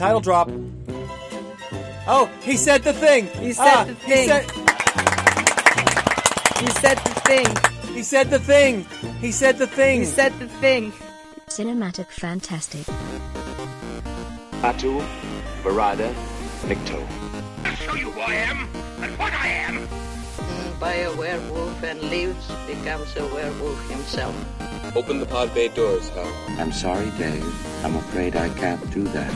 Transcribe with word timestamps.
Title 0.00 0.20
drop. 0.20 0.48
Oh, 2.08 2.30
he 2.42 2.56
said 2.56 2.82
the 2.82 2.94
thing. 2.94 3.26
He 3.38 3.52
said 3.52 3.66
Ah, 3.68 3.84
the 3.84 3.92
He 3.92 4.12
thing. 4.14 4.28
said, 4.28 4.50
He 6.60 6.70
said 6.80 6.98
the 7.04 7.20
thing. 7.28 7.94
he 7.94 8.02
said 8.02 8.30
the 8.30 8.38
thing. 8.38 8.86
He 9.20 9.30
said 9.30 9.58
the 9.58 9.66
thing. 9.66 10.00
He 10.00 10.06
said 10.06 10.32
the 10.38 10.48
thing. 10.48 10.92
Cinematic 11.48 12.06
Fantastic. 12.08 12.86
Atu, 14.62 15.04
Barada, 15.62 16.08
Nikto. 16.64 16.98
I'll 17.64 17.76
show 17.76 17.94
you 17.94 18.10
who 18.10 18.20
I 18.20 18.34
am 18.34 18.68
and 19.02 19.18
what 19.18 19.34
I 19.34 19.48
am. 19.48 19.86
by 20.80 20.94
a 20.94 21.14
werewolf 21.14 21.82
and 21.82 22.00
lives 22.08 22.46
becomes 22.66 23.14
a 23.16 23.26
werewolf 23.34 23.90
himself. 23.90 24.34
Open 24.96 25.20
the 25.20 25.26
pod 25.26 25.52
bay 25.52 25.68
doors, 25.68 26.08
Hal. 26.16 26.26
I'm 26.58 26.72
sorry, 26.72 27.10
Dave. 27.18 27.44
I'm 27.84 27.96
afraid 27.96 28.34
I 28.34 28.48
can't 28.56 28.80
do 28.90 29.04
that. 29.12 29.32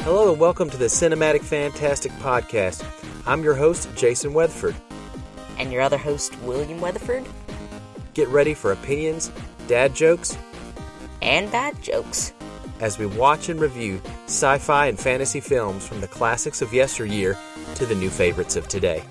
Hello 0.00 0.30
and 0.32 0.40
welcome 0.40 0.68
to 0.70 0.76
the 0.76 0.86
Cinematic 0.86 1.42
Fantastic 1.42 2.12
Podcast. 2.12 2.84
I'm 3.26 3.42
your 3.42 3.54
host, 3.54 3.88
Jason 3.94 4.32
Weatherford. 4.34 4.74
And 5.58 5.72
your 5.72 5.80
other 5.82 5.96
host, 5.98 6.38
William 6.42 6.80
Weatherford, 6.80 7.24
Get 8.14 8.28
ready 8.28 8.52
for 8.52 8.72
opinions, 8.72 9.30
dad 9.68 9.94
jokes, 9.94 10.36
and 11.22 11.50
bad 11.52 11.80
jokes. 11.80 12.32
as 12.80 12.98
we 12.98 13.06
watch 13.06 13.48
and 13.48 13.58
review 13.60 14.00
sci 14.26 14.58
fi 14.58 14.86
and 14.86 14.98
fantasy 14.98 15.40
films 15.40 15.86
from 15.86 16.00
the 16.00 16.08
classics 16.08 16.60
of 16.60 16.72
yesteryear 16.74 17.36
to 17.76 17.86
the 17.86 17.94
new 17.94 18.10
favorites 18.10 18.54
of 18.56 18.68
today. 18.68 19.02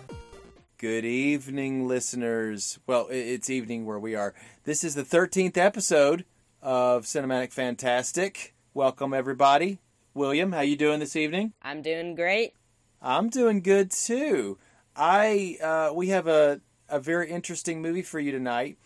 Good 0.80 1.06
evening, 1.06 1.88
listeners. 1.88 2.78
Well, 2.86 3.08
it's 3.10 3.50
evening 3.50 3.88
where 3.88 3.98
we 3.98 4.14
are. 4.14 4.36
This 4.64 4.84
is 4.84 4.94
the 4.94 5.02
13th 5.02 5.58
episode 5.58 6.24
of 6.62 7.06
Cinematic 7.06 7.52
Fantastic. 7.52 8.54
Welcome, 8.76 9.12
everybody. 9.12 9.80
William, 10.14 10.52
how 10.52 10.62
you 10.62 10.76
doing 10.76 11.00
this 11.00 11.16
evening? 11.16 11.54
I'm 11.64 11.82
doing 11.82 12.14
great. 12.14 12.54
I'm 13.02 13.30
doing 13.30 13.62
good 13.62 13.90
too. 13.90 14.60
I 14.96 15.58
uh, 15.64 15.96
we 15.96 16.10
have 16.10 16.28
a 16.28 16.62
a 16.90 17.00
very 17.00 17.32
interesting 17.32 17.82
movie 17.82 18.04
for 18.04 18.20
you 18.20 18.32
tonight. 18.32 18.78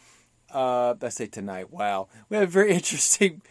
Uh, 0.50 0.96
I 1.02 1.10
say 1.10 1.26
tonight. 1.26 1.74
Wow, 1.74 2.08
we 2.30 2.38
have 2.38 2.48
a 2.48 2.52
very 2.52 2.72
interesting. 2.74 3.42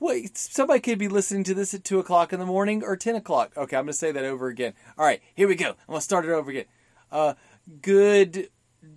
Wait, 0.00 0.38
somebody 0.38 0.80
could 0.80 0.98
be 0.98 1.08
listening 1.08 1.44
to 1.44 1.52
this 1.52 1.74
at 1.74 1.84
two 1.84 1.98
o'clock 1.98 2.32
in 2.32 2.40
the 2.40 2.46
morning 2.46 2.82
or 2.82 2.96
ten 2.96 3.16
o'clock. 3.16 3.52
Okay, 3.54 3.76
I'm 3.76 3.84
going 3.84 3.88
to 3.88 3.98
say 3.98 4.12
that 4.12 4.24
over 4.24 4.48
again. 4.48 4.72
All 4.96 5.04
right, 5.04 5.20
here 5.34 5.46
we 5.46 5.56
go. 5.56 5.68
I'm 5.68 5.88
going 5.88 5.98
to 5.98 6.04
start 6.04 6.24
it 6.24 6.30
over 6.30 6.50
again. 6.50 6.64
Uh, 7.12 7.34
good. 7.82 8.48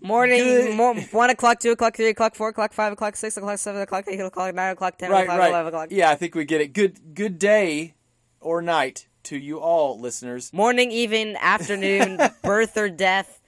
Morning, 0.02 0.38
Good. 0.78 1.08
1 1.12 1.30
o'clock, 1.30 1.60
2 1.60 1.72
o'clock, 1.72 1.96
3 1.96 2.10
o'clock, 2.10 2.36
4 2.36 2.50
o'clock, 2.50 2.74
5 2.74 2.94
o'clock, 2.94 3.16
6 3.16 3.38
o'clock, 3.38 3.58
7 3.58 3.82
o'clock, 3.82 4.06
8 4.08 4.20
o'clock, 4.22 4.56
9 4.56 4.72
o'clock, 4.72 4.98
10 4.98 5.12
Right, 5.12 5.24
o'clock, 5.24 5.40
right. 5.40 5.50
11 5.50 5.68
o'clock. 5.74 5.88
Yeah, 5.92 6.10
I 6.10 6.16
think 6.16 6.36
we 6.36 6.46
get 6.46 6.62
it. 6.62 6.74
Good. 6.74 7.16
Good 7.16 7.38
day 7.40 7.96
or 8.40 8.62
night 8.62 9.08
to 9.24 9.38
you 9.38 9.60
all, 9.60 10.00
listeners. 10.00 10.54
Morning, 10.54 10.92
even, 10.92 11.36
afternoon, 11.38 12.20
birth 12.44 12.78
or 12.78 12.90
death. 12.90 13.42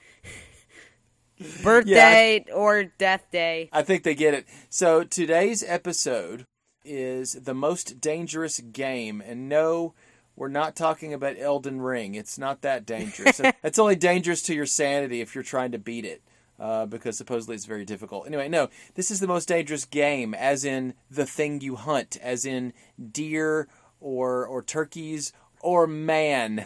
Birthday 1.63 2.45
or 2.53 2.83
death 2.83 3.25
day. 3.31 3.69
I 3.71 3.81
think 3.81 4.03
they 4.03 4.13
get 4.13 4.33
it. 4.33 4.45
So 4.69 5.03
today's 5.03 5.63
episode 5.63 6.45
is 6.85 7.33
the 7.33 7.53
most 7.55 7.99
dangerous 7.99 8.59
game, 8.59 9.21
and 9.25 9.49
no, 9.49 9.93
we're 10.35 10.47
not 10.47 10.75
talking 10.75 11.13
about 11.13 11.37
Elden 11.37 11.81
Ring. 11.81 12.15
It's 12.15 12.37
not 12.37 12.61
that 12.61 12.85
dangerous. 12.85 13.41
it's 13.63 13.79
only 13.79 13.95
dangerous 13.95 14.41
to 14.43 14.55
your 14.55 14.65
sanity 14.65 15.21
if 15.21 15.35
you're 15.35 15.43
trying 15.43 15.71
to 15.71 15.77
beat 15.77 16.05
it, 16.05 16.21
uh, 16.59 16.85
because 16.85 17.17
supposedly 17.17 17.55
it's 17.55 17.65
very 17.65 17.85
difficult. 17.85 18.27
Anyway, 18.27 18.49
no, 18.49 18.69
this 18.95 19.11
is 19.11 19.19
the 19.19 19.27
most 19.27 19.47
dangerous 19.47 19.85
game, 19.85 20.33
as 20.33 20.65
in 20.65 20.93
the 21.09 21.25
thing 21.25 21.61
you 21.61 21.75
hunt, 21.75 22.17
as 22.21 22.45
in 22.45 22.73
deer 23.11 23.67
or 23.99 24.45
or 24.45 24.63
turkeys 24.63 25.33
or 25.61 25.87
man. 25.87 26.65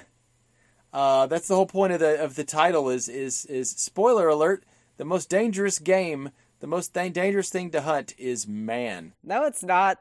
Uh, 0.93 1.27
that's 1.27 1.49
the 1.49 1.55
whole 1.55 1.65
point 1.65 1.91
of 1.91 1.99
the 1.99 2.23
of 2.23 2.35
the 2.35 2.45
title 2.45 2.89
is 2.89 3.09
is 3.09 3.45
is 3.45 3.69
spoiler 3.71 4.27
alert. 4.29 4.63
The 4.97 5.05
most 5.05 5.29
dangerous 5.29 5.77
game, 5.79 6.31
the 6.61 6.67
most 6.67 6.93
th- 6.93 7.11
dangerous 7.11 7.49
thing 7.49 7.69
to 7.71 7.81
hunt 7.81 8.13
is 8.17 8.47
man. 8.47 9.13
No, 9.21 9.43
it's 9.43 9.63
not. 9.63 9.99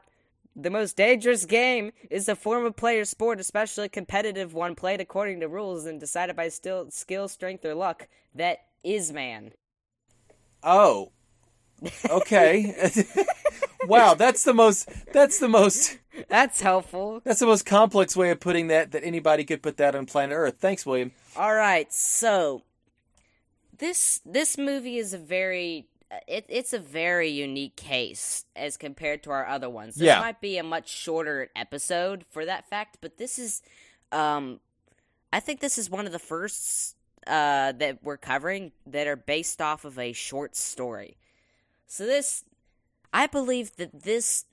The 0.55 0.69
most 0.69 0.95
dangerous 0.95 1.45
game 1.45 1.91
is 2.09 2.29
a 2.29 2.35
form 2.35 2.65
of 2.65 2.77
player 2.77 3.03
sport, 3.03 3.39
especially 3.41 3.85
a 3.85 3.89
competitive 3.89 4.53
one 4.53 4.73
played 4.75 5.01
according 5.01 5.41
to 5.41 5.49
rules 5.49 5.85
and 5.85 5.99
decided 5.99 6.35
by 6.35 6.47
still 6.47 6.89
skill, 6.91 7.27
strength, 7.27 7.65
or 7.65 7.75
luck. 7.75 8.07
That 8.33 8.59
is 8.83 9.11
man. 9.11 9.51
Oh, 10.63 11.11
okay. 12.09 12.73
wow, 13.85 14.13
that's 14.13 14.43
the 14.43 14.53
most 14.53 14.89
that's 15.11 15.39
the 15.39 15.49
most 15.49 15.97
That's 16.29 16.61
helpful. 16.61 17.21
that's 17.25 17.41
the 17.41 17.45
most 17.45 17.65
complex 17.65 18.15
way 18.15 18.31
of 18.31 18.39
putting 18.39 18.67
that 18.67 18.91
that 18.93 19.03
anybody 19.03 19.43
could 19.43 19.61
put 19.61 19.77
that 19.77 19.93
on 19.95 20.05
planet 20.05 20.35
Earth. 20.37 20.55
Thanks, 20.59 20.85
William. 20.85 21.11
All 21.35 21.53
right, 21.53 21.91
so 21.93 22.63
this 23.77 24.21
this 24.25 24.57
movie 24.57 24.97
is 24.97 25.13
a 25.13 25.17
very 25.17 25.87
it, 26.27 26.45
it's 26.49 26.73
a 26.73 26.79
very 26.79 27.29
unique 27.29 27.75
case 27.75 28.45
as 28.55 28.77
compared 28.77 29.23
to 29.23 29.31
our 29.31 29.45
other 29.47 29.69
ones. 29.69 29.95
This 29.95 30.07
Yeah. 30.07 30.19
might 30.19 30.41
be 30.41 30.57
a 30.57 30.63
much 30.63 30.89
shorter 30.89 31.49
episode 31.55 32.25
for 32.29 32.45
that 32.45 32.67
fact, 32.69 32.97
but 33.01 33.17
this 33.17 33.39
is 33.39 33.61
um 34.11 34.59
I 35.33 35.39
think 35.39 35.59
this 35.59 35.77
is 35.77 35.89
one 35.89 36.05
of 36.05 36.11
the 36.11 36.19
first 36.19 36.95
uh 37.27 37.71
that 37.73 38.03
we're 38.03 38.17
covering 38.17 38.71
that 38.85 39.07
are 39.07 39.15
based 39.15 39.61
off 39.61 39.85
of 39.85 39.97
a 39.99 40.13
short 40.13 40.55
story. 40.55 41.17
So 41.87 42.05
this 42.05 42.43
I 43.13 43.27
believe 43.27 43.75
that 43.77 44.03
this 44.03 44.45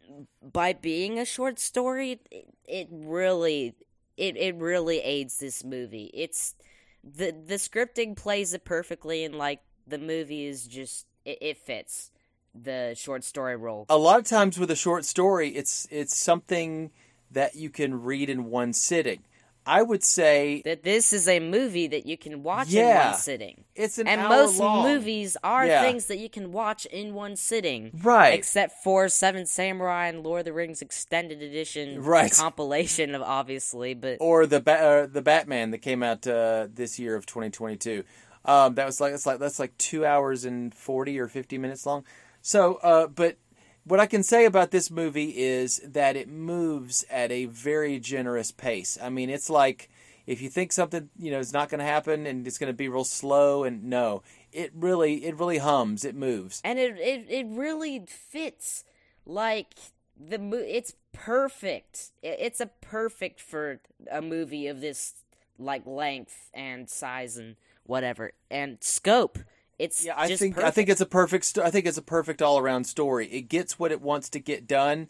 by 0.43 0.72
being 0.72 1.19
a 1.19 1.25
short 1.25 1.59
story 1.59 2.21
it, 2.31 2.47
it 2.67 2.89
really 2.91 3.75
it, 4.17 4.37
it 4.37 4.55
really 4.56 5.01
aids 5.01 5.39
this 5.39 5.65
movie. 5.65 6.11
It's 6.15 6.55
the 7.03 7.33
the 7.33 7.56
scripting 7.56 8.17
plays 8.17 8.55
it 8.55 8.65
perfectly 8.65 9.25
and 9.25 9.34
like 9.37 9.61
the 9.87 9.99
movie 9.99 10.47
is 10.47 10.67
just 10.67 11.06
it, 11.25 11.38
it 11.41 11.56
fits 11.59 12.10
the 12.55 12.94
short 12.97 13.25
story 13.25 13.56
role. 13.56 13.87
A 13.88 13.97
lot 13.97 14.19
of 14.19 14.27
times 14.27 14.59
with 14.59 14.71
a 14.71 14.77
short 14.77 15.05
story, 15.05 15.50
it's 15.50 15.87
it's 15.91 16.16
something 16.16 16.91
that 17.31 17.55
you 17.56 17.71
can 17.71 18.03
read 18.03 18.28
in 18.28 18.44
one 18.50 18.72
sitting. 18.72 19.21
I 19.65 19.81
would 19.83 20.03
say 20.03 20.60
That 20.65 20.83
this 20.83 21.12
is 21.12 21.28
a 21.28 21.38
movie 21.38 21.87
that 21.87 22.05
you 22.05 22.19
can 22.19 22.43
watch 22.43 22.72
in 22.75 22.84
one 22.84 23.15
sitting. 23.15 23.62
it's 23.77 23.97
an 23.97 24.09
and 24.09 24.28
most 24.28 24.59
long. 24.59 24.83
movies 24.88 25.37
are 25.44 25.65
Yeah. 25.65 25.83
things 25.83 26.06
that 26.06 26.19
you 26.19 26.28
can 26.28 26.50
watch 26.50 26.84
in 26.87 27.15
one 27.15 27.37
sitting. 27.37 27.93
Right. 28.03 28.34
Except 28.34 28.72
for 28.83 29.09
Seven 29.09 29.47
Samurai 29.47 30.09
and 30.09 30.25
Lord 30.25 30.41
of 30.41 30.44
the 30.47 30.53
Rings 30.53 30.83
extended 30.83 31.43
edition 31.43 32.03
Right. 32.03 32.33
compilation 32.37 33.15
of 33.15 33.22
obviously, 33.22 33.94
but 33.94 34.16
or 34.21 34.47
the 34.47 34.60
ba- 34.60 34.81
uh, 34.83 35.06
the 35.06 35.22
Batman 35.22 35.71
that 35.71 35.78
came 35.78 36.03
out 36.03 36.27
uh, 36.27 36.66
this 36.75 36.99
year 36.99 37.15
of 37.15 37.25
2022. 37.27 38.03
Um, 38.44 38.75
that 38.75 38.86
was 38.86 39.00
like 39.00 39.12
that's 39.12 39.26
like 39.26 39.38
that's 39.38 39.58
like 39.58 39.76
two 39.78 40.04
hours 40.04 40.44
and 40.44 40.75
forty 40.75 41.19
or 41.19 41.28
fifty 41.28 41.58
minutes 41.58 41.86
long. 41.86 42.04
So, 42.41 42.76
uh, 42.82 43.06
but 43.06 43.36
what 43.84 44.00
I 44.00 44.06
can 44.06 44.22
say 44.22 44.44
about 44.44 44.70
this 44.70 44.91
movie 44.91 45.30
is 45.36 45.80
that 45.84 46.16
it 46.16 46.28
moves 46.28 47.04
at 47.10 47.30
a 47.30 47.47
very 47.47 47.98
generous 47.98 48.50
pace. 48.50 48.98
I 49.00 49.10
mean, 49.10 49.30
it's 49.30 49.50
like 49.50 49.88
if 50.26 50.41
you 50.41 50.48
think 50.48 50.72
something 50.72 51.08
you 51.19 51.30
know 51.30 51.38
is 51.38 51.53
not 51.53 51.69
going 51.69 51.80
to 51.80 51.84
happen 51.84 52.26
and 52.26 52.47
it's 52.47 52.58
going 52.58 52.69
to 52.70 52.76
be 52.76 52.88
real 52.88 53.04
slow, 53.04 53.64
and 53.64 53.84
no, 53.84 54.22
it 54.53 54.72
really 54.74 55.24
it 55.24 55.38
really 55.38 55.59
hums. 55.59 56.04
It 56.04 56.14
moves. 56.14 56.60
and 56.64 56.78
it 56.78 56.97
it, 56.98 57.26
it 57.28 57.47
really 57.48 58.04
fits 58.09 58.84
like 59.24 59.74
the 60.19 60.38
mo- 60.38 60.56
it's 60.66 60.94
perfect 61.12 62.10
it's 62.22 62.60
a 62.60 62.66
perfect 62.66 63.41
for 63.41 63.80
a 64.10 64.22
movie 64.22 64.66
of 64.66 64.80
this 64.80 65.14
like 65.59 65.86
length 65.86 66.50
and 66.54 66.88
size 66.88 67.36
and 67.36 67.56
whatever 67.84 68.32
and 68.50 68.78
scope 68.81 69.38
it's 69.78 70.04
Yeah, 70.04 70.15
I 70.16 70.36
think 70.36 70.59
I 70.59 70.71
think 70.71 70.89
it's 70.89 71.01
a 71.01 71.07
perfect. 71.07 71.45
St- 71.45 71.66
I 71.66 71.71
think 71.71 71.86
it's 71.86 71.98
a 71.98 72.03
perfect 72.03 72.41
all 72.41 72.59
around 72.59 72.84
story. 72.84 73.27
It 73.27 73.48
gets 73.48 73.80
what 73.80 73.91
it 73.91 74.01
wants 74.01 74.28
to 74.30 74.39
get 74.39 74.68
done. 74.68 75.09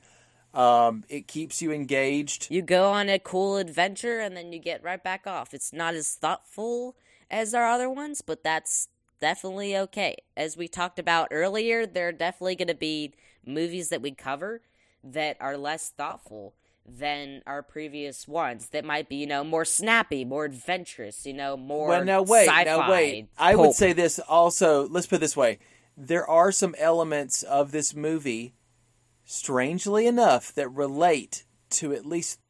Um, 0.54 1.04
it 1.08 1.26
keeps 1.28 1.60
you 1.60 1.72
engaged. 1.72 2.48
you 2.50 2.62
go 2.62 2.90
on 2.90 3.08
a 3.08 3.18
cool 3.18 3.56
adventure 3.56 4.20
and 4.20 4.36
then 4.36 4.52
you 4.52 4.58
get 4.58 4.82
right 4.82 5.02
back 5.02 5.26
off 5.26 5.54
it's 5.54 5.72
not 5.72 5.94
as 5.94 6.14
thoughtful 6.14 6.94
as 7.30 7.54
our 7.54 7.66
other 7.66 7.88
ones 7.88 8.20
but 8.20 8.44
that's 8.44 8.88
definitely 9.18 9.74
okay 9.74 10.14
as 10.36 10.58
we 10.58 10.68
talked 10.68 10.98
about 10.98 11.28
earlier 11.30 11.86
there 11.86 12.08
are 12.08 12.12
definitely 12.12 12.54
going 12.54 12.68
to 12.68 12.74
be 12.74 13.14
movies 13.46 13.88
that 13.88 14.02
we 14.02 14.10
cover 14.10 14.60
that 15.02 15.38
are 15.40 15.56
less 15.56 15.88
thoughtful 15.88 16.52
than 16.86 17.42
our 17.46 17.62
previous 17.62 18.26
ones 18.26 18.68
that 18.70 18.84
might 18.84 19.08
be 19.08 19.16
you 19.16 19.26
know 19.26 19.44
more 19.44 19.64
snappy 19.64 20.24
more 20.24 20.44
adventurous 20.44 21.24
you 21.24 21.32
know 21.32 21.56
more 21.56 21.88
Well, 21.88 22.04
now 22.04 22.22
wait, 22.22 22.46
sci-fi, 22.46 22.64
now 22.64 22.90
wait. 22.90 23.28
I 23.38 23.54
would 23.54 23.72
say 23.72 23.92
this 23.92 24.18
also. 24.18 24.88
Let's 24.88 25.06
put 25.06 25.16
it 25.16 25.20
this 25.20 25.36
way: 25.36 25.58
there 25.96 26.28
are 26.28 26.50
some 26.50 26.74
elements 26.78 27.42
of 27.42 27.72
this 27.72 27.94
movie, 27.94 28.54
strangely 29.24 30.06
enough, 30.06 30.52
that 30.54 30.68
relate 30.68 31.44
to 31.70 31.92
at 31.92 32.04
least 32.04 32.40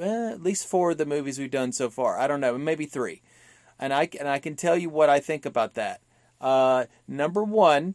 eh, 0.00 0.32
at 0.32 0.42
least 0.42 0.66
four 0.66 0.90
of 0.90 0.98
the 0.98 1.06
movies 1.06 1.38
we've 1.38 1.50
done 1.50 1.72
so 1.72 1.88
far. 1.88 2.18
I 2.18 2.26
don't 2.26 2.40
know, 2.40 2.58
maybe 2.58 2.86
three, 2.86 3.22
and 3.78 3.92
I 3.92 4.08
and 4.18 4.28
I 4.28 4.38
can 4.38 4.56
tell 4.56 4.76
you 4.76 4.90
what 4.90 5.08
I 5.08 5.20
think 5.20 5.46
about 5.46 5.74
that. 5.74 6.00
Uh, 6.40 6.86
number 7.06 7.42
one, 7.42 7.94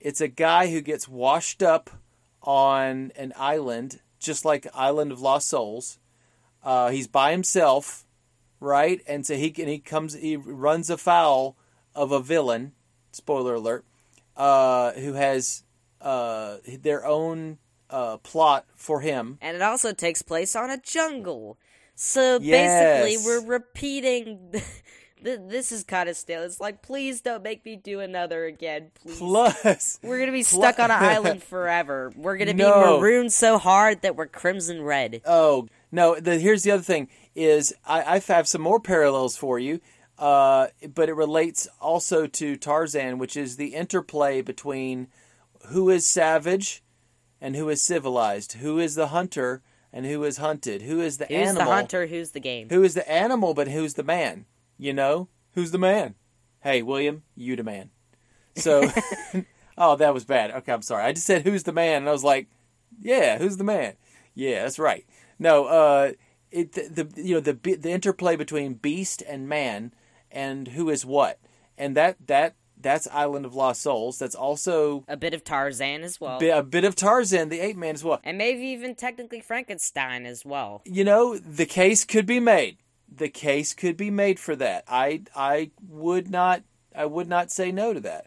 it's 0.00 0.20
a 0.20 0.28
guy 0.28 0.70
who 0.70 0.80
gets 0.80 1.08
washed 1.08 1.62
up 1.62 1.90
on 2.42 3.12
an 3.16 3.32
island, 3.36 4.00
just 4.18 4.44
like 4.44 4.66
Island 4.74 5.12
of 5.12 5.20
Lost 5.20 5.48
Souls. 5.48 5.98
Uh, 6.62 6.90
he's 6.90 7.06
by 7.06 7.30
himself, 7.32 8.04
right? 8.60 9.00
And 9.06 9.26
so 9.26 9.34
he 9.36 9.54
and 9.58 9.68
he 9.68 9.78
comes, 9.78 10.14
he 10.14 10.36
runs 10.36 10.90
afoul 10.90 11.56
of 11.94 12.12
a 12.12 12.20
villain. 12.20 12.72
Spoiler 13.12 13.54
alert. 13.54 13.84
Uh, 14.36 14.92
who 14.92 15.14
has 15.14 15.64
uh, 16.00 16.58
their 16.80 17.04
own 17.04 17.58
uh, 17.90 18.18
plot 18.18 18.66
for 18.76 19.00
him. 19.00 19.38
And 19.40 19.56
it 19.56 19.62
also 19.62 19.92
takes 19.92 20.22
place 20.22 20.54
on 20.54 20.70
a 20.70 20.78
jungle. 20.78 21.58
So 21.96 22.38
Yes. 22.38 22.94
basically, 23.10 23.26
we're 23.26 23.44
repeating. 23.44 24.54
th- 25.22 25.40
this 25.48 25.72
is 25.72 25.84
kind 25.84 26.08
of 26.08 26.16
stale. 26.16 26.42
It's 26.42 26.60
like, 26.60 26.82
please 26.82 27.20
don't 27.20 27.42
make 27.42 27.64
me 27.64 27.76
do 27.76 28.00
another 28.00 28.44
again, 28.44 28.90
please. 28.94 29.18
Plus, 29.18 29.98
We're 30.02 30.18
gonna 30.18 30.32
be 30.32 30.42
stuck 30.42 30.78
on 30.78 30.90
an 30.90 31.02
island 31.02 31.42
forever. 31.42 32.12
We're 32.16 32.36
gonna 32.36 32.54
be 32.54 32.62
marooned 32.62 33.32
so 33.32 33.58
hard 33.58 34.02
that 34.02 34.16
we're 34.16 34.26
crimson 34.26 34.82
red. 34.82 35.20
Oh 35.24 35.68
no! 35.92 36.16
The, 36.18 36.38
here's 36.38 36.62
the 36.62 36.70
other 36.72 36.82
thing: 36.82 37.08
is 37.34 37.74
I, 37.86 38.16
I 38.16 38.18
have 38.20 38.48
some 38.48 38.62
more 38.62 38.80
parallels 38.80 39.36
for 39.36 39.58
you, 39.58 39.80
uh, 40.18 40.68
but 40.94 41.08
it 41.08 41.14
relates 41.14 41.68
also 41.80 42.26
to 42.26 42.56
Tarzan, 42.56 43.18
which 43.18 43.36
is 43.36 43.56
the 43.56 43.74
interplay 43.74 44.42
between 44.42 45.08
who 45.68 45.90
is 45.90 46.06
savage 46.06 46.82
and 47.40 47.54
who 47.56 47.68
is 47.68 47.82
civilized, 47.82 48.54
who 48.54 48.78
is 48.78 48.94
the 48.94 49.08
hunter 49.08 49.62
and 49.92 50.04
who 50.04 50.22
is 50.24 50.36
hunted, 50.36 50.82
who 50.82 51.00
is 51.00 51.18
the 51.18 51.24
Who's 51.26 51.36
animal, 51.36 51.64
the 51.64 51.70
hunter? 51.70 52.06
Who's 52.06 52.32
the 52.32 52.40
game? 52.40 52.68
who 52.68 52.82
is 52.82 52.94
the 52.94 53.10
animal, 53.10 53.54
but 53.54 53.68
who's 53.68 53.94
the 53.94 54.02
man? 54.02 54.44
You 54.78 54.92
know, 54.92 55.28
who's 55.54 55.72
the 55.72 55.78
man? 55.78 56.14
Hey, 56.60 56.82
William, 56.82 57.22
you 57.36 57.56
the 57.56 57.64
man. 57.64 57.90
So, 58.56 58.90
oh, 59.78 59.96
that 59.96 60.14
was 60.14 60.24
bad. 60.24 60.50
Okay, 60.52 60.72
I'm 60.72 60.82
sorry. 60.82 61.04
I 61.04 61.12
just 61.12 61.26
said 61.26 61.42
who's 61.42 61.64
the 61.64 61.72
man, 61.72 61.98
and 62.02 62.08
I 62.08 62.12
was 62.12 62.24
like, 62.24 62.48
yeah, 63.00 63.38
who's 63.38 63.56
the 63.56 63.64
man? 63.64 63.94
Yeah, 64.34 64.62
that's 64.62 64.78
right. 64.78 65.04
No, 65.38 65.66
uh, 65.66 66.12
it 66.50 66.72
the, 66.72 67.04
the 67.04 67.22
you 67.22 67.34
know 67.34 67.40
the 67.40 67.52
the 67.52 67.90
interplay 67.90 68.36
between 68.36 68.74
beast 68.74 69.22
and 69.28 69.48
man, 69.48 69.92
and 70.30 70.68
who 70.68 70.90
is 70.90 71.04
what, 71.04 71.38
and 71.76 71.96
that 71.96 72.16
that 72.26 72.54
that's 72.80 73.08
Island 73.08 73.44
of 73.44 73.54
Lost 73.54 73.82
Souls. 73.82 74.18
That's 74.18 74.34
also 74.36 75.04
A 75.08 75.16
bit 75.16 75.34
of 75.34 75.42
Tarzan 75.44 76.02
as 76.02 76.20
well, 76.20 76.38
a 76.42 76.62
bit 76.62 76.84
of 76.84 76.94
Tarzan, 76.94 77.48
the 77.48 77.60
ape 77.60 77.76
man 77.76 77.94
as 77.94 78.04
well. 78.04 78.20
and 78.24 78.38
maybe 78.38 78.62
even 78.66 78.94
technically 78.94 79.40
Frankenstein 79.40 80.24
as 80.26 80.44
well. 80.44 80.82
you 80.84 81.02
know, 81.04 81.36
the 81.36 81.66
case 81.66 82.04
could 82.04 82.26
be 82.26 82.38
made. 82.40 82.78
The 83.10 83.28
case 83.28 83.74
could 83.74 83.96
be 83.96 84.10
made 84.10 84.38
for 84.38 84.54
that. 84.56 84.84
I 84.88 85.22
I 85.34 85.70
would 85.88 86.30
not 86.30 86.62
I 86.94 87.06
would 87.06 87.28
not 87.28 87.50
say 87.50 87.72
no 87.72 87.92
to 87.92 88.00
that. 88.00 88.26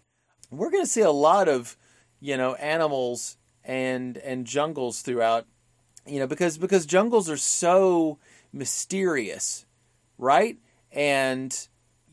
We're 0.49 0.71
going 0.71 0.83
to 0.83 0.89
see 0.89 1.01
a 1.01 1.11
lot 1.11 1.47
of, 1.47 1.77
you 2.19 2.35
know, 2.37 2.55
animals 2.55 3.37
and 3.63 4.17
and 4.17 4.45
jungles 4.45 5.01
throughout, 5.01 5.45
you 6.05 6.19
know, 6.19 6.27
because 6.27 6.57
because 6.57 6.85
jungles 6.85 7.29
are 7.29 7.37
so 7.37 8.19
mysterious, 8.51 9.65
right? 10.17 10.57
And 10.91 11.55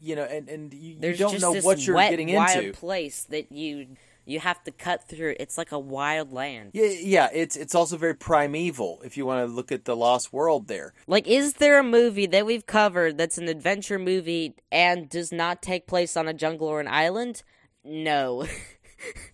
you 0.00 0.14
know, 0.14 0.24
and 0.24 0.48
and 0.48 0.72
you, 0.74 0.96
you 1.00 1.16
don't 1.16 1.40
know 1.40 1.54
what 1.54 1.84
you're 1.84 1.96
wet, 1.96 2.10
getting 2.10 2.34
wild 2.34 2.64
into. 2.64 2.78
place 2.78 3.24
that 3.24 3.50
you 3.50 3.96
you 4.28 4.40
have 4.40 4.62
to 4.64 4.70
cut 4.70 5.08
through. 5.08 5.34
It's 5.40 5.56
like 5.56 5.72
a 5.72 5.78
wild 5.78 6.32
land. 6.32 6.72
Yeah, 6.74 6.90
yeah, 7.00 7.28
it's 7.32 7.56
it's 7.56 7.74
also 7.74 7.96
very 7.96 8.14
primeval 8.14 9.00
if 9.02 9.16
you 9.16 9.24
want 9.24 9.46
to 9.48 9.52
look 9.52 9.72
at 9.72 9.86
the 9.86 9.96
Lost 9.96 10.32
World 10.32 10.68
there. 10.68 10.92
Like, 11.06 11.26
is 11.26 11.54
there 11.54 11.78
a 11.78 11.82
movie 11.82 12.26
that 12.26 12.44
we've 12.44 12.66
covered 12.66 13.16
that's 13.16 13.38
an 13.38 13.48
adventure 13.48 13.98
movie 13.98 14.54
and 14.70 15.08
does 15.08 15.32
not 15.32 15.62
take 15.62 15.86
place 15.86 16.14
on 16.16 16.28
a 16.28 16.34
jungle 16.34 16.68
or 16.68 16.78
an 16.80 16.88
island? 16.88 17.42
No. 17.82 18.46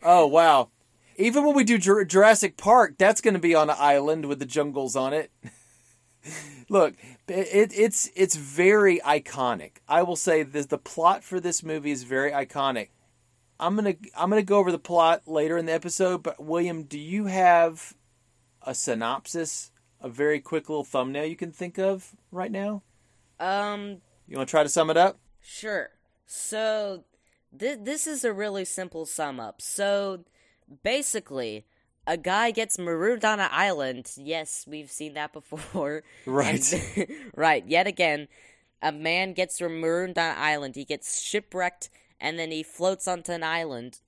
Oh 0.02 0.26
wow! 0.26 0.68
Even 1.16 1.42
when 1.42 1.56
we 1.56 1.64
do 1.64 1.78
Jur- 1.78 2.04
Jurassic 2.04 2.58
Park, 2.58 2.96
that's 2.98 3.22
going 3.22 3.32
to 3.32 3.40
be 3.40 3.54
on 3.54 3.70
an 3.70 3.76
island 3.78 4.26
with 4.26 4.38
the 4.38 4.44
jungles 4.44 4.94
on 4.94 5.14
it. 5.14 5.30
Look, 6.68 6.96
it, 7.28 7.72
it's 7.74 8.10
it's 8.14 8.36
very 8.36 9.00
iconic. 9.00 9.76
I 9.88 10.02
will 10.02 10.16
say 10.16 10.42
this: 10.42 10.66
the 10.66 10.76
plot 10.76 11.24
for 11.24 11.40
this 11.40 11.62
movie 11.62 11.92
is 11.92 12.02
very 12.02 12.30
iconic. 12.30 12.88
I'm 13.60 13.76
gonna 13.76 13.94
I'm 14.16 14.30
gonna 14.30 14.42
go 14.42 14.58
over 14.58 14.72
the 14.72 14.78
plot 14.78 15.22
later 15.26 15.56
in 15.58 15.66
the 15.66 15.72
episode. 15.72 16.22
But 16.22 16.42
William, 16.42 16.82
do 16.84 16.98
you 16.98 17.26
have 17.26 17.94
a 18.62 18.74
synopsis, 18.74 19.70
a 20.00 20.08
very 20.08 20.40
quick 20.40 20.68
little 20.68 20.84
thumbnail 20.84 21.24
you 21.26 21.36
can 21.36 21.52
think 21.52 21.78
of 21.78 22.14
right 22.32 22.50
now? 22.50 22.82
um, 23.40 23.98
You 24.26 24.36
want 24.36 24.48
to 24.48 24.50
try 24.50 24.62
to 24.62 24.68
sum 24.68 24.90
it 24.90 24.96
up? 24.96 25.18
Sure. 25.40 25.90
So, 26.26 27.04
th- 27.58 27.80
this 27.82 28.06
is 28.06 28.24
a 28.24 28.32
really 28.32 28.64
simple 28.64 29.04
sum 29.06 29.38
up. 29.38 29.60
So, 29.60 30.24
basically, 30.82 31.64
a 32.06 32.16
guy 32.16 32.50
gets 32.50 32.78
marooned 32.78 33.24
on 33.24 33.40
an 33.40 33.48
island. 33.50 34.10
Yes, 34.16 34.64
we've 34.68 34.90
seen 34.90 35.14
that 35.14 35.32
before. 35.32 36.02
Right. 36.26 36.72
And- 36.96 37.08
right. 37.36 37.64
Yet 37.66 37.86
again, 37.86 38.28
a 38.82 38.92
man 38.92 39.32
gets 39.34 39.60
marooned 39.60 40.18
on 40.18 40.30
an 40.30 40.38
island. 40.38 40.76
He 40.76 40.84
gets 40.84 41.20
shipwrecked, 41.22 41.90
and 42.24 42.38
then 42.38 42.50
he 42.50 42.62
floats 42.62 43.06
onto 43.06 43.32
an 43.32 43.42
island. 43.42 43.98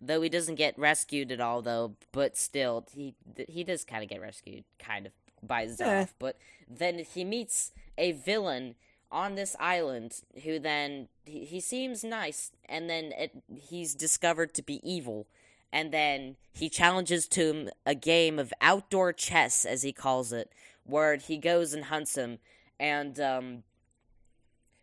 Though 0.00 0.20
he 0.20 0.28
doesn't 0.28 0.56
get 0.56 0.76
rescued 0.76 1.30
at 1.30 1.40
all, 1.40 1.62
though, 1.62 1.94
but 2.12 2.36
still, 2.36 2.84
he 2.92 3.14
he 3.48 3.62
does 3.62 3.84
kind 3.84 4.02
of 4.02 4.10
get 4.10 4.20
rescued, 4.20 4.64
kind 4.78 5.06
of 5.06 5.12
by 5.40 5.66
Zoff. 5.66 6.10
But 6.18 6.36
then 6.68 6.98
he 6.98 7.24
meets 7.24 7.70
a 7.96 8.10
villain 8.10 8.74
on 9.12 9.36
this 9.36 9.54
island 9.60 10.22
who 10.42 10.58
then 10.58 11.06
he, 11.24 11.44
he 11.44 11.60
seems 11.60 12.02
nice 12.02 12.50
and 12.68 12.90
then 12.90 13.12
it, 13.16 13.30
he's 13.68 13.94
discovered 13.94 14.52
to 14.54 14.62
be 14.62 14.80
evil 14.82 15.28
and 15.72 15.92
then 15.92 16.34
he 16.52 16.68
challenges 16.68 17.28
to 17.28 17.52
him 17.52 17.70
a 17.86 17.94
game 17.94 18.40
of 18.40 18.52
outdoor 18.60 19.12
chess 19.12 19.64
as 19.64 19.82
he 19.82 19.92
calls 19.92 20.32
it 20.32 20.50
where 20.82 21.14
he 21.14 21.38
goes 21.38 21.72
and 21.72 21.84
hunts 21.84 22.16
him 22.16 22.38
and 22.80 23.20
um 23.20 23.62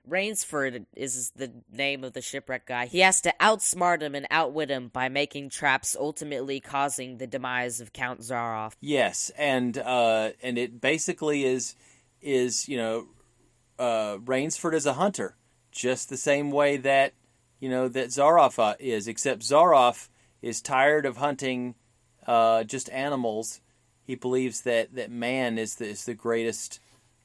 Rainsford 0.09 0.85
is 0.95 1.31
the 1.35 1.51
name 1.71 2.03
of 2.03 2.13
the 2.13 2.21
shipwreck 2.21 2.65
guy. 2.65 2.87
He 2.87 2.99
has 2.99 3.21
to 3.21 3.33
outsmart 3.39 4.01
him 4.01 4.15
and 4.15 4.27
outwit 4.31 4.69
him 4.69 4.87
by 4.87 5.09
making 5.09 5.49
traps, 5.49 5.95
ultimately 5.99 6.59
causing 6.59 7.17
the 7.17 7.27
demise 7.27 7.79
of 7.79 7.93
Count 7.93 8.21
Zaroff. 8.21 8.73
Yes, 8.79 9.31
and 9.37 9.77
uh, 9.77 10.31
and 10.41 10.57
it 10.57 10.81
basically 10.81 11.45
is 11.45 11.75
is 12.21 12.67
you 12.67 12.77
know 12.77 13.07
uh, 13.77 14.17
Rainsford 14.17 14.73
is 14.73 14.85
a 14.85 14.93
hunter, 14.93 15.35
just 15.71 16.09
the 16.09 16.17
same 16.17 16.51
way 16.51 16.77
that 16.77 17.13
you 17.59 17.69
know 17.69 17.87
that 17.87 18.09
Zaroff 18.09 18.59
uh, 18.59 18.75
is, 18.79 19.07
except 19.07 19.41
Zaroff 19.41 20.09
is 20.41 20.61
tired 20.61 21.05
of 21.05 21.17
hunting 21.17 21.75
uh, 22.25 22.63
just 22.63 22.89
animals. 22.89 23.61
He 24.03 24.15
believes 24.15 24.61
that, 24.61 24.95
that 24.95 25.11
man 25.11 25.57
is 25.57 25.75
the, 25.75 25.87
is 25.87 26.05
the 26.05 26.13
greatest 26.13 26.79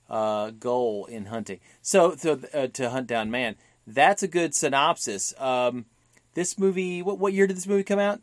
uh, 0.08 0.50
goal 0.50 1.06
in 1.06 1.26
hunting. 1.26 1.60
So, 1.82 2.16
so 2.16 2.40
uh, 2.54 2.68
to 2.68 2.90
hunt 2.90 3.06
down 3.06 3.30
man, 3.30 3.56
that's 3.86 4.22
a 4.22 4.28
good 4.28 4.54
synopsis. 4.54 5.34
Um, 5.38 5.86
this 6.34 6.58
movie, 6.58 7.02
what 7.02 7.18
what 7.18 7.32
year 7.32 7.46
did 7.46 7.56
this 7.56 7.66
movie 7.66 7.84
come 7.84 7.98
out? 7.98 8.20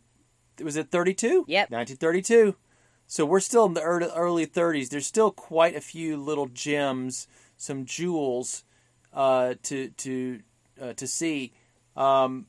Was 0.62 0.76
it 0.76 0.92
thirty 0.92 1.14
two? 1.14 1.46
Yep. 1.48 1.72
nineteen 1.72 1.98
thirty 1.98 2.22
two. 2.22 2.56
So 3.08 3.26
we're 3.26 3.42
still 3.42 3.66
in 3.66 3.74
the 3.74 3.82
early, 3.82 4.08
early 4.16 4.48
30s. 4.48 4.90
There's 4.90 5.06
still 5.06 5.30
quite 5.30 5.76
a 5.76 5.82
few 5.82 6.18
little 6.18 6.48
gems, 6.48 7.28
some 7.58 7.86
jewels 7.86 8.64
uh, 9.14 9.56
to 9.64 9.90
to 9.90 10.40
uh, 10.82 10.94
to 10.94 11.08
see. 11.08 11.54
Um, 11.96 12.48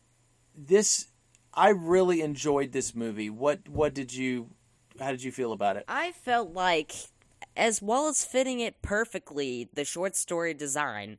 this 0.57 1.09
I 1.53 1.69
really 1.71 2.21
enjoyed 2.23 2.73
this 2.73 2.95
movie. 2.95 3.31
What 3.31 3.69
what 3.69 3.95
did 3.95 4.15
you 4.15 4.51
how 5.01 5.11
did 5.11 5.23
you 5.23 5.33
feel 5.33 5.53
about 5.53 5.77
it? 5.77 5.85
I 5.89 6.13
felt 6.13 6.53
like, 6.53 6.93
as 7.57 7.81
well 7.81 8.09
as 8.09 8.25
fitting 8.25 8.61
it 8.61 8.83
perfectly, 8.83 9.69
the 9.73 9.85
short 9.85 10.17
story 10.17 10.55
design, 10.55 11.19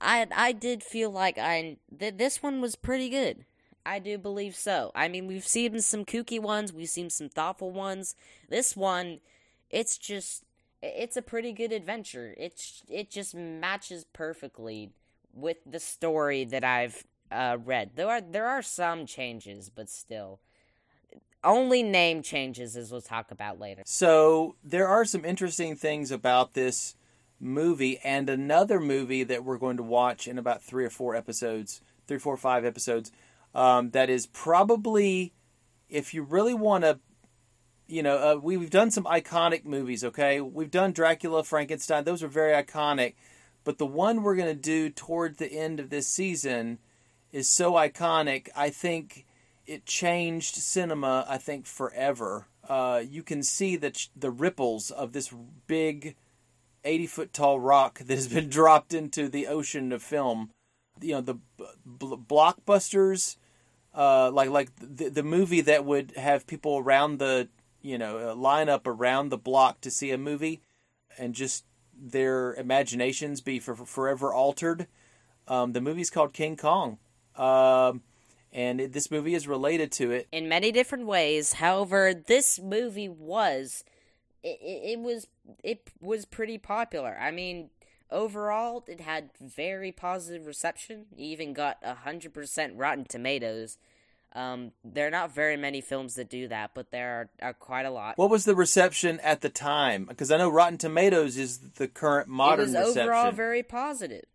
I 0.00 0.26
I 0.32 0.52
did 0.52 0.82
feel 0.82 1.10
like 1.10 1.38
I 1.38 1.76
th- 1.98 2.16
this 2.16 2.42
one 2.42 2.60
was 2.60 2.76
pretty 2.76 3.08
good. 3.08 3.44
I 3.86 3.98
do 3.98 4.18
believe 4.18 4.54
so. 4.54 4.92
I 4.94 5.08
mean, 5.08 5.26
we've 5.26 5.46
seen 5.46 5.80
some 5.80 6.04
kooky 6.04 6.40
ones, 6.40 6.72
we've 6.72 6.88
seen 6.88 7.10
some 7.10 7.28
thoughtful 7.28 7.70
ones. 7.70 8.14
This 8.48 8.76
one, 8.76 9.20
it's 9.70 9.96
just 9.96 10.44
it's 10.82 11.16
a 11.16 11.22
pretty 11.22 11.52
good 11.52 11.72
adventure. 11.72 12.34
It's 12.36 12.82
it 12.88 13.10
just 13.10 13.34
matches 13.34 14.04
perfectly 14.12 14.90
with 15.32 15.58
the 15.66 15.80
story 15.80 16.44
that 16.44 16.64
I've 16.64 17.04
uh, 17.30 17.58
read. 17.64 17.92
There 17.94 18.08
are 18.08 18.20
there 18.20 18.46
are 18.46 18.62
some 18.62 19.06
changes, 19.06 19.70
but 19.70 19.88
still, 19.88 20.40
only 21.44 21.82
name 21.82 22.22
changes, 22.22 22.76
as 22.76 22.90
we'll 22.90 23.00
talk 23.00 23.30
about 23.30 23.58
later. 23.58 23.82
So 23.86 24.56
there 24.62 24.88
are 24.88 25.04
some 25.04 25.24
interesting 25.24 25.76
things 25.76 26.10
about 26.10 26.54
this 26.54 26.94
movie 27.40 27.98
and 28.02 28.28
another 28.28 28.80
movie 28.80 29.22
that 29.24 29.44
we're 29.44 29.58
going 29.58 29.76
to 29.76 29.82
watch 29.82 30.26
in 30.26 30.38
about 30.38 30.62
three 30.62 30.84
or 30.84 30.90
four 30.90 31.14
episodes, 31.14 31.80
three, 32.06 32.18
four, 32.18 32.36
five 32.36 32.64
episodes. 32.64 33.12
Um, 33.54 33.90
that 33.90 34.10
is 34.10 34.26
probably, 34.26 35.32
if 35.88 36.12
you 36.12 36.22
really 36.22 36.54
want 36.54 36.84
to, 36.84 36.98
you 37.86 38.02
know, 38.02 38.16
uh, 38.16 38.40
we, 38.40 38.56
we've 38.56 38.70
done 38.70 38.90
some 38.90 39.04
iconic 39.04 39.64
movies. 39.64 40.04
Okay, 40.04 40.40
we've 40.40 40.70
done 40.70 40.92
Dracula, 40.92 41.42
Frankenstein; 41.42 42.04
those 42.04 42.22
are 42.22 42.28
very 42.28 42.52
iconic. 42.52 43.14
But 43.64 43.78
the 43.78 43.86
one 43.86 44.22
we're 44.22 44.36
going 44.36 44.54
to 44.54 44.60
do 44.60 44.90
toward 44.90 45.38
the 45.38 45.50
end 45.50 45.80
of 45.80 45.90
this 45.90 46.06
season 46.06 46.78
is 47.32 47.48
so 47.48 47.72
iconic. 47.72 48.48
I 48.56 48.70
think 48.70 49.26
it 49.68 49.84
changed 49.84 50.56
cinema. 50.56 51.26
I 51.28 51.38
think 51.38 51.66
forever. 51.66 52.46
Uh, 52.68 53.02
you 53.08 53.22
can 53.22 53.42
see 53.42 53.76
the 53.76 53.92
the 54.16 54.30
ripples 54.30 54.90
of 54.90 55.12
this 55.12 55.32
big, 55.66 56.16
eighty 56.84 57.06
foot 57.06 57.32
tall 57.32 57.60
rock 57.60 57.98
that 57.98 58.14
has 58.14 58.28
been 58.28 58.48
dropped 58.58 58.94
into 58.94 59.28
the 59.28 59.46
ocean 59.46 59.92
of 59.92 60.02
film. 60.02 60.50
You 61.00 61.14
know 61.14 61.20
the 61.20 61.34
b- 61.34 61.66
blockbusters, 61.86 63.36
uh, 63.94 64.30
like 64.32 64.50
like 64.50 64.70
the 64.80 65.10
the 65.10 65.22
movie 65.22 65.60
that 65.60 65.84
would 65.84 66.12
have 66.16 66.46
people 66.46 66.78
around 66.78 67.18
the 67.18 67.48
you 67.82 67.98
know 67.98 68.30
uh, 68.30 68.34
line 68.34 68.68
up 68.68 68.86
around 68.86 69.28
the 69.28 69.38
block 69.38 69.82
to 69.82 69.90
see 69.90 70.10
a 70.10 70.18
movie, 70.18 70.62
and 71.18 71.34
just 71.34 71.64
their 72.00 72.54
imaginations 72.54 73.40
be 73.40 73.58
for, 73.58 73.74
forever 73.74 74.32
altered. 74.32 74.86
Um, 75.46 75.72
the 75.72 75.80
movie's 75.80 76.10
called 76.10 76.32
King 76.32 76.56
Kong. 76.56 76.98
Um, 77.36 78.02
and 78.52 78.80
it, 78.80 78.92
this 78.92 79.10
movie 79.10 79.34
is 79.34 79.46
related 79.46 79.92
to 79.92 80.10
it. 80.10 80.28
in 80.32 80.48
many 80.48 80.72
different 80.72 81.06
ways. 81.06 81.54
However, 81.54 82.14
this 82.14 82.58
movie 82.60 83.08
was 83.08 83.84
it, 84.42 84.58
it, 84.62 84.92
it 84.92 84.98
was 85.00 85.26
it 85.62 85.90
was 86.00 86.24
pretty 86.24 86.58
popular. 86.58 87.16
I 87.20 87.30
mean, 87.30 87.70
overall, 88.10 88.84
it 88.86 89.00
had 89.00 89.30
very 89.40 89.92
positive 89.92 90.46
reception. 90.46 91.06
It 91.16 91.22
even 91.22 91.52
got 91.52 91.82
hundred 91.84 92.34
percent 92.34 92.74
Rotten 92.76 93.04
Tomatoes. 93.04 93.78
Um, 94.34 94.72
there 94.84 95.06
are 95.06 95.10
not 95.10 95.34
very 95.34 95.56
many 95.56 95.80
films 95.80 96.14
that 96.16 96.28
do 96.28 96.48
that, 96.48 96.72
but 96.74 96.90
there 96.90 97.30
are, 97.42 97.48
are 97.48 97.54
quite 97.54 97.86
a 97.86 97.90
lot. 97.90 98.18
What 98.18 98.28
was 98.28 98.44
the 98.44 98.54
reception 98.54 99.20
at 99.20 99.40
the 99.40 99.48
time? 99.48 100.04
Because 100.04 100.30
I 100.30 100.36
know 100.36 100.50
Rotten 100.50 100.76
Tomatoes 100.76 101.38
is 101.38 101.58
the 101.58 101.88
current 101.88 102.28
modern 102.28 102.60
it 102.60 102.78
was 102.78 102.88
reception. 102.88 103.02
overall 103.08 103.32
very 103.32 103.62
positive. 103.62 104.26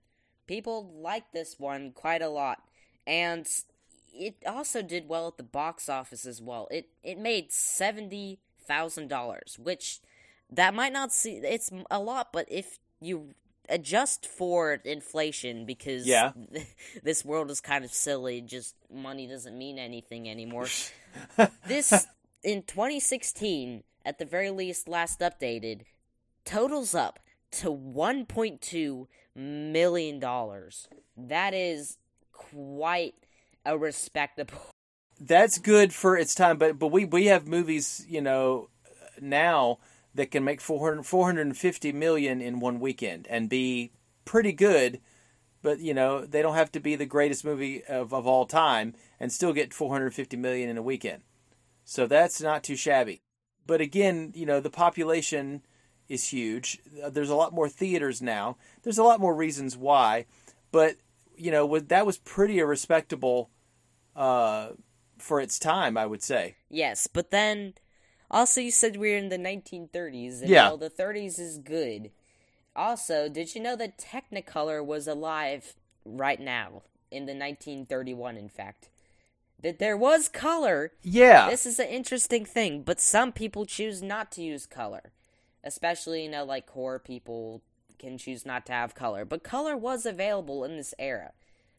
People 0.47 0.91
liked 0.97 1.31
this 1.31 1.59
one 1.59 1.91
quite 1.91 2.23
a 2.23 2.27
lot, 2.27 2.63
and 3.05 3.47
it 4.13 4.35
also 4.45 4.81
did 4.81 5.07
well 5.07 5.27
at 5.27 5.37
the 5.37 5.43
box 5.43 5.89
office 5.89 6.25
as 6.25 6.41
well. 6.41 6.67
It 6.71 6.89
it 7.03 7.17
made 7.17 7.51
seventy 7.51 8.39
thousand 8.65 9.07
dollars, 9.09 9.57
which 9.59 9.99
that 10.49 10.73
might 10.73 10.93
not 10.93 11.11
see 11.11 11.35
it's 11.37 11.71
a 11.89 11.99
lot, 11.99 12.31
but 12.31 12.45
if 12.49 12.79
you 13.01 13.33
adjust 13.69 14.25
for 14.27 14.73
inflation 14.73 15.65
because 15.65 16.05
Yeah. 16.05 16.33
this 17.03 17.23
world 17.23 17.49
is 17.49 17.61
kind 17.61 17.85
of 17.85 17.93
silly 17.93 18.41
just 18.41 18.75
money 18.91 19.25
doesn't 19.25 19.57
mean 19.57 19.79
anything 19.79 20.29
anymore 20.29 20.67
this 21.67 22.07
in 22.43 22.63
2016 22.63 23.83
at 24.05 24.19
the 24.19 24.25
very 24.25 24.49
least 24.49 24.89
last 24.89 25.21
updated 25.21 25.83
totals 26.43 26.93
up 26.93 27.19
to 27.51 27.71
1.2 27.71 29.07
million 29.33 30.19
dollars 30.19 30.89
that 31.15 31.53
is 31.53 31.97
quite 32.33 33.15
a 33.65 33.77
respectable 33.77 34.57
That's 35.19 35.57
good 35.57 35.93
for 35.93 36.17
its 36.17 36.35
time, 36.35 36.57
but 36.57 36.79
but 36.79 36.87
we 36.87 37.05
we 37.05 37.27
have 37.27 37.47
movies, 37.47 38.05
you 38.09 38.19
know, 38.19 38.69
now 39.21 39.79
that 40.15 40.31
can 40.31 40.43
make 40.43 40.61
400, 40.61 41.05
450 41.05 41.91
million 41.91 42.41
in 42.41 42.59
one 42.59 42.79
weekend 42.79 43.27
and 43.29 43.49
be 43.49 43.91
pretty 44.25 44.51
good. 44.51 44.99
But 45.61 45.79
you 45.79 45.93
know, 45.93 46.25
they 46.25 46.41
don't 46.41 46.55
have 46.55 46.71
to 46.73 46.79
be 46.79 46.95
the 46.95 47.05
greatest 47.05 47.45
movie 47.45 47.83
of, 47.85 48.13
of 48.13 48.27
all 48.27 48.45
time 48.45 48.95
and 49.19 49.31
still 49.31 49.53
get 49.53 49.73
450 49.73 50.35
million 50.35 50.69
in 50.69 50.77
a 50.77 50.83
weekend. 50.83 51.23
So 51.85 52.05
that's 52.05 52.41
not 52.41 52.63
too 52.63 52.75
shabby. 52.75 53.21
But 53.65 53.79
again, 53.79 54.33
you 54.35 54.45
know, 54.45 54.59
the 54.59 54.69
population 54.69 55.61
is 56.09 56.29
huge. 56.29 56.79
There's 57.11 57.29
a 57.29 57.35
lot 57.35 57.53
more 57.53 57.69
theaters 57.69 58.21
now. 58.21 58.57
There's 58.81 58.97
a 58.97 59.03
lot 59.03 59.21
more 59.21 59.33
reasons 59.33 59.77
why, 59.77 60.25
but 60.71 60.97
you 61.37 61.49
know, 61.49 61.79
that 61.79 62.05
was 62.05 62.17
pretty 62.17 62.59
a 62.59 62.65
respectable 62.65 63.49
uh, 64.15 64.69
for 65.17 65.39
its 65.41 65.57
time, 65.59 65.97
I 65.97 66.05
would 66.05 66.23
say. 66.23 66.55
yes 66.69 67.07
but 67.07 67.31
then 67.31 67.73
also 68.31 68.59
you 68.61 68.71
said 68.71 68.97
we 68.97 69.13
are 69.13 69.17
in 69.17 69.29
the 69.29 69.37
1930s 69.37 70.41
and 70.41 70.49
Yeah. 70.49 70.67
while 70.67 70.77
the 70.77 70.89
30s 70.89 71.39
is 71.39 71.57
good 71.57 72.11
also 72.75 73.29
did 73.29 73.53
you 73.55 73.61
know 73.61 73.75
that 73.75 73.97
technicolor 73.97 74.83
was 74.85 75.07
alive 75.07 75.73
right 76.05 76.39
now 76.39 76.81
in 77.11 77.25
the 77.25 77.33
1931 77.33 78.37
in 78.37 78.49
fact 78.49 78.89
that 79.61 79.79
there 79.79 79.95
was 79.97 80.27
color 80.27 80.91
Yeah. 81.03 81.49
This 81.49 81.65
is 81.65 81.79
an 81.79 81.87
interesting 81.87 82.43
thing, 82.43 82.81
but 82.83 82.99
some 82.99 83.31
people 83.31 83.65
choose 83.65 84.01
not 84.01 84.29
to 84.33 84.41
use 84.41 84.65
color. 84.65 85.13
Especially, 85.63 86.23
you 86.25 86.29
know, 86.29 86.43
like 86.43 86.69
horror 86.69 86.99
people 86.99 87.61
can 87.97 88.17
choose 88.17 88.45
not 88.45 88.65
to 88.65 88.73
have 88.73 88.93
color. 88.93 89.23
But 89.23 89.41
color 89.43 89.77
was 89.77 90.05
available 90.05 90.65
in 90.65 90.75
this 90.75 90.93
era. 90.99 91.31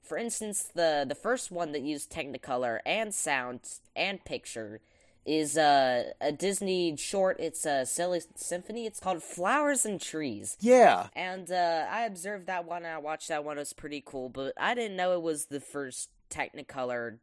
For 0.04 0.18
instance, 0.18 0.68
the 0.74 1.04
the 1.08 1.14
first 1.14 1.50
one 1.50 1.72
that 1.72 1.82
used 1.82 2.12
Technicolor 2.12 2.80
and 2.84 3.14
sound 3.14 3.60
and 3.96 4.24
picture 4.24 4.80
is 5.24 5.56
uh, 5.56 6.12
a 6.20 6.32
Disney 6.32 6.96
short. 6.96 7.40
It's 7.40 7.64
a 7.64 7.86
silly 7.86 8.20
symphony. 8.34 8.86
It's 8.86 9.00
called 9.00 9.22
Flowers 9.22 9.86
and 9.86 10.00
Trees. 10.00 10.56
yeah. 10.60 11.08
And 11.16 11.50
uh, 11.50 11.86
I 11.90 12.02
observed 12.02 12.46
that 12.46 12.66
one 12.66 12.84
and 12.84 12.94
I 12.94 12.98
watched 12.98 13.28
that 13.28 13.44
one. 13.44 13.56
It 13.56 13.60
was 13.60 13.72
pretty 13.72 14.02
cool, 14.04 14.28
but 14.28 14.52
I 14.58 14.74
didn't 14.74 14.96
know 14.96 15.14
it 15.14 15.22
was 15.22 15.46
the 15.46 15.60
first 15.60 16.10
Technicolor 16.30 17.18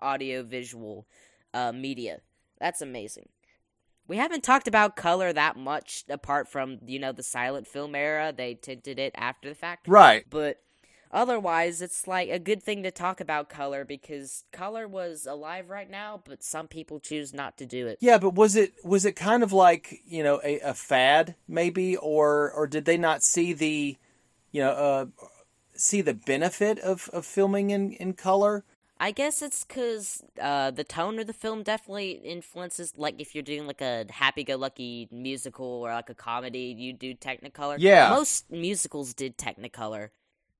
audio 0.00 0.42
visual 0.42 1.06
uh, 1.54 1.72
media. 1.72 2.20
That's 2.60 2.82
amazing. 2.82 3.28
We 4.08 4.18
haven't 4.18 4.44
talked 4.44 4.68
about 4.68 4.94
color 4.94 5.32
that 5.32 5.56
much 5.56 6.04
apart 6.08 6.48
from, 6.48 6.78
you 6.86 6.98
know, 6.98 7.12
the 7.12 7.22
silent 7.22 7.66
film 7.66 7.94
era. 7.94 8.32
They 8.36 8.54
tinted 8.54 8.98
it 8.98 9.12
after 9.16 9.48
the 9.48 9.54
fact. 9.54 9.88
Right. 9.88 10.24
But 10.28 10.58
otherwise, 11.12 11.82
it's 11.82 12.06
like 12.06 12.28
a 12.28 12.38
good 12.38 12.62
thing 12.62 12.82
to 12.82 12.90
talk 12.90 13.20
about 13.20 13.48
color 13.48 13.84
because 13.84 14.44
color 14.52 14.86
was 14.88 15.26
alive 15.26 15.70
right 15.70 15.90
now, 15.90 16.20
but 16.24 16.42
some 16.42 16.68
people 16.68 17.00
choose 17.00 17.32
not 17.34 17.56
to 17.58 17.66
do 17.66 17.86
it. 17.86 17.98
Yeah, 18.00 18.18
but 18.18 18.34
was 18.34 18.56
it 18.56 18.74
was 18.84 19.04
it 19.04 19.16
kind 19.16 19.42
of 19.42 19.52
like 19.52 20.00
you 20.06 20.22
know 20.22 20.40
a, 20.44 20.60
a 20.60 20.74
fad 20.74 21.34
maybe, 21.48 21.96
or 21.96 22.50
or 22.52 22.66
did 22.66 22.84
they 22.84 22.96
not 22.98 23.22
see 23.22 23.52
the, 23.52 23.96
you 24.52 24.60
know, 24.60 24.70
uh, 24.70 25.06
see 25.74 26.00
the 26.00 26.14
benefit 26.14 26.78
of, 26.80 27.08
of 27.12 27.24
filming 27.26 27.70
in, 27.70 27.92
in 27.92 28.12
color? 28.12 28.64
I 28.98 29.10
guess 29.10 29.42
it's 29.42 29.62
because 29.62 30.22
uh, 30.40 30.70
the 30.70 30.84
tone 30.84 31.18
of 31.18 31.26
the 31.26 31.34
film 31.34 31.62
definitely 31.62 32.12
influences. 32.12 32.94
Like 32.96 33.20
if 33.20 33.34
you're 33.34 33.42
doing 33.44 33.66
like 33.66 33.82
a 33.82 34.06
happy-go-lucky 34.08 35.08
musical 35.12 35.66
or 35.66 35.92
like 35.92 36.08
a 36.08 36.14
comedy, 36.14 36.74
you 36.78 36.94
do 36.94 37.14
Technicolor. 37.14 37.76
Yeah. 37.78 38.08
most 38.08 38.50
musicals 38.50 39.12
did 39.12 39.36
Technicolor, 39.36 40.10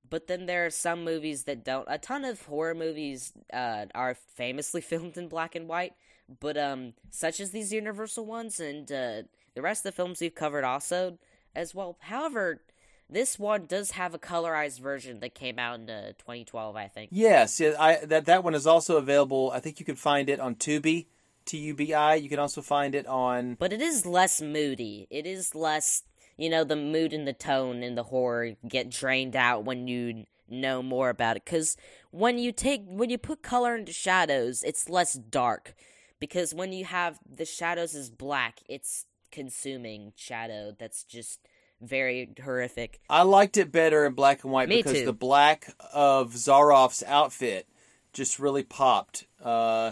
but 0.09 0.27
then 0.27 0.45
there 0.45 0.65
are 0.65 0.69
some 0.69 1.03
movies 1.03 1.43
that 1.43 1.63
don't. 1.63 1.85
A 1.87 1.97
ton 1.97 2.25
of 2.25 2.41
horror 2.43 2.75
movies 2.75 3.33
uh, 3.53 3.85
are 3.93 4.15
famously 4.15 4.81
filmed 4.91 5.17
in 5.17 5.27
black 5.27 5.55
and 5.55 5.67
white, 5.67 5.93
but 6.39 6.57
um, 6.57 6.93
such 7.09 7.39
as 7.39 7.51
these 7.51 7.73
Universal 7.73 8.25
ones 8.25 8.59
and 8.59 8.91
uh, 8.91 9.23
the 9.55 9.61
rest 9.61 9.85
of 9.85 9.93
the 9.93 9.95
films 9.95 10.21
we've 10.21 10.35
covered 10.35 10.63
also 10.63 11.17
as 11.55 11.73
well. 11.73 11.97
However, 11.99 12.61
this 13.09 13.39
one 13.39 13.65
does 13.65 13.91
have 13.91 14.13
a 14.13 14.19
colorized 14.19 14.79
version 14.79 15.19
that 15.21 15.33
came 15.33 15.57
out 15.57 15.79
in 15.79 15.89
uh, 15.89 16.07
2012, 16.17 16.75
I 16.75 16.87
think. 16.87 17.09
Yes, 17.11 17.59
yeah, 17.59 17.73
I 17.79 18.05
that 18.05 18.25
that 18.25 18.43
one 18.43 18.53
is 18.53 18.67
also 18.67 18.97
available. 18.97 19.51
I 19.53 19.59
think 19.59 19.79
you 19.79 19.85
can 19.85 19.95
find 19.95 20.29
it 20.29 20.39
on 20.39 20.55
Tubi, 20.55 21.07
T 21.45 21.57
U 21.57 21.73
B 21.73 21.93
I. 21.93 22.15
You 22.15 22.29
can 22.29 22.39
also 22.39 22.61
find 22.61 22.93
it 22.95 23.07
on. 23.07 23.55
But 23.55 23.71
it 23.73 23.81
is 23.81 24.05
less 24.05 24.41
moody. 24.41 25.07
It 25.09 25.25
is 25.25 25.55
less, 25.55 26.03
you 26.37 26.49
know, 26.49 26.63
the 26.63 26.75
mood 26.75 27.13
and 27.13 27.27
the 27.27 27.33
tone 27.33 27.83
and 27.83 27.97
the 27.97 28.03
horror 28.03 28.53
get 28.67 28.89
drained 28.89 29.35
out 29.35 29.65
when 29.65 29.87
you 29.87 30.25
know 30.47 30.81
more 30.81 31.09
about 31.09 31.37
it. 31.37 31.45
Because 31.45 31.75
when 32.11 32.37
you 32.37 32.51
take, 32.51 32.83
when 32.85 33.09
you 33.09 33.17
put 33.17 33.41
color 33.41 33.75
into 33.75 33.91
shadows, 33.91 34.63
it's 34.63 34.89
less 34.89 35.13
dark. 35.13 35.73
Because 36.19 36.53
when 36.53 36.73
you 36.73 36.85
have 36.85 37.19
the 37.29 37.45
shadows 37.45 37.93
as 37.93 38.09
black, 38.09 38.59
it's 38.67 39.05
consuming 39.31 40.13
shadow 40.15 40.73
that's 40.77 41.03
just 41.03 41.39
very 41.81 42.29
horrific. 42.43 42.99
I 43.09 43.21
liked 43.23 43.57
it 43.57 43.71
better 43.71 44.05
in 44.05 44.13
black 44.13 44.43
and 44.43 44.51
white 44.51 44.69
Me 44.69 44.77
because 44.77 44.99
too. 44.99 45.05
the 45.05 45.13
black 45.13 45.73
of 45.93 46.33
Zaroff's 46.33 47.03
outfit 47.05 47.67
just 48.13 48.39
really 48.39 48.63
popped. 48.63 49.25
Uh, 49.43 49.91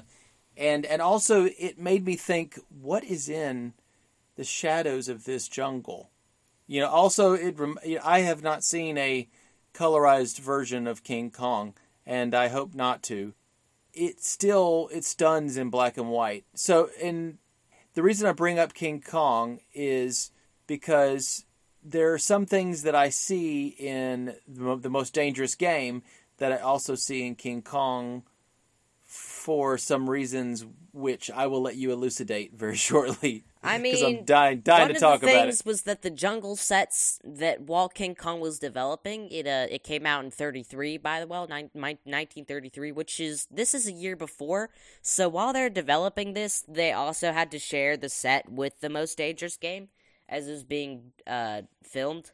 and 0.58 0.86
and 0.86 1.02
also 1.02 1.46
it 1.46 1.78
made 1.78 2.06
me 2.06 2.16
think, 2.16 2.60
what 2.70 3.04
is 3.04 3.30
in 3.30 3.74
the 4.36 4.44
shadows 4.44 5.08
of 5.10 5.25
this 5.25 5.48
jungle? 5.48 6.10
You 6.68 6.82
know, 6.82 6.90
also 6.90 7.34
it. 7.34 7.56
I 8.04 8.22
have 8.22 8.42
not 8.42 8.64
seen 8.64 8.98
a 8.98 9.28
colorized 9.74 10.40
version 10.40 10.88
of 10.88 11.04
King 11.04 11.30
Kong, 11.32 11.74
and 12.06 12.34
I 12.34 12.48
hope 12.48 12.74
not 12.74 13.04
to. 13.04 13.34
It 13.94 14.24
still 14.24 14.90
it 14.92 15.06
stuns 15.06 15.58
in 15.58 15.70
black 15.70 15.98
and 15.98 16.10
white. 16.10 16.46
So, 16.54 16.90
and 17.02 17.38
the 17.94 18.04
reason 18.04 18.28
I 18.28 18.34
bring 18.34 18.60
up 18.60 18.74
King 18.74 19.02
Kong 19.02 19.60
is 19.74 20.32
because 20.68 21.46
there 21.84 22.14
are 22.14 22.20
some 22.20 22.46
things 22.46 22.82
that 22.82 22.96
I 22.96 23.10
see 23.10 23.68
in 23.68 24.36
the 24.48 24.90
most 24.90 25.14
dangerous 25.14 25.56
game 25.56 26.02
that 26.38 26.52
I 26.52 26.58
also 26.58 26.96
see 26.96 27.26
in 27.26 27.36
King 27.36 27.62
Kong 27.62 28.24
for 29.46 29.78
some 29.78 30.10
reasons 30.10 30.66
which 30.92 31.30
I 31.30 31.46
will 31.46 31.62
let 31.62 31.75
you 31.75 31.92
elucidate 31.92 32.56
very 32.56 32.75
shortly. 32.90 33.44
I 33.62 33.78
mean, 33.86 34.04
I'm 34.04 34.25
dying, 34.25 34.62
dying 34.62 34.82
one 34.82 34.88
to 34.90 34.96
of 34.96 35.00
talk 35.00 35.22
the 35.22 35.28
about 35.28 35.44
things 35.44 35.60
it. 35.60 35.66
was 35.68 35.84
that 35.84 36.02
the 36.02 36.10
jungle 36.10 36.56
sets 36.56 37.20
that 37.24 37.62
while 37.62 37.88
King 37.88 38.16
Kong 38.16 38.40
was 38.40 38.58
developing, 38.58 39.30
it 39.30 39.46
uh, 39.46 39.68
it 39.70 39.84
came 39.84 40.08
out 40.08 40.25
in 40.25 40.32
33 40.32 40.98
by 40.98 41.20
the 41.20 41.28
way, 41.28 41.46
nine, 41.48 41.70
1933, 41.74 42.92
which 42.92 43.20
is 43.20 43.48
this 43.52 43.75
is 43.75 43.86
a 43.86 43.92
year 43.92 44.16
before. 44.16 44.72
So 45.04 45.30
while 45.30 45.54
they're 45.54 45.70
developing 45.70 46.34
this, 46.34 46.64
they 46.68 46.92
also 46.92 47.32
had 47.32 47.52
to 47.52 47.60
share 47.60 47.98
the 47.98 48.10
set 48.10 48.52
with 48.52 48.80
the 48.80 48.90
Most 48.90 49.16
Dangerous 49.16 49.58
Game 49.58 49.90
as 50.28 50.48
it 50.48 50.54
was 50.54 50.64
being 50.64 51.12
uh, 51.28 51.62
filmed. 51.84 52.32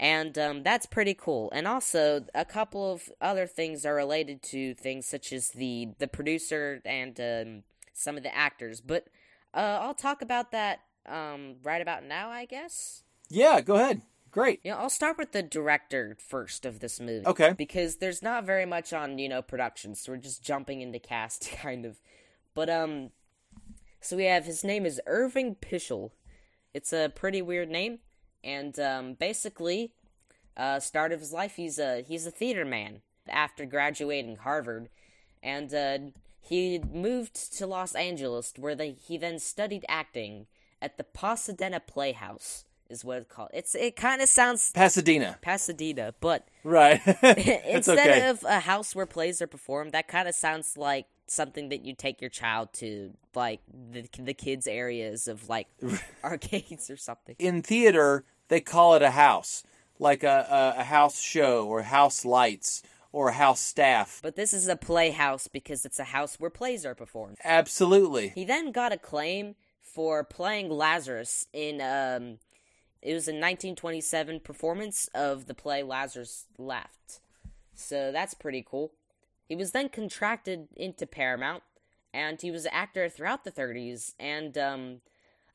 And 0.00 0.36
um, 0.38 0.62
that's 0.64 0.86
pretty 0.86 1.14
cool. 1.14 1.50
And 1.52 1.68
also, 1.68 2.24
a 2.34 2.44
couple 2.44 2.92
of 2.92 3.10
other 3.20 3.46
things 3.46 3.86
are 3.86 3.94
related 3.94 4.42
to 4.44 4.74
things 4.74 5.06
such 5.06 5.32
as 5.32 5.50
the 5.50 5.90
the 5.98 6.08
producer 6.08 6.82
and 6.84 7.18
um, 7.20 7.62
some 7.92 8.16
of 8.16 8.24
the 8.24 8.34
actors. 8.34 8.80
But 8.80 9.06
uh, 9.54 9.78
I'll 9.80 9.94
talk 9.94 10.20
about 10.20 10.50
that 10.50 10.80
um, 11.06 11.56
right 11.62 11.80
about 11.80 12.04
now, 12.04 12.30
I 12.30 12.44
guess. 12.44 13.04
Yeah, 13.30 13.60
go 13.60 13.76
ahead. 13.76 14.02
Great. 14.30 14.58
Yeah, 14.64 14.76
I'll 14.76 14.90
start 14.90 15.16
with 15.16 15.30
the 15.30 15.44
director 15.44 16.16
first 16.18 16.66
of 16.66 16.80
this 16.80 16.98
movie. 16.98 17.24
Okay. 17.24 17.54
Because 17.56 17.96
there's 17.96 18.20
not 18.20 18.44
very 18.44 18.66
much 18.66 18.92
on, 18.92 19.18
you 19.18 19.28
know, 19.28 19.42
production, 19.42 19.94
so 19.94 20.10
we're 20.10 20.18
just 20.18 20.42
jumping 20.42 20.80
into 20.80 20.98
cast, 20.98 21.48
kind 21.62 21.86
of. 21.86 22.00
But, 22.52 22.68
um, 22.68 23.10
so 24.00 24.16
we 24.16 24.24
have, 24.24 24.44
his 24.44 24.64
name 24.64 24.86
is 24.86 25.00
Irving 25.06 25.54
Pichel. 25.54 26.10
It's 26.74 26.92
a 26.92 27.12
pretty 27.14 27.42
weird 27.42 27.68
name, 27.68 28.00
and, 28.44 28.78
um, 28.78 29.14
basically, 29.14 29.92
uh, 30.56 30.78
start 30.78 31.12
of 31.12 31.20
his 31.20 31.32
life, 31.32 31.56
he's 31.56 31.78
a, 31.78 32.02
he's 32.02 32.26
a 32.26 32.30
theater 32.30 32.64
man 32.64 33.02
after 33.28 33.64
graduating 33.64 34.36
Harvard, 34.36 34.88
and, 35.42 35.74
uh, 35.74 35.98
he 36.40 36.78
moved 36.78 37.56
to 37.56 37.66
Los 37.66 37.94
Angeles, 37.94 38.52
where 38.58 38.74
they, 38.74 38.90
he 38.90 39.16
then 39.16 39.38
studied 39.38 39.84
acting 39.88 40.46
at 40.82 40.98
the 40.98 41.04
Pasadena 41.04 41.80
Playhouse, 41.80 42.66
is 42.90 43.04
what 43.04 43.18
it's 43.18 43.32
called. 43.32 43.48
It's 43.54 43.74
it 43.74 43.96
kind 43.96 44.20
of 44.20 44.28
sounds 44.28 44.70
Pasadena. 44.72 45.38
Pasadena, 45.40 46.14
but 46.20 46.48
Right. 46.62 47.00
Instead 47.22 47.98
okay. 47.98 48.28
of 48.28 48.44
a 48.44 48.60
house 48.60 48.94
where 48.94 49.06
plays 49.06 49.40
are 49.40 49.46
performed, 49.46 49.92
that 49.92 50.08
kind 50.08 50.28
of 50.28 50.34
sounds 50.34 50.76
like 50.76 51.06
something 51.26 51.70
that 51.70 51.84
you 51.84 51.94
take 51.94 52.20
your 52.20 52.30
child 52.30 52.72
to, 52.74 53.12
like 53.34 53.60
the 53.90 54.06
the 54.18 54.34
kids' 54.34 54.66
areas 54.66 55.26
of 55.26 55.48
like 55.48 55.68
arcades 56.24 56.90
or 56.90 56.96
something. 56.96 57.36
In 57.38 57.62
theater, 57.62 58.24
they 58.48 58.60
call 58.60 58.94
it 58.94 59.02
a 59.02 59.10
house, 59.10 59.64
like 59.98 60.22
a, 60.22 60.46
a, 60.76 60.80
a 60.80 60.84
house 60.84 61.20
show 61.20 61.66
or 61.66 61.82
house 61.82 62.24
lights 62.24 62.82
or 63.12 63.30
house 63.30 63.60
staff. 63.60 64.20
But 64.22 64.34
this 64.34 64.52
is 64.52 64.66
a 64.66 64.76
playhouse 64.76 65.46
because 65.46 65.84
it's 65.84 66.00
a 66.00 66.04
house 66.04 66.36
where 66.40 66.50
plays 66.50 66.84
are 66.84 66.96
performed. 66.96 67.38
Absolutely. 67.44 68.28
He 68.30 68.44
then 68.44 68.72
got 68.72 68.92
acclaim 68.92 69.54
for 69.80 70.24
playing 70.24 70.68
Lazarus 70.68 71.46
in 71.52 71.80
um 71.80 72.38
it 73.00 73.12
was 73.12 73.28
a 73.28 73.32
1927 73.32 74.40
performance 74.40 75.08
of 75.14 75.46
the 75.46 75.54
play 75.54 75.82
Lazarus 75.82 76.46
Laughed. 76.58 77.20
So 77.74 78.10
that's 78.10 78.32
pretty 78.34 78.64
cool. 78.68 78.92
He 79.46 79.54
was 79.54 79.72
then 79.72 79.90
contracted 79.90 80.68
into 80.74 81.06
Paramount 81.06 81.62
and 82.12 82.40
he 82.40 82.50
was 82.50 82.64
an 82.64 82.72
actor 82.72 83.08
throughout 83.08 83.44
the 83.44 83.52
30s 83.52 84.14
and 84.18 84.58
um 84.58 85.00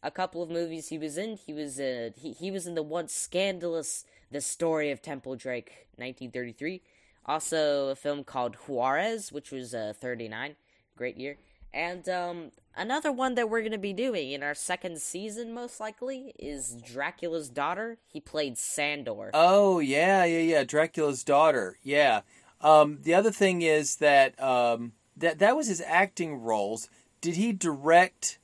a 0.02 0.12
couple 0.12 0.42
of 0.42 0.50
movies 0.50 0.90
he 0.90 0.98
was 0.98 1.18
in. 1.18 1.38
He 1.38 1.54
was 1.54 1.80
uh, 1.80 2.12
he, 2.16 2.34
he 2.34 2.52
was 2.52 2.68
in 2.68 2.76
the 2.76 2.84
once 2.84 3.14
scandalous 3.14 4.06
The 4.32 4.42
Story 4.42 4.92
of 4.92 5.02
Temple 5.02 5.36
Drake 5.36 5.88
1933. 5.98 6.82
Also 7.26 7.90
a 7.90 7.96
film 7.96 8.24
called 8.24 8.56
Juarez 8.56 9.32
which 9.32 9.52
was 9.52 9.74
uh, 9.74 9.94
39. 10.00 10.56
Great 10.96 11.18
year. 11.18 11.38
And 11.74 12.10
um, 12.10 12.52
another 12.76 13.12
one 13.12 13.36
that 13.36 13.50
we're 13.50 13.62
going 13.62 13.72
to 13.74 13.78
be 13.78 13.94
doing 13.94 14.32
in 14.32 14.42
our 14.42 14.56
second 14.56 15.00
season, 15.00 15.54
most 15.54 15.80
likely, 15.80 16.34
is 16.40 16.76
Dracula's 16.84 17.50
Daughter. 17.50 17.98
He 18.08 18.20
played 18.20 18.58
Sandor. 18.58 19.32
Oh 19.34 19.80
yeah, 19.80 20.24
yeah, 20.26 20.40
yeah. 20.40 20.64
Dracula's 20.64 21.24
daughter. 21.24 21.78
Yeah. 21.84 22.22
Um, 22.62 23.00
the 23.04 23.14
other 23.14 23.32
thing 23.32 23.62
is 23.62 23.98
that 23.98 24.42
um, 24.42 24.94
that 25.16 25.40
that 25.40 25.56
was 25.56 25.68
his 25.68 25.82
acting 25.86 26.42
roles. 26.42 26.90
Did 27.22 27.36
he 27.36 27.52
direct? 27.52 28.39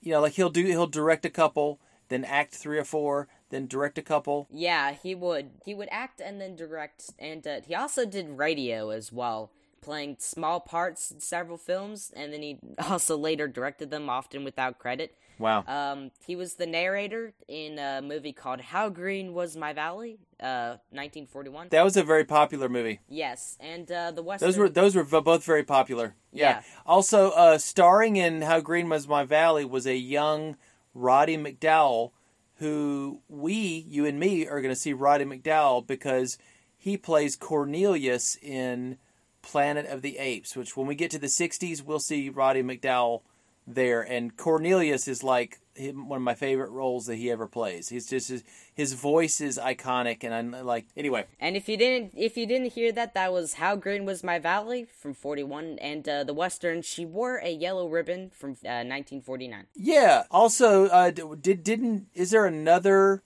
You 0.00 0.12
know, 0.12 0.20
like 0.20 0.34
he'll 0.34 0.50
do 0.50 0.64
he'll 0.64 0.86
direct 0.86 1.24
a 1.24 1.30
couple, 1.30 1.80
then 2.08 2.24
act 2.24 2.54
three 2.54 2.78
or 2.78 2.84
four, 2.84 3.28
then 3.50 3.66
direct 3.66 3.98
a 3.98 4.02
couple. 4.02 4.46
yeah, 4.50 4.92
he 4.92 5.14
would. 5.14 5.50
He 5.64 5.74
would 5.74 5.88
act 5.90 6.20
and 6.20 6.40
then 6.40 6.56
direct, 6.56 7.10
and 7.18 7.46
uh, 7.46 7.60
he 7.66 7.74
also 7.74 8.06
did 8.06 8.28
radio 8.38 8.90
as 8.90 9.12
well, 9.12 9.50
playing 9.82 10.16
small 10.18 10.60
parts 10.60 11.10
in 11.10 11.20
several 11.20 11.58
films, 11.58 12.12
and 12.14 12.32
then 12.32 12.42
he 12.42 12.58
also 12.88 13.16
later 13.16 13.46
directed 13.48 13.90
them, 13.90 14.08
often 14.08 14.44
without 14.44 14.78
credit. 14.78 15.16
Wow. 15.40 15.64
Um, 15.66 16.10
he 16.26 16.36
was 16.36 16.54
the 16.54 16.66
narrator 16.66 17.32
in 17.48 17.78
a 17.78 18.00
movie 18.02 18.32
called 18.32 18.60
How 18.60 18.88
Green 18.90 19.32
Was 19.32 19.56
My 19.56 19.72
Valley, 19.72 20.18
uh, 20.38 20.76
1941. 20.90 21.68
that 21.70 21.82
was 21.82 21.96
a 21.96 22.04
very 22.04 22.24
popular 22.24 22.68
movie. 22.68 23.00
yes, 23.08 23.56
and 23.58 23.90
uh, 23.90 24.10
the 24.12 24.22
Western. 24.22 24.46
Those 24.48 24.58
were 24.58 24.68
those 24.68 24.94
were 24.94 25.04
both 25.04 25.42
very 25.44 25.64
popular. 25.64 26.14
Yeah. 26.32 26.48
Yeah. 26.50 26.62
Also, 26.86 27.30
uh, 27.30 27.58
starring 27.58 28.16
in 28.16 28.42
How 28.42 28.60
Green 28.60 28.88
Was 28.88 29.08
My 29.08 29.24
Valley 29.24 29.64
was 29.64 29.86
a 29.86 29.96
young 29.96 30.56
Roddy 30.94 31.36
McDowall, 31.36 32.10
who 32.56 33.22
we, 33.28 33.54
you 33.88 34.04
and 34.04 34.20
me, 34.20 34.46
are 34.46 34.60
going 34.60 34.74
to 34.74 34.80
see 34.80 34.92
Roddy 34.92 35.24
McDowall 35.24 35.86
because 35.86 36.36
he 36.76 36.96
plays 36.96 37.34
Cornelius 37.36 38.36
in 38.42 38.98
Planet 39.42 39.86
of 39.86 40.02
the 40.02 40.18
Apes. 40.18 40.54
Which, 40.54 40.76
when 40.76 40.86
we 40.86 40.94
get 40.94 41.10
to 41.12 41.18
the 41.18 41.26
'60s, 41.28 41.82
we'll 41.82 41.98
see 42.00 42.28
Roddy 42.28 42.62
McDowall 42.62 43.22
there, 43.66 44.02
and 44.02 44.36
Cornelius 44.36 45.08
is 45.08 45.22
like 45.22 45.60
one 45.78 46.16
of 46.16 46.22
my 46.22 46.34
favorite 46.34 46.70
roles 46.70 47.06
that 47.06 47.16
he 47.16 47.30
ever 47.30 47.46
plays. 47.46 47.88
He's 47.88 48.06
just 48.06 48.28
his, 48.28 48.44
his 48.74 48.92
voice 48.92 49.40
is 49.40 49.58
iconic, 49.58 50.24
and 50.24 50.34
I'm 50.34 50.66
like 50.66 50.86
anyway. 50.96 51.26
And 51.38 51.56
if 51.56 51.68
you 51.68 51.76
didn't, 51.76 52.12
if 52.16 52.36
you 52.36 52.46
didn't 52.46 52.72
hear 52.72 52.92
that, 52.92 53.14
that 53.14 53.32
was 53.32 53.54
"How 53.54 53.76
Green 53.76 54.04
Was 54.04 54.22
My 54.24 54.38
Valley" 54.38 54.84
from 54.84 55.14
'41, 55.14 55.78
and 55.80 56.08
uh, 56.08 56.24
the 56.24 56.34
Western. 56.34 56.82
She 56.82 57.04
wore 57.06 57.38
a 57.38 57.50
yellow 57.50 57.88
ribbon 57.88 58.30
from 58.34 58.50
uh, 58.50 58.84
1949. 58.84 59.66
Yeah. 59.74 60.24
Also, 60.30 60.86
uh, 60.86 61.10
did 61.10 61.62
didn't 61.62 62.08
is 62.14 62.30
there 62.30 62.46
another 62.46 63.22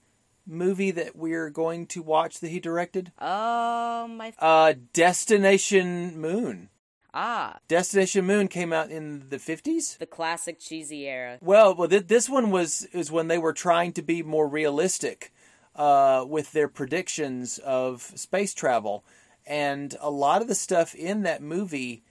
movie 0.47 0.91
that 0.91 1.17
we're 1.17 1.51
going 1.51 1.87
to 1.87 2.03
watch 2.03 2.41
that 2.41 2.51
he 2.51 2.61
directed? 2.61 3.13
Oh 3.21 4.07
my! 4.09 4.33
Uh, 4.39 4.75
Destination 4.93 6.21
Moon. 6.21 6.69
Ah, 7.15 7.59
Destination 7.69 8.27
Moon 8.27 8.49
came 8.49 8.73
out 8.73 8.91
in 8.91 9.29
the 9.31 9.39
fifties. 9.39 9.97
the 9.99 10.07
classic 10.07 10.59
cheesy 10.61 11.07
era. 11.09 11.39
Well, 11.41 11.75
well, 11.75 11.89
th- 11.89 12.09
this 12.09 12.29
one 12.29 12.51
was 12.51 12.83
is 12.93 13.11
when 13.11 13.29
they 13.29 13.39
were 13.39 13.53
trying 13.55 13.93
to 13.95 14.03
be 14.03 14.23
more 14.23 14.49
realistic 14.49 15.33
uh, 15.77 16.25
with 16.29 16.53
their 16.53 16.69
predictions 16.69 17.59
of 17.59 18.03
space 18.15 18.53
travel, 18.53 19.05
and 19.47 19.97
a 20.01 20.11
lot 20.11 20.43
of 20.43 20.49
the 20.49 20.55
stuff 20.55 20.95
in 20.95 21.23
that 21.23 21.41
movie 21.43 22.03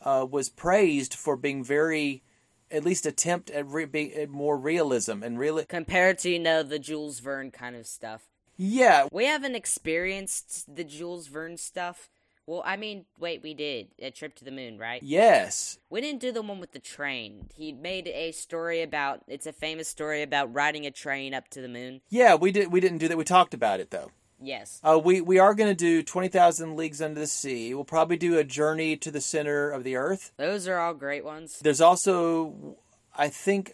uh, 0.00 0.26
was 0.28 0.48
praised 0.48 1.14
for 1.14 1.36
being 1.36 1.62
very, 1.62 2.22
at 2.70 2.84
least 2.84 3.06
attempt 3.06 3.50
at, 3.50 3.66
re- 3.68 3.84
be, 3.84 4.14
at 4.14 4.28
more 4.30 4.56
realism 4.56 5.22
and 5.22 5.38
real. 5.38 5.62
Compared 5.64 6.18
to 6.20 6.30
you 6.30 6.38
know 6.38 6.62
the 6.62 6.78
Jules 6.78 7.20
Verne 7.20 7.50
kind 7.50 7.76
of 7.76 7.86
stuff, 7.86 8.22
Yeah, 8.56 9.08
we 9.12 9.26
haven't 9.26 9.54
experienced 9.54 10.74
the 10.74 10.84
Jules 10.84 11.26
Verne 11.26 11.56
stuff. 11.56 12.10
Well, 12.46 12.62
I 12.66 12.76
mean, 12.76 13.04
wait, 13.18 13.42
we 13.42 13.54
did 13.54 13.88
a 14.00 14.10
trip 14.10 14.34
to 14.36 14.44
the 14.44 14.50
moon, 14.50 14.78
right? 14.78 15.02
yes, 15.02 15.78
We 15.90 16.00
didn't 16.00 16.20
do 16.20 16.32
the 16.32 16.42
one 16.42 16.58
with 16.60 16.72
the 16.72 16.78
train. 16.80 17.48
He 17.54 17.72
made 17.72 18.08
a 18.08 18.32
story 18.32 18.82
about. 18.82 19.20
It's 19.28 19.46
a 19.46 19.52
famous 19.52 19.88
story 19.88 20.22
about 20.22 20.52
riding 20.52 20.84
a 20.86 20.90
train 20.90 21.34
up 21.34 21.48
to 21.50 21.60
the 21.60 21.68
moon. 21.68 22.00
yeah. 22.10 22.34
We 22.34 22.50
did. 22.52 22.72
We 22.72 22.80
didn't 22.80 22.98
do 22.98 23.08
that. 23.08 23.16
We 23.16 23.24
talked 23.24 23.54
about 23.54 23.80
it 23.80 23.90
though. 23.90 24.10
Yes. 24.44 24.80
Uh, 24.82 24.98
we 25.02 25.20
we 25.20 25.38
are 25.38 25.54
going 25.54 25.70
to 25.70 25.74
do 25.74 26.02
twenty 26.02 26.26
thousand 26.28 26.74
leagues 26.76 27.00
under 27.00 27.20
the 27.20 27.28
sea. 27.28 27.74
We'll 27.74 27.84
probably 27.84 28.16
do 28.16 28.36
a 28.38 28.44
journey 28.44 28.96
to 28.96 29.10
the 29.12 29.20
center 29.20 29.70
of 29.70 29.84
the 29.84 29.94
earth. 29.94 30.32
Those 30.36 30.66
are 30.66 30.78
all 30.78 30.94
great 30.94 31.24
ones. 31.24 31.60
There's 31.62 31.80
also, 31.80 32.76
I 33.16 33.28
think, 33.28 33.72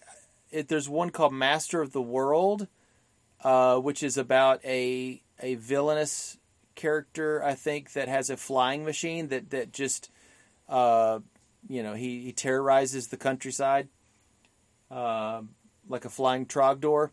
it, 0.50 0.68
there's 0.68 0.88
one 0.88 1.08
called 1.08 1.32
Master 1.32 1.80
of 1.80 1.92
the 1.92 2.02
World, 2.02 2.68
uh, 3.42 3.78
which 3.78 4.02
is 4.02 4.18
about 4.18 4.62
a 4.64 5.22
a 5.40 5.54
villainous 5.54 6.36
character. 6.78 7.44
I 7.44 7.54
think 7.54 7.92
that 7.92 8.08
has 8.08 8.30
a 8.30 8.36
flying 8.36 8.84
machine 8.84 9.28
that 9.28 9.50
that 9.50 9.72
just, 9.72 10.10
uh, 10.68 11.18
you 11.68 11.82
know, 11.82 11.92
he, 11.94 12.20
he 12.20 12.32
terrorizes 12.32 13.08
the 13.08 13.18
countryside, 13.18 13.88
uh, 14.90 15.42
like 15.88 16.06
a 16.06 16.10
flying 16.10 16.46
trogdor. 16.46 17.10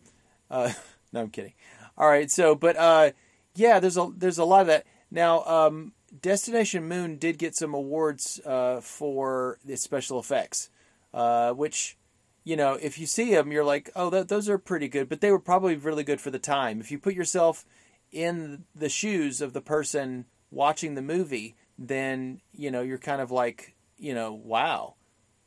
Uh, 0.50 0.72
no, 1.12 1.22
I'm 1.22 1.30
kidding. 1.30 1.54
All 1.98 2.08
right, 2.08 2.32
so 2.32 2.56
but 2.56 2.78
uh, 2.78 3.12
yeah, 3.56 3.80
there's 3.80 3.98
a 3.98 4.10
there's 4.16 4.38
a 4.38 4.46
lot 4.46 4.62
of 4.62 4.68
that 4.68 4.86
now. 5.12 5.44
Um, 5.44 5.92
Destination 6.22 6.88
Moon 6.88 7.18
did 7.18 7.38
get 7.38 7.56
some 7.56 7.74
awards 7.74 8.40
uh, 8.46 8.80
for 8.82 9.60
its 9.68 9.82
special 9.82 10.20
effects, 10.20 10.70
uh, 11.14 11.52
which, 11.52 11.98
you 12.44 12.56
know, 12.56 12.74
if 12.82 12.98
you 12.98 13.06
see 13.06 13.32
them, 13.32 13.52
you're 13.52 13.66
like, 13.66 13.90
oh, 13.96 14.10
th- 14.10 14.28
those 14.28 14.48
are 14.48 14.58
pretty 14.58 14.88
good, 14.88 15.10
but 15.10 15.22
they 15.22 15.32
were 15.32 15.40
probably 15.40 15.76
really 15.76 16.04
good 16.04 16.22
for 16.22 16.32
the 16.32 16.40
time. 16.40 16.80
If 16.80 16.92
you 16.92 17.00
put 17.00 17.16
yourself 17.16 17.66
in 18.12 18.66
the 18.76 18.90
shoes 18.90 19.42
of 19.42 19.54
the 19.54 19.62
person 19.62 20.26
watching 20.52 20.96
the 20.96 21.02
movie, 21.02 21.56
then, 21.78 22.42
you 22.54 22.72
know, 22.72 22.82
you're 22.82 22.98
kind 22.98 23.22
of 23.22 23.32
like, 23.32 23.76
you 23.98 24.14
know, 24.14 24.32
wow, 24.34 24.96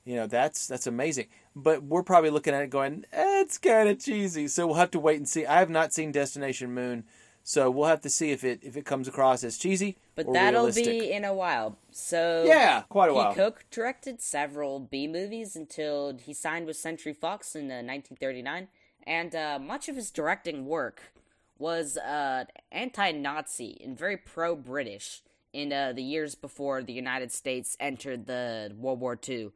You 0.05 0.17
know, 0.17 0.27
that's 0.27 0.67
that's 0.67 0.87
amazing. 0.87 1.27
But 1.55 1.83
we're 1.83 2.03
probably 2.03 2.31
looking 2.31 2.55
at 2.55 2.63
it 2.63 2.71
going, 2.71 3.05
eh, 3.13 3.41
it's 3.43 3.59
kind 3.59 3.89
of 3.89 3.99
cheesy. 3.99 4.49
So 4.49 4.67
we'll 4.67 4.77
have 4.77 4.91
to 4.93 4.99
wait 5.01 5.17
and 5.19 5.29
see. 5.29 5.45
I 5.47 5.59
have 5.59 5.71
not 5.71 5.93
seen 5.93 6.13
Destination 6.13 6.73
Moon, 6.73 7.05
so 7.43 7.71
we'll 7.71 7.89
have 7.89 8.01
to 8.03 8.11
see 8.11 8.31
if 8.31 8.43
it 8.45 8.61
if 8.63 8.77
it 8.77 8.85
comes 8.87 9.07
across 9.09 9.45
as 9.45 9.59
cheesy 9.59 9.97
But 10.15 10.33
that'll 10.33 10.61
realistic. 10.63 10.85
be 11.01 11.13
in 11.13 11.25
a 11.25 11.35
while. 11.35 11.77
So 11.91 12.45
Yeah, 12.47 12.83
quite 12.89 13.11
a 13.11 13.15
while. 13.15 13.35
Cook 13.35 13.65
directed 13.71 14.21
several 14.23 14.81
B 14.81 15.07
movies 15.07 15.57
until 15.57 16.17
he 16.17 16.33
signed 16.33 16.67
with 16.67 16.77
Century 16.77 17.13
Fox 17.15 17.55
in 17.55 17.71
uh, 17.71 17.85
1939, 17.85 18.69
and 19.07 19.35
uh, 19.35 19.59
much 19.59 19.89
of 19.91 19.97
his 19.97 20.11
directing 20.11 20.65
work 20.67 21.13
was 21.59 21.97
uh, 21.97 22.45
anti-Nazi 22.71 23.81
and 23.85 23.99
very 23.99 24.17
pro-British 24.17 25.23
in 25.53 25.73
uh, 25.73 25.93
the 25.93 26.03
years 26.03 26.35
before 26.35 26.83
the 26.83 26.93
United 26.93 27.33
States 27.33 27.77
entered 27.81 28.27
the 28.27 28.73
World 28.77 29.01
War 29.01 29.19
II, 29.29 29.51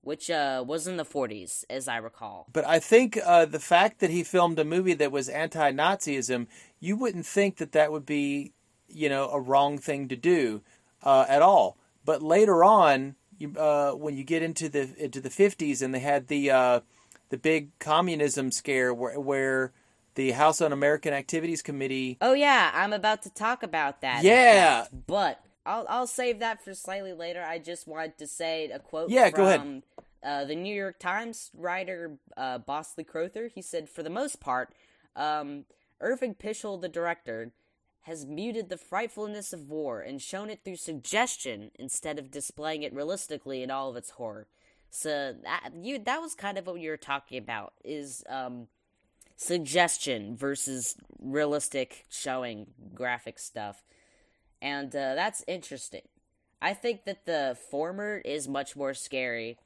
which 0.00 0.30
uh, 0.30 0.64
was 0.66 0.86
in 0.86 0.96
the 0.96 1.04
40s, 1.04 1.64
as 1.68 1.88
I 1.88 1.98
recall. 1.98 2.46
But 2.52 2.66
I 2.66 2.78
think 2.78 3.18
uh, 3.24 3.44
the 3.44 3.60
fact 3.60 4.00
that 4.00 4.10
he 4.10 4.22
filmed 4.22 4.58
a 4.58 4.64
movie 4.64 4.94
that 4.94 5.12
was 5.12 5.28
anti-Nazism, 5.28 6.46
you 6.80 6.96
wouldn't 6.96 7.26
think 7.26 7.58
that 7.58 7.72
that 7.72 7.92
would 7.92 8.06
be, 8.06 8.52
you 8.88 9.08
know, 9.08 9.28
a 9.30 9.40
wrong 9.40 9.78
thing 9.78 10.08
to 10.08 10.16
do 10.16 10.62
uh, 11.02 11.26
at 11.28 11.42
all. 11.42 11.76
But 12.04 12.22
later 12.22 12.64
on, 12.64 13.16
you, 13.38 13.54
uh, 13.56 13.92
when 13.92 14.16
you 14.16 14.24
get 14.24 14.42
into 14.42 14.68
the 14.68 14.94
into 14.98 15.20
the 15.20 15.30
fifties, 15.30 15.82
and 15.82 15.94
they 15.94 16.00
had 16.00 16.28
the 16.28 16.50
uh, 16.50 16.80
the 17.28 17.38
big 17.38 17.76
communism 17.78 18.50
scare 18.50 18.92
where 18.92 19.18
where 19.18 19.72
the 20.14 20.32
House 20.32 20.60
Un-American 20.60 21.12
Activities 21.12 21.62
Committee. 21.62 22.18
Oh 22.20 22.34
yeah, 22.34 22.70
I'm 22.74 22.92
about 22.92 23.22
to 23.22 23.30
talk 23.30 23.62
about 23.62 24.00
that. 24.00 24.22
Yeah. 24.22 24.82
fact, 24.82 25.06
but 25.06 25.44
I'll 25.64 25.86
I'll 25.88 26.06
save 26.06 26.40
that 26.40 26.62
for 26.62 26.74
slightly 26.74 27.12
later. 27.12 27.42
I 27.42 27.58
just 27.58 27.86
wanted 27.86 28.18
to 28.18 28.26
say 28.26 28.70
a 28.70 28.78
quote. 28.78 29.10
Yeah, 29.10 29.30
from, 29.30 29.36
go 29.36 29.46
ahead. 29.46 29.82
Uh, 30.22 30.44
the 30.44 30.54
New 30.54 30.74
York 30.74 30.98
Times 30.98 31.50
writer 31.54 32.18
uh, 32.36 32.58
Bosley 32.58 33.04
Crowther. 33.04 33.50
He 33.52 33.62
said, 33.62 33.88
for 33.88 34.02
the 34.02 34.10
most 34.10 34.40
part, 34.40 34.72
um, 35.16 35.64
Irving 36.00 36.34
Pichel, 36.34 36.80
the 36.80 36.88
director, 36.88 37.52
has 38.02 38.26
muted 38.26 38.68
the 38.68 38.76
frightfulness 38.76 39.52
of 39.52 39.70
war 39.70 40.00
and 40.00 40.22
shown 40.22 40.50
it 40.50 40.60
through 40.64 40.76
suggestion 40.76 41.70
instead 41.76 42.18
of 42.18 42.30
displaying 42.30 42.82
it 42.82 42.92
realistically 42.92 43.62
in 43.62 43.70
all 43.70 43.90
of 43.90 43.96
its 43.96 44.10
horror. 44.10 44.46
So 44.90 45.34
that 45.44 45.70
you 45.74 45.98
that 46.00 46.20
was 46.20 46.34
kind 46.34 46.58
of 46.58 46.66
what 46.66 46.80
you 46.80 46.90
were 46.90 46.96
talking 46.96 47.38
about 47.38 47.72
is 47.82 48.22
um, 48.28 48.68
suggestion 49.42 50.36
versus 50.36 50.96
realistic 51.20 52.04
showing 52.08 52.66
graphic 52.94 53.38
stuff. 53.38 53.82
And 54.60 54.94
uh, 54.94 55.14
that's 55.14 55.44
interesting. 55.48 56.02
I 56.60 56.74
think 56.74 57.04
that 57.04 57.26
the 57.26 57.56
former 57.70 58.18
is 58.18 58.46
much 58.46 58.76
more 58.76 58.94
scary, 58.94 59.58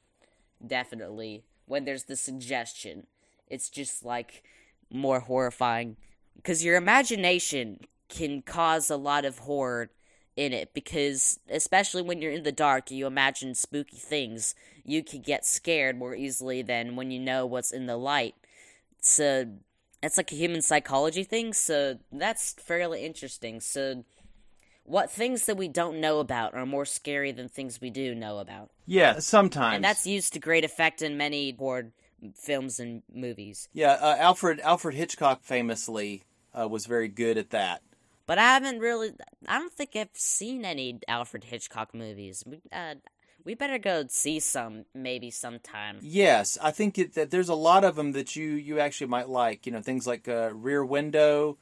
definitely, 0.65 1.43
when 1.67 1.85
there's 1.85 2.05
the 2.05 2.15
suggestion. 2.15 3.05
It's 3.47 3.69
just 3.69 4.03
like 4.03 4.43
more 4.91 5.19
horrifying. 5.19 5.97
Because 6.35 6.65
your 6.65 6.75
imagination 6.75 7.81
can 8.09 8.41
cause 8.41 8.89
a 8.89 8.97
lot 8.97 9.25
of 9.25 9.39
horror 9.39 9.91
in 10.35 10.53
it. 10.53 10.73
Because, 10.73 11.39
especially 11.49 12.01
when 12.01 12.19
you're 12.19 12.31
in 12.31 12.43
the 12.43 12.51
dark, 12.51 12.89
you 12.89 13.05
imagine 13.05 13.53
spooky 13.53 13.97
things. 13.97 14.55
You 14.83 15.03
can 15.03 15.21
get 15.21 15.45
scared 15.45 15.99
more 15.99 16.15
easily 16.15 16.63
than 16.63 16.95
when 16.95 17.11
you 17.11 17.19
know 17.19 17.45
what's 17.45 17.71
in 17.71 17.85
the 17.85 17.97
light. 17.97 18.33
So, 18.99 19.45
it's 20.03 20.17
like 20.17 20.31
a 20.31 20.35
human 20.35 20.61
psychology 20.61 21.23
thing. 21.23 21.53
So, 21.53 21.97
that's 22.11 22.53
fairly 22.53 23.05
interesting. 23.05 23.59
So, 23.59 24.03
what 24.83 25.11
things 25.11 25.45
that 25.45 25.57
we 25.57 25.67
don't 25.67 25.99
know 25.99 26.19
about 26.19 26.53
are 26.53 26.65
more 26.65 26.85
scary 26.85 27.31
than 27.31 27.49
things 27.49 27.81
we 27.81 27.89
do 27.89 28.15
know 28.15 28.39
about. 28.39 28.69
Yeah, 28.85 29.19
sometimes. 29.19 29.75
And 29.75 29.83
that's 29.83 30.07
used 30.07 30.33
to 30.33 30.39
great 30.39 30.63
effect 30.63 31.01
in 31.01 31.17
many 31.17 31.55
horror 31.57 31.91
films 32.35 32.79
and 32.79 33.03
movies. 33.13 33.67
yeah. 33.73 33.91
Uh, 33.93 34.15
Alfred 34.17 34.59
Alfred 34.61 34.95
Hitchcock 34.95 35.43
famously 35.43 36.23
uh, 36.57 36.67
was 36.67 36.85
very 36.85 37.07
good 37.07 37.37
at 37.37 37.51
that. 37.51 37.81
But 38.25 38.39
I 38.39 38.53
haven't 38.53 38.79
really. 38.79 39.11
I 39.47 39.57
don't 39.59 39.71
think 39.71 39.95
I've 39.95 40.09
seen 40.13 40.65
any 40.65 40.99
Alfred 41.07 41.45
Hitchcock 41.45 41.93
movies. 41.93 42.43
Uh, 42.71 42.95
we 43.47 43.55
better 43.55 43.77
go 43.77 44.03
see 44.09 44.41
some 44.41 44.83
maybe 44.93 45.31
sometime. 45.31 45.99
Yes, 46.01 46.57
I 46.61 46.71
think 46.71 46.97
it, 46.97 47.13
that 47.13 47.31
there's 47.31 47.47
a 47.47 47.55
lot 47.55 47.85
of 47.85 47.95
them 47.95 48.11
that 48.11 48.35
you 48.35 48.49
you 48.49 48.77
actually 48.77 49.07
might 49.07 49.29
like. 49.29 49.65
You 49.65 49.71
know, 49.71 49.81
things 49.81 50.05
like 50.05 50.27
uh, 50.27 50.51
Rear 50.53 50.83
Window, 50.83 51.57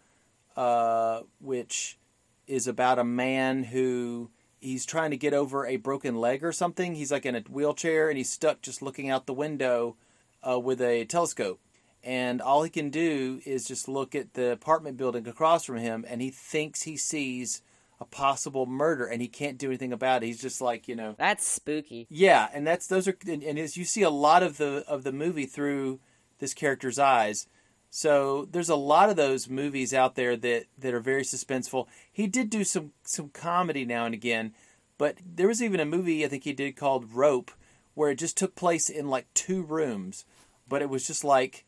uh, 0.58 1.22
which 1.40 2.00
is 2.48 2.68
about 2.68 2.98
a 2.98 3.04
man 3.04 3.66
who 3.66 4.32
he's 4.60 4.84
trying 4.84 5.12
to 5.12 5.18
get 5.18 5.36
over 5.36 5.68
a 5.68 5.76
broken 5.78 6.16
leg 6.16 6.44
or 6.44 6.52
something. 6.52 6.96
He's 6.96 7.12
like 7.12 7.26
in 7.26 7.36
a 7.36 7.42
wheelchair 7.42 8.10
and 8.10 8.18
he's 8.18 8.32
stuck 8.32 8.64
just 8.64 8.82
looking 8.82 9.12
out 9.12 9.28
the 9.28 9.34
window 9.34 9.96
uh, 10.42 10.60
with 10.60 10.82
a 10.82 11.06
telescope. 11.06 11.60
And 12.04 12.42
all 12.42 12.64
he 12.64 12.72
can 12.72 12.90
do 12.90 13.42
is 13.46 13.66
just 13.66 13.88
look 13.88 14.16
at 14.16 14.34
the 14.34 14.52
apartment 14.52 14.98
building 14.98 15.28
across 15.28 15.66
from 15.66 15.78
him, 15.78 16.04
and 16.08 16.20
he 16.22 16.32
thinks 16.32 16.84
he 16.84 16.98
sees 16.98 17.62
a 18.00 18.06
possible 18.06 18.66
murder, 18.66 19.06
and 19.06 19.22
he 19.22 19.28
can't 19.28 19.58
do 19.58 19.68
anything 19.70 19.94
about 19.94 20.24
it. 20.24 20.26
He's 20.28 20.42
just 20.42 20.60
like, 20.62 20.88
you 20.88 20.96
know, 20.96 21.16
That's 21.18 21.46
spooky. 21.48 22.08
yeah, 22.10 22.50
and 22.54 22.66
that's 22.68 22.88
those 22.88 23.08
are 23.08 23.18
and, 23.28 23.42
and 23.44 23.58
as 23.58 23.78
you 23.78 23.86
see 23.86 24.02
a 24.02 24.10
lot 24.10 24.44
of 24.44 24.58
the 24.58 24.84
of 24.88 25.04
the 25.04 25.12
movie 25.14 25.46
through 25.46 26.00
this 26.40 26.54
character's 26.54 27.00
eyes. 27.00 27.48
So 27.90 28.46
there's 28.52 28.68
a 28.68 28.76
lot 28.76 29.10
of 29.10 29.16
those 29.16 29.48
movies 29.50 29.94
out 29.94 30.16
there 30.16 30.36
that 30.36 30.66
that 30.78 30.94
are 30.94 31.00
very 31.00 31.24
suspenseful. 31.24 31.88
He 32.12 32.28
did 32.28 32.50
do 32.50 32.64
some 32.66 32.92
some 33.04 33.30
comedy 33.30 33.86
now 33.86 34.04
and 34.06 34.14
again, 34.14 34.54
but 34.98 35.16
there 35.26 35.48
was 35.48 35.64
even 35.64 35.80
a 35.80 35.86
movie 35.86 36.26
I 36.26 36.28
think 36.28 36.44
he 36.44 36.52
did 36.54 36.76
called 36.76 37.14
Rope 37.14 37.52
where 37.94 38.12
it 38.12 38.20
just 38.20 38.36
took 38.36 38.56
place 38.56 38.90
in 38.90 39.08
like 39.10 39.34
two 39.34 39.64
rooms, 39.64 40.26
but 40.68 40.82
it 40.82 40.90
was 40.90 41.08
just 41.08 41.24
like 41.24 41.64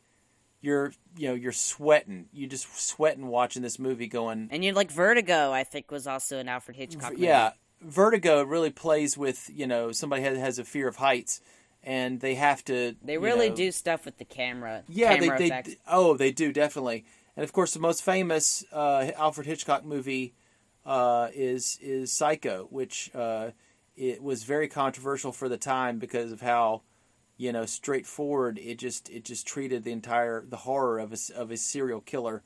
you're 0.60 0.92
you 1.18 1.28
know 1.28 1.34
you're 1.34 1.52
sweating, 1.52 2.26
you 2.32 2.46
just 2.46 2.80
sweating 2.80 3.26
watching 3.26 3.62
this 3.62 3.78
movie 3.78 4.06
going 4.06 4.48
And 4.50 4.64
you're 4.64 4.74
like 4.74 4.90
Vertigo, 4.90 5.52
I 5.52 5.64
think, 5.64 5.90
was 5.90 6.06
also 6.06 6.38
an 6.38 6.48
Alfred 6.48 6.76
Hitchcock 6.76 7.12
movie. 7.12 7.24
yeah, 7.24 7.52
Vertigo 7.80 8.42
really 8.42 8.70
plays 8.70 9.18
with 9.18 9.50
you 9.52 9.66
know 9.66 9.92
somebody 9.92 10.22
has, 10.22 10.38
has 10.38 10.58
a 10.58 10.64
fear 10.64 10.88
of 10.88 10.96
heights, 10.96 11.40
and 11.82 12.20
they 12.20 12.34
have 12.36 12.64
to. 12.66 12.96
They 13.02 13.18
really 13.18 13.50
know- 13.50 13.56
do 13.56 13.72
stuff 13.72 14.04
with 14.04 14.18
the 14.18 14.24
camera. 14.24 14.84
Yeah, 14.88 15.16
camera 15.16 15.38
they, 15.38 15.48
they 15.48 15.76
oh 15.86 16.16
they 16.16 16.32
do 16.32 16.52
definitely, 16.52 17.04
and 17.36 17.44
of 17.44 17.52
course 17.52 17.74
the 17.74 17.80
most 17.80 18.02
famous 18.02 18.64
uh, 18.72 19.10
Alfred 19.16 19.46
Hitchcock 19.46 19.84
movie 19.84 20.34
uh, 20.86 21.28
is 21.34 21.78
is 21.82 22.12
Psycho, 22.12 22.66
which 22.70 23.10
uh, 23.14 23.50
it 23.96 24.22
was 24.22 24.44
very 24.44 24.68
controversial 24.68 25.32
for 25.32 25.48
the 25.48 25.58
time 25.58 25.98
because 25.98 26.32
of 26.32 26.40
how 26.40 26.82
you 27.38 27.52
know 27.52 27.64
straightforward 27.64 28.58
it 28.58 28.78
just 28.78 29.08
it 29.08 29.24
just 29.24 29.46
treated 29.46 29.84
the 29.84 29.92
entire 29.92 30.44
the 30.46 30.56
horror 30.58 30.98
of 30.98 31.12
a 31.14 31.16
of 31.34 31.50
a 31.50 31.56
serial 31.56 32.02
killer. 32.02 32.42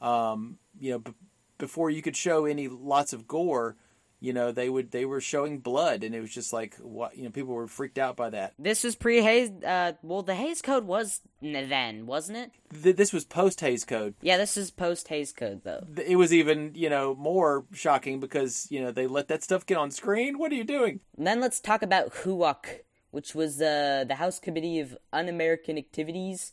Um, 0.00 0.58
you 0.78 0.92
know, 0.92 0.98
b- 1.00 1.14
before 1.58 1.90
you 1.90 2.02
could 2.02 2.16
show 2.16 2.44
any 2.44 2.68
lots 2.68 3.12
of 3.14 3.26
gore, 3.26 3.76
you 4.20 4.32
know 4.34 4.52
they 4.52 4.68
would 4.68 4.90
they 4.90 5.06
were 5.06 5.20
showing 5.22 5.58
blood, 5.58 6.04
and 6.04 6.14
it 6.14 6.20
was 6.20 6.32
just 6.32 6.52
like 6.52 6.76
what 6.76 7.16
you 7.16 7.24
know 7.24 7.30
people 7.30 7.54
were 7.54 7.66
freaked 7.66 7.98
out 7.98 8.14
by 8.14 8.28
that. 8.30 8.52
This 8.58 8.84
was 8.84 8.94
pre 8.94 9.22
Hays 9.22 9.50
Uh, 9.64 9.92
well, 10.02 10.22
the 10.22 10.34
Hays 10.34 10.60
Code 10.60 10.84
was 10.86 11.22
then, 11.40 12.06
wasn't 12.06 12.38
it? 12.38 12.50
Th- 12.82 12.96
this 12.96 13.12
was 13.12 13.24
post 13.24 13.60
Hays 13.60 13.84
Code. 13.84 14.14
Yeah, 14.20 14.36
this 14.36 14.56
is 14.58 14.70
post 14.70 15.08
Hays 15.08 15.32
Code 15.32 15.62
though. 15.64 15.86
it 16.06 16.16
was 16.16 16.32
even 16.34 16.72
you 16.74 16.90
know 16.90 17.14
more 17.14 17.64
shocking 17.72 18.20
because 18.20 18.66
you 18.70 18.82
know 18.82 18.90
they 18.90 19.06
let 19.06 19.28
that 19.28 19.42
stuff 19.42 19.64
get 19.64 19.78
on 19.78 19.90
screen. 19.90 20.38
What 20.38 20.52
are 20.52 20.56
you 20.56 20.64
doing? 20.64 21.00
And 21.16 21.26
then 21.26 21.40
let's 21.40 21.60
talk 21.60 21.82
about 21.82 22.12
HUAC, 22.16 22.80
which 23.10 23.34
was 23.34 23.60
uh, 23.60 24.04
the 24.06 24.16
House 24.16 24.38
Committee 24.38 24.80
of 24.80 24.96
Un-American 25.12 25.78
Activities, 25.78 26.52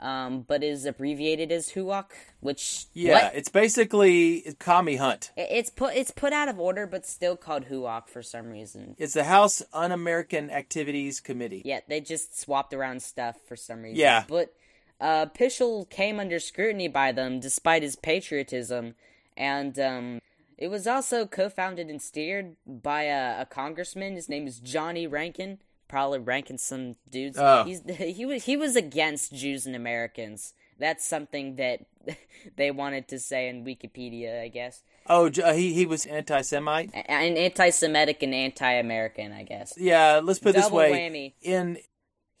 um, 0.00 0.42
but 0.42 0.62
is 0.62 0.84
abbreviated 0.84 1.50
as 1.50 1.70
HUAC. 1.70 2.06
Which 2.40 2.86
Yeah, 2.92 3.24
what? 3.24 3.34
it's 3.34 3.48
basically 3.48 4.54
commie 4.58 4.96
hunt. 4.96 5.32
It's 5.36 5.70
put 5.70 5.94
it's 5.94 6.10
put 6.10 6.32
out 6.32 6.48
of 6.48 6.58
order, 6.60 6.86
but 6.86 7.06
still 7.06 7.36
called 7.36 7.66
HUAC 7.66 8.08
for 8.08 8.22
some 8.22 8.50
reason. 8.50 8.96
It's 8.98 9.14
the 9.14 9.24
House 9.24 9.62
Un-American 9.72 10.50
Activities 10.50 11.20
Committee. 11.20 11.62
Yeah, 11.64 11.80
they 11.88 12.00
just 12.00 12.38
swapped 12.38 12.74
around 12.74 13.02
stuff 13.02 13.36
for 13.46 13.56
some 13.56 13.82
reason. 13.82 13.98
Yeah. 13.98 14.24
But 14.28 14.54
uh, 15.00 15.26
Pichel 15.26 15.88
came 15.88 16.20
under 16.20 16.38
scrutiny 16.38 16.88
by 16.88 17.12
them 17.12 17.40
despite 17.40 17.82
his 17.82 17.96
patriotism, 17.96 18.94
and 19.36 19.78
um, 19.78 20.20
it 20.58 20.68
was 20.68 20.86
also 20.86 21.26
co-founded 21.26 21.88
and 21.88 22.00
steered 22.00 22.56
by 22.66 23.04
a, 23.04 23.42
a 23.42 23.46
congressman. 23.46 24.14
His 24.14 24.28
name 24.28 24.46
is 24.46 24.60
Johnny 24.60 25.06
Rankin. 25.06 25.58
Probably 25.94 26.18
ranking 26.18 26.58
some 26.58 26.96
dudes. 27.08 27.38
Oh. 27.38 27.62
He's 27.62 27.80
he 28.16 28.26
was 28.26 28.42
he 28.46 28.56
was 28.56 28.74
against 28.74 29.32
Jews 29.32 29.64
and 29.64 29.76
Americans. 29.76 30.52
That's 30.76 31.06
something 31.06 31.54
that 31.54 31.86
they 32.56 32.72
wanted 32.72 33.06
to 33.10 33.20
say 33.20 33.48
in 33.48 33.64
Wikipedia, 33.64 34.42
I 34.42 34.48
guess. 34.48 34.82
Oh, 35.08 35.28
uh, 35.28 35.52
he 35.52 35.72
he 35.72 35.86
was 35.86 36.04
anti-Semite. 36.04 36.90
And 36.92 37.38
anti-Semitic 37.38 38.24
and 38.24 38.34
anti-American, 38.34 39.30
I 39.30 39.44
guess. 39.44 39.74
Yeah, 39.76 40.20
let's 40.20 40.40
put 40.40 40.56
it 40.56 40.62
this 40.62 40.70
way. 40.72 40.90
whammy. 40.90 41.34
In 41.42 41.78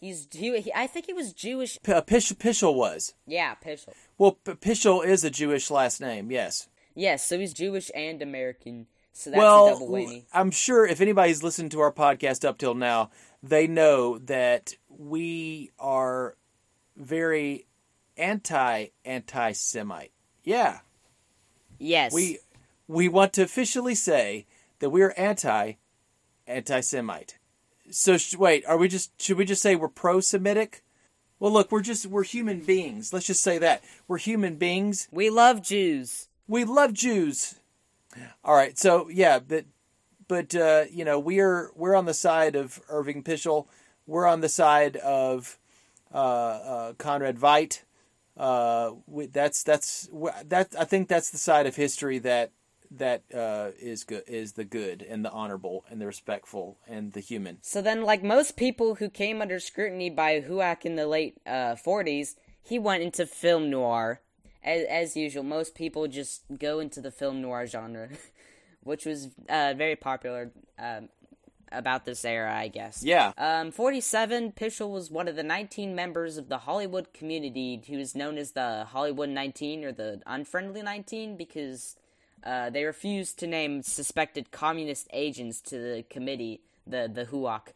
He's 0.00 0.26
he, 0.32 0.60
he 0.60 0.72
I 0.74 0.88
think 0.88 1.06
he 1.06 1.12
was 1.12 1.32
Jewish. 1.32 1.78
P- 1.80 1.92
uh, 1.92 2.00
Pish, 2.00 2.32
Pichel 2.32 2.74
was 2.74 3.14
Yeah, 3.24 3.54
Pichel. 3.64 3.90
well. 4.18 4.32
P- 4.32 4.54
Pichel 4.54 5.06
is 5.06 5.22
a 5.22 5.30
Jewish 5.30 5.70
last 5.70 6.00
name. 6.00 6.32
Yes. 6.32 6.68
Yes, 6.96 7.24
so 7.24 7.38
he's 7.38 7.52
Jewish 7.52 7.88
and 7.94 8.20
American. 8.20 8.88
So 9.16 9.30
that's 9.30 9.38
well, 9.38 9.68
a 9.68 9.70
double 9.70 9.90
whammy. 9.90 10.24
I'm 10.32 10.50
sure 10.50 10.84
if 10.84 11.00
anybody's 11.00 11.44
listened 11.44 11.70
to 11.70 11.80
our 11.80 11.92
podcast 11.92 12.44
up 12.44 12.58
till 12.58 12.74
now, 12.74 13.10
they 13.48 13.66
know 13.66 14.18
that 14.18 14.74
we 14.88 15.70
are 15.78 16.36
very 16.96 17.66
anti 18.16 18.86
anti 19.04 19.52
Semite. 19.52 20.12
Yeah, 20.44 20.80
Yes. 21.78 22.12
we 22.12 22.38
we 22.88 23.08
want 23.08 23.32
to 23.34 23.42
officially 23.42 23.94
say 23.94 24.46
that 24.78 24.90
we 24.90 25.02
are 25.02 25.12
anti 25.16 25.74
anti 26.46 26.80
Semite. 26.80 27.38
So 27.90 28.16
sh- 28.16 28.36
wait, 28.36 28.64
are 28.66 28.76
we 28.78 28.88
just 28.88 29.20
should 29.20 29.36
we 29.36 29.44
just 29.44 29.62
say 29.62 29.74
we're 29.76 29.88
pro 29.88 30.20
Semitic? 30.20 30.82
Well, 31.40 31.52
look, 31.52 31.70
we're 31.72 31.82
just 31.82 32.06
we're 32.06 32.22
human 32.24 32.60
beings. 32.60 33.12
Let's 33.12 33.26
just 33.26 33.42
say 33.42 33.58
that 33.58 33.82
we're 34.08 34.18
human 34.18 34.56
beings. 34.56 35.08
we 35.10 35.28
love 35.30 35.62
Jews. 35.62 36.28
We 36.46 36.64
love 36.64 36.92
Jews. 36.92 37.56
All 38.44 38.54
right, 38.54 38.78
so 38.78 39.08
yeah, 39.08 39.40
but 39.40 39.64
but 40.28 40.54
uh, 40.54 40.84
you 40.90 41.04
know 41.04 41.18
we're 41.18 41.70
we're 41.74 41.94
on 41.94 42.06
the 42.06 42.14
side 42.14 42.56
of 42.56 42.80
Irving 42.88 43.22
Pichel. 43.22 43.66
We're 44.06 44.26
on 44.26 44.40
the 44.40 44.48
side 44.48 44.96
of 44.96 45.58
uh, 46.12 46.16
uh, 46.16 46.92
Conrad 46.94 47.38
Veidt. 47.38 47.82
Uh, 48.36 48.92
we, 49.06 49.26
that's 49.26 49.62
that's 49.62 50.08
that. 50.44 50.74
I 50.78 50.84
think 50.84 51.08
that's 51.08 51.30
the 51.30 51.38
side 51.38 51.66
of 51.66 51.76
history 51.76 52.18
that 52.20 52.50
that 52.90 53.22
uh, 53.34 53.70
is 53.78 54.04
good 54.04 54.24
is 54.26 54.52
the 54.52 54.64
good 54.64 55.02
and 55.02 55.24
the 55.24 55.30
honorable 55.30 55.84
and 55.90 56.00
the 56.00 56.06
respectful 56.06 56.78
and 56.86 57.12
the 57.12 57.20
human. 57.20 57.58
So 57.62 57.82
then, 57.82 58.02
like 58.02 58.22
most 58.22 58.56
people 58.56 58.96
who 58.96 59.08
came 59.08 59.42
under 59.42 59.60
scrutiny 59.60 60.10
by 60.10 60.40
Huac 60.40 60.84
in 60.84 60.96
the 60.96 61.06
late 61.06 61.38
uh, 61.46 61.74
40s, 61.74 62.34
he 62.62 62.78
went 62.78 63.02
into 63.02 63.26
film 63.26 63.70
noir. 63.70 64.20
As, 64.62 64.86
as 64.88 65.16
usual, 65.16 65.42
most 65.42 65.74
people 65.74 66.08
just 66.08 66.42
go 66.58 66.78
into 66.78 67.00
the 67.00 67.10
film 67.10 67.42
noir 67.42 67.66
genre, 67.66 68.08
which 68.84 69.06
was 69.06 69.28
uh, 69.48 69.74
very 69.76 69.96
popular 69.96 70.50
um, 70.78 71.08
about 71.72 72.04
this 72.04 72.24
era, 72.24 72.54
I 72.54 72.68
guess. 72.68 73.02
Yeah. 73.02 73.32
Um, 73.36 73.70
47, 73.70 74.52
Pichel 74.52 74.90
was 74.90 75.10
one 75.10 75.28
of 75.28 75.36
the 75.36 75.42
19 75.42 75.94
members 75.94 76.36
of 76.36 76.48
the 76.48 76.58
Hollywood 76.58 77.12
community 77.12 77.82
who 77.88 77.98
is 77.98 78.14
known 78.14 78.38
as 78.38 78.52
the 78.52 78.86
Hollywood 78.88 79.30
19 79.30 79.84
or 79.84 79.92
the 79.92 80.22
Unfriendly 80.26 80.82
19 80.82 81.36
because 81.36 81.96
uh, 82.44 82.70
they 82.70 82.84
refused 82.84 83.38
to 83.38 83.46
name 83.46 83.82
suspected 83.82 84.50
communist 84.50 85.08
agents 85.12 85.60
to 85.62 85.78
the 85.78 86.04
committee, 86.08 86.60
the, 86.86 87.10
the 87.12 87.26
HUAC. 87.26 87.68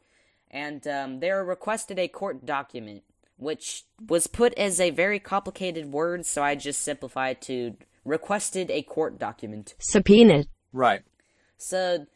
And 0.50 0.86
um, 0.86 1.20
they 1.20 1.30
requested 1.30 1.98
a 1.98 2.08
court 2.08 2.46
document, 2.46 3.02
which 3.36 3.84
was 4.06 4.26
put 4.26 4.54
as 4.54 4.80
a 4.80 4.90
very 4.90 5.18
complicated 5.18 5.92
word, 5.92 6.24
so 6.24 6.42
I 6.42 6.54
just 6.54 6.80
simplified 6.80 7.42
to 7.42 7.76
requested 8.04 8.70
a 8.70 8.82
court 8.82 9.18
document. 9.18 9.74
subpoenaed, 9.78 10.48
Right. 10.72 11.02
So, 11.56 12.06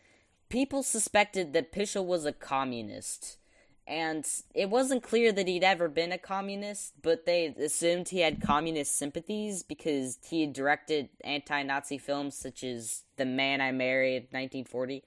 people 0.48 0.82
suspected 0.82 1.52
that 1.52 1.72
Pichel 1.72 2.04
was 2.04 2.24
a 2.24 2.32
communist. 2.32 3.38
And 3.84 4.24
it 4.54 4.70
wasn't 4.70 5.02
clear 5.02 5.32
that 5.32 5.48
he'd 5.48 5.64
ever 5.64 5.88
been 5.88 6.12
a 6.12 6.18
communist, 6.18 6.92
but 7.02 7.26
they 7.26 7.46
assumed 7.46 8.08
he 8.08 8.20
had 8.20 8.40
communist 8.40 8.96
sympathies 8.96 9.64
because 9.64 10.18
he 10.24 10.42
had 10.42 10.52
directed 10.52 11.08
anti 11.24 11.62
Nazi 11.64 11.98
films 11.98 12.36
such 12.36 12.62
as 12.62 13.02
The 13.16 13.24
Man 13.24 13.60
I 13.60 13.72
Married, 13.72 14.28
1940. 14.30 15.02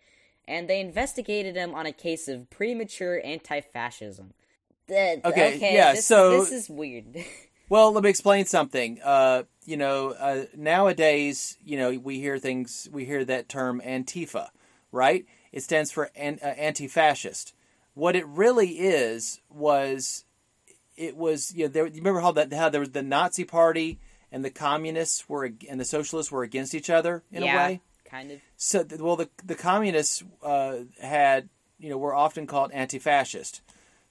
And 0.48 0.70
they 0.70 0.82
investigated 0.82 1.56
him 1.56 1.74
on 1.74 1.86
a 1.86 1.94
case 1.94 2.28
of 2.28 2.50
premature 2.50 3.22
anti 3.24 3.62
fascism. 3.62 4.34
Okay, 5.26 5.56
okay, 5.56 5.74
yeah, 5.74 5.94
this, 5.94 6.06
so- 6.06 6.32
this 6.32 6.52
is 6.52 6.70
weird. 6.70 7.06
Well, 7.68 7.92
let 7.92 8.04
me 8.04 8.10
explain 8.10 8.46
something. 8.46 9.00
Uh, 9.04 9.44
you 9.66 9.76
know, 9.78 10.12
uh, 10.12 10.46
nowadays, 10.56 11.58
you 11.64 11.78
know, 11.78 11.92
we 11.98 12.20
hear 12.20 12.38
things. 12.38 12.88
We 12.92 13.06
hear 13.06 13.26
that 13.26 13.50
term 13.50 13.82
Antifa, 13.84 14.50
right? 14.92 15.26
It 15.52 15.64
stands 15.64 15.92
for 15.92 16.12
an, 16.16 16.40
uh, 16.44 16.48
anti-fascist. 16.48 17.54
What 17.96 18.16
it 18.16 18.28
really 18.28 18.80
is 18.80 19.42
was, 19.50 20.26
it 20.96 21.18
was. 21.18 21.54
You 21.56 21.66
know, 21.66 21.70
there, 21.70 21.88
you 21.88 21.98
remember 21.98 22.20
how 22.20 22.34
that 22.34 22.54
how 22.54 22.70
there 22.70 22.82
was 22.82 22.92
the 22.92 23.02
Nazi 23.02 23.46
Party 23.46 24.00
and 24.32 24.46
the 24.46 24.52
communists 24.52 25.28
were 25.28 25.52
and 25.70 25.80
the 25.80 25.86
socialists 25.86 26.32
were 26.32 26.44
against 26.44 26.76
each 26.76 26.90
other 26.90 27.24
in 27.32 27.44
yeah, 27.44 27.54
a 27.54 27.58
way. 27.58 27.82
kind 28.04 28.32
of. 28.32 28.42
So, 28.58 28.86
well, 29.00 29.16
the 29.16 29.30
the 29.44 29.56
communists 29.56 30.24
uh, 30.44 30.80
had, 31.02 31.50
you 31.80 31.90
know, 31.90 31.98
were 31.98 32.14
often 32.14 32.46
called 32.46 32.72
anti-fascist. 32.74 33.62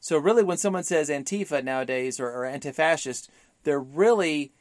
So, 0.00 0.18
really, 0.18 0.42
when 0.42 0.58
someone 0.58 0.84
says 0.84 1.08
Antifa 1.08 1.64
nowadays 1.64 2.20
or, 2.20 2.28
or 2.30 2.44
anti-fascist, 2.44 3.30
they're 3.64 3.80
really 3.80 4.52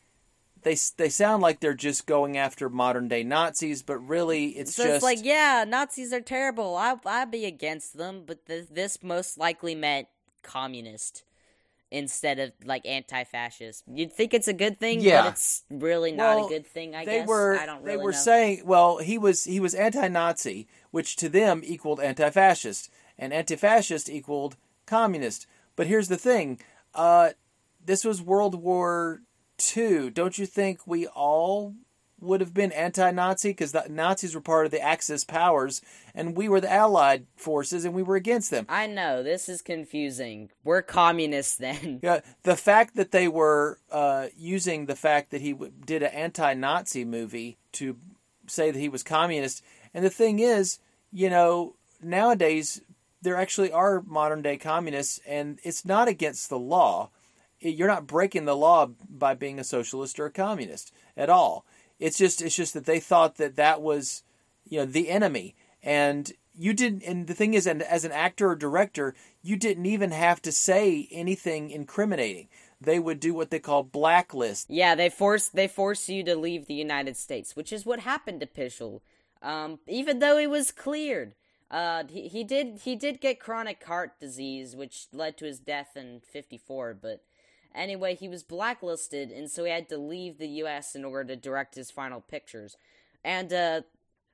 they 0.64 0.76
they 0.98 1.10
sound 1.10 1.42
like 1.42 1.60
they're 1.60 1.74
just 1.74 2.08
going 2.08 2.38
after 2.38 2.70
modern 2.70 3.08
day 3.08 3.24
Nazis, 3.24 3.84
but 3.84 3.98
really 4.00 4.48
it's 4.50 4.76
So 4.76 4.84
just 4.84 4.96
it's 4.96 5.04
like, 5.04 5.20
yeah, 5.24 5.66
Nazis 5.68 6.14
are 6.14 6.22
terrible. 6.22 6.76
I 6.76 6.96
I'd 7.06 7.32
be 7.32 7.46
against 7.46 7.98
them, 7.98 8.24
but 8.26 8.46
th- 8.48 8.70
this 8.72 9.04
most 9.04 9.38
likely 9.38 9.76
meant 9.76 10.08
communist 10.42 11.24
instead 11.92 12.40
of 12.40 12.52
like 12.66 12.86
anti-fascist. 12.88 13.84
You'd 13.88 14.12
think 14.12 14.34
it's 14.34 14.48
a 14.48 14.54
good 14.54 14.80
thing, 14.80 15.00
Yeah. 15.02 15.24
but 15.24 15.34
it's 15.34 15.64
really 15.70 16.12
not 16.12 16.38
Well, 16.38 16.46
a 16.48 16.50
good 16.50 16.66
thing. 16.66 16.96
I 16.96 17.06
they 17.06 17.20
guess 17.20 17.28
were 17.28 17.58
I 17.60 17.66
don't 17.66 17.86
they 17.86 17.98
were 17.98 18.12
know. 18.12 18.18
saying 18.18 18.62
well 18.66 18.98
he 18.98 19.18
was 19.18 19.44
he 19.44 19.60
was 19.60 19.76
anti-Nazi, 19.76 20.68
which 20.92 21.16
to 21.18 21.30
them 21.30 21.62
equaled 21.64 22.00
anti-fascist, 22.00 22.90
and 23.20 23.32
anti-fascist 23.34 24.10
equaled 24.10 24.56
communist. 24.86 25.46
But 25.76 25.88
here's 25.88 26.08
the 26.08 26.18
thing, 26.18 26.60
uh, 26.96 27.32
this 27.86 28.04
was 28.04 28.22
World 28.22 28.56
War 28.56 29.22
II. 29.76 30.10
Don't 30.10 30.38
you 30.38 30.46
think 30.46 30.86
we 30.86 31.08
all 31.08 31.76
would 32.24 32.42
have 32.42 32.54
been 32.54 32.72
anti-Nazi 32.72 33.50
because 33.50 33.74
the 33.74 33.86
Nazis 33.90 34.34
were 34.34 34.42
part 34.42 34.66
of 34.66 34.72
the 34.72 34.82
Axis 34.82 35.24
powers, 35.24 35.82
and 36.16 36.36
we 36.38 36.48
were 36.48 36.62
the 36.62 36.72
Allied 36.72 37.26
forces, 37.36 37.84
and 37.86 37.94
we 37.94 38.02
were 38.04 38.16
against 38.16 38.50
them. 38.50 38.66
I 38.70 38.88
know 38.88 39.22
this 39.22 39.50
is 39.50 39.62
confusing. 39.62 40.50
We're 40.64 40.82
communists 40.82 41.58
then. 41.58 42.00
Yeah, 42.04 42.22
the 42.44 42.56
fact 42.56 42.96
that 42.96 43.12
they 43.12 43.28
were 43.28 43.80
uh, 43.92 44.28
using 44.38 44.86
the 44.86 44.96
fact 44.96 45.32
that 45.32 45.42
he 45.42 45.52
w- 45.52 45.72
did 45.86 46.04
an 46.04 46.12
anti-Nazi 46.12 47.06
movie 47.06 47.58
to 47.74 47.98
say 48.48 48.72
that 48.72 48.80
he 48.80 48.90
was 48.90 49.04
communist, 49.04 49.64
and 49.94 50.04
the 50.04 50.10
thing 50.10 50.40
is, 50.40 50.80
you 51.12 51.30
know, 51.30 51.76
nowadays 52.02 52.82
there 53.22 53.36
actually 53.36 53.72
are 53.72 54.02
modern 54.02 54.42
day 54.42 54.58
communists, 54.58 55.20
and 55.28 55.60
it's 55.64 55.86
not 55.86 56.08
against 56.08 56.50
the 56.50 56.60
law. 56.60 57.10
You're 57.70 57.88
not 57.88 58.08
breaking 58.08 58.46
the 58.46 58.56
law 58.56 58.90
by 59.10 59.34
being 59.34 59.60
a 59.60 59.64
socialist 59.64 60.20
or 60.20 60.26
a 60.26 60.32
communist 60.32 60.92
at 61.16 61.30
all. 61.30 61.66
It's 62.00 62.18
just 62.18 62.42
it's 62.42 62.56
just 62.56 62.74
that 62.74 62.86
they 62.86 63.00
thought 63.00 63.38
that 63.38 63.56
that 63.56 63.82
was, 63.82 64.24
you 64.66 64.80
know, 64.80 64.86
the 64.86 65.10
enemy, 65.10 65.56
and 65.82 66.32
you 66.56 66.74
didn't. 66.74 67.04
And 67.04 67.28
the 67.28 67.34
thing 67.34 67.54
is, 67.54 67.66
and 67.66 67.82
as 67.82 68.06
an 68.06 68.12
actor 68.12 68.50
or 68.50 68.56
director, 68.56 69.16
you 69.42 69.56
didn't 69.56 69.86
even 69.86 70.12
have 70.12 70.42
to 70.44 70.52
say 70.52 71.08
anything 71.12 71.70
incriminating. 71.70 72.48
They 72.82 73.00
would 73.00 73.20
do 73.20 73.34
what 73.34 73.50
they 73.50 73.60
call 73.60 73.84
blacklist. 73.84 74.70
Yeah, 74.70 74.96
they 74.96 75.10
force 75.10 75.48
they 75.48 75.68
force 75.68 76.10
you 76.10 76.24
to 76.24 76.36
leave 76.36 76.66
the 76.66 76.74
United 76.74 77.16
States, 77.16 77.56
which 77.56 77.72
is 77.72 77.86
what 77.86 78.02
happened 78.02 78.42
to 78.42 78.48
Pichel. 78.48 79.02
Um, 79.42 79.80
even 79.88 80.20
though 80.20 80.38
he 80.38 80.48
was 80.48 80.72
cleared, 80.72 81.36
uh, 81.72 82.04
he, 82.10 82.28
he 82.28 82.44
did 82.44 82.80
he 82.84 82.96
did 82.96 83.22
get 83.22 83.40
chronic 83.40 83.84
heart 83.84 84.20
disease, 84.20 84.76
which 84.76 85.08
led 85.12 85.38
to 85.38 85.46
his 85.46 85.60
death 85.60 85.96
in 85.96 86.22
'54. 86.22 86.98
But 87.02 87.24
anyway, 87.76 88.16
he 88.16 88.28
was 88.28 88.44
blacklisted, 88.44 89.32
and 89.32 89.50
so 89.50 89.64
he 89.64 89.72
had 89.72 89.90
to 89.90 89.98
leave 89.98 90.38
the 90.38 90.48
U.S. 90.48 90.96
in 90.96 91.06
order 91.06 91.36
to 91.36 91.36
direct 91.36 91.76
his 91.76 91.92
final 91.92 92.22
pictures. 92.22 92.78
And 93.24 93.52
uh, 93.54 93.82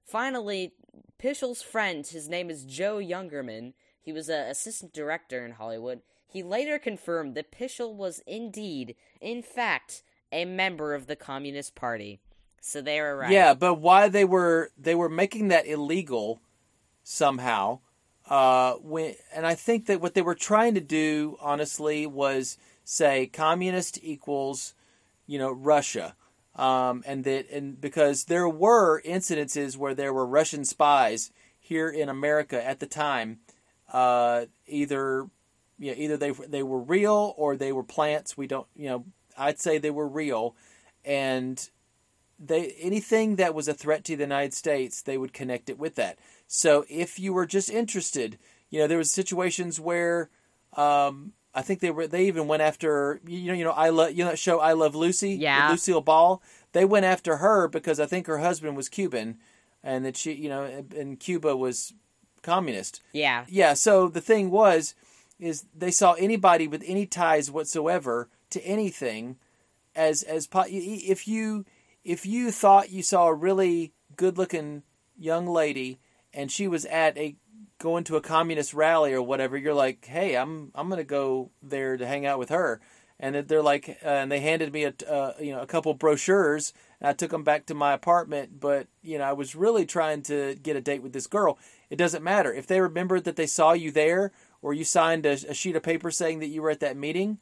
finally, 0.06 0.74
Pichel's 1.22 1.62
friend, 1.62 2.06
his 2.06 2.28
name 2.28 2.50
is 2.50 2.66
Joe 2.66 2.98
Youngerman. 2.98 3.74
He 4.02 4.12
was 4.12 4.30
an 4.30 4.48
assistant 4.48 4.94
director 4.94 5.46
in 5.46 5.54
Hollywood. 5.54 6.02
He 6.26 6.44
later 6.44 6.80
confirmed 6.80 7.36
that 7.36 7.52
Pichel 7.52 7.94
was 7.94 8.22
indeed, 8.28 8.96
in 9.20 9.42
fact, 9.42 10.04
a 10.32 10.46
member 10.46 10.94
of 10.94 11.08
the 11.08 11.16
Communist 11.16 11.76
Party. 11.76 12.20
So 12.62 12.82
they 12.82 13.00
were 13.02 13.18
right. 13.18 13.32
Yeah, 13.32 13.54
but 13.54 13.76
why 13.76 14.10
they 14.10 14.26
were 14.26 14.72
they 14.78 14.96
were 14.96 15.10
making 15.10 15.48
that 15.48 15.66
illegal 15.66 16.42
somehow. 17.04 17.80
Uh, 18.30 18.74
when 18.74 19.16
and 19.34 19.48
I 19.48 19.56
think 19.56 19.88
that 19.88 20.02
what 20.02 20.14
they 20.14 20.22
were 20.22 20.36
trying 20.36 20.76
to 20.76 20.82
do, 20.82 21.38
honestly, 21.42 22.06
was 22.06 22.58
say 22.90 23.28
communist 23.28 24.00
equals, 24.02 24.74
you 25.28 25.38
know, 25.38 25.52
Russia, 25.52 26.16
um, 26.56 27.04
and 27.06 27.24
that 27.24 27.48
and 27.52 27.80
because 27.80 28.26
there 28.26 28.50
were 28.50 29.00
incidences 29.04 29.78
where 29.78 29.94
there 29.94 30.12
were 30.12 30.26
Russian 30.26 30.66
spies 30.66 31.32
here 31.60 31.88
in 31.88 32.10
America 32.10 32.66
at 32.66 32.80
the 32.80 32.88
time, 32.88 33.42
uh, 33.94 34.46
either 34.66 35.30
you 35.78 35.92
know, 35.92 35.98
either 35.98 36.18
they 36.18 36.32
they 36.32 36.64
were 36.64 36.82
real 36.82 37.36
or 37.38 37.56
they 37.56 37.72
were 37.72 37.84
plants. 37.84 38.36
We 38.36 38.48
don't, 38.48 38.68
you 38.76 38.90
know, 38.90 39.06
I'd 39.38 39.60
say 39.60 39.78
they 39.78 39.92
were 39.92 40.08
real, 40.08 40.56
and 41.06 41.70
they 42.40 42.72
anything 42.80 43.36
that 43.36 43.54
was 43.54 43.68
a 43.68 43.74
threat 43.76 44.04
to 44.06 44.16
the 44.16 44.24
United 44.24 44.56
States, 44.56 45.04
they 45.04 45.18
would 45.20 45.32
connect 45.32 45.70
it 45.70 45.78
with 45.78 45.94
that. 45.96 46.18
So 46.48 46.86
if 46.90 47.20
you 47.20 47.34
were 47.34 47.46
just 47.46 47.70
interested, 47.70 48.40
you 48.72 48.80
know, 48.80 48.88
there 48.88 48.98
was 48.98 49.12
situations 49.12 49.80
where 49.80 50.32
um, 50.74 51.34
I 51.54 51.62
think 51.62 51.80
they 51.80 51.92
were 51.92 52.08
they 52.08 52.26
even 52.28 52.48
went 52.48 52.62
after 52.62 53.20
you 53.26 53.48
know 53.48 53.54
you 53.54 53.64
know 53.64 53.72
I 53.72 53.90
love 53.90 54.12
you 54.12 54.24
know 54.24 54.32
that 54.32 54.40
show 54.40 54.60
I 54.60 54.74
Love 54.74 54.96
Lucy 54.96 55.32
Yeah. 55.32 55.70
Lucille 55.72 56.02
Ball. 56.02 56.42
They 56.74 56.86
went 56.86 57.06
after 57.06 57.38
her 57.38 57.68
because 57.68 58.00
I 58.00 58.06
think 58.06 58.28
her 58.28 58.38
husband 58.40 58.78
was 58.78 58.90
Cuban, 58.90 59.38
and 59.84 60.06
that 60.06 60.16
she 60.18 60.34
you 60.34 60.50
know 60.50 60.64
and 60.96 61.20
Cuba 61.20 61.56
was 61.58 61.94
communist. 62.42 63.02
Yeah. 63.14 63.46
Yeah. 63.50 63.74
So 63.74 64.08
the 64.08 64.22
thing 64.22 64.52
was, 64.52 64.96
is 65.40 65.66
they 65.76 65.92
saw 65.92 66.14
anybody 66.14 66.68
with 66.68 66.84
any 66.86 67.06
ties 67.06 67.52
whatsoever 67.52 68.30
to 68.52 68.62
anything 68.64 69.38
as 69.96 70.24
as 70.24 70.48
po- 70.48 70.66
if 70.68 71.28
you 71.28 71.66
if 72.04 72.26
you 72.26 72.52
thought 72.52 72.92
you 72.92 73.02
saw 73.02 73.28
a 73.28 73.34
really 73.34 73.94
good 74.16 74.38
looking 74.38 74.84
young 75.18 75.48
lady 75.48 76.00
and 76.34 76.52
she 76.52 76.68
was 76.68 76.86
at 76.86 77.18
a 77.18 77.36
going 77.80 78.04
to 78.04 78.18
a 78.18 78.22
communist 78.22 78.74
rally 78.74 79.14
or 79.14 79.22
whatever, 79.22 79.58
you're 79.58 79.74
like, 79.74 80.06
hey, 80.06 80.36
I'm 80.36 80.72
I'm 80.76 80.90
gonna 80.90 81.04
go 81.04 81.50
there 81.64 81.98
to 81.98 82.06
hang 82.06 82.26
out 82.26 82.38
with 82.38 82.50
her. 82.50 82.80
And 83.22 83.36
they're 83.36 83.62
like, 83.62 83.90
uh, 84.06 84.08
and 84.08 84.32
they 84.32 84.40
handed 84.40 84.72
me 84.72 84.86
a 84.86 84.94
uh, 85.10 85.34
you 85.42 85.52
know 85.52 85.62
a 85.62 85.66
couple 85.66 85.94
brochures, 85.94 86.72
and 87.02 87.10
I 87.10 87.14
took 87.14 87.32
them 87.32 87.44
back 87.44 87.66
to 87.66 87.74
my 87.74 87.94
apartment. 87.94 88.60
But 88.62 88.88
you 89.02 89.18
know, 89.18 89.26
I 89.26 89.34
was 89.34 89.56
really 89.56 89.86
trying 89.86 90.22
to 90.24 90.56
get 90.56 90.78
a 90.78 90.82
date 90.82 91.04
with 91.04 91.12
this 91.12 91.28
girl. 91.28 91.58
It 91.90 91.98
doesn't 91.98 92.24
matter 92.24 92.54
if 92.54 92.68
they 92.68 92.80
remembered 92.80 93.26
that 93.26 93.36
they 93.36 93.48
saw 93.48 93.74
you 93.74 93.92
there, 93.92 94.32
or 94.62 94.74
you 94.74 94.86
signed 94.86 95.26
a, 95.26 95.32
a 95.32 95.54
sheet 95.54 95.76
of 95.76 95.84
paper 95.84 96.12
saying 96.12 96.40
that 96.40 96.48
you 96.48 96.62
were 96.62 96.70
at 96.70 96.80
that 96.80 96.96
meeting. 96.96 97.40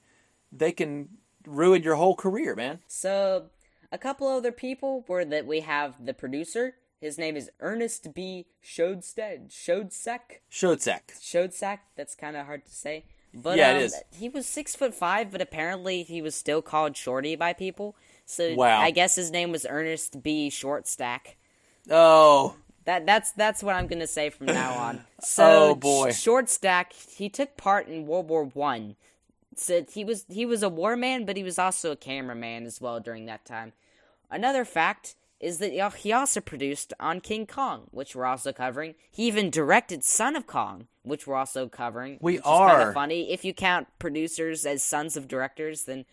They 0.52 0.72
can 0.72 1.10
ruin 1.46 1.84
your 1.84 1.96
whole 1.96 2.16
career, 2.16 2.56
man. 2.56 2.80
So, 2.88 3.50
a 3.92 3.98
couple 3.98 4.28
other 4.28 4.52
people 4.52 5.06
were 5.08 5.26
that 5.26 5.46
we 5.46 5.60
have 5.60 6.04
the 6.04 6.14
producer. 6.14 6.76
His 7.00 7.18
name 7.18 7.36
is 7.38 7.52
Ernest 7.60 8.14
B. 8.14 8.48
Shodstead. 8.64 9.50
Shodsek? 9.50 10.40
Shodzak. 10.52 11.02
Shodzak? 11.22 11.80
That's 11.96 12.16
kind 12.16 12.36
of 12.36 12.46
hard 12.48 12.66
to 12.66 12.72
say. 12.74 13.06
But 13.34 13.58
Yeah, 13.58 13.74
it 13.74 13.78
um, 13.78 13.82
is. 13.84 14.02
he 14.18 14.30
was 14.30 14.48
six 14.48 14.76
foot 14.76 14.96
five, 14.96 15.32
but 15.32 15.42
apparently 15.42 16.02
he 16.04 16.22
was 16.22 16.34
still 16.34 16.62
called 16.62 16.98
Shorty 16.98 17.36
by 17.36 17.54
people. 17.54 17.96
So 18.26 18.56
Wow. 18.56 18.80
I 18.82 18.90
guess 18.92 19.16
his 19.16 19.30
name 19.32 19.52
was 19.52 19.66
Ernest 19.70 20.24
B. 20.24 20.50
Shortstack. 20.50 21.36
Oh, 21.90 22.56
That 22.86 23.06
that's 23.06 23.32
that's 23.32 23.62
what 23.62 23.76
I'm 23.76 23.88
gonna 23.88 24.08
say 24.08 24.30
from 24.30 24.48
now 24.48 24.74
on. 24.74 25.02
So 25.22 25.44
Oh, 25.72 25.76
boy. 25.76 26.10
Shortstack, 26.10 26.94
he 27.16 27.30
took 27.30 27.58
part 27.58 27.88
in 27.88 28.08
World 28.08 28.28
War 28.30 28.44
One. 28.46 28.96
So 29.56 29.84
he 29.92 30.04
was 30.04 30.26
he 30.30 30.46
was 30.46 30.64
a 30.64 30.70
war 30.70 30.96
man, 30.96 31.26
but 31.26 31.38
he 31.38 31.44
was 31.44 31.60
also 31.60 31.92
a 31.92 31.96
cameraman 31.96 32.66
as 32.66 32.82
well 32.82 33.00
during 33.00 33.26
that 33.28 33.46
time. 33.46 33.74
Another 34.32 34.66
fact 34.66 35.16
is 35.40 35.60
that 35.60 35.74
also 36.14 36.42
produced 36.42 36.94
on 37.00 37.22
King 37.22 37.46
Kong, 37.46 37.88
which 37.92 38.16
we're 38.16 38.26
also 38.26 38.52
covering. 38.52 38.96
He 39.12 39.28
even 39.28 39.50
directed 39.50 40.04
Son 40.04 40.36
of 40.36 40.48
Kong, 40.48 40.88
which 41.04 41.28
we're 41.28 41.36
also 41.36 41.68
covering. 41.68 42.18
We 42.22 42.34
which 42.34 42.42
is 42.42 42.46
kind 42.48 42.82
of 42.90 42.94
funny. 42.94 43.32
If 43.32 43.46
you 43.46 43.54
count 43.54 43.88
producers 44.00 44.66
as 44.66 44.82
sons 44.84 45.16
of 45.16 45.28
directors, 45.28 45.84
then 45.84 46.06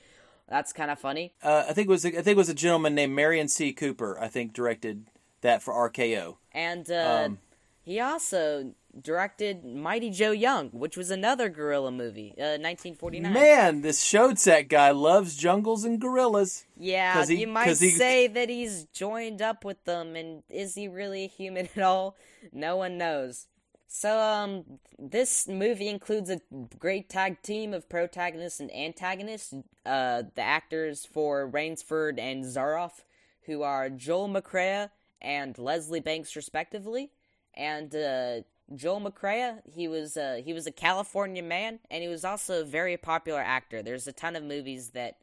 that's 0.49 0.73
kind 0.73 0.91
of 0.91 0.99
funny. 0.99 1.33
uh, 1.43 1.65
I 1.69 1.73
think 1.73 1.89
it 1.89 1.91
was 1.91 2.05
I 2.05 2.11
think 2.11 2.29
it 2.29 2.37
was 2.37 2.51
a 2.51 2.55
gentleman 2.55 2.95
named 2.95 3.15
Merian 3.15 3.49
C. 3.49 3.73
Cooper. 3.73 4.19
I 4.21 4.29
think 4.29 4.53
directed 4.53 5.07
that 5.41 5.63
for 5.63 5.73
RKO. 5.91 6.37
And 6.53 6.91
uh, 6.91 7.25
Um, 7.27 7.39
he 7.83 8.01
also 8.01 8.75
directed 9.01 9.65
Mighty 9.65 10.11
Joe 10.11 10.31
Young, 10.33 10.71
which 10.71 10.97
was 10.97 11.11
another 11.11 11.49
gorilla 11.49 11.91
movie, 11.91 12.35
uh, 12.39 12.59
1949. 12.59 13.33
Man, 13.33 13.81
this 13.83 14.03
Schoedsack 14.03 14.69
guy 14.69 14.91
loves 14.91 15.37
jungles 15.37 15.85
and 15.85 16.01
gorillas. 16.01 16.65
Yeah, 16.77 17.25
he- 17.27 17.41
you 17.41 17.47
might 17.49 17.77
he- 17.77 17.91
say 17.91 18.27
that 18.29 18.49
he's 18.49 18.85
joined 18.93 19.43
up 19.43 19.65
with 19.65 19.85
them, 19.85 20.17
and 20.17 20.43
is 20.49 20.75
he 20.75 20.89
really 20.89 21.27
human 21.27 21.69
at 21.77 21.83
all? 21.83 22.17
No 22.53 22.77
one 22.77 22.99
knows. 22.99 23.47
So, 23.87 24.19
um, 24.19 24.65
this 24.99 25.47
movie 25.47 25.89
includes 25.89 26.29
a 26.29 26.41
great 26.79 27.09
tag 27.09 27.43
team 27.43 27.73
of 27.73 27.89
protagonists 27.89 28.59
and 28.59 28.75
antagonists. 28.75 29.55
Uh, 29.87 30.23
the 30.35 30.43
actors 30.43 31.05
for 31.05 31.49
Rainsford 31.49 32.19
and 32.19 32.45
Zaroff, 32.45 33.03
who 33.47 33.63
are 33.63 33.89
Joel 33.91 34.29
McCrea 34.29 34.91
and 35.23 35.57
Leslie 35.59 36.01
Banks, 36.01 36.35
respectively. 36.35 37.13
And 37.57 37.95
uh, 37.95 38.41
Joel 38.75 39.01
McCrea, 39.01 39.61
he 39.71 39.89
was 39.89 40.17
uh, 40.17 40.41
he 40.45 40.53
was 40.53 40.67
a 40.67 40.73
California 40.73 41.43
man, 41.43 41.81
and 41.91 42.03
he 42.03 42.09
was 42.09 42.25
also 42.25 42.63
a 42.63 42.65
very 42.65 42.97
popular 42.97 43.41
actor. 43.41 43.83
There's 43.83 44.07
a 44.07 44.13
ton 44.13 44.37
of 44.37 44.43
movies 44.45 44.91
that 44.91 45.17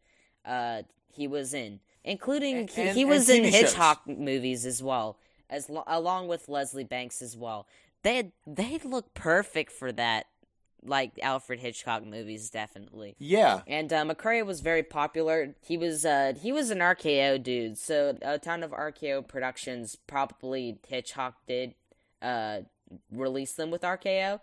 uh, 0.46 0.84
he 1.10 1.28
was 1.28 1.54
in, 1.54 1.80
including 2.04 2.58
And- 2.58 2.70
he, 2.70 2.82
and- 2.84 2.98
he 2.98 3.06
was 3.06 3.30
in 3.30 3.44
TV 3.44 3.52
shows. 3.52 3.54
Hitchcock 3.62 4.08
movies 4.08 4.66
as 4.66 4.84
well, 4.84 5.18
as 5.50 5.70
lo- 5.70 5.84
along 5.88 6.28
with 6.28 6.50
Leslie 6.50 6.84
Banks 6.84 7.22
as 7.22 7.36
well. 7.36 7.66
They 8.04 8.32
they 8.48 8.80
look 8.84 9.14
perfect 9.14 9.72
for 9.72 9.92
that, 9.92 10.26
like 10.84 11.12
Alfred 11.22 11.60
Hitchcock 11.60 12.04
movies, 12.06 12.50
definitely. 12.50 13.16
Yeah, 13.20 13.62
And 13.68 13.92
uh, 13.94 14.04
McCrea 14.06 14.46
was 14.46 14.62
very 14.62 14.82
popular. 14.84 15.56
He 15.62 15.78
was 15.78 16.06
uh, 16.06 16.34
he 16.42 16.52
was 16.52 16.70
an 16.70 16.80
RKO 16.80 17.42
dude, 17.42 17.78
so 17.78 18.18
a 18.22 18.38
ton 18.40 18.62
of 18.64 18.72
RKO 18.72 19.28
productions 19.28 19.96
probably 20.08 20.78
Hitchcock 20.88 21.36
did 21.48 21.74
uh, 22.22 22.62
release 23.12 23.54
them 23.54 23.72
with 23.72 23.82
RKO, 23.82 24.40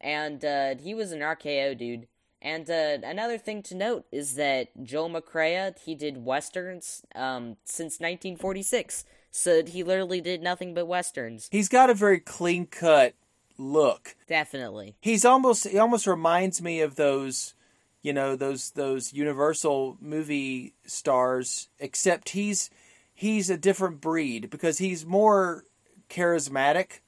and 0.00 0.44
uh, 0.44 0.74
he 0.76 0.94
was 0.94 1.12
an 1.12 1.20
RKO 1.20 1.76
dude. 1.76 2.06
And 2.42 2.68
uh, 2.68 2.98
another 3.02 3.38
thing 3.38 3.62
to 3.64 3.74
note 3.74 4.04
is 4.12 4.34
that 4.34 4.68
Joel 4.82 5.08
McCrea 5.08 5.78
he 5.78 5.94
did 5.94 6.24
westerns 6.24 7.02
um, 7.14 7.56
since 7.64 8.00
1946, 8.00 9.04
so 9.30 9.64
he 9.64 9.82
literally 9.82 10.20
did 10.20 10.42
nothing 10.42 10.74
but 10.74 10.86
westerns. 10.86 11.48
he's 11.50 11.68
got 11.68 11.88
a 11.88 11.94
very 11.94 12.20
clean 12.20 12.66
cut 12.66 13.14
look. 13.58 14.16
Definitely. 14.28 14.96
He's 15.00 15.24
almost 15.24 15.66
he 15.66 15.78
almost 15.78 16.06
reminds 16.06 16.60
me 16.60 16.80
of 16.80 16.96
those, 16.96 17.54
you 18.02 18.12
know, 18.12 18.36
those 18.36 18.70
those 18.70 19.12
Universal 19.12 19.96
movie 20.00 20.74
stars. 20.84 21.68
Except 21.78 22.30
he's 22.30 22.70
he's 23.14 23.50
a 23.50 23.56
different 23.56 24.00
breed 24.00 24.50
because 24.50 24.78
he's 24.78 25.06
more 25.06 25.64
charismatic. 26.10 27.00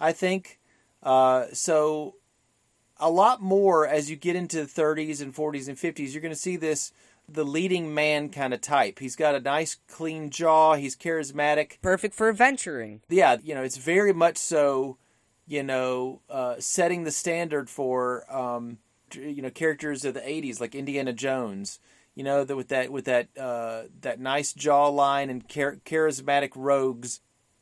I 0.00 0.12
think. 0.12 0.58
Uh, 1.02 1.46
so 1.52 2.16
a 2.98 3.10
lot 3.10 3.40
more 3.40 3.86
as 3.86 4.10
you 4.10 4.16
get 4.16 4.36
into 4.36 4.64
the 4.64 4.82
30s 4.82 5.20
and 5.22 5.34
40s 5.34 5.68
and 5.68 5.76
50s, 5.76 6.12
you're 6.12 6.22
going 6.22 6.34
to 6.34 6.38
see 6.38 6.56
this 6.56 6.92
the 7.32 7.44
leading 7.44 7.94
man 7.94 8.28
kind 8.28 8.52
of 8.52 8.60
type. 8.60 8.98
He's 8.98 9.14
got 9.14 9.34
a 9.34 9.40
nice 9.40 9.76
clean 9.88 10.30
jaw. 10.30 10.74
He's 10.74 10.96
charismatic. 10.96 11.80
Perfect 11.80 12.14
for 12.14 12.28
adventuring. 12.28 13.02
Yeah, 13.08 13.36
you 13.42 13.54
know, 13.54 13.62
it's 13.62 13.76
very 13.76 14.12
much 14.12 14.36
so, 14.36 14.98
you 15.46 15.62
know, 15.62 16.22
uh, 16.28 16.56
setting 16.58 17.04
the 17.04 17.12
standard 17.12 17.70
for, 17.70 18.24
um, 18.34 18.78
you 19.14 19.42
know, 19.42 19.50
characters 19.50 20.04
of 20.04 20.14
the 20.14 20.20
'80s 20.20 20.60
like 20.60 20.74
Indiana 20.74 21.12
Jones. 21.12 21.78
You 22.16 22.24
know, 22.24 22.44
with 22.44 22.68
that 22.68 22.90
with 22.90 23.04
that 23.04 23.28
uh, 23.38 23.82
that 24.00 24.18
nice 24.18 24.52
jawline 24.52 25.30
and 25.30 25.46
char- 25.48 25.78
charismatic 25.84 26.50
rogues, 26.56 27.20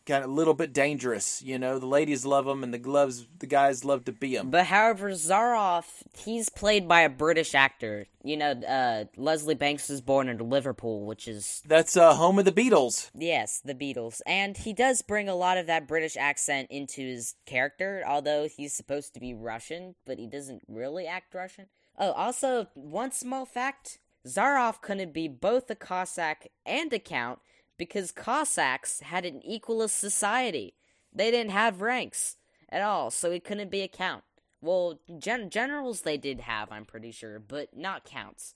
kind 0.08 0.24
of 0.24 0.30
a 0.30 0.32
little 0.32 0.54
bit 0.54 0.72
dangerous. 0.72 1.42
You 1.42 1.58
know, 1.58 1.78
the 1.78 1.86
ladies 1.86 2.24
love 2.24 2.46
them 2.46 2.64
and 2.64 2.74
the 2.74 2.78
gloves, 2.78 3.26
the 3.38 3.46
guys 3.46 3.84
love 3.84 4.04
to 4.06 4.12
be 4.12 4.34
them. 4.34 4.50
But 4.50 4.66
however, 4.66 5.10
Zaroff, 5.10 6.02
he's 6.16 6.48
played 6.48 6.88
by 6.88 7.02
a 7.02 7.08
British 7.10 7.54
actor. 7.54 8.06
You 8.24 8.36
know, 8.38 8.50
uh, 8.52 9.04
Leslie 9.16 9.54
Banks 9.54 9.88
was 9.88 10.00
born 10.00 10.28
in 10.28 10.38
Liverpool, 10.38 11.04
which 11.06 11.28
is 11.28 11.62
That's 11.66 11.96
uh, 11.96 12.14
home 12.14 12.38
of 12.38 12.46
the 12.46 12.52
Beatles. 12.52 13.10
yes, 13.14 13.60
the 13.64 13.74
Beatles, 13.74 14.20
and 14.26 14.56
he 14.56 14.72
does 14.72 15.02
bring 15.02 15.28
a 15.28 15.36
lot 15.36 15.58
of 15.58 15.66
that 15.66 15.86
British 15.86 16.16
accent 16.16 16.68
into 16.70 17.02
his 17.02 17.36
character. 17.46 18.02
Although 18.06 18.48
he's 18.48 18.72
supposed 18.72 19.14
to 19.14 19.20
be 19.20 19.34
Russian, 19.34 19.94
but 20.06 20.18
he 20.18 20.26
doesn't 20.26 20.62
really 20.66 21.06
act 21.06 21.34
Russian. 21.34 21.66
Oh, 21.98 22.12
also, 22.12 22.68
one 22.74 23.12
small 23.12 23.44
fact: 23.44 23.98
Zaroff 24.26 24.80
couldn't 24.80 25.12
be 25.12 25.28
both 25.28 25.70
a 25.70 25.74
Cossack 25.74 26.48
and 26.66 26.92
a 26.92 26.98
count 26.98 27.38
because 27.78 28.12
Cossacks 28.12 29.00
had 29.00 29.24
an 29.24 29.40
equalist 29.48 29.98
society. 29.98 30.74
They 31.14 31.30
didn't 31.30 31.52
have 31.52 31.80
ranks 31.80 32.36
at 32.68 32.82
all, 32.82 33.10
so 33.10 33.30
it 33.30 33.44
couldn't 33.44 33.70
be 33.70 33.80
a 33.80 33.88
count. 33.88 34.24
Well, 34.60 34.98
gen- 35.18 35.50
generals 35.50 36.02
they 36.02 36.16
did 36.16 36.40
have, 36.40 36.70
I'm 36.70 36.84
pretty 36.84 37.12
sure, 37.12 37.38
but 37.38 37.76
not 37.76 38.04
counts. 38.04 38.54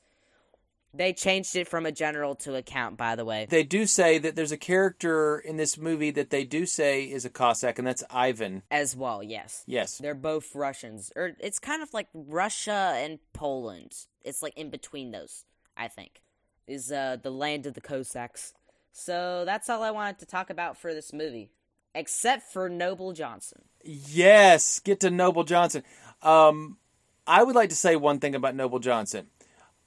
They 0.94 1.14
changed 1.14 1.56
it 1.56 1.68
from 1.68 1.86
a 1.86 1.92
general 1.92 2.34
to 2.36 2.54
a 2.54 2.60
count, 2.62 2.98
by 2.98 3.16
the 3.16 3.24
way. 3.24 3.46
They 3.48 3.62
do 3.62 3.86
say 3.86 4.18
that 4.18 4.36
there's 4.36 4.52
a 4.52 4.58
character 4.58 5.38
in 5.38 5.56
this 5.56 5.78
movie 5.78 6.10
that 6.10 6.28
they 6.28 6.44
do 6.44 6.66
say 6.66 7.04
is 7.04 7.24
a 7.24 7.30
Cossack, 7.30 7.78
and 7.78 7.86
that's 7.86 8.04
Ivan. 8.10 8.62
As 8.70 8.94
well, 8.94 9.22
yes. 9.22 9.64
Yes. 9.66 9.96
They're 9.96 10.14
both 10.14 10.54
Russians. 10.54 11.10
Or 11.16 11.32
it's 11.40 11.58
kind 11.58 11.82
of 11.82 11.94
like 11.94 12.08
Russia 12.12 12.92
and 12.96 13.20
Poland. 13.32 13.94
It's 14.22 14.42
like 14.42 14.52
in 14.54 14.68
between 14.68 15.12
those, 15.12 15.46
I 15.78 15.88
think. 15.88 16.20
Is 16.66 16.92
uh 16.92 17.16
the 17.22 17.30
land 17.30 17.64
of 17.64 17.72
the 17.72 17.80
Cossacks. 17.80 18.52
So 18.92 19.44
that's 19.44 19.68
all 19.68 19.82
I 19.82 19.90
wanted 19.90 20.18
to 20.20 20.26
talk 20.26 20.50
about 20.50 20.76
for 20.76 20.94
this 20.94 21.12
movie. 21.12 21.50
Except 21.94 22.42
for 22.50 22.68
Noble 22.68 23.12
Johnson. 23.12 23.62
Yes, 23.84 24.78
get 24.78 25.00
to 25.00 25.10
Noble 25.10 25.44
Johnson. 25.44 25.82
Um, 26.22 26.78
I 27.26 27.42
would 27.42 27.54
like 27.54 27.68
to 27.70 27.76
say 27.76 27.96
one 27.96 28.18
thing 28.18 28.34
about 28.34 28.54
Noble 28.54 28.78
Johnson. 28.78 29.26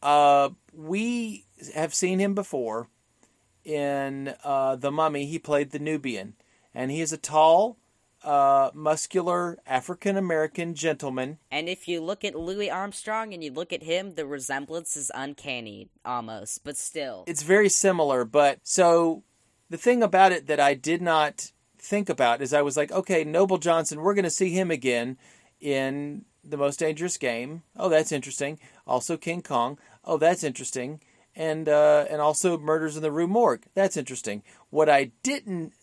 Uh, 0.04 0.50
we 0.74 1.46
have 1.74 1.94
seen 1.94 2.20
him 2.20 2.36
before 2.36 2.90
in 3.64 4.36
uh, 4.44 4.76
The 4.76 4.92
Mummy. 4.92 5.26
He 5.26 5.40
played 5.40 5.72
the 5.72 5.80
Nubian, 5.80 6.36
and 6.76 6.92
he 6.92 7.02
is 7.02 7.12
a 7.12 7.18
tall, 7.18 7.78
uh, 8.26 8.72
muscular 8.74 9.60
African 9.68 10.18
American 10.18 10.74
gentleman. 10.74 11.38
And 11.52 11.70
if 11.70 11.88
you 11.88 12.02
look 12.02 12.26
at 12.26 12.36
Louis 12.36 12.70
Armstrong 12.70 13.34
and 13.34 13.44
you 13.44 13.52
look 13.52 13.72
at 13.72 13.84
him, 13.84 14.16
the 14.16 14.26
resemblance 14.26 14.98
is 14.98 15.12
uncanny 15.14 15.90
almost, 16.04 16.64
but 16.64 16.76
still. 16.76 17.24
It's 17.28 17.44
very 17.44 17.70
similar, 17.70 18.26
but 18.26 18.60
so 18.64 19.24
the 19.70 19.78
thing 19.78 20.02
about 20.04 20.32
it 20.32 20.48
that 20.48 20.60
I 20.60 20.74
did 20.74 21.02
not 21.02 21.52
think 21.78 22.10
about 22.10 22.42
is 22.42 22.54
I 22.54 22.64
was 22.64 22.76
like, 22.76 22.92
okay, 22.92 23.24
Noble 23.24 23.60
Johnson, 23.60 24.02
we're 24.02 24.16
going 24.16 24.24
to 24.24 24.30
see 24.32 24.50
him 24.50 24.72
again 24.72 25.18
in 25.62 26.26
The 26.44 26.58
Most 26.58 26.80
Dangerous 26.80 27.18
Game. 27.18 27.62
Oh, 27.78 27.90
that's 27.90 28.12
interesting. 28.12 28.60
Also 28.88 29.18
King 29.18 29.44
Kong. 29.44 29.78
Oh, 30.04 30.18
that's 30.18 30.44
interesting. 30.44 31.00
And 31.36 31.68
uh, 31.68 32.06
and 32.10 32.22
also 32.22 32.58
Murders 32.58 32.96
in 32.96 33.04
the 33.04 33.12
Rue 33.12 33.28
Morgue. 33.28 33.66
That's 33.74 33.98
interesting. 33.98 34.42
What 34.70 34.90
I 34.90 35.12
didn't 35.22 35.74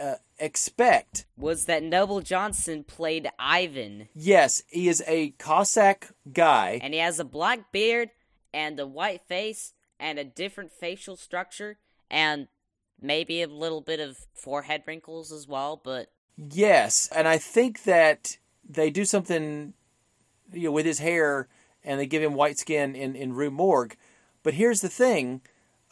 uh, 0.00 0.14
expect. 0.38 1.26
Was 1.36 1.64
that 1.66 1.82
Noble 1.82 2.20
Johnson 2.20 2.84
played 2.84 3.28
Ivan, 3.38 4.08
Yes, 4.14 4.62
he 4.68 4.88
is 4.88 5.02
a 5.06 5.30
Cossack 5.38 6.10
guy. 6.32 6.80
and 6.82 6.92
he 6.94 7.00
has 7.00 7.18
a 7.18 7.24
black 7.24 7.72
beard 7.72 8.10
and 8.52 8.78
a 8.80 8.86
white 8.86 9.22
face 9.26 9.72
and 9.98 10.18
a 10.18 10.24
different 10.24 10.72
facial 10.72 11.16
structure 11.16 11.78
and 12.10 12.48
maybe 13.00 13.42
a 13.42 13.46
little 13.48 13.80
bit 13.80 14.00
of 14.00 14.18
forehead 14.34 14.82
wrinkles 14.86 15.32
as 15.32 15.46
well, 15.48 15.80
but 15.82 16.10
Yes, 16.36 17.08
and 17.14 17.28
I 17.28 17.38
think 17.38 17.84
that 17.84 18.38
they 18.68 18.90
do 18.90 19.04
something 19.04 19.74
you 20.52 20.64
know 20.64 20.72
with 20.72 20.86
his 20.86 20.98
hair 20.98 21.48
and 21.84 21.98
they 22.00 22.06
give 22.06 22.22
him 22.22 22.34
white 22.34 22.58
skin 22.58 22.94
in 22.94 23.14
in 23.16 23.32
Rue 23.34 23.50
Morgue. 23.50 23.96
But 24.42 24.54
here's 24.54 24.80
the 24.80 24.88
thing: 24.88 25.42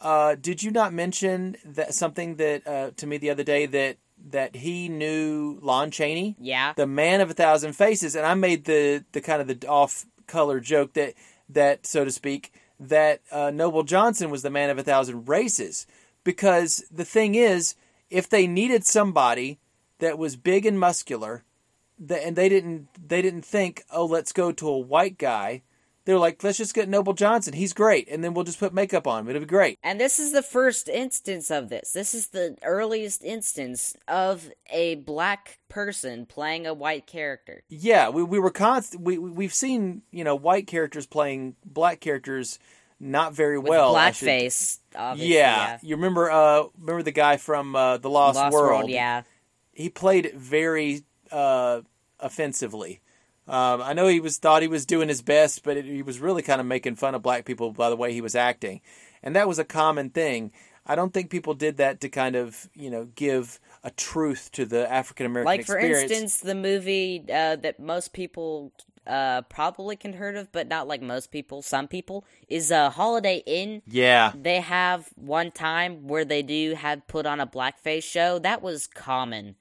uh, 0.01 0.35
did 0.35 0.63
you 0.63 0.71
not 0.71 0.93
mention 0.93 1.55
that 1.63 1.93
something 1.93 2.35
that 2.35 2.67
uh, 2.67 2.91
to 2.97 3.07
me 3.07 3.17
the 3.17 3.29
other 3.29 3.43
day 3.43 3.65
that 3.67 3.97
that 4.29 4.55
he 4.55 4.87
knew 4.87 5.59
Lon 5.61 5.89
Chaney, 5.89 6.35
yeah. 6.39 6.73
the 6.75 6.85
man 6.85 7.21
of 7.21 7.31
a 7.31 7.33
thousand 7.33 7.73
faces, 7.73 8.15
and 8.15 8.25
I 8.25 8.33
made 8.33 8.65
the 8.65 9.03
the 9.11 9.21
kind 9.21 9.41
of 9.41 9.47
the 9.47 9.67
off 9.67 10.05
color 10.27 10.59
joke 10.59 10.93
that 10.93 11.13
that 11.49 11.85
so 11.85 12.03
to 12.03 12.11
speak 12.11 12.51
that 12.79 13.21
uh, 13.31 13.51
Noble 13.51 13.83
Johnson 13.83 14.31
was 14.31 14.41
the 14.41 14.49
man 14.49 14.69
of 14.69 14.77
a 14.77 14.83
thousand 14.83 15.27
races. 15.27 15.85
Because 16.23 16.83
the 16.91 17.05
thing 17.05 17.35
is 17.35 17.75
if 18.09 18.29
they 18.29 18.45
needed 18.45 18.85
somebody 18.85 19.59
that 19.99 20.17
was 20.17 20.35
big 20.35 20.65
and 20.65 20.79
muscular 20.79 21.43
and 22.09 22.35
they 22.35 22.49
didn't 22.49 22.87
they 23.07 23.21
didn't 23.21 23.45
think 23.45 23.83
oh 23.91 24.05
let's 24.05 24.33
go 24.33 24.51
to 24.51 24.67
a 24.67 24.77
white 24.77 25.17
guy 25.17 25.61
they 26.05 26.13
were 26.13 26.19
like 26.19 26.43
let's 26.43 26.57
just 26.57 26.73
get 26.73 26.89
Noble 26.89 27.13
Johnson 27.13 27.53
he's 27.53 27.73
great 27.73 28.07
and 28.09 28.23
then 28.23 28.33
we'll 28.33 28.43
just 28.45 28.59
put 28.59 28.73
makeup 28.73 29.07
on 29.07 29.21
him 29.21 29.29
it'll 29.29 29.39
be 29.41 29.45
great 29.45 29.77
And 29.83 29.99
this 29.99 30.19
is 30.19 30.31
the 30.31 30.43
first 30.43 30.89
instance 30.89 31.49
of 31.51 31.69
this. 31.69 31.91
This 31.93 32.13
is 32.13 32.27
the 32.27 32.57
earliest 32.63 33.23
instance 33.23 33.95
of 34.07 34.49
a 34.69 34.95
black 34.95 35.59
person 35.69 36.25
playing 36.25 36.65
a 36.67 36.73
white 36.73 37.07
character. 37.07 37.63
Yeah, 37.69 38.09
we, 38.09 38.23
we 38.23 38.39
were 38.39 38.51
constant. 38.51 39.03
We 39.03 39.17
we- 39.17 39.31
we've 39.31 39.53
seen 39.53 40.01
you 40.11 40.23
know 40.23 40.35
white 40.35 40.67
characters 40.67 41.05
playing 41.05 41.55
black 41.65 41.99
characters 41.99 42.59
not 42.99 43.33
very 43.33 43.57
With 43.57 43.69
well. 43.69 43.95
Blackface, 43.95 44.77
obviously. 44.95 45.33
Yeah. 45.35 45.79
you 45.81 45.95
remember 45.95 46.29
uh 46.29 46.63
remember 46.77 47.01
the 47.03 47.11
guy 47.11 47.37
from 47.37 47.75
uh, 47.75 47.97
the 47.97 48.09
Lost, 48.09 48.35
Lost 48.37 48.53
World? 48.53 48.79
World, 48.81 48.89
yeah. 48.91 49.23
he 49.73 49.89
played 49.89 50.25
it 50.25 50.35
very 50.35 51.03
uh 51.31 51.81
offensively. 52.19 53.01
Um, 53.51 53.81
I 53.81 53.91
know 53.91 54.07
he 54.07 54.21
was 54.21 54.37
thought 54.37 54.61
he 54.61 54.67
was 54.69 54.85
doing 54.85 55.09
his 55.09 55.21
best, 55.21 55.63
but 55.63 55.75
it, 55.75 55.83
he 55.85 56.01
was 56.01 56.19
really 56.19 56.41
kind 56.41 56.61
of 56.61 56.67
making 56.67 56.95
fun 56.95 57.15
of 57.15 57.21
black 57.21 57.43
people 57.43 57.71
by 57.73 57.89
the 57.89 57.97
way 57.97 58.13
he 58.13 58.21
was 58.21 58.33
acting, 58.33 58.79
and 59.21 59.35
that 59.35 59.47
was 59.47 59.59
a 59.59 59.65
common 59.65 60.09
thing. 60.09 60.51
I 60.85 60.95
don't 60.95 61.13
think 61.13 61.29
people 61.29 61.53
did 61.53 61.75
that 61.77 61.99
to 62.01 62.09
kind 62.09 62.35
of 62.37 62.69
you 62.73 62.89
know 62.89 63.05
give 63.13 63.59
a 63.83 63.91
truth 63.91 64.51
to 64.53 64.65
the 64.65 64.89
African 64.89 65.25
American 65.25 65.45
Like, 65.47 65.65
for 65.65 65.77
experience. 65.77 66.11
instance, 66.11 66.39
the 66.39 66.55
movie 66.55 67.25
uh, 67.29 67.57
that 67.57 67.77
most 67.77 68.13
people 68.13 68.71
uh, 69.05 69.41
probably 69.43 69.95
can 69.97 70.13
heard 70.13 70.37
of, 70.37 70.51
but 70.51 70.67
not 70.67 70.87
like 70.87 71.01
most 71.01 71.31
people, 71.31 71.61
some 71.61 71.87
people, 71.89 72.23
is 72.47 72.71
a 72.71 72.89
Holiday 72.91 73.43
Inn. 73.45 73.81
yeah, 73.87 74.31
They 74.33 74.61
have 74.61 75.09
one 75.15 75.51
time 75.51 76.07
where 76.07 76.23
they 76.23 76.41
do 76.41 76.75
have 76.75 77.05
put 77.07 77.25
on 77.25 77.39
a 77.41 77.47
blackface 77.47 78.03
show. 78.03 78.39
That 78.39 78.61
was 78.61 78.87
common 78.87 79.55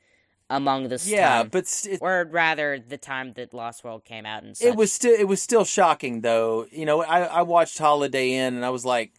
among 0.51 0.89
this 0.89 1.09
yeah, 1.09 1.39
time. 1.39 1.49
but 1.49 1.67
st- 1.67 2.03
or 2.03 2.29
rather, 2.31 2.79
the 2.79 2.99
time 2.99 3.33
that 3.35 3.55
Lost 3.55 3.85
World 3.85 4.05
came 4.05 4.27
out 4.27 4.43
and 4.43 4.57
such. 4.57 4.67
It 4.67 4.77
was 4.77 4.93
still 4.93 5.19
it 5.19 5.29
was 5.29 5.41
still 5.41 5.65
shocking 5.65 6.21
though. 6.21 6.67
You 6.71 6.85
know, 6.85 7.03
I, 7.03 7.21
I 7.21 7.43
watched 7.43 7.79
Holiday 7.79 8.33
Inn 8.33 8.57
and 8.57 8.65
I 8.65 8.71
was 8.71 8.85
like, 8.85 9.13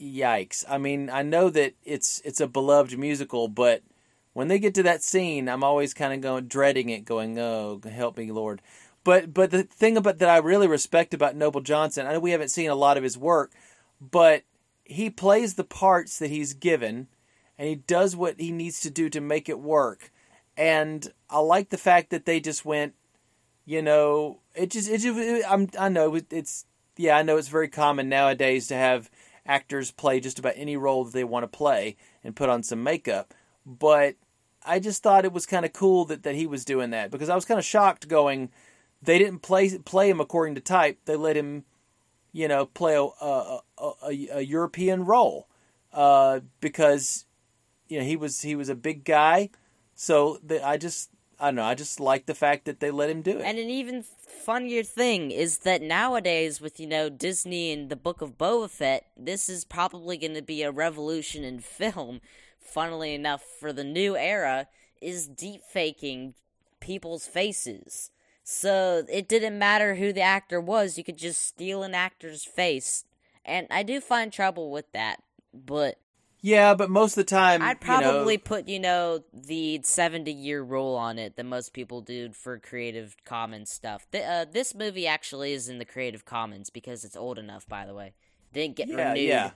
yikes. 0.00 0.64
I 0.68 0.78
mean, 0.78 1.10
I 1.10 1.22
know 1.22 1.50
that 1.50 1.74
it's 1.84 2.20
it's 2.24 2.40
a 2.40 2.46
beloved 2.46 2.96
musical, 2.98 3.48
but 3.48 3.82
when 4.34 4.48
they 4.48 4.58
get 4.58 4.74
to 4.74 4.82
that 4.84 5.02
scene, 5.02 5.48
I'm 5.48 5.64
always 5.64 5.94
kind 5.94 6.12
of 6.12 6.20
going 6.20 6.46
dreading 6.46 6.90
it, 6.90 7.06
going, 7.06 7.38
"Oh, 7.38 7.80
help 7.90 8.18
me, 8.18 8.30
Lord." 8.30 8.60
But 9.02 9.32
but 9.32 9.50
the 9.50 9.62
thing 9.62 9.96
about 9.96 10.18
that 10.18 10.28
I 10.28 10.36
really 10.38 10.68
respect 10.68 11.14
about 11.14 11.36
Noble 11.36 11.62
Johnson, 11.62 12.06
I 12.06 12.12
know 12.12 12.20
we 12.20 12.32
haven't 12.32 12.50
seen 12.50 12.68
a 12.68 12.74
lot 12.74 12.98
of 12.98 13.02
his 13.02 13.16
work, 13.16 13.52
but 14.00 14.42
he 14.84 15.08
plays 15.10 15.54
the 15.54 15.64
parts 15.64 16.18
that 16.18 16.30
he's 16.30 16.52
given, 16.52 17.08
and 17.58 17.68
he 17.68 17.76
does 17.76 18.14
what 18.14 18.38
he 18.38 18.52
needs 18.52 18.80
to 18.80 18.90
do 18.90 19.08
to 19.08 19.20
make 19.20 19.48
it 19.48 19.58
work. 19.58 20.12
And 20.56 21.06
I 21.28 21.38
like 21.38 21.70
the 21.70 21.78
fact 21.78 22.10
that 22.10 22.24
they 22.24 22.40
just 22.40 22.64
went, 22.64 22.94
you 23.64 23.82
know, 23.82 24.40
it 24.54 24.70
just 24.70 24.88
it 24.88 24.98
just 24.98 25.18
it, 25.18 25.44
I'm 25.48 25.68
I 25.78 25.88
know 25.88 26.18
it's 26.30 26.64
yeah 26.96 27.16
I 27.16 27.22
know 27.22 27.36
it's 27.36 27.48
very 27.48 27.68
common 27.68 28.08
nowadays 28.08 28.68
to 28.68 28.74
have 28.74 29.10
actors 29.44 29.90
play 29.90 30.20
just 30.20 30.38
about 30.38 30.54
any 30.56 30.76
role 30.76 31.04
that 31.04 31.12
they 31.12 31.24
want 31.24 31.44
to 31.44 31.56
play 31.56 31.96
and 32.24 32.34
put 32.34 32.48
on 32.48 32.62
some 32.62 32.82
makeup, 32.82 33.34
but 33.64 34.16
I 34.64 34.80
just 34.80 35.02
thought 35.02 35.24
it 35.24 35.32
was 35.32 35.46
kind 35.46 35.64
of 35.64 35.72
cool 35.72 36.04
that, 36.06 36.24
that 36.24 36.34
he 36.34 36.46
was 36.46 36.64
doing 36.64 36.90
that 36.90 37.10
because 37.10 37.28
I 37.28 37.34
was 37.34 37.44
kind 37.44 37.58
of 37.58 37.64
shocked 37.64 38.08
going 38.08 38.50
they 39.02 39.18
didn't 39.18 39.40
play 39.40 39.78
play 39.78 40.10
him 40.10 40.20
according 40.20 40.54
to 40.56 40.60
type 40.60 40.98
they 41.04 41.16
let 41.16 41.36
him 41.36 41.64
you 42.32 42.48
know 42.48 42.66
play 42.66 42.94
a 42.94 43.00
a, 43.24 43.60
a, 43.78 44.28
a, 44.32 44.40
European 44.42 45.04
role 45.04 45.48
uh, 45.92 46.40
because 46.60 47.26
you 47.88 47.98
know 47.98 48.04
he 48.04 48.16
was 48.16 48.42
he 48.42 48.56
was 48.56 48.68
a 48.68 48.74
big 48.74 49.04
guy 49.04 49.50
so 49.96 50.38
the, 50.44 50.64
I 50.64 50.76
just 50.76 51.10
I 51.40 51.46
don't 51.46 51.56
know 51.56 51.64
I 51.64 51.74
just 51.74 51.98
like 51.98 52.26
the 52.26 52.34
fact 52.34 52.66
that 52.66 52.78
they 52.78 52.92
let 52.92 53.10
him 53.10 53.22
do 53.22 53.38
it 53.38 53.42
And 53.42 53.58
an 53.58 53.68
even 53.68 54.04
funnier 54.46 54.84
thing 54.84 55.32
is 55.32 55.58
that 55.58 55.82
nowadays, 55.82 56.60
with 56.60 56.78
you 56.78 56.86
know 56.86 57.08
Disney 57.08 57.72
and 57.72 57.90
the 57.90 57.96
Book 57.96 58.22
of 58.22 58.38
Boba 58.38 58.70
Fett, 58.70 59.06
this 59.16 59.48
is 59.48 59.64
probably 59.64 60.16
going 60.16 60.34
to 60.34 60.42
be 60.42 60.62
a 60.62 60.70
revolution 60.70 61.42
in 61.42 61.58
film. 61.58 62.20
Funnily 62.60 63.12
enough, 63.12 63.42
for 63.42 63.72
the 63.72 63.82
new 63.82 64.16
era, 64.16 64.68
is 65.00 65.26
deep 65.26 65.62
faking 65.64 66.34
people's 66.78 67.26
faces. 67.26 68.12
So 68.44 69.04
it 69.08 69.28
didn't 69.28 69.58
matter 69.58 69.96
who 69.96 70.12
the 70.12 70.20
actor 70.20 70.60
was; 70.60 70.96
you 70.96 71.02
could 71.02 71.18
just 71.18 71.44
steal 71.44 71.82
an 71.82 71.94
actor's 71.94 72.44
face, 72.44 73.04
and 73.44 73.66
I 73.68 73.82
do 73.82 74.00
find 74.00 74.32
trouble 74.32 74.70
with 74.70 74.92
that. 74.92 75.24
But 75.52 75.98
yeah 76.46 76.74
but 76.74 76.88
most 76.88 77.12
of 77.18 77.26
the 77.26 77.30
time 77.30 77.60
I'd 77.60 77.76
you 77.82 77.88
know, 77.88 78.00
probably 78.00 78.38
put, 78.38 78.68
you 78.68 78.78
know, 78.78 79.24
the 79.32 79.80
70 79.82 80.30
year 80.32 80.62
rule 80.62 80.94
on 80.94 81.18
it 81.18 81.36
that 81.36 81.44
most 81.44 81.72
people 81.72 82.00
do 82.00 82.30
for 82.32 82.58
Creative 82.58 83.16
Commons 83.24 83.70
stuff. 83.70 84.06
Th- 84.12 84.24
uh, 84.24 84.46
this 84.50 84.74
movie 84.74 85.06
actually 85.06 85.52
is 85.52 85.68
in 85.68 85.78
the 85.78 85.84
Creative 85.84 86.24
Commons 86.24 86.70
because 86.70 87.04
it's 87.04 87.16
old 87.16 87.38
enough, 87.38 87.68
by 87.68 87.84
the 87.84 87.94
way. 87.94 88.14
Didn't 88.52 88.76
get 88.76 88.88
Yeah, 88.88 89.08
renewed. 89.08 89.28
yeah. 89.28 89.50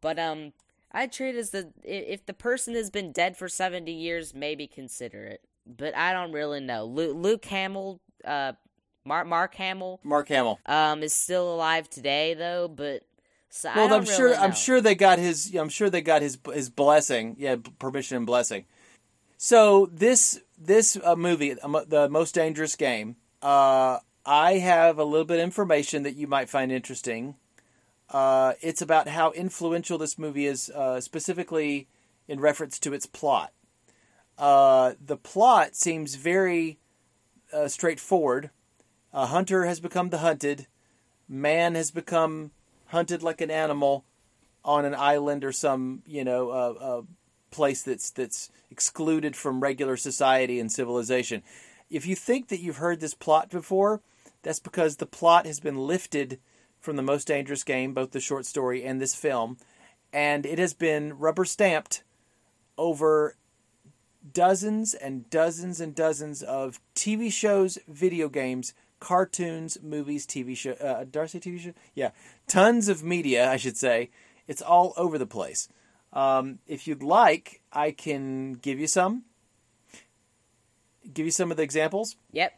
But, 0.00 0.18
um, 0.18 0.52
I'd 0.92 1.12
treat 1.12 1.34
it 1.34 1.38
as 1.38 1.50
the. 1.50 1.72
If 1.82 2.24
the 2.26 2.32
person 2.32 2.74
has 2.74 2.90
been 2.90 3.12
dead 3.12 3.36
for 3.36 3.48
70 3.48 3.92
years, 3.92 4.34
maybe 4.34 4.66
consider 4.66 5.24
it. 5.24 5.40
But 5.66 5.96
I 5.96 6.12
don't 6.12 6.32
really 6.32 6.60
know. 6.60 6.84
Luke, 6.84 7.16
Luke 7.16 7.44
Hamill, 7.46 8.00
uh, 8.24 8.52
Mark, 9.04 9.26
Mark 9.26 9.54
Hamill, 9.56 10.00
Mark 10.04 10.28
Hamill 10.28 10.58
um, 10.64 11.02
is 11.02 11.12
still 11.14 11.52
alive 11.54 11.88
today, 11.90 12.34
though, 12.34 12.68
but. 12.68 13.02
So 13.56 13.72
well 13.74 13.94
I'm 13.94 14.04
sure 14.04 14.26
really 14.26 14.36
I'm 14.36 14.52
sure 14.52 14.82
they 14.82 14.94
got 14.94 15.18
his 15.18 15.54
I'm 15.54 15.70
sure 15.70 15.88
they 15.88 16.02
got 16.02 16.20
his 16.20 16.38
his 16.52 16.68
blessing. 16.68 17.36
Yeah 17.38 17.56
permission 17.78 18.18
and 18.18 18.26
blessing. 18.26 18.66
So 19.38 19.88
this 19.92 20.40
this 20.58 20.98
uh, 21.02 21.16
movie 21.16 21.58
um, 21.60 21.78
the 21.88 22.08
most 22.10 22.34
dangerous 22.34 22.76
game 22.76 23.16
uh, 23.42 23.98
I 24.26 24.54
have 24.54 24.98
a 24.98 25.04
little 25.04 25.24
bit 25.24 25.38
of 25.38 25.44
information 25.44 26.02
that 26.02 26.16
you 26.16 26.26
might 26.26 26.50
find 26.50 26.70
interesting. 26.70 27.36
Uh, 28.10 28.54
it's 28.60 28.82
about 28.82 29.08
how 29.08 29.30
influential 29.32 29.98
this 29.98 30.18
movie 30.18 30.46
is 30.46 30.68
uh, 30.70 31.00
specifically 31.00 31.88
in 32.28 32.40
reference 32.40 32.78
to 32.80 32.92
its 32.92 33.06
plot. 33.06 33.52
Uh, 34.36 34.92
the 35.04 35.16
plot 35.16 35.74
seems 35.74 36.16
very 36.16 36.78
uh, 37.52 37.68
straightforward. 37.68 38.50
A 39.12 39.26
hunter 39.26 39.64
has 39.64 39.80
become 39.80 40.10
the 40.10 40.18
hunted. 40.18 40.66
Man 41.28 41.74
has 41.74 41.90
become 41.90 42.50
hunted 42.88 43.22
like 43.22 43.40
an 43.40 43.50
animal 43.50 44.04
on 44.64 44.84
an 44.84 44.94
island 44.94 45.44
or 45.44 45.52
some 45.52 46.02
you 46.06 46.24
know 46.24 46.50
uh, 46.50 47.02
place 47.50 47.82
that's 47.82 48.10
that's 48.10 48.50
excluded 48.70 49.36
from 49.36 49.60
regular 49.60 49.96
society 49.96 50.60
and 50.60 50.70
civilization. 50.70 51.42
If 51.88 52.06
you 52.06 52.16
think 52.16 52.48
that 52.48 52.60
you've 52.60 52.78
heard 52.78 53.00
this 53.00 53.14
plot 53.14 53.48
before, 53.48 54.02
that's 54.42 54.58
because 54.58 54.96
the 54.96 55.06
plot 55.06 55.46
has 55.46 55.60
been 55.60 55.78
lifted 55.78 56.40
from 56.80 56.96
the 56.96 57.02
most 57.02 57.26
dangerous 57.26 57.64
game, 57.64 57.94
both 57.94 58.10
the 58.10 58.20
short 58.20 58.44
story 58.44 58.84
and 58.84 59.00
this 59.00 59.14
film, 59.14 59.56
and 60.12 60.44
it 60.44 60.58
has 60.58 60.74
been 60.74 61.18
rubber 61.18 61.44
stamped 61.44 62.02
over 62.76 63.36
dozens 64.32 64.94
and 64.94 65.30
dozens 65.30 65.80
and 65.80 65.94
dozens 65.94 66.42
of 66.42 66.80
TV 66.94 67.32
shows, 67.32 67.78
video 67.88 68.28
games, 68.28 68.74
cartoons, 69.00 69.78
movies, 69.82 70.26
TV 70.26 70.56
show. 70.56 70.72
Uh, 70.72 71.04
did 71.04 71.16
I 71.16 71.26
say 71.26 71.38
TV 71.38 71.60
show? 71.60 71.72
Yeah, 71.94 72.10
tons 72.46 72.88
of 72.88 73.02
media, 73.02 73.50
I 73.50 73.56
should 73.56 73.76
say. 73.76 74.10
It's 74.46 74.62
all 74.62 74.94
over 74.96 75.18
the 75.18 75.26
place. 75.26 75.68
Um, 76.12 76.60
if 76.66 76.86
you'd 76.86 77.02
like, 77.02 77.60
I 77.72 77.90
can 77.90 78.54
give 78.54 78.78
you 78.78 78.86
some. 78.86 79.24
Give 81.12 81.26
you 81.26 81.32
some 81.32 81.50
of 81.50 81.56
the 81.56 81.62
examples. 81.62 82.16
Yep. 82.32 82.52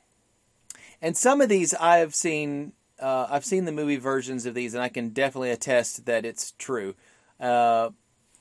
And 1.02 1.16
some 1.16 1.40
of 1.40 1.48
these 1.48 1.74
I 1.74 1.98
have 1.98 2.14
seen. 2.14 2.72
Uh, 3.00 3.28
I've 3.30 3.44
seen 3.44 3.64
the 3.64 3.72
movie 3.72 3.96
versions 3.96 4.46
of 4.46 4.54
these, 4.54 4.74
and 4.74 4.82
I 4.82 4.88
can 4.88 5.10
definitely 5.10 5.50
attest 5.50 6.06
that 6.06 6.24
it's 6.24 6.52
true. 6.58 6.94
Uh, 7.38 7.90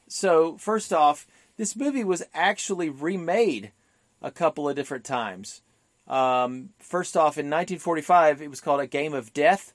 so 0.07 0.57
first 0.57 0.91
off, 0.91 1.27
this 1.57 1.75
movie 1.75 2.03
was 2.03 2.23
actually 2.33 2.89
remade 2.89 3.71
a 4.21 4.31
couple 4.31 4.67
of 4.67 4.75
different 4.75 5.03
times. 5.03 5.61
Um, 6.07 6.69
first 6.79 7.17
off, 7.17 7.37
in 7.37 7.47
1945, 7.47 8.41
it 8.41 8.49
was 8.49 8.61
called 8.61 8.79
A 8.79 8.87
Game 8.87 9.13
of 9.13 9.33
Death. 9.33 9.73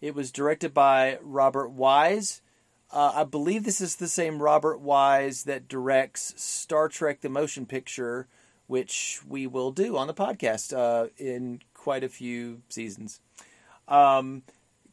It 0.00 0.14
was 0.14 0.32
directed 0.32 0.72
by 0.72 1.18
Robert 1.22 1.70
Wise. 1.70 2.42
Uh, 2.90 3.12
I 3.14 3.24
believe 3.24 3.64
this 3.64 3.80
is 3.80 3.96
the 3.96 4.08
same 4.08 4.42
Robert 4.42 4.80
Wise 4.80 5.44
that 5.44 5.68
directs 5.68 6.34
Star 6.36 6.88
Trek: 6.88 7.20
The 7.20 7.28
Motion 7.28 7.66
Picture, 7.66 8.28
which 8.66 9.20
we 9.26 9.46
will 9.46 9.72
do 9.72 9.96
on 9.96 10.06
the 10.06 10.14
podcast 10.14 10.76
uh, 10.76 11.08
in 11.16 11.60
quite 11.74 12.04
a 12.04 12.08
few 12.08 12.62
seasons. 12.68 13.20
Um, 13.88 14.42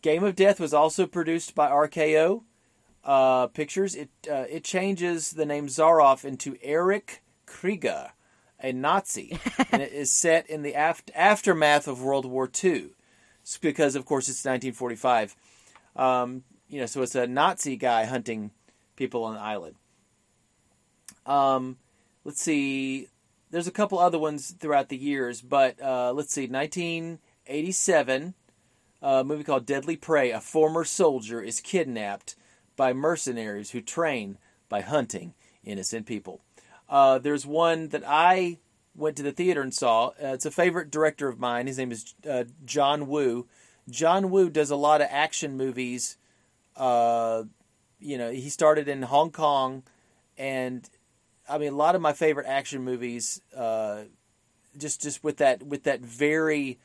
Game 0.01 0.23
of 0.23 0.35
Death 0.35 0.59
was 0.59 0.73
also 0.73 1.05
produced 1.05 1.55
by 1.55 1.69
RKO 1.69 2.43
uh, 3.03 3.47
Pictures. 3.47 3.95
It 3.95 4.09
uh, 4.29 4.45
it 4.49 4.63
changes 4.63 5.31
the 5.31 5.45
name 5.45 5.67
Zaroff 5.67 6.25
into 6.25 6.57
Eric 6.61 7.21
Krieger, 7.45 8.11
a 8.63 8.71
Nazi, 8.71 9.37
and 9.71 9.81
it 9.81 9.91
is 9.91 10.09
set 10.09 10.49
in 10.49 10.63
the 10.63 10.73
aft- 10.73 11.11
aftermath 11.13 11.87
of 11.87 12.01
World 12.01 12.25
War 12.25 12.49
II, 12.63 12.91
because 13.61 13.95
of 13.95 14.05
course 14.05 14.29
it's 14.29 14.45
1945. 14.45 15.35
Um, 15.95 16.43
you 16.69 16.79
know, 16.79 16.85
so 16.85 17.01
it's 17.01 17.13
a 17.13 17.27
Nazi 17.27 17.75
guy 17.75 18.05
hunting 18.05 18.51
people 18.95 19.25
on 19.25 19.35
the 19.35 19.41
island. 19.41 19.75
Um, 21.25 21.77
let's 22.23 22.41
see. 22.41 23.09
There's 23.51 23.67
a 23.67 23.71
couple 23.71 23.99
other 23.99 24.17
ones 24.17 24.51
throughout 24.51 24.89
the 24.89 24.97
years, 24.97 25.41
but 25.41 25.79
uh, 25.81 26.13
let's 26.13 26.33
see. 26.33 26.47
1987, 26.47 28.33
a 29.01 29.23
movie 29.23 29.43
called 29.43 29.65
Deadly 29.65 29.97
Prey. 29.97 30.31
A 30.31 30.39
former 30.39 30.83
soldier 30.83 31.41
is 31.41 31.61
kidnapped 31.61 32.35
by 32.75 32.93
mercenaries 32.93 33.71
who 33.71 33.81
train 33.81 34.37
by 34.69 34.81
hunting 34.81 35.35
innocent 35.63 36.05
people. 36.07 36.41
Uh, 36.89 37.17
there's 37.17 37.45
one 37.45 37.89
that 37.89 38.03
I 38.05 38.59
went 38.95 39.17
to 39.17 39.23
the 39.23 39.31
theater 39.31 39.61
and 39.61 39.73
saw. 39.73 40.07
Uh, 40.07 40.33
it's 40.33 40.45
a 40.45 40.51
favorite 40.51 40.91
director 40.91 41.27
of 41.27 41.39
mine. 41.39 41.67
His 41.67 41.77
name 41.77 41.91
is 41.91 42.13
uh, 42.29 42.45
John 42.65 43.07
Woo. 43.07 43.47
John 43.89 44.29
Woo 44.29 44.49
does 44.49 44.69
a 44.69 44.75
lot 44.75 45.01
of 45.01 45.07
action 45.09 45.57
movies. 45.57 46.17
Uh, 46.75 47.43
you 47.99 48.17
know, 48.17 48.31
he 48.31 48.49
started 48.49 48.87
in 48.87 49.01
Hong 49.03 49.31
Kong, 49.31 49.83
and 50.37 50.89
I 51.49 51.57
mean, 51.57 51.73
a 51.73 51.77
lot 51.77 51.95
of 51.95 52.01
my 52.01 52.13
favorite 52.13 52.47
action 52.47 52.83
movies, 52.83 53.41
uh, 53.55 54.03
just 54.77 55.01
just 55.01 55.23
with 55.23 55.37
that 55.37 55.63
with 55.63 55.83
that 55.83 56.01
very 56.01 56.79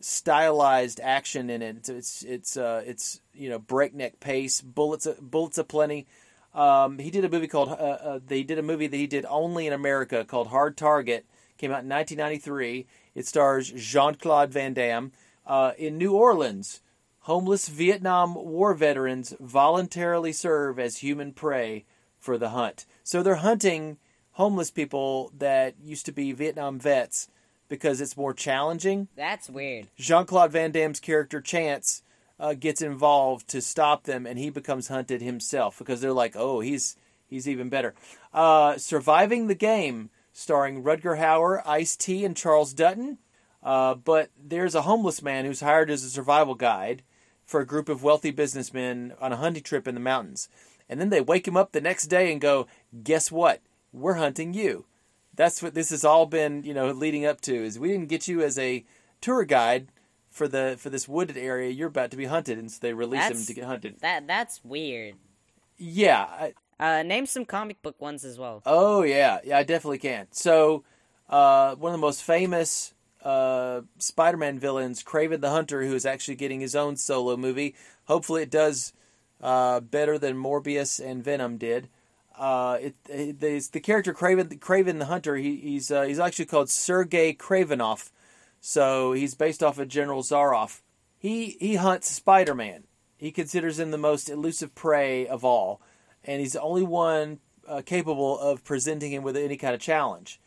stylized 0.00 1.00
action 1.00 1.50
in 1.50 1.62
it. 1.62 1.76
It's 1.76 1.88
it's 1.88 2.22
it's, 2.22 2.56
uh, 2.56 2.82
it's 2.86 3.20
you 3.34 3.48
know 3.48 3.58
breakneck 3.58 4.20
pace, 4.20 4.60
bullets 4.60 5.06
bullets 5.20 5.58
aplenty. 5.58 6.06
Um, 6.54 6.98
he 6.98 7.10
did 7.10 7.24
a 7.24 7.28
movie 7.28 7.46
called 7.46 7.68
uh, 7.68 7.72
uh, 7.72 8.20
they 8.26 8.42
did 8.42 8.58
a 8.58 8.62
movie 8.62 8.86
that 8.86 8.96
he 8.96 9.06
did 9.06 9.24
only 9.28 9.66
in 9.66 9.72
America 9.72 10.24
called 10.24 10.48
Hard 10.48 10.76
Target. 10.76 11.24
Came 11.58 11.70
out 11.70 11.84
in 11.84 11.88
1993. 11.88 12.86
It 13.14 13.26
stars 13.26 13.70
Jean 13.70 14.14
Claude 14.14 14.50
Van 14.50 14.72
Damme 14.72 15.12
uh, 15.46 15.72
in 15.78 15.98
New 15.98 16.14
Orleans. 16.14 16.80
Homeless 17.24 17.68
Vietnam 17.68 18.34
War 18.34 18.74
veterans 18.74 19.34
voluntarily 19.38 20.32
serve 20.32 20.78
as 20.78 20.98
human 20.98 21.32
prey 21.32 21.84
for 22.18 22.38
the 22.38 22.50
hunt. 22.50 22.86
So 23.04 23.22
they're 23.22 23.36
hunting 23.36 23.98
homeless 24.32 24.70
people 24.70 25.32
that 25.36 25.74
used 25.82 26.06
to 26.06 26.12
be 26.12 26.32
Vietnam 26.32 26.78
vets 26.78 27.28
because 27.68 28.00
it's 28.00 28.16
more 28.16 28.32
challenging. 28.32 29.08
That's 29.16 29.48
weird. 29.50 29.88
Jean 29.96 30.24
Claude 30.24 30.50
Van 30.52 30.72
Damme's 30.72 31.00
character 31.00 31.40
Chance 31.40 32.02
uh, 32.40 32.54
gets 32.54 32.80
involved 32.80 33.46
to 33.48 33.60
stop 33.60 34.04
them, 34.04 34.26
and 34.26 34.38
he 34.38 34.48
becomes 34.48 34.88
hunted 34.88 35.20
himself 35.20 35.78
because 35.78 36.00
they're 36.00 36.12
like, 36.12 36.34
"Oh, 36.34 36.60
he's 36.60 36.96
he's 37.26 37.46
even 37.46 37.68
better." 37.68 37.94
Uh, 38.32 38.78
Surviving 38.78 39.46
the 39.46 39.54
Game, 39.54 40.10
starring 40.32 40.82
Rutger 40.82 41.18
Hauer, 41.18 41.62
Ice 41.66 41.96
T, 41.96 42.24
and 42.24 42.36
Charles 42.36 42.72
Dutton. 42.72 43.18
Uh, 43.62 43.94
but 43.94 44.30
there's 44.42 44.74
a 44.74 44.82
homeless 44.82 45.22
man 45.22 45.44
who's 45.44 45.60
hired 45.60 45.90
as 45.90 46.02
a 46.02 46.08
survival 46.08 46.54
guide 46.54 47.02
for 47.44 47.60
a 47.60 47.66
group 47.66 47.90
of 47.90 48.02
wealthy 48.02 48.30
businessmen 48.30 49.12
on 49.20 49.34
a 49.34 49.36
hunting 49.36 49.62
trip 49.62 49.86
in 49.86 49.94
the 49.94 50.00
mountains. 50.00 50.48
And 50.88 50.98
then 50.98 51.10
they 51.10 51.20
wake 51.20 51.46
him 51.46 51.58
up 51.58 51.72
the 51.72 51.80
next 51.80 52.06
day 52.06 52.32
and 52.32 52.40
go, 52.40 52.66
"Guess 53.04 53.30
what? 53.30 53.60
We're 53.92 54.14
hunting 54.14 54.54
you." 54.54 54.86
That's 55.34 55.62
what 55.62 55.74
this 55.74 55.90
has 55.90 56.04
all 56.04 56.24
been, 56.24 56.64
you 56.64 56.72
know, 56.72 56.90
leading 56.90 57.26
up 57.26 57.42
to. 57.42 57.54
Is 57.54 57.78
we 57.78 57.88
didn't 57.88 58.08
get 58.08 58.28
you 58.28 58.40
as 58.40 58.58
a 58.58 58.84
tour 59.20 59.44
guide 59.44 59.88
for 60.30 60.48
the 60.48 60.76
for 60.78 60.90
this 60.90 61.08
wooded 61.08 61.36
area. 61.36 61.70
You're 61.70 61.88
about 61.88 62.10
to 62.12 62.16
be 62.16 62.26
hunted, 62.26 62.58
and 62.58 62.70
so 62.70 62.78
they 62.80 62.92
release 62.92 63.28
him 63.28 63.44
to 63.46 63.54
get 63.54 63.64
hunted. 63.64 63.96
That 64.00 64.26
that's 64.26 64.60
weird. 64.64 65.14
Yeah. 65.76 66.22
I, 66.24 66.54
Uh, 66.78 67.02
name 67.02 67.26
some 67.26 67.44
comic 67.44 67.82
book 67.82 68.00
ones 68.00 68.24
as 68.24 68.38
well. 68.38 68.62
oh 68.64 69.02
yeah, 69.02 69.38
yeah. 69.44 69.58
I 69.58 69.62
definitely 69.64 69.98
can. 69.98 70.28
So, 70.30 70.84
uh, 71.28 71.74
one 71.74 71.92
of 71.92 71.98
the 71.98 72.06
most 72.06 72.22
famous 72.22 72.94
uh, 73.22 73.82
Spider-Man 73.98 74.58
villains, 74.58 75.02
Kraven 75.02 75.42
the 75.42 75.50
Hunter, 75.50 75.84
who 75.84 75.94
is 75.94 76.06
actually 76.06 76.36
getting 76.36 76.60
his 76.60 76.74
own 76.74 76.96
solo 76.96 77.36
movie. 77.36 77.74
Hopefully, 78.06 78.42
it 78.42 78.50
does 78.50 78.94
uh, 79.42 79.80
better 79.80 80.18
than 80.18 80.36
Morbius 80.36 80.98
and 81.04 81.22
Venom 81.22 81.58
did. 81.58 81.88
Uh, 82.38 82.78
it, 82.80 82.94
it 83.10 83.40
the, 83.40 83.60
the 83.72 83.80
character 83.80 84.14
Kraven 84.14 84.58
Kraven 84.58 84.98
the 84.98 85.04
Hunter. 85.06 85.36
He, 85.36 85.56
he's 85.56 85.90
uh, 85.90 86.02
he's 86.04 86.18
actually 86.18 86.46
called 86.46 86.70
Sergei 86.70 87.34
Kravinoff. 87.34 88.10
So 88.60 89.12
he's 89.12 89.34
based 89.34 89.62
off 89.62 89.78
of 89.78 89.88
General 89.88 90.22
Zaroff. 90.22 90.82
He 91.18 91.56
he 91.60 91.76
hunts 91.76 92.10
Spider-Man. 92.10 92.84
He 93.16 93.30
considers 93.30 93.78
him 93.78 93.90
the 93.90 93.98
most 93.98 94.30
elusive 94.30 94.74
prey 94.74 95.26
of 95.26 95.44
all, 95.44 95.82
and 96.24 96.40
he's 96.40 96.54
the 96.54 96.62
only 96.62 96.82
one 96.82 97.40
uh, 97.68 97.82
capable 97.84 98.38
of 98.38 98.64
presenting 98.64 99.12
him 99.12 99.22
with 99.22 99.36
any 99.36 99.56
kind 99.56 99.74
of 99.74 99.80
challenge. 99.80 100.40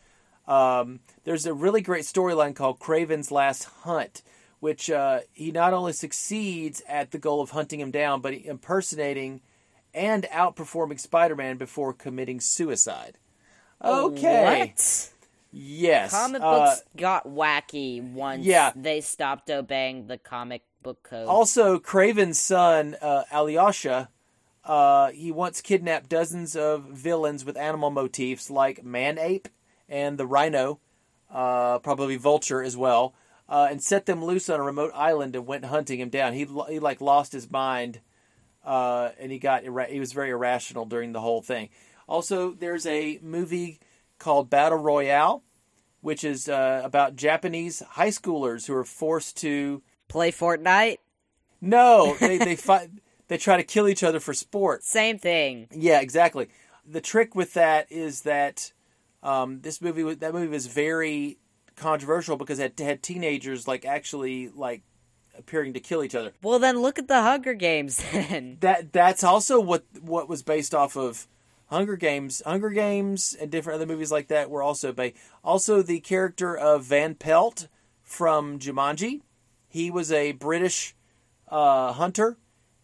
Um, 0.48 1.00
there's 1.24 1.46
a 1.46 1.54
really 1.54 1.82
great 1.82 2.04
storyline 2.04 2.56
called 2.56 2.80
Kraven's 2.80 3.32
Last 3.32 3.66
Hunt, 3.84 4.24
which 4.60 4.90
uh, 4.90 5.20
he 5.32 5.52
not 5.52 5.74
only 5.74 5.94
succeeds 5.94 6.82
at 6.88 7.12
the 7.12 7.20
goal 7.20 7.42
of 7.42 7.52
hunting 7.52 7.80
him 7.80 7.92
down, 7.92 8.22
but 8.22 8.34
impersonating 8.34 9.42
and 9.94 10.24
outperforming 10.34 11.00
Spider-Man 11.00 11.58
before 11.58 11.94
committing 11.94 12.40
suicide. 12.40 13.20
Okay. 13.84 14.72
What? 14.72 15.13
Yes. 15.56 16.10
Comic 16.12 16.42
Uh, 16.42 16.52
books 16.66 16.84
got 16.98 17.28
wacky 17.28 18.02
once 18.02 18.44
yeah. 18.44 18.72
they 18.76 19.02
stopped 19.02 19.50
obeying 19.52 20.08
the 20.08 20.18
comic 20.18 20.64
book 20.82 21.04
code. 21.04 21.28
Also, 21.28 21.78
Kraven's 21.80 22.40
son, 22.40 22.98
uh, 23.02 23.24
Alyosha, 23.32 24.10
uh, 24.66 25.12
he 25.12 25.32
once 25.32 25.62
kidnapped 25.62 26.10
dozens 26.10 26.56
of 26.56 26.86
villains 26.86 27.46
with 27.46 27.56
animal 27.56 27.92
motifs 27.92 28.50
like 28.50 28.84
Man 28.84 29.20
Ape 29.20 29.48
and 29.88 30.18
the 30.18 30.26
Rhino, 30.26 30.80
uh, 31.32 31.78
probably 31.80 32.16
Vulture 32.16 32.64
as 32.64 32.76
well, 32.76 33.14
uh, 33.48 33.68
and 33.70 33.82
set 33.84 34.08
them 34.08 34.26
loose 34.26 34.50
on 34.50 34.60
a 34.60 34.64
remote 34.64 34.92
island 34.96 35.36
and 35.36 35.46
went 35.46 35.66
hunting 35.66 36.00
him 36.00 36.10
down. 36.10 36.34
He, 36.34 36.48
he 36.68 36.80
like 36.80 37.00
lost 37.00 37.32
his 37.32 37.52
mind, 37.52 38.00
uh, 38.66 39.10
and 39.20 39.32
he 39.32 39.38
got 39.38 39.66
ira- 39.66 39.88
he 39.88 40.00
was 40.00 40.14
very 40.14 40.32
irrational 40.32 40.86
during 40.86 41.12
the 41.12 41.22
whole 41.22 41.42
thing. 41.44 41.70
Also, 42.08 42.52
there's 42.54 42.86
a 42.86 43.20
movie 43.22 43.80
called 44.24 44.50
Battle 44.50 44.78
Royale, 44.78 45.44
which 46.02 46.24
is 46.24 46.48
uh, 46.48 46.82
about 46.84 47.16
Japanese 47.16 47.82
high 47.92 48.08
schoolers 48.10 48.68
who 48.68 48.74
are 48.74 48.86
forced 48.86 49.38
to 49.38 49.84
Play 50.08 50.32
Fortnite? 50.32 50.98
no, 51.62 52.16
they 52.20 52.38
they 52.38 52.56
fight. 52.56 52.90
They 53.30 53.38
try 53.38 53.56
to 53.56 53.64
kill 53.64 53.88
each 53.88 54.04
other 54.04 54.20
for 54.20 54.34
sport. 54.34 54.84
Same 54.84 55.18
thing. 55.18 55.68
Yeah, 55.72 56.02
exactly. 56.02 56.50
The 56.86 57.00
trick 57.00 57.36
with 57.36 57.54
that 57.54 57.90
is 57.90 58.24
that 58.24 58.74
um, 59.24 59.62
this 59.62 59.82
movie, 59.82 60.14
that 60.16 60.34
movie 60.34 60.50
was 60.50 60.68
very 60.68 61.40
controversial 61.76 62.36
because 62.36 62.60
it 62.60 62.78
had 62.78 63.02
teenagers 63.02 63.66
like 63.66 63.86
actually 63.86 64.50
like 64.50 64.84
appearing 65.38 65.74
to 65.74 65.80
kill 65.80 66.04
each 66.04 66.16
other. 66.16 66.34
Well, 66.44 66.60
then 66.60 66.82
look 66.82 67.00
at 67.00 67.08
the 67.08 67.22
Hunger 67.22 67.54
Games 67.54 68.04
then. 68.12 68.58
That 68.60 68.92
that's 68.92 69.24
also 69.24 69.60
what 69.60 69.86
what 70.02 70.28
was 70.28 70.44
based 70.44 70.76
off 70.76 70.98
of 70.98 71.26
Hunger 71.68 71.96
Games. 71.96 72.42
Hunger 72.46 72.70
Games 72.70 73.36
and 73.40 73.52
different 73.52 73.76
other 73.76 73.92
movies 73.92 74.12
like 74.12 74.28
that 74.28 74.50
were 74.50 74.64
also 74.64 74.92
based. 74.92 75.18
Also, 75.44 75.82
the 75.82 76.00
character 76.00 76.56
of 76.56 76.84
Van 76.84 77.16
Pelt 77.16 77.68
from 78.02 78.60
Jumanji. 78.60 79.22
He 79.68 79.90
was 79.90 80.12
a 80.12 80.34
British 80.34 80.96
uh, 81.48 81.94
hunter, 81.94 82.38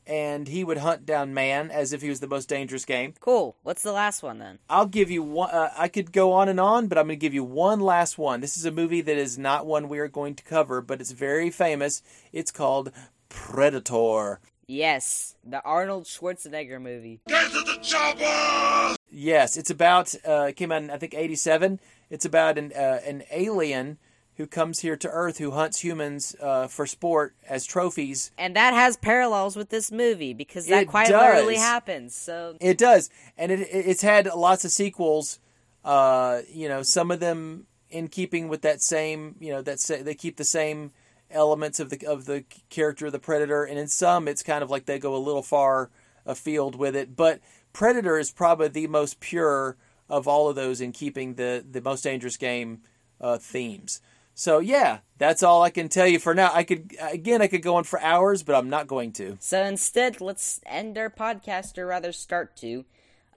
and 0.08 0.48
he 0.48 0.64
would 0.64 0.80
hunt 0.80 1.06
down 1.06 1.36
man 1.36 1.70
as 1.70 1.94
if 1.94 2.02
he 2.02 2.10
was 2.10 2.20
the 2.20 2.28
most 2.28 2.50
dangerous 2.50 2.84
game. 2.84 3.14
Cool. 3.20 3.56
What's 3.62 3.84
the 3.84 3.92
last 3.92 4.24
one 4.24 4.40
then? 4.40 4.58
I'll 4.68 4.88
give 4.88 5.12
you 5.12 5.22
one. 5.22 5.52
Uh, 5.52 5.70
I 5.78 5.88
could 5.88 6.12
go 6.12 6.32
on 6.32 6.50
and 6.50 6.60
on, 6.60 6.88
but 6.88 6.98
I'm 6.98 7.06
going 7.06 7.20
to 7.20 7.24
give 7.24 7.34
you 7.34 7.44
one 7.44 7.80
last 7.80 8.18
one. 8.18 8.42
This 8.42 8.58
is 8.58 8.66
a 8.66 8.72
movie 8.72 9.02
that 9.02 9.18
is 9.18 9.38
not 9.38 9.68
one 9.68 9.88
we 9.88 10.00
are 10.00 10.08
going 10.08 10.34
to 10.34 10.44
cover, 10.44 10.82
but 10.82 11.00
it's 11.00 11.12
very 11.12 11.52
famous. 11.52 12.02
It's 12.34 12.52
called 12.52 12.92
Predator. 13.30 14.40
Yes, 14.74 15.36
the 15.44 15.64
Arnold 15.64 16.04
Schwarzenegger 16.06 16.80
movie. 16.80 17.22
Get 17.28 17.52
to 17.52 17.62
the 17.62 17.80
chopper! 17.82 18.96
Yes, 19.12 19.58
it's 19.58 19.72
about. 19.72 20.14
Uh, 20.28 20.46
it 20.50 20.58
came 20.58 20.72
out 20.72 20.84
in 20.84 20.92
I 20.92 20.98
think 20.98 21.16
'87. 21.16 21.80
It's 22.12 22.24
about 22.24 22.60
an 22.60 22.72
uh, 22.78 23.00
an 23.04 23.24
alien 23.32 23.98
who 24.38 24.46
comes 24.46 24.82
here 24.82 24.96
to 24.96 25.10
Earth 25.10 25.40
who 25.40 25.50
hunts 25.52 25.80
humans 25.80 26.36
uh, 26.40 26.68
for 26.68 26.86
sport 26.86 27.34
as 27.50 27.66
trophies. 27.66 28.32
And 28.38 28.56
that 28.56 28.76
has 28.76 28.96
parallels 28.96 29.56
with 29.56 29.70
this 29.70 29.92
movie 29.92 30.36
because 30.36 30.68
that 30.68 30.84
It 30.84 30.88
quite 30.88 31.08
does. 31.08 31.34
literally 31.34 31.58
happens. 31.58 32.14
So 32.14 32.56
It 32.62 32.78
does, 32.78 33.10
and 33.40 33.52
it, 33.52 33.62
it- 33.62 33.68
it's 33.88 34.04
had 34.04 34.28
lots 34.28 34.66
of 34.66 34.72
sequels. 34.72 35.40
Uh, 35.84 36.42
you 36.48 36.70
know, 36.70 36.84
some 36.84 37.10
of 37.10 37.20
them 37.20 37.66
in 37.90 38.08
keeping 38.08 38.48
with 38.48 38.62
that 38.62 38.84
same. 38.84 39.34
You 39.40 39.52
know, 39.54 39.62
that 39.64 39.80
sa- 39.80 40.04
they 40.04 40.14
keep 40.14 40.38
the 40.38 40.44
same 40.44 40.92
elements 41.32 41.80
of 41.80 41.90
the 41.90 42.06
of 42.08 42.26
the 42.26 42.44
character 42.70 43.08
of 43.08 43.12
the 43.12 43.20
predator, 43.20 43.64
and 43.64 43.78
in 43.78 43.88
some, 43.88 44.28
it's 44.28 44.44
kind 44.44 44.64
of 44.64 44.70
like 44.70 44.86
they 44.86 45.00
go 45.00 45.16
a 45.16 45.18
little 45.18 45.44
far 45.44 45.90
afield 46.26 46.76
with 46.76 46.96
it. 46.96 47.16
But 47.16 47.40
Predator 47.74 48.18
is 48.18 48.32
probably 48.32 48.68
the 48.68 48.88
most 48.88 49.20
pure 49.20 49.78
of 50.10 50.28
all 50.28 50.50
of 50.50 50.56
those 50.56 50.82
in 50.82 50.92
keeping 50.92 51.36
the 51.36 51.64
the 51.70 51.82
most 51.82 52.04
dangerous 52.04 52.38
game 52.38 52.82
uh, 53.22 53.38
themes. 53.38 54.02
So 54.34 54.60
yeah, 54.60 55.00
that's 55.18 55.44
all 55.44 55.62
I 55.64 55.70
can 55.70 55.90
tell 55.90 56.08
you 56.08 56.20
for 56.20 56.34
now. 56.34 56.52
I 56.54 56.64
could 56.64 56.96
again, 57.00 57.42
I 57.42 57.48
could 57.48 57.62
go 57.62 57.76
on 57.76 57.84
for 57.84 58.02
hours, 58.02 58.42
but 58.44 58.56
I'm 58.56 58.70
not 58.70 58.88
going 58.88 59.12
to. 59.14 59.38
So 59.40 59.64
instead, 59.64 60.22
let's 60.22 60.62
end 60.66 60.98
our 60.98 61.10
podcast, 61.10 61.78
or 61.78 61.86
rather, 61.86 62.12
start 62.12 62.56
to. 62.58 62.86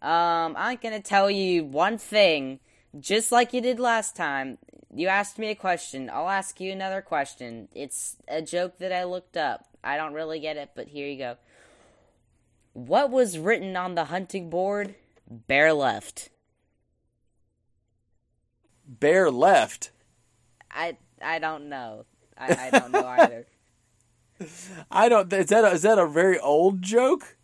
Um, 0.01 0.55
I'm 0.57 0.79
gonna 0.83 1.01
tell 1.01 1.31
you 1.31 1.65
one 1.65 1.99
thing, 1.99 2.61
just 2.99 3.33
like 3.33 3.53
you 3.53 3.61
did 3.61 3.81
last 3.81 4.17
time. 4.17 4.59
You 4.95 5.09
asked 5.09 5.39
me 5.39 5.49
a 5.49 5.55
question. 5.55 6.11
I'll 6.13 6.29
ask 6.29 6.61
you 6.61 6.71
another 6.73 7.01
question. 7.01 7.69
It's 7.75 8.17
a 8.29 8.43
joke 8.43 8.79
that 8.79 8.93
I 8.93 9.05
looked 9.05 9.37
up. 9.37 9.65
I 9.83 9.97
don't 9.97 10.13
really 10.13 10.39
get 10.39 10.57
it, 10.57 10.71
but 10.75 10.89
here 10.89 11.09
you 11.09 11.19
go. 11.19 11.37
What 12.75 13.11
was 13.11 13.39
written 13.39 13.77
on 13.77 13.95
the 13.95 14.05
hunting 14.07 14.51
board? 14.51 14.95
Bear 15.29 15.73
left. 15.73 16.31
Bear 18.87 19.31
left. 19.31 19.91
I 20.71 20.97
I 21.23 21.39
don't 21.39 21.69
know. 21.69 22.07
I, 22.37 22.67
I 22.67 22.79
don't 22.79 22.93
know 22.93 23.07
either. 23.19 23.47
I 24.91 25.09
don't. 25.09 25.33
Is 25.33 25.47
that 25.49 25.65
a, 25.65 25.69
is 25.69 25.83
that 25.83 25.99
a 25.99 26.07
very 26.07 26.39
old 26.39 26.83
joke? 26.83 27.37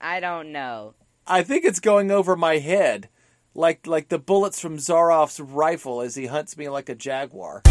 I 0.00 0.20
don't 0.20 0.52
know. 0.52 0.94
I 1.26 1.42
think 1.42 1.64
it's 1.64 1.80
going 1.80 2.10
over 2.10 2.36
my 2.36 2.58
head, 2.58 3.08
like 3.54 3.86
like 3.86 4.08
the 4.08 4.18
bullets 4.18 4.60
from 4.60 4.78
Zaroff's 4.78 5.40
rifle 5.40 6.00
as 6.00 6.14
he 6.14 6.26
hunts 6.26 6.56
me 6.56 6.68
like 6.68 6.88
a 6.88 6.94
jaguar. 6.94 7.62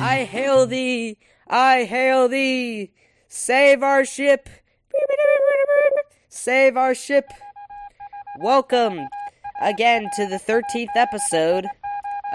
I 0.00 0.24
hail 0.24 0.66
thee! 0.66 1.18
I 1.48 1.84
hail 1.84 2.28
thee! 2.28 2.92
Save 3.28 3.82
our 3.82 4.04
ship! 4.04 4.48
Save 6.28 6.76
our 6.76 6.94
ship! 6.94 7.26
Welcome 8.38 9.08
again 9.62 10.10
to 10.16 10.26
the 10.26 10.38
13th 10.38 10.96
episode 10.96 11.66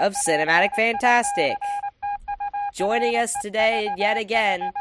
of 0.00 0.14
Cinematic 0.14 0.70
Fantastic. 0.74 1.56
Joining 2.74 3.16
us 3.16 3.34
today, 3.42 3.90
yet 3.98 4.16
again, 4.16 4.72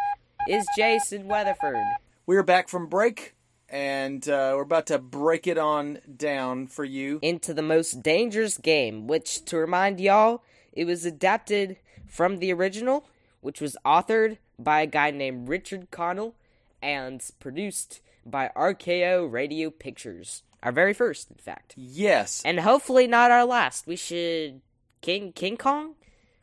is 0.48 0.66
Jason 0.78 1.28
Weatherford. 1.28 1.84
We 2.26 2.38
are 2.38 2.44
back 2.44 2.70
from 2.70 2.88
break, 2.88 3.36
and 3.68 4.28
uh, 4.30 4.54
we're 4.56 4.62
about 4.62 4.86
to 4.88 4.98
break 4.98 5.46
it 5.46 5.58
on 5.58 6.00
down 6.16 6.68
for 6.68 6.86
you. 6.86 7.20
into 7.22 7.54
the 7.54 7.62
most 7.62 8.02
dangerous 8.02 8.58
game, 8.58 9.08
which, 9.08 9.44
to 9.46 9.58
remind 9.58 10.00
y'all, 10.00 10.42
it 10.72 10.86
was 10.86 11.06
adapted 11.06 11.76
from 12.08 12.38
the 12.38 12.54
original, 12.54 13.06
which 13.42 13.60
was 13.60 13.76
authored 13.86 14.38
by 14.58 14.82
a 14.82 14.88
guy 14.88 15.12
named 15.12 15.50
Richard 15.50 15.92
Connell 15.92 16.34
and 16.82 17.22
produced 17.42 18.00
by 18.26 18.52
RKO 18.56 19.30
Radio 19.30 19.70
Pictures. 19.70 20.44
Our 20.64 20.72
very 20.72 20.94
first, 20.94 21.30
in 21.30 21.38
fact. 21.38 21.74
Yes, 21.78 22.42
And 22.46 22.60
hopefully 22.60 23.08
not 23.08 23.32
our 23.32 23.46
last. 23.46 23.86
We 23.88 23.96
should. 23.96 24.62
King 25.02 25.32
King 25.32 25.58
Kong 25.58 25.94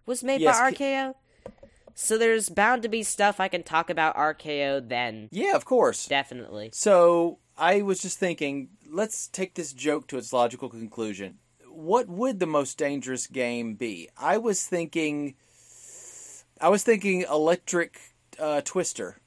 was 0.07 0.23
made 0.23 0.41
Yes, 0.41 0.59
by 0.59 0.73
RKO. 0.73 1.15
So 1.97 2.19
there's 2.19 2.49
bound 2.49 2.83
to 2.83 2.89
be 2.89 3.03
stuff 3.03 3.39
I 3.41 3.49
can 3.49 3.63
talk 3.63 3.91
about 3.91 4.17
RKO 4.17 4.89
then. 4.89 5.29
yeah, 5.33 5.55
of 5.55 5.65
course. 5.65 6.07
Definitely. 6.07 6.71
So 6.73 7.39
I 7.59 7.83
was 7.83 8.01
just 8.01 8.19
thinking, 8.19 8.69
let's 8.91 9.29
take 9.29 9.55
this 9.55 9.73
joke 9.73 10.07
to 10.09 10.19
its 10.19 10.33
logical 10.33 10.69
conclusion. 10.69 11.39
What 11.69 12.09
would 12.09 12.39
the 12.41 12.47
most 12.47 12.79
dangerous 12.79 13.27
game 13.27 13.75
be? 13.75 14.09
I 14.17 14.39
was 14.39 14.65
thinking, 14.65 15.35
I 16.61 16.69
was 16.69 16.83
thinking 16.85 17.23
electric 17.23 17.99
uh, 18.39 18.61
twister, 18.65 19.19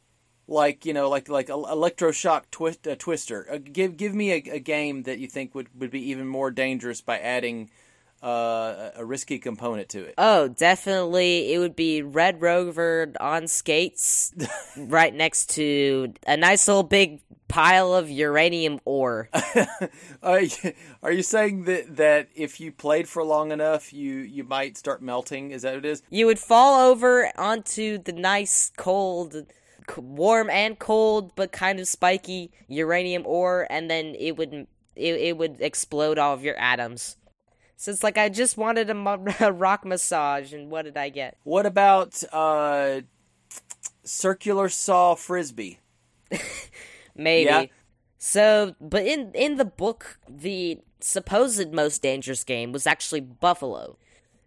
like 0.48 0.86
you 0.86 0.94
know, 0.94 1.10
like 1.10 1.30
like 1.30 1.48
electroshock 1.48 2.44
twist 2.52 2.88
uh, 2.88 2.96
twister. 2.96 3.48
Uh, 3.52 3.58
give 3.58 3.98
give 3.98 4.14
me 4.14 4.32
a, 4.32 4.44
a 4.54 4.60
game 4.60 5.04
that 5.04 5.20
you 5.20 5.28
think 5.28 5.54
would 5.56 5.68
would 5.80 5.92
be 5.92 6.10
even 6.10 6.28
more 6.28 6.52
dangerous 6.52 7.02
by 7.02 7.20
adding 7.20 7.70
uh, 8.24 8.92
a 8.96 9.06
risky 9.06 9.40
component 9.40 9.90
to 9.90 10.04
it. 10.04 10.16
Oh, 10.18 10.48
definitely. 10.48 11.54
It 11.54 11.60
would 11.60 11.76
be 11.76 12.02
Red 12.02 12.42
Rover 12.42 13.12
on 13.20 13.48
skates 13.48 14.34
right 14.78 15.14
next 15.14 15.52
to 15.52 16.14
a 16.26 16.38
nice 16.38 16.68
little 16.68 16.84
big 16.84 17.22
pile 17.48 17.94
of 17.94 18.10
uranium 18.10 18.80
ore. 18.86 19.30
Are 20.22 20.42
you, 20.42 20.74
are 21.04 21.12
you 21.12 21.24
saying 21.24 21.64
that 21.66 21.96
that 21.98 22.30
if 22.36 22.60
you 22.60 22.72
played 22.72 23.08
for 23.08 23.24
long 23.24 23.52
enough, 23.52 23.94
you 23.94 24.16
you 24.16 24.44
might 24.44 24.78
start 24.78 25.02
melting? 25.02 25.52
Is 25.52 25.62
that 25.62 25.76
what 25.76 25.86
it 25.86 25.90
is? 25.90 26.02
you 26.10 26.26
would 26.26 26.40
fall 26.40 26.90
over 26.90 27.32
onto 27.38 27.98
the 27.98 28.14
nice, 28.14 28.72
cold, 28.78 29.46
warm 29.96 30.50
and 30.50 30.78
cold, 30.78 31.34
but 31.36 31.52
kind 31.52 31.80
of 31.80 31.88
spiky 31.88 32.52
uranium 32.68 33.24
ore, 33.26 33.68
and 33.70 33.90
then 33.90 34.16
it 34.18 34.38
would 34.38 34.68
it, 34.96 35.16
it 35.16 35.38
would 35.38 35.62
explode 35.62 36.18
all 36.18 36.34
of 36.34 36.44
your 36.44 36.58
atoms. 36.60 37.18
So 37.76 37.92
it's 37.92 38.04
like 38.04 38.18
I 38.18 38.30
just 38.30 38.58
wanted 38.58 38.90
a, 38.90 39.36
a 39.48 39.52
rock 39.52 39.86
massage, 39.86 40.54
and 40.54 40.70
what 40.70 40.86
did 40.86 40.98
I 40.98 41.10
get? 41.10 41.38
What 41.44 41.66
about 41.66 42.22
uh, 42.34 43.02
circular 44.04 44.70
saw 44.70 45.16
frisbee? 45.16 45.80
Maybe. 47.16 47.46
Yeah. 47.46 47.66
So, 48.18 48.76
but 48.82 49.06
in 49.06 49.32
in 49.34 49.58
the 49.58 49.66
book, 49.66 50.20
the 50.28 50.80
supposed 51.00 51.72
most 51.72 52.02
dangerous 52.02 52.44
game 52.44 52.72
was 52.72 52.88
actually 52.88 53.22
Buffalo. 53.22 53.98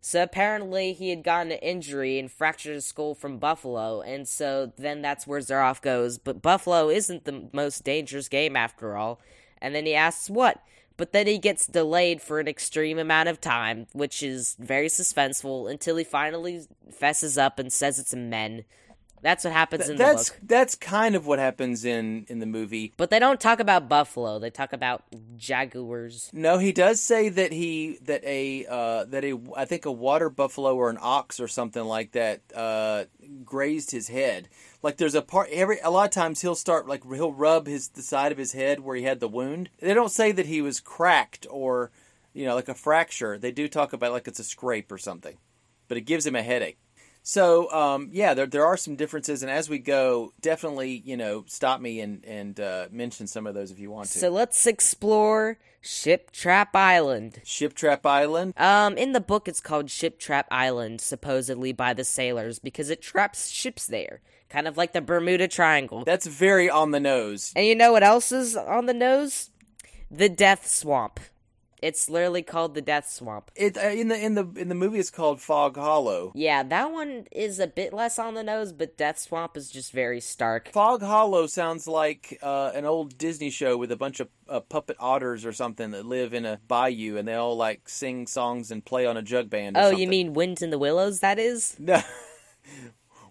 So 0.01 0.23
apparently 0.23 0.93
he 0.93 1.11
had 1.11 1.23
gotten 1.23 1.53
an 1.53 1.59
injury 1.59 2.19
and 2.19 2.31
fractured 2.31 2.75
his 2.75 2.87
skull 2.87 3.15
from 3.15 3.39
Buffalo, 3.39 4.01
and 4.01 4.27
so 4.27 4.73
then 4.79 5.03
that's 5.03 5.27
where 5.27 5.41
Zaroff 5.41 5.83
goes. 5.83 6.17
But 6.17 6.41
Buffalo 6.41 6.89
isn't 6.89 7.25
the 7.25 7.49
most 7.53 7.85
dangerous 7.85 8.29
game 8.29 8.57
after 8.57 8.97
all. 8.97 9.21
And 9.61 9.75
then 9.75 9.85
he 9.85 9.95
asks 9.95 10.31
what? 10.31 10.63
But 10.97 11.13
then 11.13 11.27
he 11.27 11.39
gets 11.39 11.67
delayed 11.67 12.21
for 12.21 12.41
an 12.41 12.49
extreme 12.49 12.99
amount 12.99 13.29
of 13.29 13.41
time, 13.41 13.87
which 13.93 14.23
is 14.23 14.57
very 14.59 14.89
suspenseful 14.89 15.71
until 15.71 15.97
he 15.97 16.05
finally 16.05 16.63
fesses 16.91 17.39
up 17.39 17.59
and 17.59 17.73
says 17.73 17.99
it's 17.99 18.15
men. 18.15 18.65
That's 19.23 19.45
what 19.45 19.53
happens 19.53 19.89
in 19.89 19.97
the 19.97 20.03
That's 20.03 20.31
book. 20.31 20.39
that's 20.43 20.75
kind 20.75 21.15
of 21.15 21.27
what 21.27 21.39
happens 21.39 21.85
in 21.85 22.27
in 22.29 22.39
the 22.39 22.47
movie. 22.47 22.93
But 22.97 23.11
they 23.11 23.19
don't 23.19 23.41
talk 23.41 23.61
about 23.61 23.89
buffalo. 23.89 24.39
They 24.39 24.51
talk 24.51 24.73
about 24.73 25.05
jaguars. 25.37 26.31
No, 26.33 26.59
he 26.59 26.73
does 26.73 27.01
say 27.01 27.29
that 27.29 27.53
he 27.53 27.99
that 28.03 28.25
a 28.25 28.67
uh, 28.67 29.05
that 29.05 29.25
a 29.25 29.39
I 29.57 29.65
think 29.65 29.85
a 29.85 29.93
water 29.93 30.31
buffalo 30.31 30.75
or 30.75 30.91
an 30.91 30.99
ox 31.01 31.39
or 31.41 31.49
something 31.49 31.85
like 31.85 32.13
that 32.13 32.41
uh, 32.55 33.05
grazed 33.45 33.91
his 33.91 34.09
head. 34.09 34.49
Like 34.83 34.97
there's 34.97 35.15
a 35.15 35.23
part 35.23 35.51
every 35.51 35.79
a 35.81 35.91
lot 35.91 36.05
of 36.07 36.11
times 36.11 36.41
he'll 36.41 36.55
start 36.55 36.89
like 36.89 37.05
he'll 37.05 37.33
rub 37.33 37.67
his 37.67 37.89
the 37.89 38.03
side 38.03 38.33
of 38.33 38.39
his 38.39 38.53
head 38.53 38.81
where 38.81 38.97
he 38.97 39.03
had 39.03 39.21
the 39.21 39.29
wound. 39.29 39.69
They 39.81 39.95
don't 39.95 40.11
say 40.11 40.33
that 40.33 40.47
he 40.47 40.63
was 40.63 40.81
cracked 40.81 41.47
or 41.51 41.91
you 42.33 42.47
know 42.47 42.55
like 42.55 42.69
a 42.69 42.75
fracture. 42.75 43.37
They 43.39 43.53
do 43.53 43.69
talk 43.69 43.93
about 43.93 44.13
like 44.13 44.27
it's 44.29 44.39
a 44.41 44.45
scrape 44.45 44.91
or 44.91 44.99
something, 44.99 45.37
but 45.89 45.99
it 45.99 46.03
gives 46.03 46.27
him 46.27 46.37
a 46.37 46.43
headache. 46.43 46.79
So 47.23 47.71
um, 47.73 48.09
yeah, 48.13 48.35
there 48.35 48.47
there 48.47 48.67
are 48.67 48.77
some 48.77 48.97
differences, 48.97 49.43
and 49.43 49.51
as 49.51 49.69
we 49.69 49.79
go, 49.79 50.33
definitely 50.41 51.03
you 51.05 51.17
know 51.17 51.45
stop 51.47 51.81
me 51.81 52.01
and 52.01 52.25
and 52.25 52.59
uh, 52.59 52.87
mention 52.91 53.27
some 53.27 53.47
of 53.47 53.55
those 53.55 53.71
if 53.71 53.79
you 53.79 53.91
want 53.91 54.09
to. 54.11 54.19
So 54.19 54.31
let's 54.31 54.67
explore 54.67 55.59
Ship 55.81 56.31
Trap 56.31 56.75
Island. 56.75 57.41
Ship 57.45 57.75
Trap 57.75 58.05
Island. 58.07 58.55
Um, 58.59 58.97
in 58.97 59.13
the 59.13 59.21
book, 59.21 59.49
it's 59.49 59.61
called 59.61 59.91
Ship 59.91 60.19
Trap 60.19 60.47
Island, 60.51 61.01
supposedly 61.01 61.73
by 61.73 61.95
the 61.95 62.05
sailors, 62.05 62.59
because 62.59 62.91
it 62.91 63.03
traps 63.03 63.49
ships 63.49 63.87
there, 63.87 64.21
kind 64.49 64.67
of 64.67 64.77
like 64.77 64.93
the 64.93 65.01
Bermuda 65.01 65.49
Triangle. 65.49 66.05
That's 66.05 66.27
very 66.27 66.71
on 66.71 66.91
the 66.91 67.01
nose. 67.01 67.53
And 67.55 67.67
you 67.67 67.75
know 67.75 67.93
what 67.93 68.03
else 68.03 68.33
is 68.33 68.57
on 68.57 68.87
the 68.87 68.95
nose? 68.95 69.51
The 70.11 70.29
Death 70.29 70.67
Swamp. 70.67 71.21
It's 71.83 72.11
literally 72.11 72.43
called 72.43 72.75
the 72.75 72.83
Death 72.83 73.09
Swamp. 73.11 73.51
It 73.57 73.77
uh, 73.79 73.89
in 73.89 74.09
the 74.09 74.23
in 74.23 74.35
the 74.35 74.47
in 74.57 74.69
the 74.69 74.75
movie 74.75 74.99
it's 74.99 75.11
called 75.11 75.41
Fog 75.41 75.77
Hollow. 75.77 76.33
Yeah, 76.35 76.63
that 76.63 76.93
one 76.93 77.27
is 77.33 77.59
a 77.59 77.67
bit 77.67 77.93
less 77.93 78.19
on 78.19 78.35
the 78.35 78.43
nose, 78.43 78.73
but 78.73 78.97
Death 78.99 79.19
Swamp 79.19 79.57
is 79.57 79.71
just 79.71 79.93
very 79.93 80.21
stark. 80.21 80.71
Fog 80.73 81.03
Hollow 81.03 81.47
sounds 81.47 81.87
like 81.89 82.39
uh, 82.43 82.73
an 82.75 82.85
old 82.85 83.17
Disney 83.17 83.51
show 83.51 83.77
with 83.77 83.91
a 83.91 83.97
bunch 83.97 84.21
of 84.21 84.29
uh, 84.49 84.61
puppet 84.61 84.97
otters 85.01 85.45
or 85.47 85.53
something 85.53 85.93
that 85.93 86.05
live 86.05 86.35
in 86.35 86.45
a 86.45 86.61
bayou 86.69 87.17
and 87.17 87.27
they 87.27 87.35
all 87.35 87.57
like 87.57 87.89
sing 87.89 88.27
songs 88.27 88.71
and 88.71 88.85
play 88.85 89.07
on 89.07 89.17
a 89.17 89.23
jug 89.23 89.49
band. 89.49 89.77
Or 89.77 89.81
Oh, 89.81 89.83
something. 89.85 89.99
you 90.01 90.09
mean 90.09 90.33
Wind 90.35 90.61
in 90.63 90.71
the 90.71 90.79
Willows? 90.79 91.21
That 91.21 91.39
is. 91.39 91.77
no? 91.79 92.03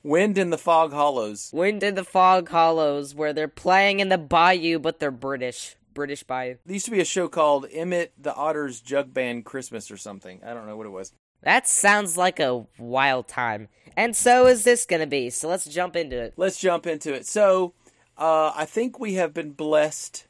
Wind 0.01 0.37
in 0.37 0.49
the 0.49 0.57
Fog 0.57 0.93
Hollows. 0.93 1.51
Wind 1.53 1.83
in 1.83 1.95
the 1.95 2.05
Fog 2.05 2.47
Hollows, 2.49 3.13
where 3.13 3.33
they're 3.33 3.47
playing 3.49 3.99
in 3.99 4.07
the 4.09 4.17
bayou, 4.17 4.79
but 4.79 4.99
they're 4.99 5.11
British. 5.11 5.75
British 5.93 6.23
by. 6.23 6.57
There 6.65 6.73
used 6.73 6.85
to 6.85 6.91
be 6.91 7.01
a 7.01 7.05
show 7.05 7.27
called 7.27 7.65
Emmet 7.71 8.13
the 8.17 8.33
Otter's 8.35 8.81
Jug 8.81 9.13
Band 9.13 9.45
Christmas 9.45 9.91
or 9.91 9.97
something. 9.97 10.41
I 10.45 10.53
don't 10.53 10.67
know 10.67 10.77
what 10.77 10.85
it 10.85 10.91
was. 10.91 11.13
That 11.43 11.67
sounds 11.67 12.17
like 12.17 12.39
a 12.39 12.65
wild 12.77 13.27
time. 13.27 13.69
And 13.95 14.15
so 14.15 14.47
is 14.47 14.63
this 14.63 14.85
going 14.85 15.01
to 15.01 15.07
be. 15.07 15.29
So 15.29 15.47
let's 15.47 15.65
jump 15.65 15.95
into 15.95 16.17
it. 16.17 16.33
Let's 16.37 16.59
jump 16.59 16.85
into 16.85 17.13
it. 17.13 17.25
So, 17.25 17.73
uh, 18.17 18.51
I 18.55 18.65
think 18.65 18.99
we 18.99 19.13
have 19.13 19.33
been 19.33 19.51
blessed 19.51 20.27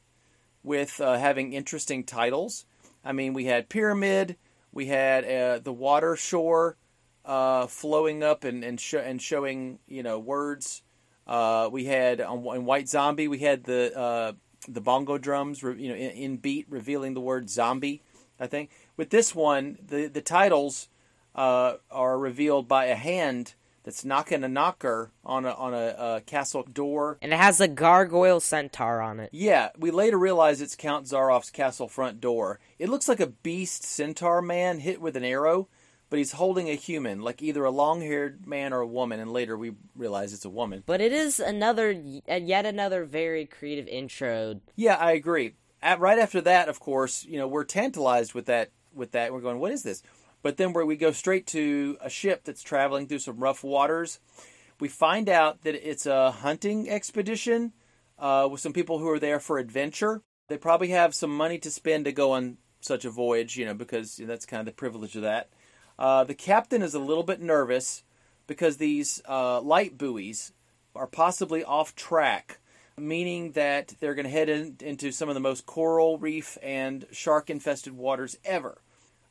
with 0.62 1.00
uh, 1.00 1.18
having 1.18 1.52
interesting 1.52 2.04
titles. 2.04 2.64
I 3.04 3.12
mean, 3.12 3.32
we 3.32 3.46
had 3.46 3.68
Pyramid, 3.68 4.36
we 4.72 4.86
had 4.86 5.24
uh, 5.24 5.58
the 5.58 5.72
Water 5.72 6.14
Shore 6.14 6.76
uh, 7.24 7.66
flowing 7.66 8.22
up 8.22 8.44
and 8.44 8.64
and, 8.64 8.80
sh- 8.80 8.94
and 8.94 9.20
showing 9.20 9.78
you 9.86 10.02
know 10.02 10.18
words. 10.18 10.82
Uh, 11.26 11.68
we 11.70 11.84
had 11.84 12.20
on 12.20 12.44
in 12.56 12.64
White 12.64 12.88
Zombie, 12.88 13.28
we 13.28 13.38
had 13.38 13.64
the 13.64 13.96
uh, 13.96 14.32
the 14.68 14.80
bongo 14.80 15.18
drums, 15.18 15.62
you 15.62 15.88
know, 15.88 15.94
in, 15.94 16.10
in 16.10 16.36
beat 16.36 16.66
revealing 16.68 17.14
the 17.14 17.20
word 17.20 17.48
zombie. 17.50 18.02
I 18.38 18.46
think 18.46 18.70
with 18.96 19.10
this 19.10 19.34
one, 19.34 19.78
the 19.86 20.06
the 20.06 20.22
titles 20.22 20.88
uh, 21.34 21.74
are 21.90 22.18
revealed 22.18 22.68
by 22.68 22.86
a 22.86 22.94
hand 22.94 23.54
that's 23.82 24.04
knocking 24.04 24.44
a 24.44 24.48
knocker 24.48 25.10
on 25.24 25.44
a 25.44 25.52
on 25.52 25.74
a, 25.74 25.94
a 25.98 26.20
castle 26.26 26.62
door. 26.62 27.18
And 27.22 27.32
it 27.32 27.38
has 27.38 27.60
a 27.60 27.68
gargoyle 27.68 28.40
centaur 28.40 29.00
on 29.00 29.20
it. 29.20 29.30
Yeah, 29.32 29.70
we 29.78 29.90
later 29.90 30.18
realize 30.18 30.60
it's 30.60 30.76
Count 30.76 31.06
Zaroff's 31.06 31.50
castle 31.50 31.88
front 31.88 32.20
door. 32.20 32.60
It 32.78 32.88
looks 32.88 33.08
like 33.08 33.20
a 33.20 33.26
beast 33.26 33.84
centaur 33.84 34.42
man 34.42 34.80
hit 34.80 35.00
with 35.00 35.16
an 35.16 35.24
arrow, 35.24 35.68
but 36.10 36.18
he's 36.18 36.32
holding 36.32 36.68
a 36.68 36.74
human, 36.74 37.22
like 37.22 37.40
either 37.40 37.64
a 37.64 37.70
long-haired 37.70 38.46
man 38.46 38.72
or 38.72 38.80
a 38.80 38.86
woman. 38.86 39.20
And 39.20 39.32
later 39.32 39.56
we 39.56 39.72
realize 39.96 40.32
it's 40.32 40.44
a 40.44 40.50
woman. 40.50 40.82
But 40.84 41.00
it 41.00 41.12
is 41.12 41.40
another, 41.40 41.92
yet 41.92 42.66
another 42.66 43.04
very 43.04 43.46
creative 43.46 43.88
intro. 43.88 44.60
Yeah, 44.76 44.96
I 44.96 45.12
agree. 45.12 45.54
At, 45.82 46.00
right 46.00 46.18
after 46.18 46.40
that, 46.42 46.68
of 46.68 46.80
course, 46.80 47.24
you 47.24 47.38
know 47.38 47.48
we're 47.48 47.64
tantalized 47.64 48.34
with 48.34 48.46
that. 48.46 48.70
With 48.92 49.12
that, 49.12 49.32
we're 49.32 49.40
going, 49.40 49.60
"What 49.60 49.72
is 49.72 49.82
this?" 49.82 50.02
But 50.42 50.56
then 50.56 50.72
where 50.72 50.84
we 50.84 50.96
go 50.96 51.12
straight 51.12 51.46
to 51.48 51.96
a 52.02 52.10
ship 52.10 52.44
that's 52.44 52.62
traveling 52.62 53.06
through 53.06 53.20
some 53.20 53.38
rough 53.38 53.64
waters, 53.64 54.18
we 54.78 54.88
find 54.88 55.28
out 55.28 55.62
that 55.62 55.74
it's 55.74 56.06
a 56.06 56.32
hunting 56.32 56.90
expedition 56.90 57.72
uh, 58.18 58.48
with 58.50 58.60
some 58.60 58.72
people 58.72 58.98
who 58.98 59.08
are 59.08 59.18
there 59.18 59.40
for 59.40 59.58
adventure. 59.58 60.22
They 60.48 60.58
probably 60.58 60.88
have 60.88 61.14
some 61.14 61.34
money 61.34 61.58
to 61.58 61.70
spend 61.70 62.04
to 62.06 62.12
go 62.12 62.32
on 62.32 62.58
such 62.80 63.04
a 63.04 63.10
voyage, 63.10 63.56
you 63.56 63.64
know, 63.64 63.74
because 63.74 64.18
you 64.18 64.26
know, 64.26 64.32
that's 64.32 64.46
kind 64.46 64.60
of 64.60 64.66
the 64.66 64.72
privilege 64.72 65.16
of 65.16 65.22
that. 65.22 65.48
Uh, 66.00 66.24
the 66.24 66.34
captain 66.34 66.80
is 66.80 66.94
a 66.94 66.98
little 66.98 67.22
bit 67.22 67.42
nervous 67.42 68.02
because 68.46 68.78
these 68.78 69.22
uh, 69.28 69.60
light 69.60 69.98
buoys 69.98 70.52
are 70.96 71.06
possibly 71.06 71.62
off 71.62 71.94
track, 71.94 72.58
meaning 72.96 73.52
that 73.52 73.94
they're 74.00 74.14
going 74.14 74.24
to 74.24 74.30
head 74.30 74.48
in, 74.48 74.76
into 74.80 75.12
some 75.12 75.28
of 75.28 75.34
the 75.34 75.40
most 75.40 75.66
coral 75.66 76.16
reef 76.16 76.56
and 76.62 77.06
shark 77.12 77.50
infested 77.50 77.92
waters 77.92 78.38
ever. 78.46 78.80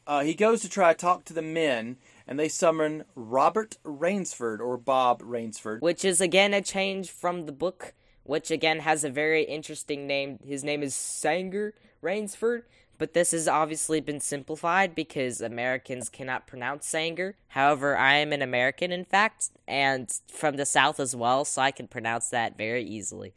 Uh, 0.06 0.22
he 0.22 0.36
goes 0.36 0.62
to 0.62 0.70
try 0.70 0.94
to 0.94 0.98
talk 0.98 1.26
to 1.26 1.34
the 1.34 1.42
men, 1.42 1.98
and 2.28 2.40
they 2.40 2.48
summon 2.48 3.04
Robert 3.16 3.78
Rainsford 3.84 4.60
or 4.60 4.78
Bob 4.78 5.22
Rainsford. 5.24 5.82
Which 5.82 6.06
is 6.06 6.22
again 6.22 6.54
a 6.54 6.62
change 6.62 7.10
from 7.10 7.48
the 7.48 7.52
book, 7.52 7.94
which 8.24 8.52
again 8.52 8.80
has 8.80 9.04
a 9.04 9.10
very 9.10 9.44
interesting 9.44 10.06
name. 10.06 10.40
His 10.46 10.64
name 10.64 10.84
is 10.84 10.94
Sanger 10.94 11.74
Rainsford, 12.02 12.64
but 13.00 13.14
this 13.14 13.32
has 13.32 13.48
obviously 13.48 14.02
been 14.02 14.20
simplified 14.20 14.94
because 14.94 15.42
Americans 15.42 16.10
cannot 16.10 16.46
pronounce 16.46 16.86
Sanger. 16.86 17.36
However, 17.48 17.98
I 17.98 18.16
am 18.16 18.34
an 18.34 18.44
American, 18.44 18.92
in 18.92 19.06
fact, 19.06 19.50
and 19.68 20.14
from 20.28 20.58
the 20.58 20.66
South 20.66 21.00
as 21.00 21.16
well, 21.16 21.46
so 21.46 21.62
I 21.62 21.72
can 21.72 21.88
pronounce 21.88 22.30
that 22.30 22.58
very 22.58 22.84
easily. 22.84 23.34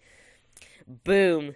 Boom. 1.04 1.54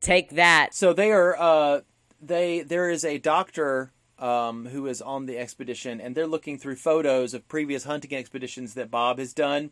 Take 0.00 0.30
that. 0.30 0.74
So 0.74 0.92
they 0.92 1.10
are. 1.10 1.36
Uh, 1.36 1.80
they 2.20 2.60
there 2.60 2.90
is 2.90 3.04
a 3.04 3.18
doctor 3.18 3.92
um, 4.18 4.66
who 4.66 4.86
is 4.86 5.00
on 5.00 5.26
the 5.26 5.38
expedition, 5.38 6.00
and 6.00 6.14
they're 6.14 6.26
looking 6.26 6.58
through 6.58 6.76
photos 6.76 7.32
of 7.32 7.48
previous 7.48 7.84
hunting 7.84 8.14
expeditions 8.14 8.74
that 8.74 8.90
Bob 8.90 9.18
has 9.18 9.32
done, 9.32 9.70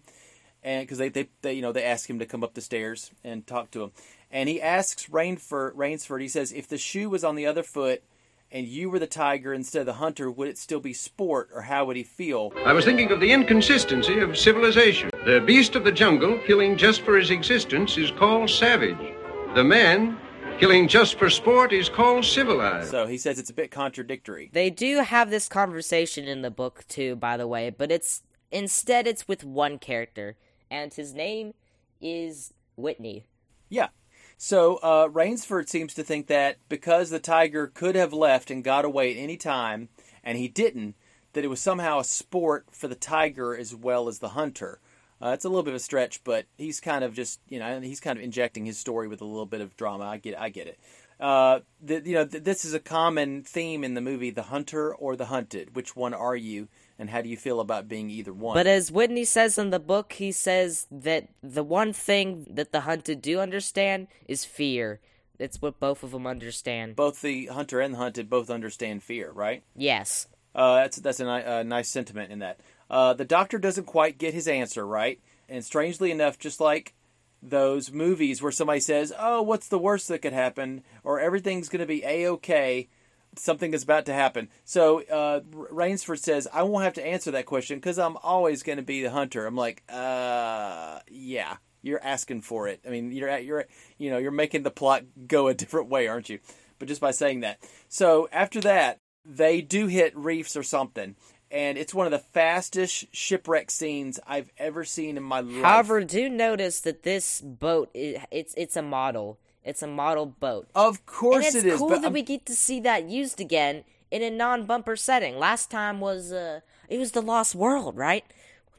and 0.62 0.82
because 0.82 0.98
they, 0.98 1.10
they, 1.10 1.28
they 1.42 1.52
you 1.52 1.62
know 1.62 1.72
they 1.72 1.84
ask 1.84 2.08
him 2.08 2.18
to 2.20 2.26
come 2.26 2.42
up 2.42 2.54
the 2.54 2.60
stairs 2.60 3.10
and 3.22 3.46
talk 3.46 3.70
to 3.72 3.82
him, 3.82 3.92
and 4.30 4.48
he 4.48 4.60
asks 4.60 5.06
Rainford, 5.06 5.72
Rainsford, 5.74 6.20
he 6.20 6.28
says, 6.28 6.52
if 6.52 6.68
the 6.68 6.78
shoe 6.78 7.08
was 7.08 7.24
on 7.24 7.36
the 7.36 7.46
other 7.46 7.62
foot, 7.62 8.02
and 8.50 8.66
you 8.66 8.88
were 8.88 8.98
the 8.98 9.06
tiger 9.06 9.52
instead 9.52 9.80
of 9.80 9.86
the 9.86 9.94
hunter, 9.94 10.30
would 10.30 10.48
it 10.48 10.58
still 10.58 10.80
be 10.80 10.92
sport, 10.92 11.50
or 11.52 11.62
how 11.62 11.84
would 11.84 11.96
he 11.96 12.02
feel? 12.02 12.52
I 12.64 12.72
was 12.72 12.84
thinking 12.84 13.10
of 13.10 13.20
the 13.20 13.32
inconsistency 13.32 14.20
of 14.20 14.38
civilization. 14.38 15.10
The 15.24 15.40
beast 15.40 15.74
of 15.74 15.84
the 15.84 15.92
jungle, 15.92 16.38
killing 16.46 16.76
just 16.76 17.02
for 17.02 17.16
his 17.16 17.30
existence, 17.30 17.98
is 17.98 18.10
called 18.12 18.48
savage. 18.48 19.14
The 19.54 19.64
man, 19.64 20.16
killing 20.58 20.86
just 20.86 21.18
for 21.18 21.28
sport, 21.28 21.72
is 21.72 21.88
called 21.88 22.24
civilized. 22.24 22.90
So 22.90 23.06
he 23.06 23.18
says 23.18 23.38
it's 23.38 23.50
a 23.50 23.54
bit 23.54 23.70
contradictory. 23.70 24.50
They 24.52 24.70
do 24.70 25.00
have 25.00 25.30
this 25.30 25.48
conversation 25.48 26.26
in 26.28 26.42
the 26.42 26.50
book 26.50 26.84
too, 26.88 27.16
by 27.16 27.36
the 27.36 27.48
way, 27.48 27.70
but 27.70 27.90
it's 27.90 28.22
instead 28.52 29.06
it's 29.06 29.26
with 29.26 29.42
one 29.44 29.78
character, 29.78 30.36
and 30.70 30.94
his 30.94 31.14
name 31.14 31.54
is 32.00 32.54
Whitney. 32.76 33.24
Yeah. 33.68 33.88
So 34.36 34.76
uh, 34.76 35.08
Rainsford 35.08 35.68
seems 35.68 35.94
to 35.94 36.04
think 36.04 36.26
that 36.26 36.58
because 36.68 37.10
the 37.10 37.18
tiger 37.18 37.66
could 37.66 37.94
have 37.94 38.12
left 38.12 38.50
and 38.50 38.62
got 38.62 38.84
away 38.84 39.12
at 39.12 39.22
any 39.22 39.36
time, 39.36 39.88
and 40.22 40.36
he 40.36 40.48
didn't, 40.48 40.94
that 41.32 41.44
it 41.44 41.48
was 41.48 41.60
somehow 41.60 42.00
a 42.00 42.04
sport 42.04 42.66
for 42.70 42.88
the 42.88 42.94
tiger 42.94 43.56
as 43.56 43.74
well 43.74 44.08
as 44.08 44.18
the 44.18 44.30
hunter. 44.30 44.78
Uh, 45.22 45.28
it's 45.28 45.44
a 45.44 45.48
little 45.48 45.62
bit 45.62 45.70
of 45.70 45.76
a 45.76 45.80
stretch, 45.80 46.22
but 46.24 46.44
he's 46.58 46.80
kind 46.80 47.02
of 47.02 47.14
just 47.14 47.40
you 47.48 47.58
know 47.58 47.80
he's 47.80 48.00
kind 48.00 48.18
of 48.18 48.24
injecting 48.24 48.66
his 48.66 48.78
story 48.78 49.08
with 49.08 49.22
a 49.22 49.24
little 49.24 49.46
bit 49.46 49.62
of 49.62 49.76
drama. 49.76 50.04
I 50.04 50.18
get 50.18 50.38
I 50.38 50.50
get 50.50 50.66
it. 50.66 50.78
Uh, 51.18 51.60
the, 51.82 52.02
you 52.04 52.14
know 52.14 52.26
th- 52.26 52.44
this 52.44 52.64
is 52.66 52.74
a 52.74 52.80
common 52.80 53.42
theme 53.42 53.84
in 53.84 53.94
the 53.94 54.02
movie: 54.02 54.30
the 54.30 54.42
hunter 54.44 54.94
or 54.94 55.16
the 55.16 55.26
hunted. 55.26 55.74
Which 55.74 55.96
one 55.96 56.12
are 56.12 56.36
you, 56.36 56.68
and 56.98 57.10
how 57.10 57.20
do 57.22 57.28
you 57.28 57.36
feel 57.36 57.60
about 57.60 57.88
being 57.88 58.10
either 58.10 58.32
one? 58.32 58.54
But 58.54 58.66
as 58.66 58.90
Whitney 58.90 59.24
says 59.24 59.58
in 59.58 59.70
the 59.70 59.78
book, 59.78 60.14
he 60.14 60.32
says 60.32 60.86
that 60.90 61.28
the 61.42 61.64
one 61.64 61.92
thing 61.92 62.46
that 62.50 62.72
the 62.72 62.80
hunted 62.80 63.20
do 63.22 63.40
understand 63.40 64.08
is 64.26 64.44
fear. 64.44 65.00
It's 65.38 65.60
what 65.60 65.78
both 65.78 66.02
of 66.02 66.12
them 66.12 66.26
understand. 66.26 66.96
both 66.96 67.20
the 67.20 67.46
hunter 67.46 67.80
and 67.80 67.92
the 67.94 67.98
hunted 67.98 68.30
both 68.30 68.48
understand 68.48 69.02
fear, 69.02 69.30
right? 69.30 69.62
Yes. 69.74 70.28
Uh, 70.54 70.76
that's 70.76 70.96
that's 70.98 71.20
a, 71.20 71.24
ni- 71.24 71.44
a 71.44 71.62
nice 71.64 71.90
sentiment 71.90 72.32
in 72.32 72.38
that. 72.38 72.60
Uh, 72.88 73.12
the 73.12 73.26
doctor 73.26 73.58
doesn't 73.58 73.84
quite 73.84 74.16
get 74.16 74.32
his 74.32 74.48
answer 74.48 74.86
right, 74.86 75.20
and 75.48 75.62
strangely 75.62 76.10
enough, 76.10 76.38
just 76.38 76.60
like 76.60 76.94
those 77.42 77.92
movies 77.92 78.40
where 78.40 78.50
somebody 78.50 78.80
says, 78.80 79.12
"Oh, 79.18 79.42
what's 79.42 79.68
the 79.68 79.78
worst 79.78 80.08
that 80.08 80.22
could 80.22 80.32
happen?" 80.32 80.82
or 81.04 81.20
"Everything's 81.20 81.68
going 81.68 81.80
to 81.80 81.86
be 81.86 82.02
a 82.04 82.26
okay," 82.30 82.88
something 83.36 83.74
is 83.74 83.82
about 83.82 84.06
to 84.06 84.12
happen. 84.12 84.48
So 84.64 85.02
uh, 85.02 85.40
Rainsford 85.50 86.18
says, 86.18 86.48
"I 86.52 86.62
won't 86.62 86.84
have 86.84 86.94
to 86.94 87.06
answer 87.06 87.30
that 87.32 87.46
question 87.46 87.78
because 87.78 87.98
I'm 87.98 88.16
always 88.22 88.62
going 88.62 88.76
to 88.76 88.82
be 88.82 89.02
the 89.02 89.10
hunter." 89.10 89.46
I'm 89.46 89.56
like, 89.56 89.82
"Uh, 89.88 91.00
yeah." 91.08 91.56
You're 91.82 92.02
asking 92.02 92.40
for 92.40 92.66
it. 92.66 92.80
I 92.84 92.90
mean, 92.90 93.12
you're 93.12 93.28
at, 93.28 93.44
you're 93.44 93.66
you 93.96 94.10
know 94.10 94.18
you're 94.18 94.32
making 94.32 94.64
the 94.64 94.72
plot 94.72 95.04
go 95.28 95.46
a 95.46 95.54
different 95.54 95.88
way, 95.88 96.08
aren't 96.08 96.28
you? 96.28 96.40
But 96.80 96.88
just 96.88 97.00
by 97.00 97.12
saying 97.12 97.40
that. 97.40 97.60
So 97.88 98.28
after 98.32 98.60
that, 98.62 98.98
they 99.24 99.60
do 99.60 99.86
hit 99.86 100.16
reefs 100.16 100.56
or 100.56 100.64
something, 100.64 101.14
and 101.48 101.78
it's 101.78 101.94
one 101.94 102.06
of 102.06 102.10
the 102.10 102.18
fastest 102.18 103.06
shipwreck 103.14 103.70
scenes 103.70 104.18
I've 104.26 104.50
ever 104.58 104.84
seen 104.84 105.16
in 105.16 105.22
my 105.22 105.40
life. 105.40 105.62
However, 105.62 106.02
do 106.02 106.28
notice 106.28 106.80
that 106.80 107.04
this 107.04 107.40
boat 107.40 107.90
it's 107.94 108.54
it's 108.56 108.76
a 108.76 108.82
model. 108.82 109.38
It's 109.66 109.82
a 109.82 109.86
model 109.86 110.26
boat. 110.26 110.68
of 110.74 110.96
And 110.98 111.06
course 111.06 111.46
it's 111.46 111.56
it 111.56 111.66
is, 111.66 111.78
cool 111.78 111.88
that 111.90 112.04
I'm- 112.04 112.12
we 112.12 112.22
get 112.22 112.46
to 112.46 112.54
see 112.54 112.78
that 112.80 113.04
used 113.10 113.40
again 113.40 113.84
in 114.10 114.22
a 114.22 114.30
non-bumper 114.30 114.96
setting. 114.96 115.38
Last 115.38 115.70
time 115.70 116.00
was 116.00 116.32
uh 116.32 116.60
it 116.88 116.98
was 116.98 117.10
the 117.12 117.20
Lost 117.22 117.54
World, 117.54 117.96
right? 117.96 118.24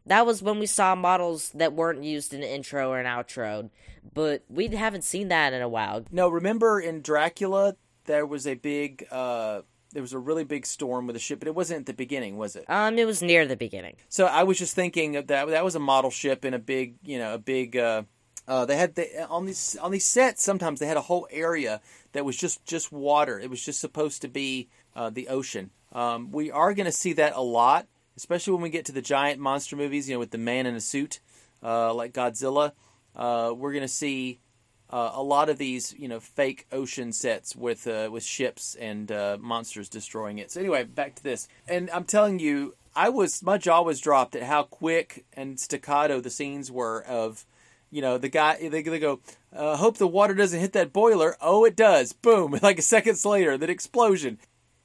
That 0.05 0.25
was 0.25 0.41
when 0.41 0.57
we 0.59 0.65
saw 0.65 0.95
models 0.95 1.51
that 1.53 1.73
weren't 1.73 2.03
used 2.03 2.33
in 2.33 2.39
the 2.39 2.49
intro 2.49 2.89
or 2.89 2.99
an 2.99 3.05
outro, 3.05 3.69
but 4.13 4.43
we 4.49 4.67
haven't 4.69 5.03
seen 5.03 5.27
that 5.27 5.51
in 5.51 5.61
a 5.61 5.67
while. 5.67 6.05
no, 6.11 6.29
remember 6.29 6.79
in 6.79 7.01
Dracula 7.01 7.75
there 8.05 8.25
was 8.25 8.47
a 8.47 8.53
big, 8.53 9.05
uh, 9.11 9.63
there 9.91 10.01
was 10.01 10.13
a 10.13 10.19
really 10.19 10.45
big 10.45 10.65
storm 10.65 11.07
with 11.07 11.17
a 11.17 11.19
ship, 11.19 11.39
but 11.39 11.47
it 11.49 11.55
wasn't 11.55 11.81
at 11.81 11.85
the 11.87 11.93
beginning, 11.93 12.37
was 12.37 12.55
it? 12.55 12.63
Um, 12.69 12.97
it 12.97 13.05
was 13.05 13.21
near 13.21 13.45
the 13.45 13.57
beginning. 13.57 13.95
So 14.07 14.27
I 14.27 14.43
was 14.43 14.57
just 14.57 14.73
thinking 14.75 15.11
that 15.11 15.27
that 15.27 15.65
was 15.65 15.75
a 15.75 15.79
model 15.79 16.09
ship 16.11 16.45
in 16.45 16.53
a 16.53 16.59
big, 16.59 16.95
you 17.03 17.19
know, 17.19 17.33
a 17.33 17.37
big. 17.37 17.75
Uh, 17.75 18.03
uh, 18.47 18.65
they 18.65 18.77
had 18.77 18.97
on 19.29 19.45
these 19.45 19.77
on 19.81 19.91
these 19.91 20.05
sets. 20.05 20.43
Sometimes 20.43 20.79
they 20.79 20.87
had 20.87 20.97
a 20.97 21.01
whole 21.01 21.27
area 21.31 21.81
that 22.13 22.25
was 22.25 22.37
just 22.37 22.65
just 22.65 22.91
water. 22.91 23.39
It 23.39 23.49
was 23.49 23.63
just 23.63 23.79
supposed 23.79 24.21
to 24.21 24.27
be 24.27 24.69
uh, 24.95 25.09
the 25.09 25.27
ocean. 25.27 25.71
Um, 25.91 26.31
we 26.31 26.51
are 26.51 26.73
going 26.73 26.85
to 26.85 26.91
see 26.91 27.13
that 27.13 27.33
a 27.35 27.41
lot, 27.41 27.87
especially 28.15 28.53
when 28.53 28.63
we 28.63 28.69
get 28.69 28.85
to 28.85 28.91
the 28.91 29.01
giant 29.01 29.39
monster 29.39 29.75
movies. 29.75 30.07
You 30.07 30.15
know, 30.15 30.19
with 30.19 30.31
the 30.31 30.37
man 30.37 30.65
in 30.65 30.75
a 30.75 30.81
suit, 30.81 31.19
uh, 31.61 31.93
like 31.93 32.13
Godzilla. 32.13 32.71
Uh, 33.15 33.51
we're 33.57 33.71
going 33.71 33.81
to 33.81 33.87
see 33.87 34.39
uh, 34.91 35.09
a 35.15 35.23
lot 35.23 35.49
of 35.49 35.57
these, 35.57 35.95
you 35.97 36.07
know, 36.07 36.19
fake 36.19 36.67
ocean 36.71 37.11
sets 37.11 37.55
with 37.55 37.87
uh, 37.87 38.09
with 38.11 38.23
ships 38.23 38.75
and 38.75 39.09
monsters 39.41 39.89
destroying 39.89 40.37
it. 40.37 40.51
So 40.51 40.59
anyway, 40.59 40.83
back 40.83 41.15
to 41.15 41.23
this, 41.23 41.47
and 41.67 41.89
I'm 41.89 42.05
telling 42.05 42.39
you, 42.39 42.75
I 42.95 43.09
was 43.09 43.43
my 43.43 43.59
jaw 43.59 43.83
was 43.83 43.99
dropped 43.99 44.35
at 44.35 44.43
how 44.43 44.63
quick 44.63 45.25
and 45.33 45.59
staccato 45.59 46.19
the 46.19 46.31
scenes 46.31 46.71
were 46.71 47.03
of, 47.03 47.45
you 47.91 48.01
know, 48.01 48.17
the 48.17 48.29
guy 48.29 48.57
they, 48.69 48.81
they 48.81 48.99
go, 48.99 49.19
uh, 49.55 49.77
hope 49.77 49.97
the 49.97 50.07
water 50.07 50.33
doesn't 50.33 50.59
hit 50.59 50.73
that 50.73 50.93
boiler. 50.93 51.35
Oh, 51.41 51.65
it 51.65 51.75
does. 51.75 52.13
Boom! 52.13 52.57
Like 52.61 52.79
a 52.79 52.81
seconds 52.81 53.25
later, 53.25 53.57
that 53.57 53.69
explosion. 53.69 54.39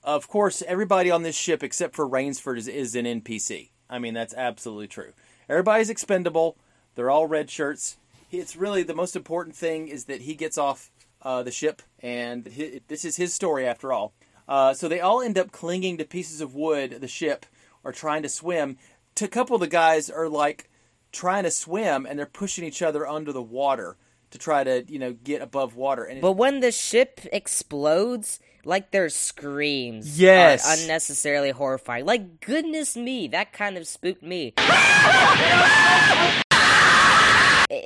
Of 0.05 0.29
course, 0.29 0.63
everybody 0.67 1.11
on 1.11 1.23
this 1.23 1.37
ship 1.37 1.63
except 1.63 1.95
for 1.95 2.09
Rainsford 2.09 2.59
is, 2.59 2.67
is 2.67 2.97
an 2.97 3.05
NPC. 3.05 3.71
I 3.89 3.99
mean, 3.99 4.15
that's 4.15 4.35
absolutely 4.35 4.89
true. 4.89 5.13
Everybody's 5.49 5.91
expendable. 5.91 6.57
They're 6.95 7.11
all 7.11 7.27
red 7.27 7.51
shirts. 7.51 7.99
It's 8.31 8.57
really 8.57 8.83
the 8.83 8.95
most 8.95 9.15
important 9.15 9.55
thing 9.55 9.89
is 9.89 10.07
that 10.07 10.23
he 10.23 10.35
gets 10.35 10.59
off 10.59 10.91
uh, 11.23 11.43
the 11.43 11.51
ship, 11.51 11.83
and 12.01 12.49
hi 12.57 12.81
this 12.89 13.05
is 13.05 13.17
his 13.17 13.35
story 13.35 13.67
after 13.67 13.93
all. 13.93 14.13
Uh, 14.49 14.75
so 14.75 14.89
they 14.89 15.01
all 15.01 15.23
end 15.23 15.39
up 15.39 15.53
clinging 15.53 15.99
to 15.99 16.05
pieces 16.05 16.41
of 16.41 16.55
wood, 16.55 17.01
the 17.01 17.09
ship, 17.09 17.47
or 17.85 17.93
trying 17.93 18.23
to 18.23 18.29
swim. 18.29 18.77
A 19.21 19.29
couple 19.29 19.55
of 19.55 19.61
the 19.61 19.69
guys 19.69 20.11
are 20.11 20.29
like 20.29 20.69
trying 21.13 21.45
to 21.45 21.51
swim, 21.51 22.07
and 22.07 22.19
they're 22.19 22.27
pushing 22.27 22.65
each 22.65 22.83
other 22.83 23.07
under 23.07 23.33
the 23.33 23.43
water 23.43 23.97
to 24.31 24.39
try 24.39 24.65
to, 24.65 24.85
you 24.89 24.99
know, 24.99 25.13
get 25.13 25.43
above 25.43 25.77
water. 25.77 26.05
And 26.05 26.21
But 26.21 26.33
when 26.33 26.61
the 26.61 26.73
ship 26.73 27.21
explodes, 27.33 28.41
like 28.65 28.91
their 28.91 29.09
screams 29.11 30.19
Yes. 30.19 30.67
are 30.67 30.83
unnecessarily 30.83 31.51
horrifying. 31.51 32.07
Like 32.07 32.41
goodness 32.41 32.97
me, 32.97 33.29
that 33.29 33.53
kind 33.53 33.77
of 33.77 33.87
spooked 33.87 34.23
me. 34.23 34.55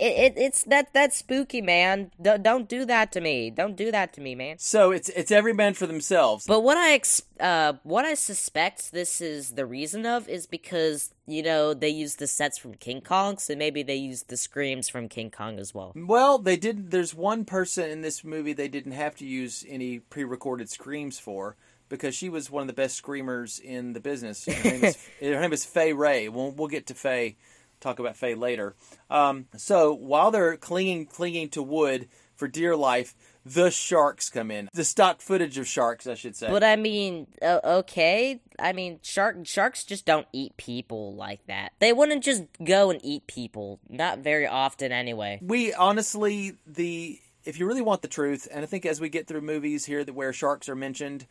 It, 0.07 0.37
it, 0.37 0.39
it's 0.39 0.65
that 0.65 0.93
that's 0.93 1.17
spooky, 1.17 1.61
man. 1.61 2.11
D- 2.21 2.39
don't 2.41 2.69
do 2.69 2.85
that 2.85 3.13
to 3.13 3.21
me. 3.21 3.51
Don't 3.51 3.77
do 3.77 3.91
that 3.91 4.13
to 4.15 4.21
me, 4.21 4.35
man. 4.35 4.59
so 4.59 4.93
it's 4.93 5.09
it's 5.11 5.31
every 5.31 5.53
man 5.53 5.75
for 5.75 5.87
themselves. 5.87 6.47
But 6.47 6.61
what 6.61 6.77
I 6.77 6.93
ex- 6.93 7.23
uh, 7.41 7.75
what 7.83 8.05
I 8.05 8.15
suspect 8.15 8.93
this 8.93 9.21
is 9.21 9.51
the 9.51 9.67
reason 9.67 10.07
of 10.07 10.29
is 10.29 10.47
because 10.47 11.13
you 11.27 11.43
know 11.43 11.75
they 11.75 11.89
used 11.89 12.19
the 12.19 12.27
sets 12.27 12.59
from 12.59 12.75
King 12.75 13.01
Kong, 13.01 13.39
so 13.39 13.57
maybe 13.57 13.83
they 13.83 13.97
used 13.97 14.29
the 14.29 14.37
screams 14.37 14.89
from 14.89 15.09
King 15.09 15.31
Kong 15.31 15.59
as 15.59 15.75
well. 15.75 15.93
Well, 15.95 16.39
they 16.39 16.57
did. 16.57 16.91
There's 16.91 17.15
one 17.15 17.45
person 17.45 17.91
in 17.91 18.03
this 18.03 18.23
movie 18.25 18.53
they 18.53 18.69
didn't 18.69 18.93
have 18.93 19.17
to 19.17 19.27
use 19.27 19.65
any 19.69 19.99
pre-recorded 19.99 20.71
screams 20.71 21.19
for 21.19 21.57
because 21.89 22.15
she 22.15 22.29
was 22.29 22.51
one 22.51 22.63
of 22.63 22.67
the 22.67 22.73
best 22.73 22.97
screamers 22.97 23.59
in 23.59 23.93
the 23.93 24.01
business. 24.01 24.45
Her 24.45 24.71
name 24.71 24.85
is, 24.85 25.09
her 25.21 25.41
name 25.41 25.53
is 25.53 25.65
Fay 25.65 25.93
Wray. 25.93 26.29
We'll, 26.29 26.51
we'll 26.51 26.69
get 26.69 26.87
to 26.89 26.95
Fay. 26.95 27.37
Talk 27.81 27.99
about 27.99 28.17
Fay 28.17 28.35
later. 28.35 28.75
Um, 29.11 29.47
so 29.57 29.93
while 29.93 30.31
they're 30.31 30.57
clinging 30.57 31.07
clinging 31.07 31.51
to 31.51 31.63
wood 31.63 32.09
for 32.35 32.49
dear 32.49 32.77
life, 32.77 33.15
the 33.45 33.71
sharks 33.71 34.29
come 34.29 34.51
in. 34.51 34.69
The 34.75 34.85
stock 34.85 35.21
footage 35.21 35.57
of 35.57 35.67
sharks, 35.67 36.07
I 36.07 36.15
should 36.15 36.35
say. 36.37 36.49
But 36.49 36.65
I 36.65 36.77
mean, 36.77 37.29
uh, 37.41 37.61
okay. 37.65 38.41
I 38.59 38.73
mean, 38.73 38.99
shark 39.03 39.37
sharks 39.45 39.85
just 39.85 40.05
don't 40.05 40.27
eat 40.33 40.57
people 40.57 41.15
like 41.15 41.47
that. 41.47 41.73
They 41.79 41.93
wouldn't 41.93 42.25
just 42.25 42.45
go 42.63 42.91
and 42.91 43.01
eat 43.05 43.27
people. 43.27 43.79
Not 43.89 44.19
very 44.19 44.47
often, 44.47 44.91
anyway. 44.93 45.39
we 45.43 45.73
honestly 45.75 46.55
the 46.67 47.21
if 47.45 47.59
you 47.61 47.67
really 47.67 47.83
want 47.83 48.03
the 48.03 48.09
truth 48.09 48.49
and 48.51 48.65
i 48.65 48.67
think 48.67 48.85
as 48.85 49.01
we 49.01 49.09
get 49.09 49.29
through 49.29 49.41
movies 49.41 49.85
here 49.85 50.03
that 50.03 50.15
where 50.15 50.33
sharks 50.33 50.69
are 50.69 50.75
mentioned 50.75 51.27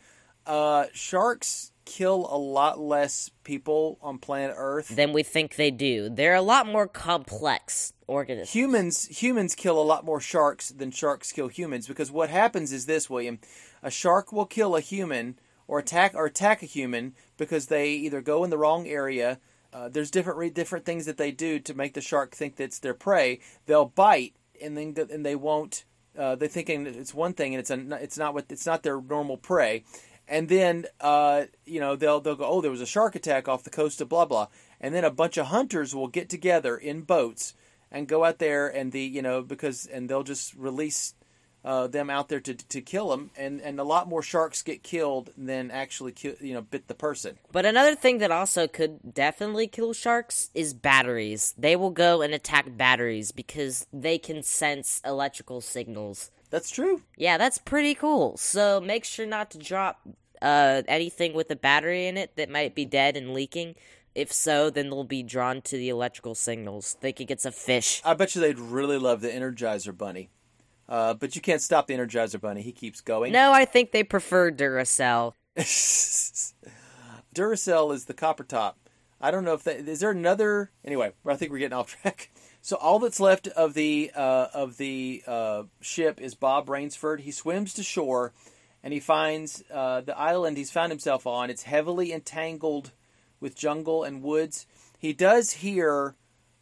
uh 0.47 0.85
sharks 0.93 1.71
kill 1.85 2.27
a 2.31 2.37
lot 2.37 2.79
less 2.79 3.29
people 3.43 3.97
on 4.01 4.17
planet 4.17 4.55
earth 4.57 4.89
Than 4.89 5.13
we 5.13 5.21
think 5.23 5.55
they 5.55 5.69
do. 5.71 6.09
They're 6.09 6.33
a 6.33 6.41
lot 6.41 6.65
more 6.67 6.87
complex 6.87 7.93
organisms. 8.07 8.53
humans 8.53 9.05
humans 9.21 9.55
kill 9.55 9.79
a 9.79 9.83
lot 9.83 10.03
more 10.03 10.19
sharks 10.19 10.69
than 10.69 10.91
sharks 10.91 11.31
kill 11.31 11.47
humans 11.47 11.87
because 11.87 12.11
what 12.11 12.29
happens 12.29 12.71
is 12.71 12.85
this 12.85 13.09
william 13.09 13.39
a 13.81 13.89
shark 13.89 14.31
will 14.31 14.45
kill 14.45 14.75
a 14.75 14.79
human 14.81 15.39
or 15.67 15.79
attack 15.79 16.13
or 16.13 16.25
attack 16.27 16.61
a 16.61 16.67
human 16.67 17.15
because 17.37 17.65
they 17.67 17.89
either 17.93 18.21
go 18.21 18.43
in 18.43 18.49
the 18.51 18.57
wrong 18.57 18.87
area 18.87 19.39
uh, 19.73 19.89
there's 19.89 20.11
different 20.11 20.37
re- 20.37 20.49
different 20.51 20.85
things 20.85 21.05
that 21.05 21.17
they 21.17 21.31
do 21.31 21.59
to 21.59 21.73
make 21.73 21.93
the 21.95 22.01
shark 22.01 22.35
think 22.35 22.55
that 22.57 22.65
it's 22.65 22.79
their 22.79 22.93
prey 22.93 23.39
they'll 23.65 23.85
bite 23.85 24.35
and 24.61 24.77
then 24.77 24.95
and 25.11 25.25
they 25.25 25.35
won't 25.35 25.83
uh, 26.17 26.35
they're 26.35 26.47
thinking 26.47 26.85
it's 26.85 27.13
one 27.13 27.33
thing 27.33 27.53
and 27.55 27.59
it's 27.59 27.71
a, 27.71 28.03
it's 28.03 28.17
not 28.17 28.33
what 28.33 28.45
it's 28.49 28.65
not 28.65 28.83
their 28.83 29.01
normal 29.01 29.37
prey 29.37 29.83
and 30.27 30.49
then 30.49 30.85
uh, 31.01 31.45
you 31.65 31.79
know 31.79 31.95
they'll 31.95 32.19
they'll 32.19 32.35
go 32.35 32.45
oh 32.45 32.61
there 32.61 32.71
was 32.71 32.81
a 32.81 32.85
shark 32.85 33.15
attack 33.15 33.47
off 33.47 33.63
the 33.63 33.69
coast 33.69 34.01
of 34.01 34.09
blah 34.09 34.25
blah 34.25 34.47
and 34.79 34.93
then 34.93 35.03
a 35.03 35.11
bunch 35.11 35.37
of 35.37 35.47
hunters 35.47 35.95
will 35.95 36.07
get 36.07 36.29
together 36.29 36.77
in 36.77 37.01
boats 37.01 37.53
and 37.91 38.07
go 38.07 38.23
out 38.23 38.39
there 38.39 38.67
and 38.67 38.91
the 38.91 39.01
you 39.01 39.21
know 39.21 39.41
because 39.41 39.85
and 39.85 40.09
they'll 40.09 40.23
just 40.23 40.53
release 40.55 41.13
uh, 41.63 41.87
them 41.87 42.11
out 42.11 42.29
there 42.29 42.39
to 42.39 42.53
to 42.53 42.79
kill 42.79 43.09
them 43.09 43.31
and 43.35 43.59
and 43.61 43.79
a 43.79 43.83
lot 43.83 44.07
more 44.07 44.21
sharks 44.21 44.61
get 44.61 44.83
killed 44.83 45.31
than 45.35 45.71
actually 45.71 46.11
kill, 46.11 46.35
you 46.39 46.53
know 46.53 46.61
bit 46.61 46.87
the 46.87 46.93
person 46.93 47.37
But 47.51 47.65
another 47.65 47.95
thing 47.95 48.19
that 48.19 48.29
also 48.29 48.67
could 48.67 49.13
definitely 49.13 49.67
kill 49.67 49.93
sharks 49.93 50.51
is 50.53 50.73
batteries. 50.73 51.55
They 51.57 51.75
will 51.75 51.89
go 51.89 52.21
and 52.21 52.33
attack 52.33 52.77
batteries 52.77 53.31
because 53.31 53.87
they 53.91 54.19
can 54.19 54.43
sense 54.43 55.01
electrical 55.03 55.59
signals. 55.61 56.29
That's 56.49 56.69
true 56.69 57.01
Yeah, 57.17 57.37
that's 57.37 57.57
pretty 57.57 57.95
cool. 57.95 58.37
So 58.37 58.79
make 58.79 59.03
sure 59.05 59.25
not 59.25 59.51
to 59.51 59.57
drop 59.57 60.01
uh, 60.41 60.83
anything 60.87 61.33
with 61.33 61.49
a 61.51 61.55
battery 61.55 62.07
in 62.07 62.17
it 62.17 62.35
that 62.35 62.49
might 62.49 62.75
be 62.75 62.85
dead 62.85 63.17
and 63.17 63.33
leaking. 63.33 63.75
If 64.13 64.31
so, 64.31 64.69
then 64.69 64.89
they'll 64.89 65.03
be 65.03 65.23
drawn 65.23 65.61
to 65.63 65.77
the 65.77 65.89
electrical 65.89 66.35
signals. 66.35 66.93
Think 66.93 67.19
it's 67.19 67.45
a 67.45 67.51
fish. 67.51 68.01
I 68.05 68.13
bet 68.13 68.33
you 68.33 68.41
they'd 68.41 68.59
really 68.59 68.97
love 68.97 69.19
the 69.21 69.27
Energizer 69.27 69.95
Bunny. 69.95 70.29
Uh, 70.87 71.15
but 71.15 71.35
you 71.35 71.41
can't 71.41 71.61
stop 71.61 71.87
the 71.87 71.95
Energizer 71.95 72.39
Bunny. 72.39 72.61
He 72.61 72.71
keeps 72.71 73.01
going. 73.01 73.33
No, 73.33 73.51
I 73.51 73.65
think 73.65 73.91
they 73.91 74.03
prefer 74.03 74.51
Duracell. 74.51 75.33
Duracell 77.35 77.93
is 77.93 78.05
the 78.05 78.13
copper 78.13 78.43
top. 78.43 78.77
I 79.19 79.31
don't 79.31 79.43
know 79.43 79.53
if 79.53 79.63
that 79.63 79.87
is 79.87 79.99
there 79.99 80.11
another. 80.11 80.71
Anyway, 80.83 81.11
I 81.25 81.35
think 81.35 81.51
we're 81.51 81.59
getting 81.59 81.77
off 81.77 82.01
track. 82.01 82.29
So 82.65 82.77
all 82.77 82.97
that's 82.97 83.19
left 83.19 83.47
of 83.49 83.75
the 83.75 84.09
uh, 84.15 84.47
of 84.51 84.77
the 84.77 85.21
uh, 85.27 85.63
ship 85.81 86.19
is 86.19 86.33
Bob 86.33 86.67
Rainsford. 86.67 87.19
He 87.19 87.29
swims 87.29 87.75
to 87.75 87.83
shore, 87.83 88.33
and 88.81 88.91
he 88.91 88.99
finds 88.99 89.63
uh, 89.71 90.01
the 90.01 90.17
island 90.17 90.57
he's 90.57 90.71
found 90.71 90.91
himself 90.91 91.27
on. 91.27 91.51
It's 91.51 91.61
heavily 91.61 92.11
entangled 92.11 92.91
with 93.39 93.55
jungle 93.55 94.03
and 94.03 94.23
woods. 94.23 94.65
He 94.97 95.13
does 95.13 95.51
hear 95.51 96.15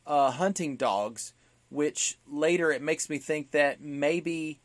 uh, 0.05 0.31
hunting 0.31 0.75
dogs, 0.75 1.33
which 1.69 2.19
later 2.29 2.69
it 2.69 2.81
makes 2.81 3.09
me 3.09 3.17
think 3.17 3.51
that 3.51 3.79
maybe 3.79 4.59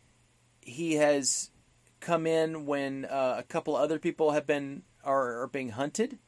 he 0.60 0.94
has 0.94 1.52
come 2.00 2.26
in 2.26 2.66
when 2.66 3.04
uh, 3.04 3.36
a 3.38 3.44
couple 3.44 3.76
other 3.76 4.00
people 4.00 4.32
have 4.32 4.44
been 4.44 4.82
are, 5.04 5.42
are 5.42 5.46
being 5.46 5.68
hunted. 5.68 6.18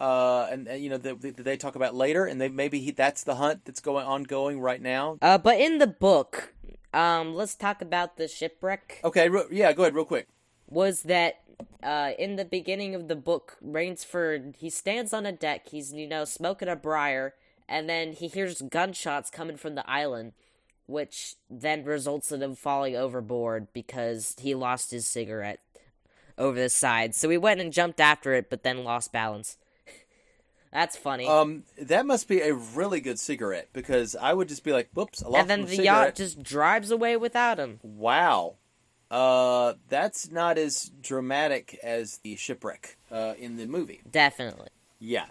Uh, 0.00 0.48
and, 0.50 0.66
and, 0.66 0.82
you 0.82 0.88
know 0.88 0.96
that 0.96 1.20
that 1.20 1.36
they 1.36 1.58
talk 1.58 1.74
about 1.74 1.94
later, 1.94 2.24
and 2.24 2.40
they 2.40 2.48
maybe 2.48 2.80
he, 2.80 2.90
that's 2.90 3.22
the 3.22 3.34
hunt 3.34 3.66
that's 3.66 3.80
going 3.80 4.06
ongoing 4.06 4.58
right 4.58 4.80
now. 4.80 5.18
Uh, 5.20 5.36
but 5.36 5.60
in 5.60 5.76
the 5.76 5.86
book, 5.86 6.54
um, 6.94 7.34
let's 7.34 7.54
talk 7.54 7.82
about 7.82 8.16
the 8.16 8.26
shipwreck. 8.26 9.00
Okay, 9.04 9.28
re- 9.28 9.44
yeah, 9.50 9.74
go 9.74 9.82
ahead, 9.82 9.94
real 9.94 10.06
quick. 10.06 10.26
was 10.70 11.02
that 11.02 11.40
uh, 11.82 12.12
in 12.18 12.36
the 12.36 12.46
beginning 12.46 12.94
of 12.94 13.08
the 13.08 13.16
book, 13.16 13.58
Rainsford 13.62 14.56
he 14.56 14.70
stands 14.70 15.12
on 15.12 15.26
a 15.26 15.32
deck. 15.32 15.68
He's 15.68 15.92
you 15.92 16.08
know 16.08 16.24
smoking 16.24 16.68
a 16.68 16.76
briar, 16.76 17.34
and 17.68 17.86
then 17.86 18.14
he 18.14 18.28
hears 18.28 18.62
gunshots 18.62 19.30
coming 19.30 19.58
from 19.58 19.74
the 19.74 19.88
island, 19.88 20.32
which 20.86 21.34
then 21.50 21.84
results 21.84 22.32
in 22.32 22.42
him 22.42 22.54
falling 22.54 22.96
overboard 22.96 23.68
because 23.74 24.34
he 24.40 24.54
lost 24.54 24.92
his 24.92 25.06
cigarette 25.06 25.60
over 26.38 26.58
the 26.58 26.70
side. 26.70 27.14
So 27.14 27.28
he 27.28 27.36
went 27.36 27.60
and 27.60 27.70
jumped 27.70 28.00
after 28.00 28.32
it, 28.32 28.48
but 28.48 28.62
then 28.62 28.82
lost 28.82 29.12
balance. 29.12 29.58
That's 30.72 30.96
funny. 30.96 31.26
Um, 31.26 31.64
that 31.80 32.06
must 32.06 32.28
be 32.28 32.40
a 32.40 32.54
really 32.54 33.00
good 33.00 33.18
cigarette 33.18 33.68
because 33.72 34.14
I 34.14 34.32
would 34.32 34.48
just 34.48 34.62
be 34.62 34.72
like, 34.72 34.90
"Whoops, 34.94 35.22
I 35.22 35.28
lost 35.28 35.40
and 35.40 35.50
then 35.50 35.60
the 35.62 35.68
cigarette." 35.68 35.84
yacht 35.84 36.14
just 36.14 36.42
drives 36.42 36.90
away 36.90 37.16
without 37.16 37.58
him. 37.58 37.80
Wow. 37.82 38.56
Uh, 39.10 39.74
that's 39.88 40.30
not 40.30 40.56
as 40.56 40.92
dramatic 41.00 41.78
as 41.82 42.18
the 42.18 42.36
shipwreck 42.36 42.96
uh, 43.10 43.34
in 43.38 43.56
the 43.56 43.66
movie. 43.66 44.00
Definitely. 44.08 44.68
Yeah. 45.00 45.26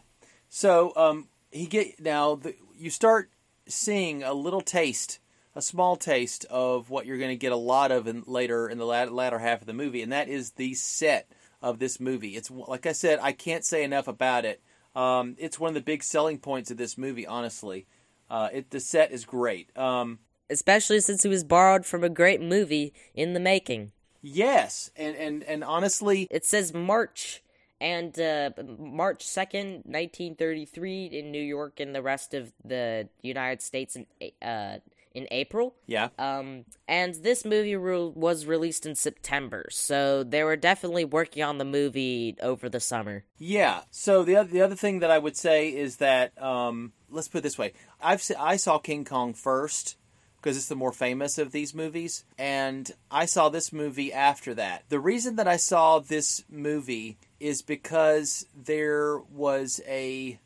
So 0.50 0.92
um, 0.98 1.30
he 1.52 1.66
get 1.66 2.00
now 2.02 2.36
the, 2.36 2.56
you 2.78 2.90
start 2.90 3.32
seeing 3.68 4.24
a 4.24 4.34
little 4.34 4.62
taste, 4.62 5.20
a 5.56 5.62
small 5.62 5.96
taste 5.96 6.44
of 6.50 6.90
what 6.90 7.06
you're 7.06 7.18
going 7.18 7.30
to 7.30 7.38
get 7.38 7.54
a 7.54 7.58
lot 7.58 7.92
of 7.92 8.08
in, 8.08 8.24
later 8.28 8.68
in 8.68 8.78
the 8.78 8.86
latter, 8.86 9.12
latter 9.12 9.40
half 9.40 9.62
of 9.62 9.68
the 9.68 9.74
movie, 9.74 10.02
and 10.02 10.12
that 10.12 10.28
is 10.28 10.52
the 10.52 10.74
set 10.74 11.32
of 11.62 11.80
this 11.80 12.00
movie. 12.00 12.36
It's 12.36 12.52
like 12.52 12.86
I 12.86 12.92
said, 12.92 13.20
I 13.22 13.32
can't 13.32 13.64
say 13.64 13.84
enough 13.84 14.08
about 14.10 14.44
it. 14.44 14.62
Um, 14.96 15.36
it's 15.38 15.60
one 15.60 15.70
of 15.70 15.76
the 15.76 15.82
big 15.82 16.04
selling 16.04 16.40
points 16.40 16.72
of 16.72 16.78
this 16.78 16.98
movie, 16.98 17.26
honestly. 17.28 17.86
Uh, 18.30 18.50
it 18.52 18.70
the 18.72 18.80
set 18.80 19.12
is 19.12 19.26
great. 19.26 19.76
Um, 19.78 20.20
Especially 20.50 21.00
since 21.00 21.24
it 21.26 21.30
was 21.30 21.44
borrowed 21.44 21.86
from 21.86 22.04
a 22.04 22.10
great 22.10 22.42
movie 22.42 22.94
in 23.14 23.34
the 23.34 23.40
making. 23.40 23.92
yes, 24.22 24.90
and 24.96 25.16
and 25.16 25.44
and 25.44 25.64
honestly, 25.64 26.28
It 26.32 26.46
says 26.46 26.74
March 26.74 27.44
and 27.82 28.20
uh, 28.20 28.50
March 28.78 29.26
2nd, 29.26 29.86
1933 29.86 31.06
in 31.06 31.32
New 31.32 31.42
York 31.42 31.80
and 31.80 31.96
the 31.96 32.02
rest 32.02 32.34
of 32.34 32.52
the 32.64 33.08
United 33.22 33.62
States 33.62 33.96
in 33.96 34.06
uh, 34.42 34.80
in 35.14 35.28
April. 35.32 35.76
Yeah. 35.88 36.10
Um, 36.18 36.66
and 36.88 37.16
this 37.16 37.46
movie 37.46 37.76
re- 37.76 38.12
was 38.14 38.46
released 38.46 38.86
in 38.86 38.96
September, 38.96 39.68
so 39.72 40.24
they 40.24 40.44
were 40.44 40.56
definitely 40.56 41.06
working 41.06 41.44
on 41.44 41.58
the 41.58 41.66
movie 41.66 42.36
over 42.42 42.70
the 42.70 42.80
summer. 42.80 43.24
Yeah. 43.38 43.82
So 43.92 44.24
the 44.24 44.36
other 44.36 44.50
the 44.50 44.62
other 44.62 44.76
thing 44.76 45.00
that 45.00 45.12
I 45.12 45.18
would 45.18 45.36
say 45.36 45.70
is 45.70 45.98
that 45.98 46.42
um, 46.42 46.94
let's 47.10 47.28
put 47.28 47.40
it 47.40 47.42
this 47.42 47.58
way: 47.58 47.74
I've 48.02 48.22
se- 48.22 48.36
I 48.40 48.56
saw 48.56 48.78
King 48.78 49.06
Kong 49.06 49.34
first 49.34 49.98
because 50.42 50.56
it's 50.56 50.68
the 50.68 50.76
more 50.76 50.94
famous 50.94 51.38
of 51.38 51.52
these 51.52 51.76
movies, 51.76 52.24
and 52.38 52.92
I 53.12 53.26
saw 53.26 53.50
this 53.50 53.74
movie 53.74 54.14
after 54.14 54.54
that. 54.54 54.86
The 54.90 55.00
reason 55.00 55.36
that 55.36 55.48
I 55.48 55.58
saw 55.58 56.00
this 56.00 56.44
movie 56.50 57.18
is 57.40 57.62
because 57.62 58.46
there 58.56 59.18
was 59.18 59.82
a, 59.86 60.40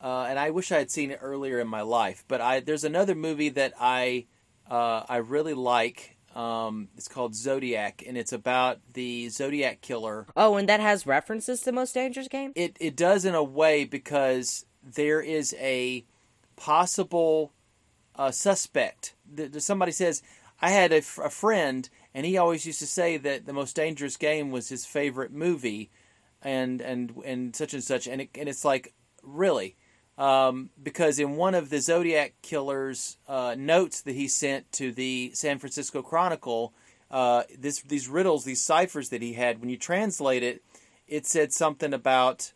uh, 0.00 0.26
and 0.28 0.38
I 0.38 0.50
wish 0.50 0.70
I 0.72 0.78
had 0.78 0.90
seen 0.90 1.10
it 1.10 1.18
earlier 1.22 1.58
in 1.60 1.68
my 1.68 1.82
life, 1.82 2.24
but 2.28 2.40
I 2.40 2.60
there's 2.60 2.84
another 2.84 3.14
movie 3.14 3.48
that 3.50 3.72
I 3.80 4.26
uh, 4.70 5.04
I 5.08 5.16
really 5.18 5.54
like. 5.54 6.16
Um, 6.36 6.88
it's 6.96 7.08
called 7.08 7.34
Zodiac, 7.34 8.04
and 8.06 8.16
it's 8.16 8.32
about 8.32 8.78
the 8.92 9.28
Zodiac 9.30 9.80
killer 9.80 10.26
Oh, 10.36 10.56
and 10.56 10.68
that 10.68 10.78
has 10.78 11.06
references 11.06 11.62
to 11.62 11.72
Most 11.72 11.94
Dangerous 11.94 12.28
Game. 12.28 12.52
it 12.54 12.76
it 12.78 12.94
does 12.96 13.24
in 13.24 13.34
a 13.34 13.42
way 13.42 13.84
because 13.84 14.64
there 14.84 15.20
is 15.20 15.54
a 15.58 16.04
possible 16.56 17.52
uh, 18.16 18.30
suspect. 18.30 19.14
Th- 19.36 19.50
th- 19.50 19.62
Somebody 19.62 19.92
says, 19.92 20.22
"I 20.60 20.70
had 20.70 20.92
a, 20.92 20.96
f- 20.98 21.18
a 21.22 21.30
friend, 21.30 21.88
and 22.14 22.26
he 22.26 22.36
always 22.36 22.66
used 22.66 22.80
to 22.80 22.86
say 22.86 23.16
that 23.16 23.46
the 23.46 23.52
most 23.52 23.74
dangerous 23.76 24.16
game 24.16 24.50
was 24.50 24.68
his 24.68 24.84
favorite 24.86 25.32
movie, 25.32 25.90
and 26.42 26.80
and 26.80 27.14
and 27.24 27.56
such 27.56 27.74
and 27.74 27.82
such." 27.82 28.06
And 28.06 28.20
it, 28.22 28.30
and 28.34 28.48
it's 28.48 28.64
like, 28.64 28.92
really, 29.22 29.76
um, 30.18 30.70
because 30.82 31.20
in 31.20 31.36
one 31.36 31.54
of 31.54 31.70
the 31.70 31.80
Zodiac 31.80 32.34
killer's 32.42 33.16
uh, 33.28 33.54
notes 33.56 34.02
that 34.02 34.16
he 34.16 34.26
sent 34.26 34.70
to 34.72 34.92
the 34.92 35.30
San 35.32 35.58
Francisco 35.58 36.02
Chronicle, 36.02 36.74
uh, 37.10 37.44
this 37.56 37.80
these 37.82 38.08
riddles, 38.08 38.44
these 38.44 38.62
ciphers 38.62 39.10
that 39.10 39.22
he 39.22 39.34
had, 39.34 39.60
when 39.60 39.70
you 39.70 39.78
translate 39.78 40.42
it, 40.42 40.62
it 41.06 41.24
said 41.24 41.52
something 41.52 41.94
about 41.94 42.52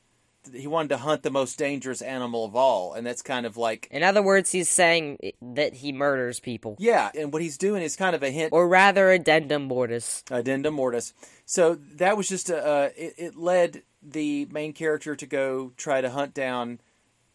he 0.53 0.67
wanted 0.67 0.89
to 0.89 0.97
hunt 0.97 1.23
the 1.23 1.31
most 1.31 1.57
dangerous 1.57 2.03
animal 2.03 2.45
of 2.45 2.57
all, 2.57 2.95
and 2.95 3.07
that's 3.07 3.23
kind 3.23 3.47
of 3.47 3.57
like 3.57 3.87
In 3.93 4.03
other 4.03 4.23
words, 4.23 4.51
he's 4.51 4.69
saying 4.69 5.19
that 5.41 5.75
he 5.75 5.93
murders 5.93 6.41
people, 6.41 6.75
yeah. 6.81 7.13
And 7.17 7.33
what 7.33 7.43
he's 7.43 7.57
doing 7.57 7.81
is 7.81 7.95
kind 7.95 8.17
of 8.17 8.25
a 8.25 8.31
hint 8.31 8.53
or 8.53 8.67
rather, 8.67 9.13
addendum 9.13 9.63
mortis. 9.63 10.25
addendum 10.33 10.75
mortis. 10.75 11.15
So 11.47 11.77
that 11.95 12.17
was 12.17 12.29
just 12.29 12.51
a 12.51 12.67
uh, 12.67 12.89
it, 12.97 13.15
it 13.17 13.37
led 13.37 13.85
the 14.03 14.47
main 14.47 14.73
character 14.73 15.15
to 15.15 15.27
go 15.27 15.73
try 15.77 16.01
to 16.01 16.11
hunt 16.11 16.35
down 16.35 16.81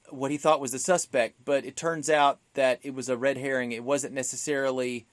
what 0.10 0.32
he 0.32 0.38
thought 0.38 0.62
was 0.62 0.72
the 0.72 0.80
suspect, 0.80 1.36
but 1.44 1.66
it 1.66 1.76
turns 1.76 2.10
out 2.10 2.40
that 2.54 2.80
it 2.84 2.94
was 2.94 3.10
a 3.10 3.18
red 3.18 3.38
herring. 3.38 3.72
It 3.72 3.84
wasn't 3.84 4.14
necessarily. 4.14 5.06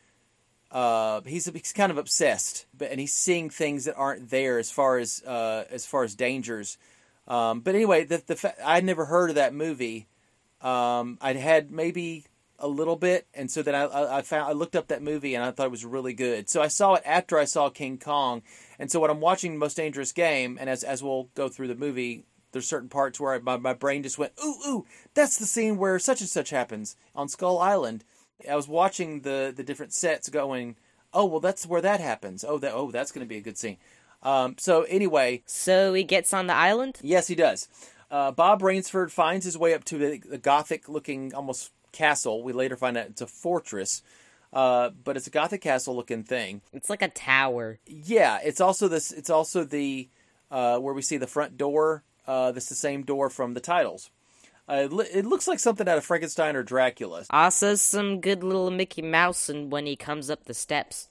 Uh, 0.71 1.21
he's 1.23 1.47
he's 1.47 1.73
kind 1.73 1.93
of 1.93 1.99
obsessed, 1.99 2.67
but 2.77 2.91
and 2.91 2.99
he's 3.01 3.13
seeing 3.13 3.49
things 3.49 3.85
that 3.85 3.95
aren't 3.95 4.31
there 4.31 4.59
as 4.59 4.71
far 4.71 4.99
as 4.99 5.23
uh, 5.25 5.65
as 5.71 5.87
far 5.87 6.05
as 6.05 6.15
dangers. 6.15 6.79
Um, 7.29 7.61
but 7.61 7.75
anyway, 7.75 8.05
the 8.05 8.23
the 8.27 8.37
fa- 8.37 8.55
I'd 8.65 8.85
never 8.85 9.05
heard 9.05 9.31
of 9.31 9.37
that 9.37 9.55
movie. 9.55 10.09
Um, 10.61 11.19
I'd 11.21 11.37
had 11.37 11.71
maybe 11.71 12.25
a 12.59 12.69
little 12.69 12.97
bit, 12.97 13.27
and 13.35 13.51
so 13.51 13.63
then 13.63 13.75
I, 13.75 13.85
I, 13.85 14.19
I 14.19 14.23
found 14.23 14.49
I 14.49 14.53
looked 14.53 14.77
up 14.77 14.89
that 14.89 15.03
movie 15.03 15.35
and 15.35 15.45
I 15.45 15.51
thought 15.51 15.67
it 15.67 15.71
was 15.71 15.85
really 15.85 16.15
good. 16.15 16.49
So 16.49 16.63
I 16.63 16.69
saw 16.69 16.95
it 16.95 17.03
after 17.05 17.39
I 17.39 17.45
saw 17.45 17.69
King 17.69 17.99
Kong, 17.99 18.43
and 18.79 18.91
so 18.91 19.01
when 19.01 19.11
I'm 19.11 19.21
watching 19.21 19.57
Most 19.57 19.77
Dangerous 19.77 20.13
Game, 20.13 20.59
and 20.61 20.69
as 20.69 20.83
as 20.83 21.03
we'll 21.03 21.29
go 21.35 21.49
through 21.49 21.69
the 21.69 21.75
movie, 21.75 22.25
there's 22.55 22.67
certain 22.67 22.89
parts 22.89 23.21
where 23.21 23.35
I, 23.35 23.39
my 23.41 23.59
my 23.59 23.75
brain 23.75 24.03
just 24.03 24.17
went 24.17 24.33
ooh 24.43 24.57
ooh, 24.67 24.87
that's 25.13 25.37
the 25.37 25.45
scene 25.45 25.77
where 25.77 25.99
such 25.99 26.21
and 26.21 26.31
such 26.31 26.49
happens 26.49 26.97
on 27.15 27.29
Skull 27.29 27.59
Island. 27.59 28.05
I 28.51 28.57
was 28.57 28.69
watching 28.69 29.21
the 29.21 29.53
the 29.55 29.63
different 29.63 29.93
sets, 29.93 30.31
going, 30.31 30.77
oh 31.13 31.27
well, 31.27 31.41
that's 31.41 31.67
where 31.67 31.83
that 31.83 32.01
happens. 32.01 32.45
Oh 32.45 32.59
that 32.59 32.73
oh 32.73 32.91
that's 32.91 33.13
going 33.13 33.27
to 33.27 33.29
be 33.29 33.37
a 33.37 33.43
good 33.43 33.59
scene. 33.59 33.77
Um, 34.23 34.55
so 34.59 34.85
anyway, 34.85 35.43
So 35.45 35.93
he 35.93 36.05
gets 36.05 36.33
on 36.33 36.47
the 36.47 36.55
island. 36.55 36.99
Yes, 37.03 37.27
he 37.27 37.35
does. 37.35 37.69
Uh, 38.11 38.31
Bob 38.31 38.63
Rainsford 38.63 39.11
finds 39.11 39.45
his 39.45 39.59
way 39.59 39.75
up 39.75 39.85
to 39.85 39.99
the, 39.99 40.19
the 40.19 40.39
gothic-looking, 40.39 41.35
almost 41.35 41.73
castle. 41.93 42.43
We 42.43 42.53
later 42.53 42.77
find 42.77 42.97
out 42.97 43.07
it's 43.07 43.21
a 43.21 43.27
fortress, 43.27 44.03
uh, 44.53 44.91
but 44.91 45.17
it's 45.17 45.27
a 45.27 45.31
gothic 45.31 45.63
castle-looking 45.63 46.23
thing. 46.23 46.63
It's 46.73 46.89
like 46.89 47.03
a 47.03 47.09
tower. 47.09 47.81
Yeah, 47.87 48.39
it's 48.43 48.61
also 48.61 48.89
this. 48.89 49.11
It's 49.13 49.31
also 49.31 49.65
the 49.65 50.09
uh, 50.51 50.79
where 50.79 50.95
we 50.95 51.03
see 51.03 51.17
the 51.17 51.27
front 51.27 51.59
door. 51.59 52.05
Uh, 52.27 52.53
that's 52.53 52.69
the 52.69 52.75
same 52.75 53.03
door 53.03 53.29
from 53.29 53.55
the 53.55 53.61
titles. 53.61 54.11
Uh, 54.69 54.83
it, 54.85 54.93
li- 54.93 55.09
it 55.13 55.27
looks 55.27 55.47
like 55.47 55.59
something 55.59 55.89
out 55.89 55.99
of 55.99 56.05
Frankenstein 56.05 56.57
or 56.57 56.63
Dracula. 56.63 57.25
Also, 57.31 57.75
some 57.75 58.21
good 58.21 58.43
little 58.43 58.71
Mickey 58.71 59.03
Mouse, 59.03 59.49
and 59.49 59.71
when 59.71 59.85
he 59.85 59.95
comes 59.95 60.31
up 60.31 60.45
the 60.45 60.55
steps. 60.55 61.09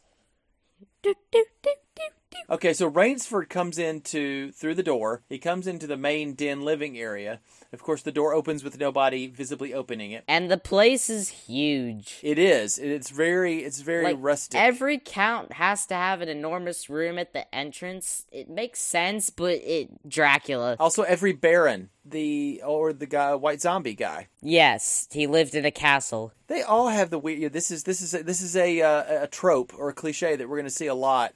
Do, 1.04 1.14
do, 1.32 1.46
do, 1.62 1.70
do, 1.96 2.04
do. 2.20 2.23
Okay, 2.50 2.74
so 2.74 2.90
Rainsford 2.90 3.50
comes 3.50 3.78
into 3.78 4.52
through 4.52 4.76
the 4.76 4.84
door. 4.84 5.24
He 5.30 5.40
comes 5.40 5.66
into 5.68 5.88
the 5.88 5.98
main 5.98 6.34
den 6.34 6.62
living 6.62 6.98
area. 6.98 7.40
Of 7.72 7.82
course, 7.82 8.04
the 8.04 8.12
door 8.12 8.34
opens 8.34 8.64
with 8.64 8.78
nobody 8.80 9.26
visibly 9.28 9.74
opening 9.74 10.12
it. 10.12 10.24
And 10.28 10.52
the 10.52 10.58
place 10.60 11.10
is 11.10 11.30
huge. 11.30 12.20
It 12.22 12.38
is. 12.38 12.78
It's 12.78 13.10
very. 13.10 13.60
It's 13.64 13.82
very 13.82 14.04
Like 14.04 14.18
rustic. 14.20 14.60
every 14.60 15.00
count 15.00 15.54
has 15.54 15.86
to 15.88 15.96
have 15.96 16.22
an 16.22 16.30
enormous 16.30 16.90
room 16.90 17.18
at 17.18 17.34
the 17.34 17.54
entrance. 17.56 18.26
It 18.32 18.50
makes 18.50 18.80
sense, 18.80 19.30
but 19.32 19.54
it 19.64 20.08
Dracula. 20.08 20.76
Also, 20.80 21.02
every 21.04 21.32
Baron, 21.34 21.90
the 22.06 22.62
or 22.66 22.94
the 22.94 23.08
guy, 23.08 23.34
white 23.36 23.62
zombie 23.62 23.96
guy, 23.96 24.28
Yes, 24.42 25.08
he 25.12 25.26
lived 25.26 25.56
in 25.56 25.66
a 25.66 25.72
castle. 25.72 26.34
they 26.48 26.62
all 26.62 26.90
have 26.90 27.10
the 27.10 27.18
weird. 27.18 27.54
This 27.54 27.72
is 27.72 27.84
this 27.84 28.02
is 28.02 28.14
a, 28.14 28.22
this 28.22 28.42
is 28.42 28.56
a 28.56 28.82
uh, 28.82 29.24
a 29.24 29.28
trope 29.28 29.74
or 29.78 29.90
a 29.90 29.94
cliche 29.94 30.36
that 30.36 30.48
we're 30.48 30.58
going 30.58 30.66
to 30.66 30.70
see 30.70 30.88
a 30.88 30.94
lot. 30.96 31.34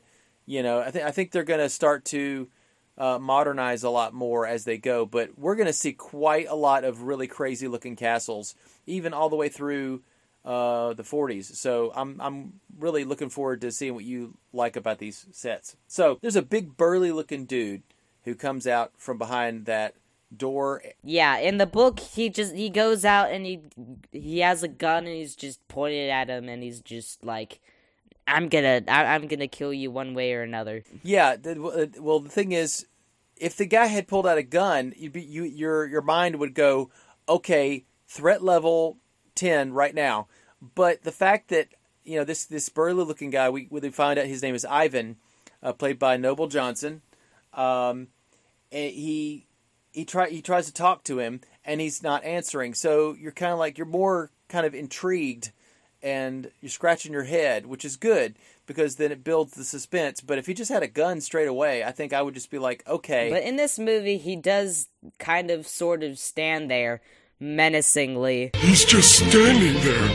You 0.48 0.64
know, 0.64 0.80
I 0.80 0.90
think 0.90 1.06
I 1.06 1.12
think 1.12 1.32
they're 1.32 1.44
going 1.44 1.60
to 1.60 1.70
start 1.70 2.06
to 2.06 2.48
uh, 2.98 3.20
modernize 3.20 3.84
a 3.84 3.90
lot 3.90 4.14
more 4.14 4.48
as 4.48 4.64
they 4.64 4.78
go, 4.78 5.06
but 5.06 5.38
we're 5.38 5.56
going 5.56 5.68
to 5.68 5.74
see 5.74 5.94
quite 5.94 6.48
a 6.48 6.56
lot 6.56 6.84
of 6.84 7.04
really 7.04 7.28
crazy 7.28 7.68
looking 7.68 7.96
castles, 7.96 8.56
even 8.88 9.14
all 9.14 9.30
the 9.30 9.36
way 9.36 9.50
through 9.50 10.02
uh, 10.44 10.94
the 10.94 11.04
40s. 11.04 11.56
So 11.56 11.92
I'm 11.96 12.20
I'm 12.20 12.54
really 12.80 13.04
looking 13.04 13.30
forward 13.30 13.62
to 13.62 13.72
seeing 13.72 13.94
what 13.94 14.06
you 14.06 14.38
like 14.54 14.76
about 14.76 14.98
these 14.98 15.28
sets. 15.32 15.76
So 15.88 16.18
there's 16.22 16.36
a 16.36 16.42
big 16.42 16.78
burly 16.78 17.12
looking 17.12 17.46
dude 17.46 17.84
who 18.24 18.34
comes 18.34 18.66
out 18.66 18.94
from 18.98 19.18
behind 19.18 19.66
that 19.66 19.96
door 20.36 20.82
Yeah, 21.04 21.38
in 21.38 21.58
the 21.58 21.66
book, 21.66 22.00
he 22.00 22.30
just 22.30 22.56
he 22.56 22.70
goes 22.70 23.06
out 23.06 23.32
and 23.32 23.46
he 23.46 23.62
he 24.12 24.40
has 24.40 24.64
a 24.64 24.68
gun 24.68 25.06
and 25.06 25.16
he's 25.16 25.36
just 25.36 25.66
pointed 25.68 26.10
at 26.10 26.30
him 26.30 26.50
and 26.50 26.64
he's 26.64 26.82
just 26.82 27.24
like, 27.24 27.60
"I'm 28.28 28.50
gonna 28.50 28.82
I, 28.88 29.06
I'm 29.16 29.28
gonna 29.28 29.48
kill 29.48 29.74
you 29.74 29.92
one 29.92 30.14
way 30.14 30.34
or 30.34 30.42
another." 30.42 30.84
Yeah. 31.04 31.36
Uh, 31.46 31.88
well, 32.00 32.20
the 32.20 32.30
thing 32.30 32.52
is, 32.52 32.86
if 33.38 33.58
the 33.58 33.66
guy 33.66 33.88
had 33.88 34.08
pulled 34.08 34.28
out 34.28 34.38
a 34.38 34.44
gun, 34.44 34.94
you'd 34.98 35.14
be, 35.14 35.24
you 35.24 35.44
your 35.44 35.86
your 35.86 36.02
mind 36.02 36.38
would 36.38 36.54
go, 36.54 36.92
okay, 37.28 37.86
threat 38.08 38.44
level 38.44 38.98
ten 39.36 39.74
right 39.74 39.96
now. 39.96 40.28
But 40.76 41.04
the 41.04 41.12
fact 41.12 41.50
that 41.50 41.70
you 42.04 42.18
know 42.18 42.24
this 42.24 42.46
this 42.46 42.70
burly 42.70 43.04
looking 43.04 43.30
guy, 43.30 43.50
we 43.50 43.68
we 43.70 43.90
find 43.90 44.20
out 44.20 44.26
his 44.26 44.42
name 44.42 44.56
is 44.56 44.66
Ivan, 44.66 45.18
uh, 45.64 45.74
played 45.74 46.00
by 46.00 46.18
Noble 46.18 46.48
Johnson. 46.48 47.02
Um, 47.54 48.08
he 48.70 49.48
he 49.92 50.06
try 50.06 50.30
he 50.30 50.42
tries 50.42 50.68
to 50.68 50.74
talk 50.74 51.04
to 51.06 51.20
him 51.20 51.42
and 51.66 51.82
he's 51.82 52.04
not 52.04 52.24
answering. 52.24 52.74
So 52.74 53.16
you're 53.20 53.32
kind 53.32 53.52
of 53.52 53.60
like 53.60 53.78
you're 53.78 53.88
more 53.88 54.32
kind 54.48 54.66
of 54.66 54.74
intrigued 54.74 55.52
and 56.08 56.52
you're 56.62 56.70
scratching 56.70 57.12
your 57.12 57.24
head, 57.26 57.66
which 57.66 57.84
is 57.84 57.98
good 57.98 58.36
because 58.66 58.96
then 58.96 59.12
it 59.12 59.26
builds 59.26 59.54
the 59.54 59.66
suspense. 59.66 60.22
But 60.22 60.38
if 60.38 60.46
he 60.46 60.54
just 60.54 60.72
had 60.72 60.82
a 60.82 60.88
gun 60.88 61.20
straight 61.20 61.50
away, 61.50 61.84
I 61.84 61.92
think 61.92 62.14
I 62.14 62.22
would 62.22 62.34
just 62.34 62.50
be 62.50 62.60
like, 62.60 62.82
okay, 62.88 63.30
But 63.30 63.44
in 63.44 63.58
this 63.58 63.78
movie, 63.78 64.18
he 64.18 64.38
does 64.38 64.88
kind 65.20 65.52
of 65.52 65.68
sort 65.68 66.04
of 66.04 66.18
stand 66.18 66.72
there 66.72 67.02
menacingly. 67.42 68.52
He's 68.56 68.86
just 68.86 69.18
standing 69.18 69.74
there, 69.84 70.10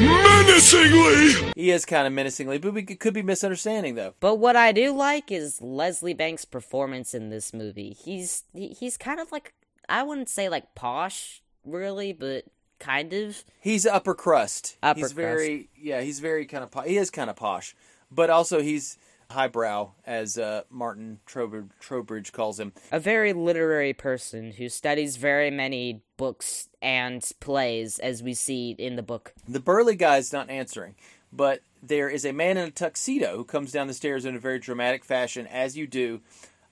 menacingly. 0.00 1.52
he 1.56 1.70
is 1.70 1.84
kind 1.84 2.06
of 2.06 2.12
menacingly, 2.12 2.58
but 2.58 2.72
we 2.72 2.84
could, 2.84 3.00
could 3.00 3.14
be 3.14 3.22
misunderstanding 3.22 3.96
though. 3.96 4.14
But 4.20 4.36
what 4.36 4.54
I 4.54 4.70
do 4.70 4.92
like 4.92 5.32
is 5.32 5.60
Leslie 5.60 6.14
Banks' 6.14 6.44
performance 6.44 7.14
in 7.14 7.30
this 7.30 7.52
movie. 7.52 7.96
He's 7.98 8.44
he's 8.54 8.96
kind 8.96 9.18
of 9.18 9.32
like 9.32 9.54
I 9.88 10.02
wouldn't 10.04 10.28
say 10.28 10.48
like 10.48 10.74
posh, 10.76 11.42
really, 11.64 12.12
but 12.12 12.44
kind 12.78 13.12
of. 13.12 13.44
He's 13.60 13.86
upper 13.86 14.14
crust. 14.14 14.76
Upper 14.82 15.00
he's 15.00 15.12
very 15.12 15.68
yeah. 15.76 16.00
He's 16.00 16.20
very 16.20 16.46
kind 16.46 16.64
of 16.64 16.70
po- 16.70 16.82
he 16.82 16.96
is 16.96 17.10
kind 17.10 17.30
of 17.30 17.36
posh, 17.36 17.74
but 18.10 18.30
also 18.30 18.60
he's 18.62 18.98
highbrow 19.30 19.90
as 20.06 20.38
uh, 20.38 20.62
Martin 20.70 21.18
Trowbridge, 21.26 21.70
Trowbridge 21.80 22.32
calls 22.32 22.60
him. 22.60 22.72
a 22.92 23.00
very 23.00 23.32
literary 23.32 23.92
person 23.92 24.52
who 24.52 24.68
studies 24.68 25.16
very 25.16 25.50
many 25.50 26.02
books 26.16 26.68
and 26.80 27.28
plays, 27.40 27.98
as 27.98 28.22
we 28.22 28.34
see 28.34 28.76
in 28.78 28.96
the 28.96 29.02
book. 29.02 29.34
The 29.48 29.60
burly 29.60 29.96
guy's 29.96 30.32
not 30.32 30.50
answering, 30.50 30.94
but 31.32 31.60
there 31.82 32.08
is 32.08 32.24
a 32.24 32.32
man 32.32 32.56
in 32.56 32.68
a 32.68 32.70
tuxedo 32.70 33.36
who 33.36 33.44
comes 33.44 33.72
down 33.72 33.88
the 33.88 33.94
stairs 33.94 34.24
in 34.24 34.36
a 34.36 34.40
very 34.40 34.58
dramatic 34.58 35.04
fashion, 35.04 35.46
as 35.46 35.76
you 35.76 35.86
do. 35.86 36.20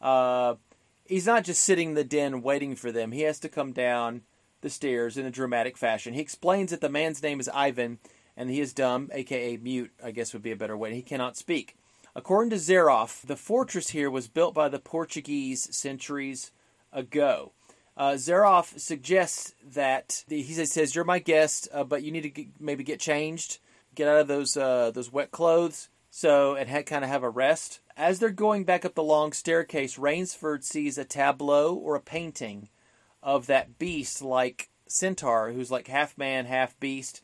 Uh, 0.01 0.55
he's 1.07 1.27
not 1.27 1.45
just 1.45 1.63
sitting 1.63 1.91
in 1.91 1.95
the 1.95 2.05
den 2.05 2.43
waiting 2.43 2.77
for 2.77 2.93
them. 2.93 3.13
He 3.13 3.23
has 3.23 3.41
to 3.41 3.49
come 3.49 3.73
down 3.73 4.23
the 4.65 4.71
stairs 4.71 5.17
in 5.17 5.27
a 5.27 5.31
dramatic 5.31 5.77
fashion. 5.77 6.15
He 6.15 6.21
explains 6.21 6.71
that 6.71 6.81
the 6.81 6.89
man's 6.89 7.23
name 7.23 7.39
is 7.39 7.51
Ivan, 7.51 7.99
and 8.37 8.51
he 8.51 8.61
is 8.61 8.73
dumb, 8.73 9.11
aka 9.13 9.59
mute, 9.59 9.93
I 10.03 10.11
guess 10.11 10.33
would 10.33 10.43
be 10.43 10.51
a 10.51 10.57
better 10.57 10.77
way. 10.77 10.95
He 10.95 11.03
cannot 11.03 11.37
speak. 11.37 11.77
According 12.17 12.51
to 12.51 12.57
Zaroff, 12.57 13.21
the 13.21 13.37
fortress 13.37 13.91
here 13.91 14.11
was 14.11 14.27
built 14.27 14.55
by 14.55 14.69
the 14.69 14.79
Portuguese 14.79 15.69
centuries 15.77 16.51
ago. 16.93 17.53
Uh, 17.97 18.17
suggests 18.17 19.55
that 19.63 20.25
he 20.29 20.43
says, 20.43 20.95
"You're 20.95 21.05
my 21.05 21.19
guest, 21.19 21.69
uh, 21.73 21.85
but 21.85 22.03
you 22.03 22.11
need 22.11 22.35
to 22.35 22.47
maybe 22.59 22.83
get 22.83 22.99
changed, 22.99 23.59
get 23.95 24.09
out 24.09 24.21
of 24.21 24.29
those 24.29 24.57
uh, 24.57 24.91
those 24.93 25.13
wet 25.13 25.31
clothes, 25.31 25.91
so 26.11 26.55
and 26.55 26.71
ha- 26.71 26.83
kind 26.83 27.05
of 27.05 27.11
have 27.11 27.23
a 27.23 27.31
rest." 27.31 27.81
As 27.97 28.19
they're 28.19 28.31
going 28.31 28.65
back 28.65 28.85
up 28.85 28.95
the 28.95 29.03
long 29.03 29.33
staircase, 29.33 29.99
Rainsford 29.99 30.65
sees 30.65 30.97
a 30.97 31.05
tableau 31.05 31.75
or 31.75 31.95
a 31.95 32.01
painting 32.01 32.71
of 33.25 33.47
that 33.47 33.79
beast, 33.79 34.23
like 34.23 34.69
centaur, 34.87 35.51
who's 35.51 35.71
like 35.71 35.89
half 35.89 36.17
man, 36.17 36.45
half 36.45 36.79
beast. 36.79 37.23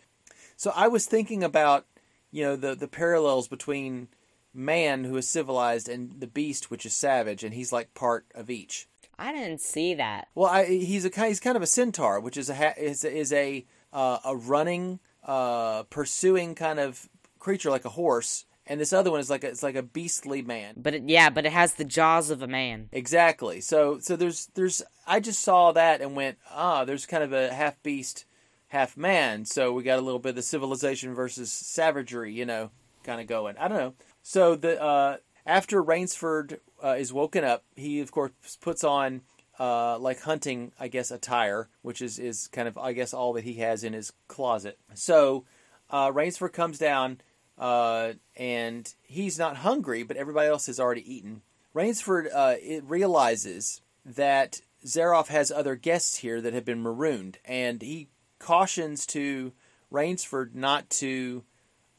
So 0.56 0.72
I 0.74 0.88
was 0.88 1.06
thinking 1.06 1.44
about, 1.44 1.86
you 2.32 2.42
know, 2.42 2.56
the 2.56 2.74
the 2.74 2.88
parallels 2.88 3.46
between 3.46 4.08
man, 4.52 5.04
who 5.04 5.16
is 5.16 5.28
civilized, 5.28 5.88
and 5.88 6.20
the 6.20 6.26
beast, 6.26 6.70
which 6.70 6.84
is 6.84 6.94
savage, 6.94 7.44
and 7.44 7.54
he's 7.54 7.72
like 7.72 7.94
part 7.94 8.26
of 8.34 8.50
each. 8.50 8.88
I 9.18 9.32
didn't 9.32 9.60
see 9.60 9.94
that. 9.94 10.28
Well, 10.34 10.48
I, 10.50 10.64
he's 10.64 11.04
a 11.04 11.26
he's 11.26 11.40
kind 11.40 11.56
of 11.56 11.62
a 11.62 11.66
centaur, 11.66 12.18
which 12.18 12.36
is 12.38 12.48
a 12.50 12.82
is 12.82 13.04
a- 13.04 13.12
is 13.12 13.32
a 13.32 13.66
uh, 13.92 14.18
a 14.24 14.34
running, 14.34 14.98
uh, 15.24 15.82
pursuing 15.84 16.54
kind 16.54 16.80
of 16.80 17.08
creature 17.38 17.70
like 17.70 17.84
a 17.84 17.90
horse, 17.90 18.44
and 18.70 18.80
this 18.80 18.92
other 18.92 19.10
one 19.10 19.18
is 19.18 19.28
like 19.28 19.42
a, 19.42 19.48
it's 19.48 19.64
like 19.64 19.74
a 19.74 19.82
beastly 19.82 20.42
man. 20.42 20.74
But 20.76 20.94
it, 20.94 21.02
yeah, 21.08 21.28
but 21.28 21.44
it 21.44 21.52
has 21.52 21.74
the 21.74 21.84
jaws 21.84 22.30
of 22.30 22.40
a 22.40 22.46
man. 22.46 22.88
Exactly. 22.92 23.60
So 23.60 23.98
so 23.98 24.14
there's 24.14 24.46
there's 24.54 24.80
I 25.08 25.18
just 25.18 25.40
saw 25.40 25.72
that 25.72 26.00
and 26.00 26.14
went 26.14 26.38
ah 26.48 26.84
there's 26.84 27.04
kind 27.04 27.24
of 27.24 27.32
a 27.32 27.52
half 27.52 27.82
beast, 27.82 28.26
half 28.68 28.96
man. 28.96 29.44
So 29.44 29.72
we 29.72 29.82
got 29.82 29.98
a 29.98 30.02
little 30.02 30.20
bit 30.20 30.30
of 30.30 30.36
the 30.36 30.42
civilization 30.42 31.14
versus 31.14 31.50
savagery, 31.50 32.32
you 32.32 32.46
know, 32.46 32.70
kind 33.02 33.20
of 33.20 33.26
going. 33.26 33.56
I 33.58 33.66
don't 33.66 33.78
know. 33.78 33.94
So 34.22 34.54
the 34.54 34.80
uh, 34.80 35.16
after 35.44 35.82
Rainsford 35.82 36.60
uh, 36.82 36.94
is 36.96 37.12
woken 37.12 37.42
up, 37.42 37.64
he 37.74 37.98
of 37.98 38.12
course 38.12 38.30
puts 38.60 38.84
on 38.84 39.22
uh, 39.58 39.98
like 39.98 40.20
hunting, 40.20 40.70
I 40.78 40.86
guess, 40.86 41.10
attire, 41.10 41.68
which 41.82 42.00
is 42.00 42.20
is 42.20 42.46
kind 42.46 42.68
of 42.68 42.78
I 42.78 42.92
guess 42.92 43.12
all 43.12 43.32
that 43.32 43.42
he 43.42 43.54
has 43.54 43.82
in 43.82 43.94
his 43.94 44.12
closet. 44.28 44.78
So 44.94 45.44
uh, 45.90 46.12
Rainsford 46.12 46.52
comes 46.52 46.78
down. 46.78 47.20
Uh, 47.60 48.14
and 48.36 48.94
he's 49.02 49.38
not 49.38 49.58
hungry, 49.58 50.02
but 50.02 50.16
everybody 50.16 50.48
else 50.48 50.66
has 50.66 50.80
already 50.80 51.14
eaten. 51.14 51.42
Rainsford 51.74 52.28
uh, 52.34 52.54
realizes 52.82 53.82
that 54.04 54.62
Zaroff 54.84 55.28
has 55.28 55.52
other 55.52 55.76
guests 55.76 56.16
here 56.16 56.40
that 56.40 56.54
have 56.54 56.64
been 56.64 56.82
marooned, 56.82 57.38
and 57.44 57.82
he 57.82 58.08
cautions 58.38 59.06
to 59.08 59.52
Rainsford 59.92 60.54
not 60.54 60.88
to 60.90 61.44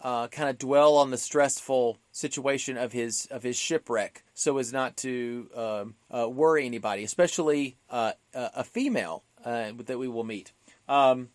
uh, 0.02 0.28
kind 0.30 0.50
of 0.50 0.58
dwell 0.58 0.98
on 0.98 1.12
the 1.12 1.18
stressful 1.18 2.00
situation 2.12 2.76
of 2.76 2.92
his 2.92 3.28
of 3.28 3.44
his 3.44 3.56
shipwreck, 3.56 4.24
so 4.34 4.58
as 4.58 4.74
not 4.74 4.98
to 4.98 5.48
um, 5.56 5.96
uh, 6.10 6.28
worry 6.28 6.66
anybody, 6.66 7.04
especially 7.04 7.78
uh, 7.90 8.14
a 8.34 8.50
a 8.56 8.64
female 8.64 9.24
uh, 9.46 9.72
that 9.86 10.00
we 10.00 10.08
will 10.08 10.24
meet. 10.24 10.54
Um, 10.90 11.30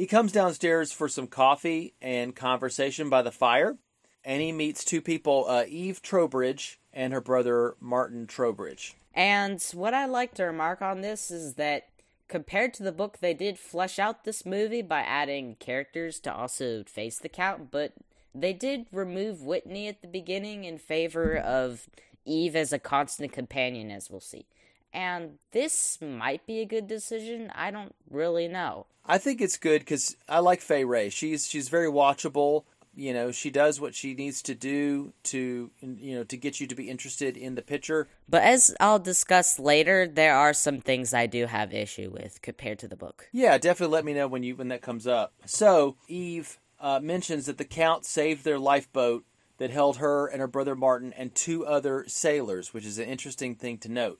he 0.00 0.06
comes 0.06 0.32
downstairs 0.32 0.92
for 0.92 1.10
some 1.10 1.26
coffee 1.26 1.92
and 2.00 2.34
conversation 2.34 3.10
by 3.10 3.20
the 3.20 3.30
fire, 3.30 3.76
and 4.24 4.40
he 4.40 4.50
meets 4.50 4.82
two 4.82 5.02
people: 5.02 5.44
uh, 5.46 5.64
Eve 5.68 6.00
Trowbridge 6.00 6.80
and 6.90 7.12
her 7.12 7.20
brother 7.20 7.74
Martin 7.80 8.26
Trowbridge. 8.26 8.96
And 9.12 9.62
what 9.74 9.92
I 9.92 10.06
like 10.06 10.32
to 10.36 10.44
remark 10.44 10.80
on 10.80 11.02
this 11.02 11.30
is 11.30 11.56
that 11.56 11.88
compared 12.28 12.72
to 12.74 12.82
the 12.82 12.92
book, 12.92 13.18
they 13.20 13.34
did 13.34 13.58
flesh 13.58 13.98
out 13.98 14.24
this 14.24 14.46
movie 14.46 14.80
by 14.80 15.00
adding 15.00 15.56
characters 15.56 16.18
to 16.20 16.34
also 16.34 16.82
face 16.84 17.18
the 17.18 17.28
count, 17.28 17.70
but 17.70 17.92
they 18.34 18.54
did 18.54 18.86
remove 18.92 19.42
Whitney 19.42 19.86
at 19.86 20.00
the 20.00 20.08
beginning 20.08 20.64
in 20.64 20.78
favor 20.78 21.36
of 21.36 21.90
Eve 22.24 22.56
as 22.56 22.72
a 22.72 22.78
constant 22.78 23.32
companion, 23.32 23.90
as 23.90 24.08
we'll 24.08 24.20
see. 24.20 24.46
And 24.92 25.38
this 25.52 25.98
might 26.00 26.46
be 26.46 26.60
a 26.60 26.66
good 26.66 26.88
decision. 26.88 27.52
I 27.54 27.70
don't 27.70 27.94
really 28.10 28.48
know. 28.48 28.86
I 29.06 29.18
think 29.18 29.40
it's 29.40 29.56
good 29.56 29.80
because 29.80 30.16
I 30.28 30.40
like 30.40 30.60
Fay 30.60 30.84
Wray. 30.84 31.10
She's 31.10 31.48
she's 31.48 31.68
very 31.68 31.88
watchable. 31.88 32.64
You 32.94 33.14
know, 33.14 33.30
she 33.30 33.50
does 33.50 33.80
what 33.80 33.94
she 33.94 34.14
needs 34.14 34.42
to 34.42 34.54
do 34.54 35.12
to 35.24 35.70
you 35.80 36.16
know 36.16 36.24
to 36.24 36.36
get 36.36 36.60
you 36.60 36.66
to 36.66 36.74
be 36.74 36.90
interested 36.90 37.36
in 37.36 37.54
the 37.54 37.62
picture. 37.62 38.08
But 38.28 38.42
as 38.42 38.74
I'll 38.80 38.98
discuss 38.98 39.58
later, 39.58 40.08
there 40.08 40.34
are 40.34 40.52
some 40.52 40.80
things 40.80 41.14
I 41.14 41.26
do 41.26 41.46
have 41.46 41.72
issue 41.72 42.10
with 42.10 42.42
compared 42.42 42.78
to 42.80 42.88
the 42.88 42.96
book. 42.96 43.28
Yeah, 43.32 43.58
definitely 43.58 43.94
let 43.94 44.04
me 44.04 44.14
know 44.14 44.28
when 44.28 44.42
you 44.42 44.56
when 44.56 44.68
that 44.68 44.82
comes 44.82 45.06
up. 45.06 45.32
So 45.46 45.96
Eve 46.08 46.58
uh, 46.80 47.00
mentions 47.00 47.46
that 47.46 47.58
the 47.58 47.64
Count 47.64 48.04
saved 48.04 48.44
their 48.44 48.58
lifeboat 48.58 49.24
that 49.58 49.70
held 49.70 49.98
her 49.98 50.26
and 50.26 50.40
her 50.40 50.46
brother 50.46 50.74
Martin 50.74 51.12
and 51.12 51.34
two 51.34 51.66
other 51.66 52.04
sailors, 52.08 52.72
which 52.72 52.86
is 52.86 52.98
an 52.98 53.06
interesting 53.06 53.54
thing 53.54 53.76
to 53.76 53.90
note. 53.90 54.18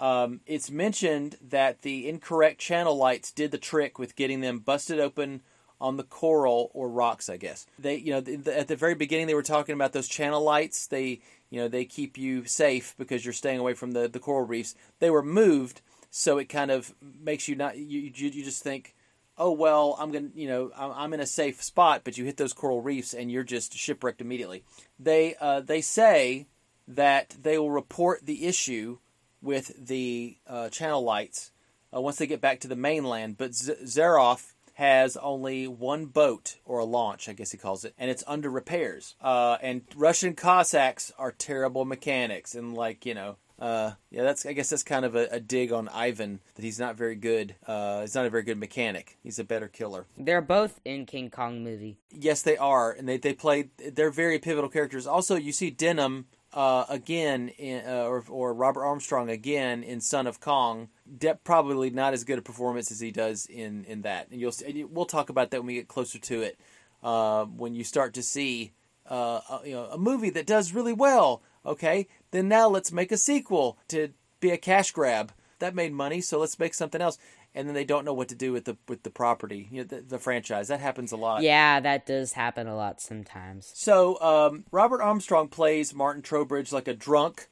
Um, 0.00 0.40
it's 0.46 0.70
mentioned 0.70 1.36
that 1.42 1.82
the 1.82 2.08
incorrect 2.08 2.58
channel 2.58 2.96
lights 2.96 3.30
did 3.30 3.50
the 3.50 3.58
trick 3.58 3.98
with 3.98 4.16
getting 4.16 4.40
them 4.40 4.58
busted 4.58 4.98
open 4.98 5.42
on 5.78 5.98
the 5.98 6.02
coral 6.02 6.70
or 6.72 6.88
rocks. 6.88 7.28
I 7.28 7.36
guess 7.36 7.66
they, 7.78 7.96
you 7.96 8.12
know, 8.12 8.50
at 8.50 8.68
the 8.68 8.76
very 8.76 8.94
beginning 8.94 9.26
they 9.26 9.34
were 9.34 9.42
talking 9.42 9.74
about 9.74 9.92
those 9.92 10.08
channel 10.08 10.42
lights. 10.42 10.86
They, 10.86 11.20
you 11.50 11.60
know, 11.60 11.68
they 11.68 11.84
keep 11.84 12.16
you 12.16 12.46
safe 12.46 12.94
because 12.98 13.24
you're 13.24 13.34
staying 13.34 13.58
away 13.58 13.74
from 13.74 13.92
the 13.92 14.08
the 14.08 14.18
coral 14.18 14.46
reefs. 14.46 14.74
They 15.00 15.10
were 15.10 15.22
moved, 15.22 15.82
so 16.10 16.38
it 16.38 16.46
kind 16.46 16.70
of 16.70 16.94
makes 17.22 17.46
you 17.46 17.54
not. 17.54 17.76
You 17.76 18.00
you, 18.00 18.28
you 18.30 18.42
just 18.42 18.62
think, 18.62 18.94
oh 19.36 19.52
well, 19.52 19.96
I'm 19.98 20.12
gonna, 20.12 20.30
you 20.34 20.48
know, 20.48 20.70
I'm, 20.76 20.92
I'm 20.92 21.12
in 21.12 21.20
a 21.20 21.26
safe 21.26 21.62
spot, 21.62 22.02
but 22.04 22.16
you 22.16 22.24
hit 22.24 22.38
those 22.38 22.54
coral 22.54 22.80
reefs 22.80 23.12
and 23.12 23.30
you're 23.30 23.44
just 23.44 23.74
shipwrecked 23.74 24.22
immediately. 24.22 24.64
They 24.98 25.34
uh, 25.40 25.60
they 25.60 25.82
say 25.82 26.46
that 26.88 27.36
they 27.40 27.58
will 27.58 27.70
report 27.70 28.24
the 28.24 28.46
issue 28.46 28.98
with 29.42 29.86
the 29.86 30.36
uh, 30.46 30.68
channel 30.68 31.02
lights 31.02 31.50
uh, 31.94 32.00
once 32.00 32.16
they 32.16 32.26
get 32.26 32.40
back 32.40 32.60
to 32.60 32.68
the 32.68 32.76
mainland. 32.76 33.36
But 33.38 33.54
Z- 33.54 33.76
Zaroff 33.84 34.52
has 34.74 35.16
only 35.18 35.66
one 35.68 36.06
boat 36.06 36.56
or 36.64 36.78
a 36.78 36.84
launch, 36.84 37.28
I 37.28 37.32
guess 37.34 37.50
he 37.50 37.58
calls 37.58 37.84
it, 37.84 37.94
and 37.98 38.10
it's 38.10 38.24
under 38.26 38.48
repairs. 38.50 39.14
Uh, 39.20 39.58
and 39.60 39.82
Russian 39.94 40.34
Cossacks 40.34 41.12
are 41.18 41.32
terrible 41.32 41.84
mechanics, 41.84 42.54
and 42.54 42.74
like 42.74 43.04
you 43.06 43.14
know. 43.14 43.36
Uh, 43.58 43.92
yeah, 44.10 44.22
that's. 44.22 44.46
I 44.46 44.54
guess 44.54 44.70
that's 44.70 44.82
kind 44.82 45.04
of 45.04 45.14
a, 45.14 45.28
a 45.32 45.38
dig 45.38 45.70
on 45.70 45.86
Ivan 45.90 46.40
that 46.54 46.64
he's 46.64 46.80
not 46.80 46.96
very 46.96 47.14
good. 47.14 47.56
Uh, 47.66 48.00
he's 48.00 48.14
not 48.14 48.24
a 48.24 48.30
very 48.30 48.42
good 48.42 48.56
mechanic. 48.56 49.18
He's 49.22 49.38
a 49.38 49.44
better 49.44 49.68
killer. 49.68 50.06
They're 50.16 50.40
both 50.40 50.80
in 50.82 51.04
King 51.04 51.28
Kong 51.28 51.62
movie. 51.62 51.98
Yes, 52.10 52.40
they 52.40 52.56
are, 52.56 52.90
and 52.90 53.06
they 53.06 53.18
they 53.18 53.34
play. 53.34 53.68
They're 53.76 54.10
very 54.10 54.38
pivotal 54.38 54.70
characters. 54.70 55.06
Also, 55.06 55.36
you 55.36 55.52
see 55.52 55.68
Denham 55.68 56.24
uh, 56.52 56.84
again, 56.88 57.48
in, 57.58 57.86
uh, 57.86 58.04
or 58.04 58.24
or 58.28 58.52
Robert 58.52 58.84
Armstrong 58.84 59.30
again 59.30 59.82
in 59.82 60.00
Son 60.00 60.26
of 60.26 60.40
Kong. 60.40 60.88
De- 61.18 61.34
probably 61.36 61.90
not 61.90 62.12
as 62.12 62.24
good 62.24 62.38
a 62.38 62.42
performance 62.42 62.90
as 62.90 63.00
he 63.00 63.10
does 63.10 63.46
in 63.46 63.84
in 63.84 64.02
that. 64.02 64.28
And 64.30 64.40
you'll 64.40 64.52
we'll 64.90 65.06
talk 65.06 65.28
about 65.28 65.50
that 65.50 65.60
when 65.60 65.66
we 65.66 65.74
get 65.74 65.88
closer 65.88 66.18
to 66.18 66.42
it. 66.42 66.58
Uh, 67.02 67.44
when 67.44 67.74
you 67.74 67.84
start 67.84 68.14
to 68.14 68.22
see 68.22 68.72
uh, 69.08 69.40
a, 69.48 69.60
you 69.64 69.74
know 69.74 69.84
a 69.84 69.98
movie 69.98 70.30
that 70.30 70.46
does 70.46 70.72
really 70.74 70.92
well, 70.92 71.42
okay, 71.64 72.08
then 72.32 72.48
now 72.48 72.68
let's 72.68 72.92
make 72.92 73.12
a 73.12 73.16
sequel 73.16 73.78
to 73.88 74.08
be 74.40 74.50
a 74.50 74.58
cash 74.58 74.90
grab. 74.90 75.32
That 75.60 75.74
made 75.74 75.92
money, 75.92 76.22
so 76.22 76.38
let's 76.38 76.58
make 76.58 76.72
something 76.74 77.02
else. 77.02 77.18
And 77.54 77.66
then 77.66 77.74
they 77.74 77.84
don't 77.84 78.04
know 78.04 78.14
what 78.14 78.28
to 78.28 78.36
do 78.36 78.52
with 78.52 78.64
the 78.64 78.76
with 78.86 79.02
the 79.02 79.10
property, 79.10 79.68
you 79.72 79.78
know, 79.78 79.84
the, 79.84 80.00
the 80.02 80.18
franchise. 80.18 80.68
That 80.68 80.80
happens 80.80 81.10
a 81.10 81.16
lot. 81.16 81.42
Yeah, 81.42 81.80
that 81.80 82.06
does 82.06 82.34
happen 82.34 82.68
a 82.68 82.76
lot 82.76 83.00
sometimes. 83.00 83.72
So 83.74 84.20
um, 84.20 84.64
Robert 84.70 85.02
Armstrong 85.02 85.48
plays 85.48 85.92
Martin 85.92 86.22
Trowbridge 86.22 86.72
like 86.72 86.86
a 86.86 86.94
drunk, 86.94 87.48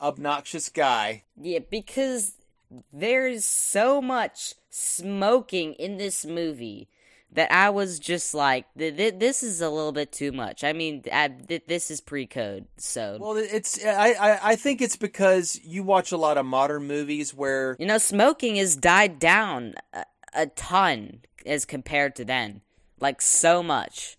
obnoxious 0.00 0.68
guy. 0.68 1.24
Yeah, 1.40 1.60
because 1.70 2.34
there's 2.92 3.44
so 3.44 4.02
much 4.02 4.54
smoking 4.70 5.72
in 5.74 5.96
this 5.96 6.26
movie 6.26 6.88
that 7.32 7.52
I 7.52 7.70
was 7.70 7.98
just 7.98 8.32
like, 8.34 8.66
th- 8.76 8.96
th- 8.96 9.14
this 9.18 9.42
is 9.42 9.60
a 9.60 9.68
little 9.68 9.92
bit 9.92 10.12
too 10.12 10.32
much. 10.32 10.64
I 10.64 10.72
mean, 10.72 11.02
I, 11.12 11.28
th- 11.28 11.64
this 11.66 11.90
is 11.90 12.00
pre-code, 12.00 12.66
so 12.78 13.18
Well, 13.20 13.36
it's 13.36 13.84
I, 13.84 14.12
I 14.12 14.38
I 14.52 14.56
think 14.56 14.80
it's 14.80 14.96
because 14.96 15.60
you 15.62 15.82
watch 15.82 16.10
a 16.10 16.16
lot 16.16 16.38
of 16.38 16.46
modern 16.46 16.86
movies 16.86 17.34
where 17.34 17.76
you 17.78 17.86
know, 17.86 17.98
smoking 17.98 18.56
has 18.56 18.76
died 18.76 19.18
down 19.18 19.74
a, 19.92 20.04
a 20.34 20.46
ton 20.46 21.20
as 21.44 21.64
compared 21.64 22.16
to 22.16 22.24
then, 22.24 22.62
like 23.00 23.20
so 23.20 23.62
much. 23.62 24.16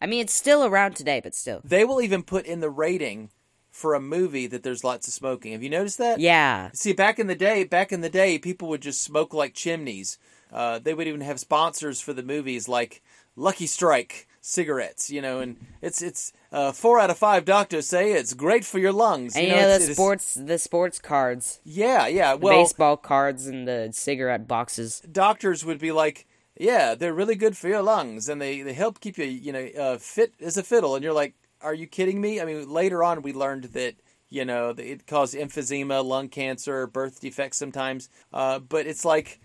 I 0.00 0.06
mean, 0.06 0.20
it's 0.20 0.34
still 0.34 0.64
around 0.64 0.96
today, 0.96 1.20
but 1.22 1.34
still. 1.34 1.60
they 1.64 1.84
will 1.84 2.00
even 2.02 2.22
put 2.22 2.46
in 2.46 2.60
the 2.60 2.70
rating 2.70 3.30
for 3.70 3.94
a 3.94 4.00
movie 4.00 4.46
that 4.46 4.62
there's 4.62 4.82
lots 4.84 5.06
of 5.06 5.12
smoking. 5.12 5.52
Have 5.52 5.62
you 5.62 5.68
noticed 5.70 5.98
that? 5.98 6.18
Yeah, 6.20 6.70
See, 6.72 6.94
back 6.94 7.18
in 7.18 7.26
the 7.26 7.34
day, 7.34 7.64
back 7.64 7.92
in 7.92 8.00
the 8.00 8.08
day, 8.08 8.38
people 8.38 8.68
would 8.68 8.80
just 8.80 9.02
smoke 9.02 9.34
like 9.34 9.52
chimneys. 9.52 10.18
Uh, 10.56 10.78
they 10.78 10.94
would 10.94 11.06
even 11.06 11.20
have 11.20 11.38
sponsors 11.38 12.00
for 12.00 12.12
the 12.14 12.22
movies 12.22 12.66
like 12.68 13.02
Lucky 13.36 13.66
Strike 13.66 14.26
cigarettes, 14.40 15.10
you 15.10 15.20
know, 15.20 15.40
and 15.40 15.56
it's 15.82 16.00
it's 16.00 16.32
uh, 16.52 16.72
four 16.72 16.98
out 16.98 17.10
of 17.10 17.18
five 17.18 17.44
doctors 17.44 17.86
say 17.86 18.12
it's 18.12 18.32
great 18.32 18.64
for 18.64 18.78
your 18.78 18.92
lungs. 18.92 19.36
and 19.36 19.44
you 19.44 19.50
you 19.50 19.56
know, 19.56 19.62
it's- 19.68 19.86
the 19.88 19.94
sports, 19.94 20.34
the 20.34 20.58
sports 20.58 20.98
cards, 20.98 21.60
Yeah, 21.64 22.06
yeah. 22.06 22.34
Well, 22.34 22.62
baseball 22.62 22.96
cards, 22.96 23.46
and 23.46 23.68
the 23.68 23.90
cigarette 23.92 24.48
boxes. 24.48 25.00
doctors 25.12 25.64
would 25.64 25.78
be 25.78 25.92
like, 25.92 26.26
yeah, 26.58 26.94
they're 26.94 27.12
really 27.20 27.34
good 27.34 27.56
for 27.56 27.68
your 27.68 27.82
lungs, 27.82 28.28
and 28.30 28.40
they 28.40 28.62
they 28.62 28.72
help 28.72 29.00
keep 29.00 29.18
you 29.18 29.26
you 29.26 29.52
know 29.52 29.66
uh, 29.78 29.98
fit 29.98 30.32
as 30.40 30.56
a 30.56 30.62
fiddle. 30.62 30.94
And 30.94 31.04
you're 31.04 31.12
like, 31.22 31.34
are 31.60 31.74
you 31.74 31.86
kidding 31.86 32.20
me? 32.20 32.40
I 32.40 32.44
mean, 32.46 32.70
later 32.70 33.04
on 33.04 33.20
we 33.22 33.32
learned 33.34 33.64
that 33.74 33.96
you 34.30 34.44
know 34.46 34.70
it 34.78 35.06
caused 35.06 35.34
emphysema, 35.34 36.02
lung 36.04 36.28
cancer, 36.28 36.86
birth 36.86 37.20
defects 37.20 37.58
sometimes. 37.58 38.08
Uh, 38.32 38.58
but 38.60 38.86
it's 38.86 39.04
like 39.04 39.38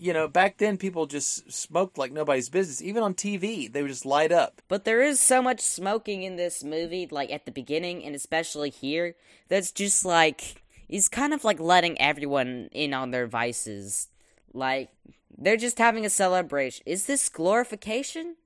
you 0.00 0.12
know, 0.12 0.26
back 0.26 0.56
then 0.56 0.76
people 0.78 1.06
just 1.06 1.52
smoked 1.52 1.98
like 1.98 2.10
nobody's 2.10 2.48
business. 2.48 2.80
Even 2.82 3.02
on 3.02 3.14
TV, 3.14 3.70
they 3.70 3.82
would 3.82 3.90
just 3.90 4.06
light 4.06 4.32
up. 4.32 4.62
But 4.66 4.84
there 4.84 5.02
is 5.02 5.20
so 5.20 5.42
much 5.42 5.60
smoking 5.60 6.22
in 6.22 6.36
this 6.36 6.64
movie, 6.64 7.06
like 7.10 7.30
at 7.30 7.44
the 7.44 7.52
beginning 7.52 8.02
and 8.04 8.14
especially 8.14 8.70
here, 8.70 9.14
that's 9.48 9.70
just 9.70 10.04
like 10.04 10.62
he's 10.88 11.08
kind 11.08 11.34
of 11.34 11.44
like 11.44 11.60
letting 11.60 12.00
everyone 12.00 12.68
in 12.72 12.94
on 12.94 13.10
their 13.10 13.26
vices. 13.26 14.08
Like 14.54 14.88
they're 15.36 15.56
just 15.56 15.78
having 15.78 16.04
a 16.06 16.10
celebration. 16.10 16.82
Is 16.86 17.06
this 17.06 17.28
glorification? 17.28 18.36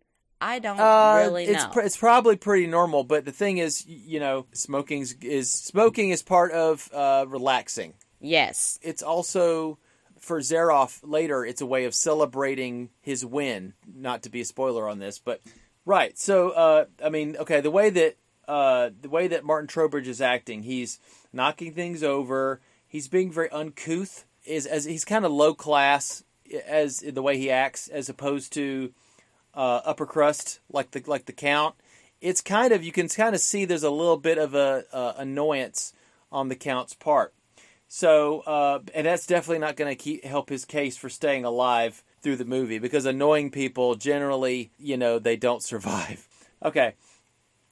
I 0.41 0.59
don't 0.59 0.79
Uh, 0.79 1.23
really 1.25 1.45
it's 1.45 1.65
know. 1.65 1.71
pr- 1.71 1.81
it's 1.81 1.97
probably 1.97 2.37
pretty 2.37 2.67
normal, 2.67 3.05
but 3.05 3.25
the 3.25 3.33
thing 3.33 3.59
is, 3.59 3.87
you 3.87 4.21
know, 4.21 4.47
smoking 4.53 5.07
is 5.23 5.51
smoking 5.53 6.11
is 6.11 6.23
part 6.23 6.53
of 6.53 6.91
uh, 6.93 7.25
relaxing. 7.29 7.95
yes. 8.21 8.79
It's 8.83 9.03
also 9.03 9.79
for 10.25 10.41
Zaroff 10.41 11.01
later. 11.03 11.45
It's 11.45 11.61
a 11.61 11.67
way 11.67 11.85
of 11.85 11.95
celebrating 11.95 12.91
his 13.01 13.25
win. 13.25 13.75
Not 13.95 14.23
to 14.23 14.31
be 14.31 14.41
a 14.41 14.45
spoiler 14.45 14.89
on 14.89 14.99
this, 14.99 15.19
but 15.19 15.41
right. 15.85 16.19
So, 16.19 16.51
uh, 16.51 16.85
I 17.05 17.11
mean, 17.11 17.37
okay, 17.37 17.61
the 17.61 17.71
way 17.71 17.91
that 17.91 18.17
uh, 18.49 18.91
the 19.01 19.09
way 19.09 19.29
that 19.29 19.45
Martin 19.45 19.69
Trowbridge 19.69 20.09
is 20.09 20.21
acting, 20.21 20.63
he's 20.63 20.99
knocking 21.33 21.73
things 21.73 22.03
over. 22.03 22.61
He's 22.87 23.09
being 23.09 23.33
very 23.33 23.51
uncouth. 23.51 24.25
Is 24.45 24.67
as 24.67 24.85
he's 24.85 25.05
kind 25.05 25.25
of 25.25 25.33
low 25.33 25.55
class 25.55 26.23
as 26.67 27.01
the 27.01 27.23
way 27.23 27.39
he 27.39 27.51
acts, 27.51 27.89
as 27.89 28.09
opposed 28.09 28.53
to 28.55 28.93
uh, 29.55 29.81
upper 29.85 30.07
crust 30.07 30.61
like 30.71 30.91
the 30.91 31.03
like 31.07 31.27
the 31.27 31.33
count. 31.33 31.75
It's 32.21 32.41
kind 32.41 32.73
of 32.73 32.83
you 32.83 32.93
can 32.93 33.09
kind 33.09 33.35
of 33.35 33.41
see 33.41 33.65
there's 33.65 33.83
a 33.83 33.91
little 33.91 34.17
bit 34.17 34.39
of 34.39 34.55
a, 34.55 34.85
uh 34.93 35.15
annoyance 35.17 35.93
on 36.31 36.49
the 36.49 36.57
count's 36.57 36.95
part. 36.95 37.35
So 37.89 38.41
uh, 38.41 38.81
and 38.95 39.07
that's 39.07 39.27
definitely 39.27 39.61
not 39.61 39.77
going 39.77 39.91
to 39.91 40.03
keep 40.03 40.25
help 40.25 40.49
his 40.49 40.65
case 40.65 40.97
for 40.97 41.09
staying 41.09 41.45
alive 41.45 42.03
through 42.21 42.37
the 42.37 42.45
movie 42.45 42.79
because 42.79 43.05
annoying 43.05 43.51
people 43.51 43.95
generally 43.95 44.71
you 44.79 44.97
know 44.97 45.19
they 45.19 45.37
don't 45.37 45.63
survive. 45.73 46.29
Okay, 46.65 46.95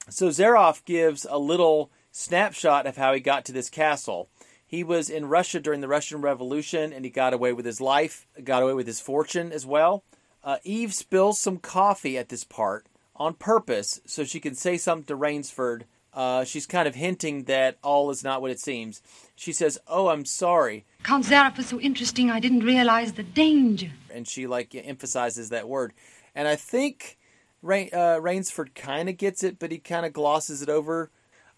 so 0.09 0.29
Zaroff 0.29 0.85
gives 0.85 1.25
a 1.29 1.37
little 1.37 1.91
snapshot 2.11 2.85
of 2.85 2.97
how 2.97 3.13
he 3.13 3.19
got 3.19 3.45
to 3.45 3.51
this 3.51 3.69
castle. 3.69 4.29
He 4.65 4.83
was 4.83 5.09
in 5.09 5.27
Russia 5.27 5.59
during 5.59 5.81
the 5.81 5.87
Russian 5.87 6.21
Revolution 6.21 6.93
and 6.93 7.05
he 7.05 7.11
got 7.11 7.33
away 7.33 7.53
with 7.53 7.65
his 7.65 7.79
life, 7.79 8.27
got 8.43 8.63
away 8.63 8.73
with 8.73 8.87
his 8.87 8.99
fortune 8.99 9.51
as 9.51 9.65
well. 9.65 10.03
Uh, 10.43 10.57
Eve 10.63 10.93
spills 10.93 11.39
some 11.39 11.57
coffee 11.57 12.17
at 12.17 12.29
this 12.29 12.43
part 12.43 12.87
on 13.15 13.33
purpose 13.33 14.01
so 14.05 14.23
she 14.23 14.39
can 14.39 14.55
say 14.55 14.77
something 14.77 15.05
to 15.05 15.15
Rainsford. 15.15 15.85
Uh, 16.13 16.43
she's 16.43 16.65
kind 16.67 16.87
of 16.87 16.95
hinting 16.95 17.45
that 17.45 17.77
all 17.83 18.09
is 18.11 18.23
not 18.23 18.41
what 18.41 18.51
it 18.51 18.59
seems. 18.59 19.01
She 19.35 19.51
says, 19.51 19.79
"Oh, 19.87 20.09
I'm 20.09 20.25
sorry," 20.25 20.85
Count 21.03 21.25
Zaroff 21.25 21.57
was 21.57 21.67
so 21.67 21.79
interesting, 21.79 22.29
I 22.29 22.39
didn't 22.39 22.63
realize 22.63 23.13
the 23.13 23.23
danger. 23.23 23.91
and 24.13 24.27
she 24.27 24.45
like 24.45 24.75
emphasizes 24.75 25.49
that 25.49 25.67
word. 25.67 25.91
And 26.35 26.47
I 26.47 26.55
think 26.55 27.17
Rain, 27.63 27.89
uh, 27.93 28.19
Rainsford 28.21 28.75
kind 28.75 29.09
of 29.09 29.17
gets 29.17 29.43
it, 29.43 29.57
but 29.57 29.71
he 29.71 29.79
kind 29.79 30.05
of 30.05 30.13
glosses 30.13 30.61
it 30.61 30.69
over. 30.69 31.09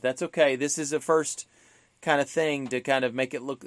That's 0.01 0.21
okay. 0.21 0.55
This 0.55 0.77
is 0.77 0.91
the 0.91 0.99
first 0.99 1.47
kind 2.01 2.21
of 2.21 2.29
thing 2.29 2.67
to 2.67 2.79
kind 2.79 3.03
of 3.03 3.13
make 3.13 3.33
it 3.33 3.41
look 3.41 3.65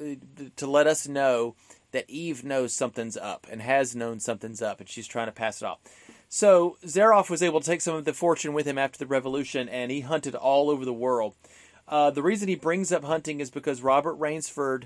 to 0.56 0.66
let 0.66 0.86
us 0.86 1.06
know 1.09 1.55
that 1.90 2.09
Eve 2.09 2.44
knows 2.44 2.73
something's 2.73 3.16
up 3.16 3.47
and 3.51 3.60
has 3.62 3.97
known 3.97 4.20
something's 4.20 4.62
up, 4.62 4.81
and 4.81 4.89
she's 4.89 5.06
trying 5.06 5.27
to 5.27 5.32
pass 5.32 5.60
it 5.62 5.66
off. 5.66 5.78
So 6.28 6.76
Zaroff 6.84 7.30
was 7.30 7.42
able 7.42 7.60
to 7.60 7.66
take 7.66 7.80
some 7.80 7.96
of 7.96 8.05
the 8.05 8.12
fortune 8.12 8.52
with 8.52 8.66
him 8.66 8.78
after 8.78 8.98
the 8.98 9.06
revolution, 9.06 9.68
and 9.68 9.90
he 9.90 10.00
hunted 10.00 10.34
all 10.34 10.70
over 10.70 10.84
the 10.84 10.92
world. 10.92 11.34
Uh, 11.86 12.10
the 12.10 12.22
reason 12.22 12.48
he 12.48 12.55
brings 12.55 12.92
up 12.92 13.05
hunting 13.05 13.40
is 13.40 13.50
because 13.50 13.82
Robert 13.82 14.18
Rainsford 14.18 14.84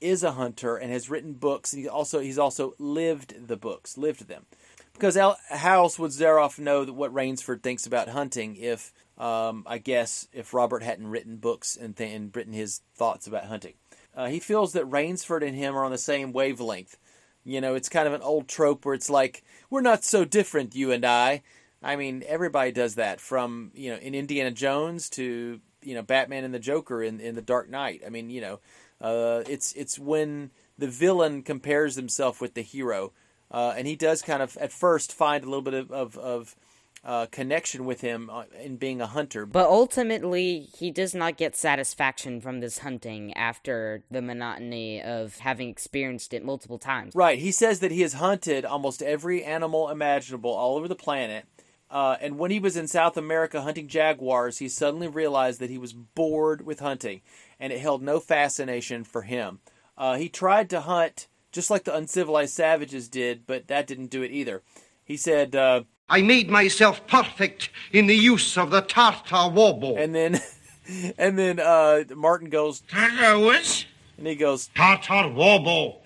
is 0.00 0.22
a 0.22 0.32
hunter 0.32 0.76
and 0.76 0.92
has 0.92 1.10
written 1.10 1.32
books, 1.32 1.72
and 1.72 1.82
he 1.82 1.88
also 1.88 2.20
he's 2.20 2.38
also 2.38 2.74
lived 2.78 3.48
the 3.48 3.56
books, 3.56 3.98
lived 3.98 4.28
them. 4.28 4.46
Because 4.92 5.16
how 5.16 5.36
else 5.82 5.98
would 5.98 6.12
Zaroff 6.12 6.58
know 6.58 6.84
what 6.84 7.12
Rainsford 7.12 7.62
thinks 7.62 7.84
about 7.84 8.08
hunting 8.08 8.54
if, 8.54 8.92
um, 9.18 9.64
I 9.66 9.78
guess, 9.78 10.28
if 10.32 10.54
Robert 10.54 10.84
hadn't 10.84 11.08
written 11.08 11.36
books 11.38 11.76
and, 11.76 11.96
th- 11.96 12.14
and 12.14 12.34
written 12.34 12.52
his 12.52 12.80
thoughts 12.94 13.26
about 13.26 13.46
hunting? 13.46 13.74
Uh, 14.14 14.26
he 14.26 14.38
feels 14.38 14.72
that 14.72 14.88
Rainsford 14.88 15.42
and 15.44 15.56
him 15.56 15.76
are 15.76 15.84
on 15.84 15.90
the 15.90 15.98
same 15.98 16.32
wavelength. 16.32 16.96
You 17.44 17.60
know, 17.60 17.74
it's 17.74 17.88
kind 17.88 18.08
of 18.08 18.14
an 18.14 18.22
old 18.22 18.48
trope 18.48 18.84
where 18.84 18.94
it's 18.94 19.10
like, 19.10 19.44
we're 19.68 19.82
not 19.82 20.02
so 20.02 20.24
different, 20.24 20.74
you 20.74 20.92
and 20.92 21.04
I. 21.04 21.42
I 21.82 21.96
mean, 21.96 22.24
everybody 22.26 22.72
does 22.72 22.94
that 22.94 23.20
from, 23.20 23.70
you 23.74 23.90
know, 23.90 23.98
in 23.98 24.14
Indiana 24.14 24.50
Jones 24.50 25.10
to, 25.10 25.60
you 25.82 25.94
know, 25.94 26.02
Batman 26.02 26.44
and 26.44 26.54
the 26.54 26.58
Joker 26.58 27.02
in, 27.02 27.20
in 27.20 27.34
The 27.34 27.42
Dark 27.42 27.68
Knight. 27.68 28.02
I 28.06 28.08
mean, 28.08 28.30
you 28.30 28.40
know, 28.40 28.60
uh, 29.00 29.42
it's 29.46 29.74
it's 29.74 29.98
when 29.98 30.50
the 30.78 30.88
villain 30.88 31.42
compares 31.42 31.96
himself 31.96 32.40
with 32.40 32.54
the 32.54 32.62
hero. 32.62 33.12
Uh, 33.50 33.74
and 33.76 33.86
he 33.86 33.94
does 33.94 34.22
kind 34.22 34.42
of, 34.42 34.56
at 34.56 34.72
first, 34.72 35.12
find 35.12 35.44
a 35.44 35.46
little 35.46 35.62
bit 35.62 35.74
of, 35.74 35.92
of, 35.92 36.16
of 36.16 36.56
uh, 37.04 37.26
connection 37.26 37.84
with 37.84 38.00
him 38.00 38.30
uh, 38.30 38.44
in 38.62 38.76
being 38.76 39.00
a 39.00 39.06
hunter. 39.06 39.44
But 39.44 39.68
ultimately, 39.68 40.68
he 40.76 40.90
does 40.90 41.14
not 41.14 41.36
get 41.36 41.54
satisfaction 41.54 42.40
from 42.40 42.60
this 42.60 42.78
hunting 42.78 43.32
after 43.34 44.02
the 44.10 44.22
monotony 44.22 45.02
of 45.02 45.38
having 45.38 45.68
experienced 45.68 46.32
it 46.32 46.44
multiple 46.44 46.78
times. 46.78 47.14
Right. 47.14 47.38
He 47.38 47.52
says 47.52 47.80
that 47.80 47.90
he 47.90 48.00
has 48.00 48.14
hunted 48.14 48.64
almost 48.64 49.02
every 49.02 49.44
animal 49.44 49.90
imaginable 49.90 50.50
all 50.50 50.76
over 50.76 50.88
the 50.88 50.94
planet. 50.94 51.46
Uh, 51.90 52.16
and 52.20 52.38
when 52.38 52.50
he 52.50 52.58
was 52.58 52.76
in 52.76 52.88
South 52.88 53.16
America 53.16 53.60
hunting 53.60 53.86
jaguars, 53.86 54.58
he 54.58 54.68
suddenly 54.68 55.06
realized 55.06 55.60
that 55.60 55.70
he 55.70 55.78
was 55.78 55.92
bored 55.92 56.66
with 56.66 56.80
hunting, 56.80 57.20
and 57.60 57.72
it 57.72 57.78
held 57.78 58.02
no 58.02 58.18
fascination 58.18 59.04
for 59.04 59.22
him. 59.22 59.60
Uh, 59.96 60.16
he 60.16 60.28
tried 60.28 60.68
to 60.70 60.80
hunt 60.80 61.28
just 61.52 61.70
like 61.70 61.84
the 61.84 61.94
uncivilized 61.94 62.52
savages 62.52 63.08
did, 63.08 63.46
but 63.46 63.68
that 63.68 63.86
didn't 63.86 64.10
do 64.10 64.22
it 64.22 64.32
either. 64.32 64.62
He 65.04 65.16
said, 65.16 65.54
uh, 65.54 65.84
I 66.08 66.22
made 66.22 66.50
myself 66.50 67.06
perfect 67.06 67.70
in 67.92 68.06
the 68.06 68.16
use 68.16 68.58
of 68.58 68.70
the 68.70 68.82
Tartar 68.82 69.48
war 69.48 69.78
bow. 69.78 69.96
and 69.96 70.14
then, 70.14 70.40
and 71.18 71.38
then 71.38 71.58
uh, 71.60 72.04
Martin 72.14 72.50
goes, 72.50 72.80
Tartar 72.80 73.38
what? 73.38 73.86
and 74.18 74.26
he 74.26 74.34
goes, 74.34 74.68
Tartar. 74.74 75.32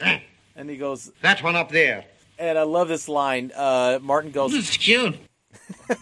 Eh, 0.00 0.20
and 0.56 0.70
he 0.70 0.76
goes, 0.76 1.10
That 1.22 1.42
one 1.42 1.56
up 1.56 1.70
there. 1.70 2.04
and 2.38 2.58
I 2.58 2.62
love 2.62 2.88
this 2.88 3.08
line. 3.08 3.52
Uh, 3.54 3.98
Martin 4.02 4.30
goes, 4.30 4.54
It's 4.54 4.76
cute. 4.76 5.16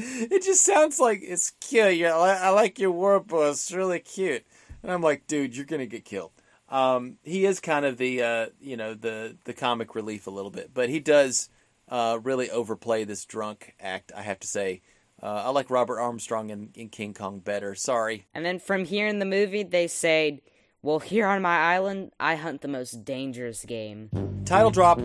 It 0.00 0.44
just 0.44 0.64
sounds 0.64 1.00
like 1.00 1.22
it's 1.22 1.50
cute. 1.60 1.96
Yeah, 1.96 2.16
I, 2.16 2.34
I 2.34 2.48
like 2.50 2.78
your 2.78 2.92
warble. 2.92 3.50
It's 3.50 3.72
really 3.72 3.98
cute. 3.98 4.44
And 4.82 4.92
I'm 4.92 5.02
like, 5.02 5.26
dude, 5.26 5.56
you're 5.56 5.66
gonna 5.66 5.86
get 5.86 6.04
killed. 6.04 6.30
Um, 6.68 7.16
he 7.24 7.44
is 7.44 7.58
kind 7.58 7.84
of 7.84 7.98
the 7.98 8.22
uh, 8.22 8.46
you 8.60 8.76
know 8.76 8.94
the 8.94 9.36
the 9.44 9.52
comic 9.52 9.96
relief 9.96 10.28
a 10.28 10.30
little 10.30 10.52
bit, 10.52 10.70
but 10.72 10.88
he 10.88 11.00
does 11.00 11.48
uh, 11.90 12.18
really 12.22 12.50
overplay 12.50 13.04
this 13.04 13.24
drunk 13.24 13.74
act. 13.80 14.12
I 14.16 14.22
have 14.22 14.40
to 14.40 14.46
say. 14.48 14.82
Uh, 15.20 15.26
I 15.46 15.50
like 15.50 15.68
Robert 15.68 15.98
Armstrong 15.98 16.50
in, 16.50 16.70
in 16.76 16.90
King 16.90 17.12
Kong 17.12 17.40
better. 17.40 17.74
Sorry. 17.74 18.26
And 18.34 18.44
then 18.46 18.60
from 18.60 18.84
here 18.84 19.08
in 19.08 19.18
the 19.18 19.24
movie, 19.24 19.64
they 19.64 19.88
say, 19.88 20.42
Well, 20.80 21.00
here 21.00 21.26
on 21.26 21.42
my 21.42 21.56
island, 21.58 22.12
I 22.20 22.36
hunt 22.36 22.60
the 22.60 22.68
most 22.68 23.04
dangerous 23.04 23.64
game. 23.64 24.10
Title 24.44 24.70
drop. 24.70 25.00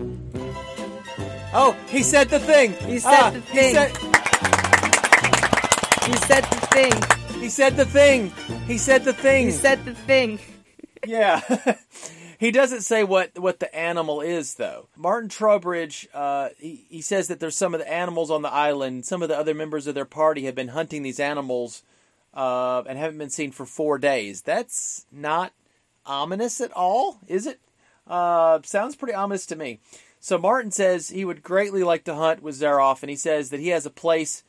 Oh, 1.56 1.76
he 1.88 2.02
said 2.04 2.28
the 2.28 2.38
thing. 2.38 2.74
He 2.88 2.98
said 3.00 3.12
Ah, 3.12 3.30
the 3.30 3.40
He 3.40 3.46
thing. 3.58 3.74
said, 3.74 3.90
He 6.06 6.16
said 6.16 6.44
the 6.44 6.66
thing! 6.66 7.40
he 7.42 7.48
said 7.48 7.76
the 7.76 7.84
thing. 7.84 8.32
He 8.66 8.78
said 8.78 9.04
the 9.04 9.12
thing. 9.12 9.46
He 9.46 9.50
said 9.52 9.84
the 9.84 9.94
thing! 9.94 10.38
Yeah. 11.06 11.40
he 12.44 12.50
doesn't 12.50 12.82
say 12.82 13.02
what, 13.02 13.38
what 13.38 13.58
the 13.58 13.74
animal 13.74 14.20
is, 14.20 14.56
though. 14.56 14.88
Martin 14.98 15.30
Trowbridge, 15.30 16.06
uh, 16.12 16.50
he, 16.58 16.84
he 16.90 17.00
says 17.00 17.28
that 17.28 17.40
there's 17.40 17.56
some 17.56 17.72
of 17.72 17.80
the 17.80 17.90
animals 17.90 18.30
on 18.30 18.42
the 18.42 18.52
island. 18.52 19.06
Some 19.06 19.22
of 19.22 19.30
the 19.30 19.38
other 19.38 19.54
members 19.54 19.86
of 19.86 19.94
their 19.94 20.04
party 20.04 20.44
have 20.44 20.54
been 20.54 20.68
hunting 20.68 21.02
these 21.02 21.18
animals 21.18 21.82
uh, 22.34 22.82
and 22.86 22.98
haven't 22.98 23.16
been 23.16 23.30
seen 23.30 23.50
for 23.50 23.64
four 23.64 23.96
days. 23.96 24.42
That's 24.42 25.06
not 25.10 25.54
ominous 26.04 26.60
at 26.60 26.70
all, 26.72 27.18
is 27.26 27.46
it? 27.46 27.60
Uh, 28.06 28.60
sounds 28.62 28.94
pretty 28.94 29.14
ominous 29.14 29.46
to 29.46 29.56
me. 29.56 29.80
So 30.20 30.36
Martin 30.36 30.70
says 30.70 31.08
he 31.08 31.24
would 31.24 31.42
greatly 31.42 31.82
like 31.82 32.04
to 32.04 32.14
hunt 32.14 32.42
with 32.42 32.60
Zaroff, 32.60 33.02
and 33.02 33.08
he 33.08 33.16
says 33.16 33.48
that 33.50 33.60
he 33.60 33.68
has 33.68 33.86
a 33.86 33.90
place 33.90 34.44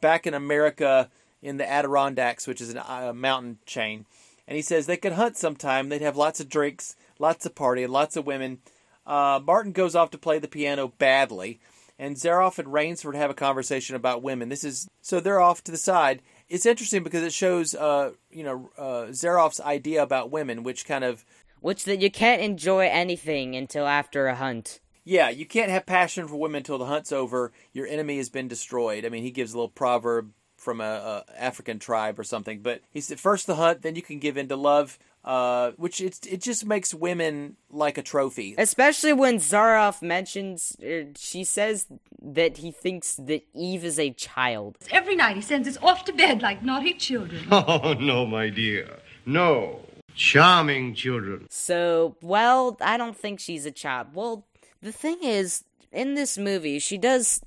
back 0.00 0.24
in 0.24 0.34
America 0.34 1.10
in 1.42 1.56
the 1.56 1.68
Adirondacks, 1.68 2.46
which 2.46 2.60
is 2.60 2.72
a 2.72 2.92
uh, 2.92 3.12
mountain 3.12 3.58
chain. 3.66 4.06
And 4.46 4.54
he 4.54 4.62
says 4.62 4.86
they 4.86 4.96
could 4.96 5.14
hunt 5.14 5.36
sometime. 5.36 5.88
They'd 5.88 6.00
have 6.00 6.16
lots 6.16 6.38
of 6.38 6.48
drinks, 6.48 6.94
lots 7.20 7.46
of 7.46 7.54
party, 7.54 7.82
and 7.82 7.92
lots 7.92 8.16
of 8.16 8.26
women. 8.26 8.58
Uh, 9.06 9.40
Martin 9.44 9.72
goes 9.72 9.94
off 9.94 10.10
to 10.10 10.18
play 10.18 10.38
the 10.38 10.48
piano 10.48 10.88
badly, 10.98 11.60
and 11.98 12.16
Zaroff 12.16 12.58
and 12.58 12.72
Rainsford 12.72 13.14
have 13.14 13.30
a 13.30 13.34
conversation 13.34 13.96
about 13.96 14.22
women. 14.22 14.48
This 14.48 14.64
is 14.64 14.88
so 15.00 15.20
they're 15.20 15.40
off 15.40 15.62
to 15.64 15.72
the 15.72 15.78
side. 15.78 16.22
It's 16.48 16.66
interesting 16.66 17.02
because 17.02 17.22
it 17.22 17.32
shows, 17.32 17.74
uh, 17.74 18.12
you 18.30 18.42
know, 18.42 18.70
uh, 18.76 19.06
Zaroff's 19.10 19.60
idea 19.60 20.02
about 20.02 20.30
women, 20.30 20.62
which 20.64 20.84
kind 20.84 21.04
of 21.04 21.24
Which 21.60 21.84
that 21.84 22.00
you 22.00 22.10
can't 22.10 22.42
enjoy 22.42 22.88
anything 22.88 23.54
until 23.54 23.86
after 23.86 24.26
a 24.26 24.34
hunt. 24.34 24.80
Yeah, 25.04 25.30
you 25.30 25.46
can't 25.46 25.70
have 25.70 25.86
passion 25.86 26.28
for 26.28 26.36
women 26.36 26.58
until 26.58 26.78
the 26.78 26.86
hunt's 26.86 27.12
over. 27.12 27.52
Your 27.72 27.86
enemy 27.86 28.18
has 28.18 28.28
been 28.28 28.48
destroyed. 28.48 29.04
I 29.04 29.08
mean, 29.08 29.22
he 29.22 29.30
gives 29.30 29.52
a 29.52 29.56
little 29.56 29.68
proverb 29.68 30.32
from 30.60 30.80
a, 30.80 30.84
a 30.84 31.24
African 31.36 31.78
tribe 31.78 32.18
or 32.18 32.24
something. 32.24 32.60
But 32.60 32.82
he 32.92 33.00
said, 33.00 33.18
first 33.18 33.46
the 33.46 33.56
hunt, 33.56 33.82
then 33.82 33.96
you 33.96 34.02
can 34.02 34.18
give 34.18 34.36
in 34.36 34.48
to 34.48 34.56
love. 34.56 34.98
Uh, 35.22 35.72
which 35.72 36.00
it 36.00 36.26
it 36.26 36.40
just 36.40 36.64
makes 36.64 36.94
women 36.94 37.54
like 37.70 37.98
a 37.98 38.02
trophy. 38.02 38.54
Especially 38.56 39.12
when 39.12 39.36
Zaroff 39.36 40.00
mentions, 40.00 40.74
er, 40.82 41.08
she 41.14 41.44
says 41.44 41.88
that 42.22 42.56
he 42.56 42.70
thinks 42.70 43.16
that 43.16 43.42
Eve 43.52 43.84
is 43.84 43.98
a 43.98 44.12
child. 44.12 44.78
Every 44.90 45.14
night 45.16 45.36
he 45.36 45.42
sends 45.42 45.68
us 45.68 45.76
off 45.82 46.06
to 46.06 46.14
bed 46.14 46.40
like 46.40 46.62
naughty 46.62 46.94
children. 46.94 47.46
Oh, 47.52 47.92
no, 48.00 48.24
my 48.24 48.48
dear. 48.48 48.96
No. 49.26 49.80
Charming 50.14 50.94
children. 50.94 51.46
So, 51.50 52.16
well, 52.22 52.78
I 52.80 52.96
don't 52.96 53.16
think 53.16 53.40
she's 53.40 53.66
a 53.66 53.70
child. 53.70 54.08
Well, 54.14 54.46
the 54.80 54.92
thing 54.92 55.18
is, 55.22 55.64
in 55.92 56.14
this 56.14 56.38
movie, 56.38 56.78
she 56.78 56.96
does 56.98 57.42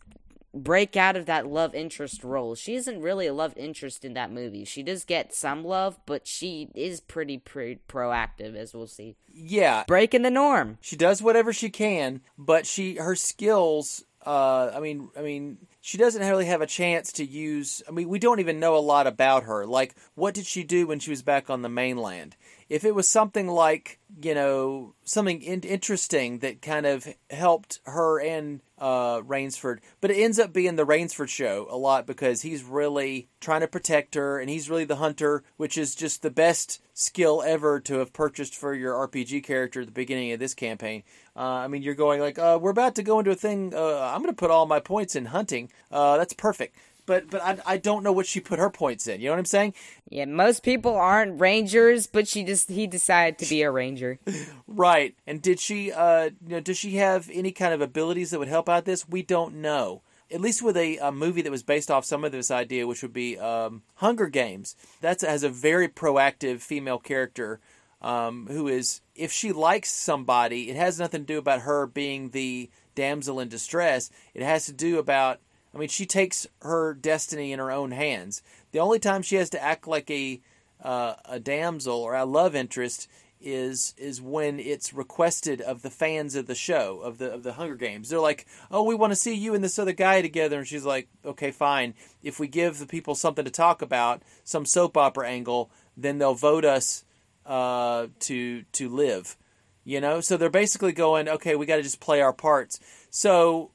break 0.54 0.96
out 0.96 1.16
of 1.16 1.26
that 1.26 1.48
love 1.48 1.74
interest 1.74 2.24
role. 2.24 2.56
She 2.56 2.76
isn't 2.76 3.02
really 3.02 3.28
a 3.28 3.34
love 3.34 3.54
interest 3.58 4.06
in 4.06 4.14
that 4.14 4.32
movie. 4.32 4.66
She 4.66 4.84
does 4.84 5.04
get 5.04 5.34
some 5.34 5.64
love, 5.64 6.00
but 6.06 6.28
she 6.28 6.70
is 6.76 7.00
pretty 7.00 7.38
pretty 7.38 7.82
proactive 7.88 8.56
as 8.56 8.74
we'll 8.74 8.88
see. 8.88 9.16
Yeah, 9.34 9.84
breaking 9.88 10.22
the 10.22 10.32
norm. 10.32 10.78
She 10.82 10.96
does 10.96 11.22
whatever 11.22 11.54
she 11.54 11.70
can, 11.70 12.22
but 12.38 12.66
she 12.66 12.96
her 12.96 13.16
skills 13.16 14.04
uh, 14.26 14.72
I 14.74 14.80
mean, 14.80 15.10
I 15.18 15.22
mean, 15.22 15.58
she 15.86 15.98
doesn't 15.98 16.26
really 16.26 16.46
have 16.46 16.62
a 16.62 16.66
chance 16.66 17.12
to 17.12 17.26
use. 17.26 17.84
I 17.90 17.92
mean, 17.92 18.08
we 18.08 18.18
don't 18.18 18.40
even 18.40 18.58
know 18.58 18.78
a 18.78 18.80
lot 18.80 19.06
about 19.06 19.44
her. 19.44 19.66
Like, 19.66 19.94
what 20.16 20.34
did 20.34 20.46
she 20.46 20.64
do 20.64 20.88
when 20.88 21.00
she 21.00 21.10
was 21.10 21.22
back 21.22 21.50
on 21.50 21.62
the 21.62 21.68
mainland? 21.68 22.38
If 22.70 22.86
it 22.86 22.96
was 22.96 23.06
something 23.06 23.50
like, 23.50 24.00
you 24.24 24.34
know, 24.34 24.96
something 25.04 25.42
in- 25.42 25.60
interesting 25.60 26.40
that 26.40 26.62
kind 26.62 26.86
of 26.86 27.06
helped 27.30 27.82
her 27.84 28.22
and 28.22 28.62
uh, 28.80 29.22
Rainsford, 29.24 29.80
but 30.00 30.10
it 30.10 30.24
ends 30.24 30.40
up 30.40 30.54
being 30.54 30.78
the 30.78 30.86
Rainsford 30.86 31.30
show 31.30 31.68
a 31.70 31.76
lot 31.78 32.08
because 32.08 32.42
he's 32.42 32.64
really 32.64 33.28
trying 33.42 33.62
to 33.62 33.68
protect 33.68 34.16
her 34.16 34.40
and 34.40 34.50
he's 34.50 34.70
really 34.70 34.86
the 34.86 34.96
hunter, 34.96 35.44
which 35.58 35.78
is 35.78 35.96
just 35.96 36.22
the 36.22 36.32
best 36.32 36.82
skill 36.94 37.44
ever 37.46 37.80
to 37.82 37.96
have 37.96 38.14
purchased 38.14 38.56
for 38.56 38.74
your 38.74 38.94
RPG 39.08 39.44
character 39.44 39.82
at 39.82 39.88
the 39.88 39.92
beginning 39.92 40.32
of 40.32 40.40
this 40.40 40.54
campaign. 40.54 41.04
Uh, 41.36 41.40
I 41.40 41.68
mean, 41.68 41.82
you're 41.82 41.94
going 41.96 42.22
like, 42.22 42.38
uh, 42.38 42.58
we're 42.62 42.72
about 42.72 42.96
to 42.96 43.04
go 43.04 43.20
into 43.20 43.32
a 43.32 43.36
thing. 43.36 43.74
Uh, 43.74 44.00
I'm 44.00 44.22
going 44.22 44.34
to 44.34 44.40
put 44.40 44.52
all 44.52 44.66
my 44.66 44.80
points 44.80 45.16
in 45.16 45.26
hunting. 45.26 45.70
Uh, 45.92 46.18
that's 46.18 46.34
perfect. 46.34 46.76
But 47.06 47.30
but 47.30 47.42
I, 47.42 47.58
I 47.66 47.78
don't 47.78 48.04
know 48.04 48.14
what 48.14 48.26
she 48.26 48.40
put 48.40 48.60
her 48.60 48.70
points 48.70 49.08
in. 49.08 49.20
You 49.20 49.28
know 49.28 49.34
what 49.34 49.40
I'm 49.40 49.46
saying? 49.46 49.74
Yeah, 50.10 50.26
most 50.26 50.64
people 50.64 50.96
aren't 50.96 51.40
rangers, 51.40 52.08
but 52.08 52.28
she 52.28 52.44
just 52.44 52.70
he 52.70 52.88
decided 52.88 53.40
to 53.40 53.50
be 53.50 53.62
a 53.62 53.72
ranger. 53.72 54.20
right. 54.68 55.16
And 55.28 55.42
did 55.42 55.60
she 55.60 55.92
uh 55.92 56.30
you 56.46 56.56
know 56.56 56.60
does 56.62 56.78
she 56.78 56.96
have 56.96 57.30
any 57.34 57.52
kind 57.52 57.74
of 57.74 57.82
abilities 57.82 58.32
that 58.32 58.40
would 58.40 58.48
help 58.48 58.70
out 58.70 58.86
this? 58.86 59.08
We 59.08 59.22
don't 59.22 59.56
know. 59.56 60.02
At 60.32 60.42
least 60.42 60.64
with 60.64 60.78
a, 60.78 60.98
a 60.98 61.12
movie 61.12 61.42
that 61.44 61.52
was 61.52 61.62
based 61.62 61.92
off 61.92 62.06
some 62.06 62.24
of 62.24 62.32
this 62.32 62.50
idea, 62.50 62.88
which 62.88 63.04
would 63.04 63.14
be 63.14 63.38
um, 63.38 63.84
Hunger 63.96 64.28
Games. 64.28 64.76
That 65.02 65.22
has 65.22 65.44
a 65.44 65.50
very 65.50 65.88
proactive 65.88 66.62
female 66.62 66.98
character 66.98 67.60
um, 68.04 68.48
who 68.50 68.68
is, 68.68 69.02
if 69.16 69.32
she 69.32 69.52
likes 69.52 69.92
somebody, 69.92 70.70
it 70.70 70.76
has 70.76 71.00
nothing 71.00 71.22
to 71.22 71.28
do 71.28 71.38
about 71.38 71.62
her 71.62 71.88
being 71.88 72.30
the 72.30 72.70
damsel 72.96 73.40
in 73.40 73.48
distress. 73.48 74.10
It 74.34 74.44
has 74.44 74.66
to 74.66 74.74
do 74.74 75.00
about, 75.00 75.40
I 75.74 75.78
mean, 75.78 75.90
she 75.90 76.06
takes 76.06 76.46
her 76.62 76.94
destiny 76.94 77.52
in 77.52 77.60
her 77.60 77.72
own 77.72 77.92
hands. 77.92 78.42
The 78.72 78.80
only 78.80 79.00
time 79.00 79.22
she 79.22 79.38
has 79.38 79.50
to 79.52 79.64
act 79.64 79.88
like 79.88 80.10
a 80.12 80.42
uh, 80.82 81.16
a 81.26 81.40
damsel 81.40 81.96
or 81.96 82.16
a 82.16 82.26
love 82.26 82.56
interest 82.56 83.08
is 83.44 83.94
is 83.98 84.22
when 84.22 84.60
it's 84.60 84.94
requested 84.94 85.60
of 85.62 85.82
the 85.82 85.90
fans 85.90 86.36
of 86.36 86.48
the 86.48 86.56
show 86.56 87.02
of 87.02 87.18
the 87.18 87.32
of 87.32 87.44
the 87.44 87.54
Hunger 87.54 87.76
Games. 87.76 88.10
They're 88.10 88.20
like, 88.20 88.46
"Oh, 88.72 88.84
we 88.84 88.96
want 88.96 89.12
to 89.12 89.16
see 89.16 89.34
you 89.34 89.54
and 89.54 89.64
this 89.64 89.80
other 89.80 89.92
guy 89.92 90.22
together," 90.22 90.58
and 90.58 90.68
she's 90.68 90.86
like, 90.86 91.08
"Okay, 91.26 91.52
fine. 91.52 91.94
If 92.22 92.40
we 92.40 92.48
give 92.48 92.80
the 92.80 92.86
people 92.86 93.16
something 93.16 93.46
to 93.46 93.52
talk 93.52 93.82
about, 93.82 94.22
some 94.44 94.66
soap 94.66 94.98
opera 94.98 95.28
angle, 95.28 95.70
then 95.98 96.18
they'll 96.18 96.36
vote 96.36 96.66
us 96.66 97.04
uh, 97.46 98.08
to 98.22 98.64
to 98.64 98.90
live." 98.90 99.38
You 99.86 100.00
know, 100.00 100.22
so 100.22 100.38
they're 100.38 100.50
basically 100.50 100.94
going, 100.94 101.28
"Okay, 101.28 101.56
we 101.56 101.66
got 101.66 101.78
to 101.78 101.84
just 101.84 102.00
play 102.00 102.22
our 102.22 102.34
parts." 102.34 102.80
So 103.10 103.72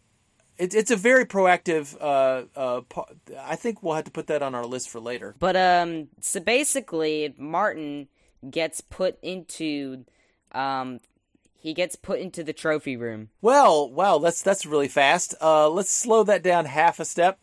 it, 0.58 0.74
it's 0.74 0.90
a 0.90 0.96
very 0.96 1.24
proactive. 1.24 1.96
Uh, 2.00 2.44
uh, 2.58 2.80
I 3.40 3.56
think 3.56 3.82
we'll 3.82 3.94
have 3.94 4.04
to 4.04 4.10
put 4.10 4.26
that 4.26 4.42
on 4.42 4.54
our 4.54 4.66
list 4.66 4.90
for 4.90 5.00
later. 5.00 5.34
But 5.38 5.56
um, 5.56 6.08
so 6.20 6.40
basically, 6.40 7.34
Martin 7.38 8.08
gets 8.50 8.80
put 8.80 9.18
into 9.20 10.04
um 10.52 11.00
he 11.60 11.74
gets 11.74 11.96
put 11.96 12.20
into 12.20 12.44
the 12.44 12.52
trophy 12.52 12.96
room. 12.96 13.30
Well, 13.42 13.90
wow, 13.90 14.18
that's 14.18 14.42
that's 14.42 14.64
really 14.64 14.88
fast. 14.88 15.34
Uh, 15.40 15.68
let's 15.68 15.90
slow 15.90 16.22
that 16.24 16.42
down 16.42 16.66
half 16.66 17.00
a 17.00 17.04
step. 17.04 17.38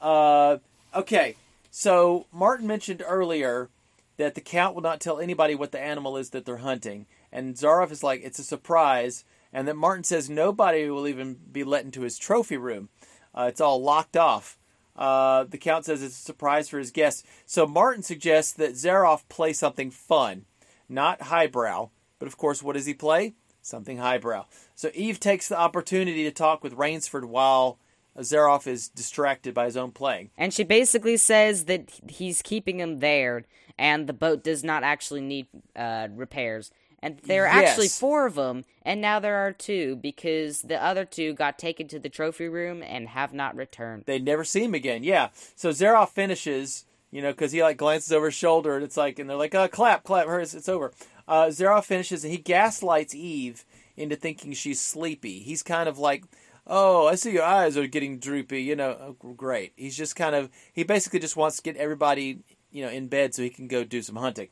Uh, 0.00 0.58
okay, 0.94 1.34
so 1.70 2.26
Martin 2.32 2.66
mentioned 2.66 3.02
earlier 3.04 3.68
that 4.16 4.34
the 4.34 4.40
count 4.40 4.74
will 4.74 4.82
not 4.82 5.00
tell 5.00 5.18
anybody 5.18 5.54
what 5.54 5.72
the 5.72 5.80
animal 5.80 6.16
is 6.16 6.30
that 6.30 6.44
they're 6.44 6.58
hunting, 6.58 7.06
and 7.32 7.56
Zaroff 7.56 7.90
is 7.90 8.02
like 8.02 8.20
it's 8.22 8.38
a 8.38 8.44
surprise, 8.44 9.24
and 9.52 9.66
that 9.68 9.76
Martin 9.76 10.04
says 10.04 10.28
nobody 10.28 10.88
will 10.88 11.08
even 11.08 11.36
be 11.50 11.64
let 11.64 11.84
into 11.84 12.02
his 12.02 12.18
trophy 12.18 12.56
room. 12.56 12.88
Uh, 13.34 13.46
it's 13.48 13.60
all 13.60 13.82
locked 13.82 14.16
off. 14.16 14.58
Uh, 14.96 15.44
the 15.44 15.58
Count 15.58 15.84
says 15.84 16.02
it's 16.02 16.18
a 16.18 16.22
surprise 16.22 16.68
for 16.68 16.78
his 16.78 16.90
guests. 16.90 17.22
So 17.46 17.66
Martin 17.66 18.02
suggests 18.02 18.52
that 18.54 18.72
Zaroff 18.72 19.28
play 19.28 19.52
something 19.52 19.90
fun, 19.90 20.44
not 20.88 21.22
highbrow. 21.22 21.90
But 22.18 22.26
of 22.26 22.36
course, 22.36 22.62
what 22.62 22.74
does 22.74 22.86
he 22.86 22.94
play? 22.94 23.34
Something 23.62 23.98
highbrow. 23.98 24.46
So 24.74 24.90
Eve 24.94 25.20
takes 25.20 25.48
the 25.48 25.58
opportunity 25.58 26.24
to 26.24 26.32
talk 26.32 26.64
with 26.64 26.74
Rainsford 26.74 27.24
while 27.24 27.78
Zaroff 28.18 28.66
is 28.66 28.88
distracted 28.88 29.54
by 29.54 29.66
his 29.66 29.76
own 29.76 29.92
playing. 29.92 30.30
And 30.36 30.52
she 30.52 30.64
basically 30.64 31.16
says 31.16 31.66
that 31.66 31.90
he's 32.08 32.42
keeping 32.42 32.80
him 32.80 32.98
there 32.98 33.44
and 33.78 34.06
the 34.06 34.12
boat 34.12 34.42
does 34.42 34.64
not 34.64 34.82
actually 34.82 35.20
need 35.20 35.46
uh, 35.76 36.08
repairs. 36.10 36.72
And 37.00 37.18
there 37.20 37.46
are 37.46 37.60
Yes. 37.60 37.70
actually 37.70 37.88
four 37.88 38.26
of 38.26 38.34
them, 38.34 38.64
and 38.82 39.00
now 39.00 39.20
there 39.20 39.36
are 39.36 39.52
two 39.52 39.96
because 39.96 40.62
the 40.62 40.82
other 40.82 41.04
two 41.04 41.32
got 41.32 41.58
taken 41.58 41.86
to 41.88 41.98
the 42.00 42.08
trophy 42.08 42.48
room 42.48 42.82
and 42.82 43.08
have 43.10 43.32
not 43.32 43.54
returned. 43.54 44.04
They 44.06 44.18
never 44.18 44.42
see 44.44 44.64
him 44.64 44.74
again. 44.74 45.04
Yeah. 45.04 45.28
So 45.54 45.70
Zaroff 45.70 46.10
finishes, 46.10 46.86
you 47.12 47.22
know, 47.22 47.30
because 47.30 47.52
he 47.52 47.62
like 47.62 47.76
glances 47.76 48.10
over 48.12 48.26
his 48.26 48.34
shoulder 48.34 48.74
and 48.74 48.84
it's 48.84 48.96
like, 48.96 49.18
and 49.20 49.30
they're 49.30 49.36
like, 49.36 49.54
uh, 49.54 49.68
clap, 49.68 50.02
clap, 50.02 50.26
hers, 50.26 50.54
it's 50.54 50.68
over. 50.68 50.92
Uh, 51.28 51.46
Zaroff 51.46 51.84
finishes 51.84 52.24
and 52.24 52.32
he 52.32 52.38
gaslights 52.38 53.14
Eve 53.14 53.64
into 53.96 54.16
thinking 54.16 54.52
she's 54.52 54.80
sleepy. 54.80 55.38
He's 55.38 55.62
kind 55.62 55.88
of 55.88 55.98
like, 55.98 56.24
oh, 56.66 57.06
I 57.06 57.14
see 57.14 57.30
your 57.32 57.44
eyes 57.44 57.76
are 57.76 57.86
getting 57.86 58.18
droopy. 58.18 58.62
You 58.62 58.74
know, 58.76 59.14
oh, 59.22 59.32
great. 59.34 59.72
He's 59.76 59.96
just 59.96 60.16
kind 60.16 60.34
of, 60.34 60.50
he 60.72 60.82
basically 60.82 61.20
just 61.20 61.36
wants 61.36 61.56
to 61.58 61.62
get 61.62 61.76
everybody, 61.76 62.40
you 62.72 62.84
know, 62.84 62.90
in 62.90 63.06
bed 63.08 63.34
so 63.34 63.42
he 63.42 63.50
can 63.50 63.68
go 63.68 63.84
do 63.84 64.02
some 64.02 64.16
hunting. 64.16 64.48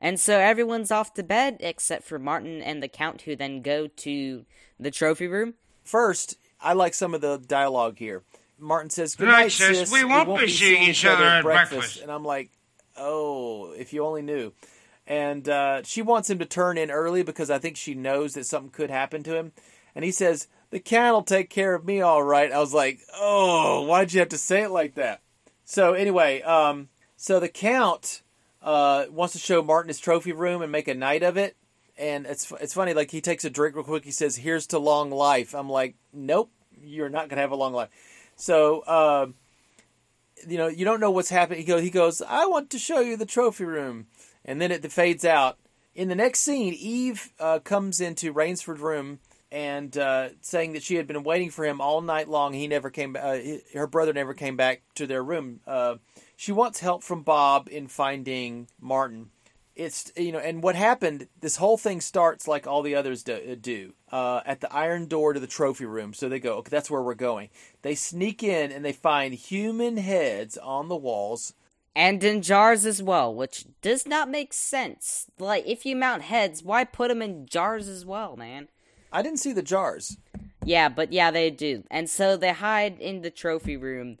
And 0.00 0.18
so 0.18 0.38
everyone's 0.38 0.90
off 0.90 1.12
to 1.14 1.22
bed 1.22 1.58
except 1.60 2.04
for 2.04 2.18
Martin 2.18 2.62
and 2.62 2.82
the 2.82 2.88
Count, 2.88 3.22
who 3.22 3.36
then 3.36 3.60
go 3.62 3.86
to 3.86 4.44
the 4.78 4.90
trophy 4.90 5.26
room. 5.26 5.54
First, 5.84 6.36
I 6.60 6.72
like 6.72 6.94
some 6.94 7.14
of 7.14 7.20
the 7.20 7.38
dialogue 7.38 7.98
here. 7.98 8.22
Martin 8.58 8.90
says, 8.90 9.14
"Good 9.14 9.28
Right, 9.28 9.42
night, 9.44 9.52
sis. 9.52 9.78
sis. 9.78 9.92
We 9.92 10.04
won't 10.04 10.38
be 10.38 10.48
seeing 10.48 10.82
each 10.82 11.04
other 11.04 11.24
at 11.24 11.42
breakfast." 11.42 12.00
And 12.00 12.10
I'm 12.10 12.24
like, 12.24 12.50
"Oh, 12.96 13.72
if 13.72 13.92
you 13.92 14.04
only 14.04 14.22
knew." 14.22 14.52
And 15.06 15.48
uh, 15.48 15.82
she 15.82 16.02
wants 16.02 16.30
him 16.30 16.38
to 16.38 16.46
turn 16.46 16.78
in 16.78 16.90
early 16.90 17.22
because 17.22 17.50
I 17.50 17.58
think 17.58 17.76
she 17.76 17.94
knows 17.94 18.34
that 18.34 18.46
something 18.46 18.70
could 18.70 18.90
happen 18.90 19.22
to 19.24 19.34
him. 19.36 19.52
And 19.94 20.04
he 20.04 20.12
says, 20.12 20.46
"The 20.70 20.80
cat 20.80 21.12
will 21.12 21.22
take 21.22 21.50
care 21.50 21.74
of 21.74 21.84
me, 21.84 22.00
all 22.00 22.22
right." 22.22 22.52
I 22.52 22.58
was 22.58 22.74
like, 22.74 23.00
"Oh, 23.14 23.82
why'd 23.82 24.12
you 24.12 24.20
have 24.20 24.28
to 24.30 24.38
say 24.38 24.62
it 24.62 24.70
like 24.70 24.94
that?" 24.94 25.20
So 25.64 25.94
anyway, 25.94 26.42
um, 26.42 26.88
so 27.16 27.40
the 27.40 27.48
count 27.48 28.22
uh, 28.62 29.06
wants 29.10 29.32
to 29.34 29.38
show 29.38 29.62
Martin 29.62 29.88
his 29.88 30.00
trophy 30.00 30.32
room 30.32 30.62
and 30.62 30.70
make 30.70 30.88
a 30.88 30.94
night 30.94 31.22
of 31.22 31.36
it. 31.36 31.56
And 31.98 32.26
it's 32.26 32.50
it's 32.60 32.74
funny, 32.74 32.94
like 32.94 33.10
he 33.10 33.20
takes 33.20 33.44
a 33.44 33.50
drink 33.50 33.74
real 33.74 33.84
quick. 33.84 34.04
He 34.04 34.10
says, 34.10 34.36
"Here's 34.36 34.66
to 34.68 34.78
long 34.78 35.10
life." 35.10 35.54
I'm 35.54 35.68
like, 35.68 35.96
"Nope, 36.12 36.50
you're 36.82 37.10
not 37.10 37.28
gonna 37.28 37.42
have 37.42 37.50
a 37.50 37.56
long 37.56 37.74
life." 37.74 37.90
So, 38.36 38.80
uh, 38.80 39.26
you 40.48 40.56
know, 40.56 40.68
you 40.68 40.86
don't 40.86 41.00
know 41.00 41.10
what's 41.10 41.28
happening. 41.28 41.58
He 41.60 41.64
goes, 41.66 41.82
he 41.82 41.90
goes, 41.90 42.22
"I 42.22 42.46
want 42.46 42.70
to 42.70 42.78
show 42.78 43.00
you 43.00 43.16
the 43.18 43.26
trophy 43.26 43.64
room," 43.64 44.06
and 44.44 44.60
then 44.62 44.70
it 44.70 44.90
fades 44.90 45.24
out. 45.24 45.58
In 45.94 46.08
the 46.08 46.14
next 46.14 46.40
scene, 46.40 46.72
Eve 46.72 47.32
uh, 47.38 47.58
comes 47.58 48.00
into 48.00 48.32
Rainsford's 48.32 48.80
room 48.80 49.18
and 49.52 49.96
uh, 49.98 50.28
saying 50.40 50.72
that 50.74 50.82
she 50.82 50.94
had 50.94 51.06
been 51.06 51.24
waiting 51.24 51.50
for 51.50 51.64
him 51.64 51.80
all 51.80 52.00
night 52.00 52.28
long. 52.28 52.52
He 52.52 52.68
never 52.68 52.88
came. 52.90 53.16
Uh, 53.20 53.34
he- 53.34 53.62
her 53.74 53.86
brother 53.86 54.12
never 54.12 54.32
came 54.32 54.56
back 54.56 54.82
to 54.94 55.06
their 55.06 55.22
room. 55.22 55.60
Uh, 55.66 55.96
she 56.40 56.52
wants 56.52 56.80
help 56.80 57.02
from 57.02 57.22
Bob 57.22 57.68
in 57.70 57.86
finding 57.86 58.66
Martin. 58.80 59.28
It's 59.76 60.10
you 60.16 60.32
know, 60.32 60.38
and 60.38 60.62
what 60.62 60.74
happened? 60.74 61.28
This 61.38 61.56
whole 61.56 61.76
thing 61.76 62.00
starts 62.00 62.48
like 62.48 62.66
all 62.66 62.80
the 62.80 62.94
others 62.94 63.22
do, 63.22 63.56
do 63.56 63.92
uh, 64.10 64.40
at 64.46 64.62
the 64.62 64.72
iron 64.72 65.06
door 65.06 65.34
to 65.34 65.40
the 65.40 65.46
trophy 65.46 65.84
room. 65.84 66.14
So 66.14 66.30
they 66.30 66.40
go, 66.40 66.54
okay, 66.54 66.70
that's 66.70 66.90
where 66.90 67.02
we're 67.02 67.12
going. 67.14 67.50
They 67.82 67.94
sneak 67.94 68.42
in 68.42 68.72
and 68.72 68.82
they 68.82 68.94
find 68.94 69.34
human 69.34 69.98
heads 69.98 70.56
on 70.56 70.88
the 70.88 70.96
walls. 70.96 71.52
And 71.94 72.24
in 72.24 72.40
jars 72.40 72.86
as 72.86 73.02
well, 73.02 73.34
which 73.34 73.66
does 73.82 74.06
not 74.08 74.30
make 74.30 74.54
sense. 74.54 75.26
Like, 75.38 75.66
if 75.66 75.84
you 75.84 75.94
mount 75.94 76.22
heads, 76.22 76.62
why 76.62 76.84
put 76.84 77.08
them 77.08 77.20
in 77.20 77.44
jars 77.44 77.86
as 77.86 78.06
well, 78.06 78.36
man? 78.36 78.68
I 79.12 79.20
didn't 79.20 79.40
see 79.40 79.52
the 79.52 79.60
jars. 79.60 80.16
Yeah, 80.64 80.88
but 80.88 81.12
yeah, 81.12 81.30
they 81.30 81.50
do. 81.50 81.84
And 81.90 82.08
so 82.08 82.38
they 82.38 82.52
hide 82.54 82.98
in 82.98 83.20
the 83.20 83.30
trophy 83.30 83.76
room. 83.76 84.16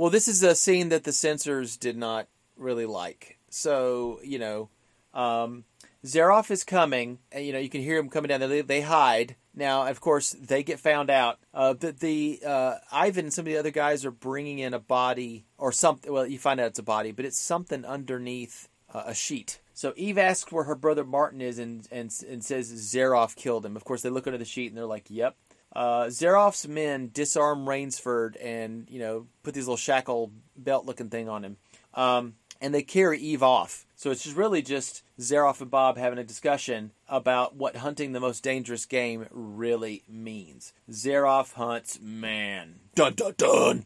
Well, 0.00 0.08
this 0.08 0.28
is 0.28 0.42
a 0.42 0.54
scene 0.54 0.88
that 0.88 1.04
the 1.04 1.12
censors 1.12 1.76
did 1.76 1.94
not 1.94 2.26
really 2.56 2.86
like. 2.86 3.36
So, 3.50 4.18
you 4.24 4.38
know, 4.38 4.70
um, 5.12 5.64
Zaroff 6.06 6.50
is 6.50 6.64
coming, 6.64 7.18
and 7.30 7.44
you 7.44 7.52
know 7.52 7.58
you 7.58 7.68
can 7.68 7.82
hear 7.82 7.98
him 7.98 8.08
coming 8.08 8.30
down. 8.30 8.40
They, 8.40 8.62
they 8.62 8.80
hide 8.80 9.36
now. 9.54 9.86
Of 9.86 10.00
course, 10.00 10.30
they 10.40 10.62
get 10.62 10.80
found 10.80 11.10
out. 11.10 11.38
Uh, 11.52 11.74
the 11.74 11.92
the 11.92 12.40
uh, 12.46 12.76
Ivan 12.90 13.26
and 13.26 13.34
some 13.34 13.42
of 13.42 13.52
the 13.52 13.58
other 13.58 13.70
guys 13.70 14.06
are 14.06 14.10
bringing 14.10 14.58
in 14.58 14.72
a 14.72 14.78
body 14.78 15.44
or 15.58 15.70
something. 15.70 16.10
Well, 16.10 16.26
you 16.26 16.38
find 16.38 16.60
out 16.60 16.68
it's 16.68 16.78
a 16.78 16.82
body, 16.82 17.12
but 17.12 17.26
it's 17.26 17.38
something 17.38 17.84
underneath 17.84 18.70
uh, 18.94 19.02
a 19.04 19.14
sheet. 19.14 19.60
So 19.74 19.92
Eve 19.96 20.16
asks 20.16 20.50
where 20.50 20.64
her 20.64 20.76
brother 20.76 21.04
Martin 21.04 21.42
is, 21.42 21.58
and 21.58 21.86
and 21.92 22.10
and 22.26 22.42
says 22.42 22.72
Zaroff 22.72 23.36
killed 23.36 23.66
him. 23.66 23.76
Of 23.76 23.84
course, 23.84 24.00
they 24.00 24.08
look 24.08 24.26
under 24.26 24.38
the 24.38 24.46
sheet 24.46 24.68
and 24.68 24.78
they're 24.78 24.86
like, 24.86 25.10
"Yep." 25.10 25.36
Uh, 25.74 26.06
Zaroff's 26.06 26.66
men 26.66 27.10
disarm 27.12 27.66
Rainsford 27.66 28.36
and 28.42 28.88
you 28.90 28.98
know 28.98 29.26
put 29.42 29.54
these 29.54 29.66
little 29.66 29.76
shackle 29.76 30.32
belt 30.56 30.86
looking 30.86 31.10
thing 31.10 31.28
on 31.28 31.44
him, 31.44 31.56
um, 31.94 32.34
and 32.60 32.74
they 32.74 32.82
carry 32.82 33.18
Eve 33.18 33.42
off. 33.42 33.86
So 33.94 34.10
it's 34.10 34.24
just 34.24 34.36
really 34.36 34.62
just 34.62 35.02
Zaroff 35.20 35.60
and 35.60 35.70
Bob 35.70 35.96
having 35.96 36.18
a 36.18 36.24
discussion 36.24 36.92
about 37.08 37.54
what 37.54 37.76
hunting 37.76 38.12
the 38.12 38.20
most 38.20 38.42
dangerous 38.42 38.86
game 38.86 39.26
really 39.30 40.02
means. 40.08 40.72
Zaroff 40.90 41.52
hunts 41.54 42.00
man. 42.00 42.80
Dun 42.94 43.14
dun 43.14 43.34
dun. 43.36 43.84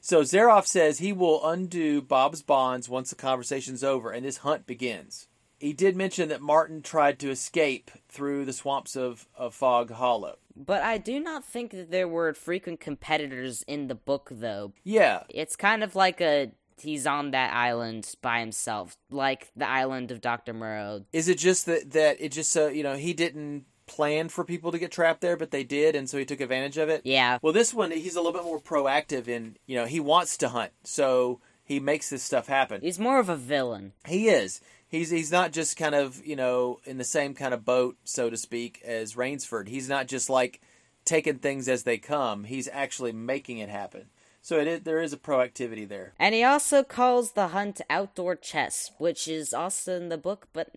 So 0.00 0.22
Zaroff 0.22 0.66
says 0.66 0.98
he 0.98 1.12
will 1.12 1.46
undo 1.46 2.00
Bob's 2.00 2.42
bonds 2.42 2.88
once 2.88 3.10
the 3.10 3.16
conversation's 3.16 3.84
over 3.84 4.10
and 4.10 4.24
this 4.24 4.38
hunt 4.38 4.66
begins. 4.66 5.28
He 5.58 5.74
did 5.74 5.94
mention 5.94 6.30
that 6.30 6.40
Martin 6.40 6.80
tried 6.80 7.18
to 7.18 7.30
escape 7.30 7.90
through 8.08 8.46
the 8.46 8.54
swamps 8.54 8.96
of, 8.96 9.28
of 9.36 9.54
Fog 9.54 9.90
Hollow. 9.90 10.38
But 10.64 10.82
I 10.82 10.98
do 10.98 11.20
not 11.20 11.44
think 11.44 11.72
that 11.72 11.90
there 11.90 12.08
were 12.08 12.32
frequent 12.34 12.80
competitors 12.80 13.64
in 13.66 13.88
the 13.88 13.94
book, 13.94 14.28
though. 14.30 14.72
Yeah. 14.84 15.22
It's 15.28 15.56
kind 15.56 15.82
of 15.82 15.96
like 15.96 16.20
a 16.20 16.52
he's 16.82 17.06
on 17.06 17.30
that 17.32 17.52
island 17.54 18.14
by 18.22 18.40
himself, 18.40 18.96
like 19.10 19.50
the 19.56 19.68
island 19.68 20.10
of 20.10 20.20
Doctor 20.20 20.52
Moreau. 20.52 21.04
Is 21.12 21.28
it 21.28 21.38
just 21.38 21.66
that 21.66 21.92
that 21.92 22.16
it 22.20 22.32
just 22.32 22.50
so 22.50 22.68
you 22.68 22.82
know 22.82 22.96
he 22.96 23.12
didn't 23.12 23.64
plan 23.86 24.28
for 24.28 24.44
people 24.44 24.70
to 24.72 24.78
get 24.78 24.92
trapped 24.92 25.20
there, 25.20 25.36
but 25.36 25.50
they 25.50 25.64
did, 25.64 25.96
and 25.96 26.08
so 26.08 26.18
he 26.18 26.24
took 26.24 26.40
advantage 26.40 26.76
of 26.76 26.88
it? 26.88 27.02
Yeah. 27.04 27.38
Well, 27.42 27.52
this 27.52 27.74
one 27.74 27.90
he's 27.90 28.16
a 28.16 28.20
little 28.20 28.32
bit 28.32 28.44
more 28.44 28.60
proactive 28.60 29.28
in 29.28 29.56
you 29.66 29.76
know 29.76 29.86
he 29.86 30.00
wants 30.00 30.36
to 30.38 30.48
hunt, 30.48 30.72
so 30.84 31.40
he 31.64 31.80
makes 31.80 32.10
this 32.10 32.22
stuff 32.22 32.48
happen. 32.48 32.80
He's 32.80 32.98
more 32.98 33.20
of 33.20 33.28
a 33.28 33.36
villain. 33.36 33.92
He 34.06 34.28
is. 34.28 34.60
He's 34.90 35.10
he's 35.10 35.30
not 35.30 35.52
just 35.52 35.76
kind 35.76 35.94
of 35.94 36.24
you 36.26 36.36
know 36.36 36.80
in 36.84 36.98
the 36.98 37.04
same 37.04 37.32
kind 37.32 37.54
of 37.54 37.64
boat, 37.64 37.96
so 38.04 38.28
to 38.28 38.36
speak, 38.36 38.82
as 38.84 39.14
Rainsford. 39.14 39.68
He's 39.68 39.88
not 39.88 40.08
just 40.08 40.28
like 40.28 40.60
taking 41.04 41.38
things 41.38 41.68
as 41.68 41.84
they 41.84 41.96
come. 41.96 42.44
He's 42.44 42.68
actually 42.72 43.12
making 43.12 43.58
it 43.58 43.68
happen. 43.68 44.06
So 44.42 44.58
it 44.58 44.66
is, 44.66 44.80
there 44.80 45.00
is 45.02 45.12
a 45.12 45.18
proactivity 45.18 45.86
there. 45.86 46.14
And 46.18 46.34
he 46.34 46.42
also 46.42 46.82
calls 46.82 47.32
the 47.32 47.48
hunt 47.48 47.80
outdoor 47.90 48.36
chess, 48.36 48.90
which 48.98 49.28
is 49.28 49.52
also 49.52 49.96
in 49.96 50.08
the 50.08 50.18
book, 50.18 50.48
but 50.52 50.70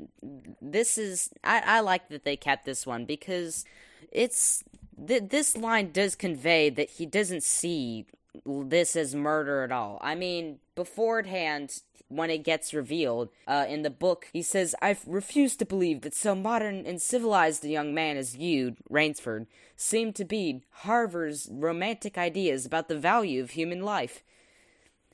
this 0.61 0.97
is 0.97 1.29
I, 1.43 1.61
I 1.65 1.79
like 1.79 2.09
that 2.09 2.23
they 2.23 2.35
kept 2.35 2.65
this 2.65 2.85
one 2.85 3.05
because 3.05 3.65
it's 4.11 4.63
th- 5.07 5.29
this 5.29 5.57
line 5.57 5.91
does 5.91 6.15
convey 6.15 6.69
that 6.69 6.91
he 6.91 7.05
doesn't 7.05 7.43
see 7.43 8.05
this 8.45 8.95
is 8.95 9.15
murder 9.15 9.63
at 9.63 9.71
all. 9.71 9.99
I 10.01 10.15
mean, 10.15 10.59
beforehand, 10.75 11.81
when 12.07 12.29
it 12.29 12.43
gets 12.43 12.73
revealed 12.73 13.29
uh, 13.47 13.65
in 13.67 13.81
the 13.81 13.89
book, 13.89 14.27
he 14.33 14.41
says, 14.41 14.75
I 14.81 14.97
refuse 15.07 15.55
to 15.57 15.65
believe 15.65 16.01
that 16.01 16.13
so 16.13 16.35
modern 16.35 16.85
and 16.85 17.01
civilized 17.01 17.65
a 17.65 17.69
young 17.69 17.93
man 17.93 18.17
as 18.17 18.37
you, 18.37 18.75
Rainsford, 18.89 19.47
seem 19.75 20.13
to 20.13 20.25
be 20.25 20.61
harbors 20.71 21.47
romantic 21.51 22.17
ideas 22.17 22.65
about 22.65 22.87
the 22.87 22.97
value 22.97 23.41
of 23.41 23.51
human 23.51 23.81
life. 23.81 24.23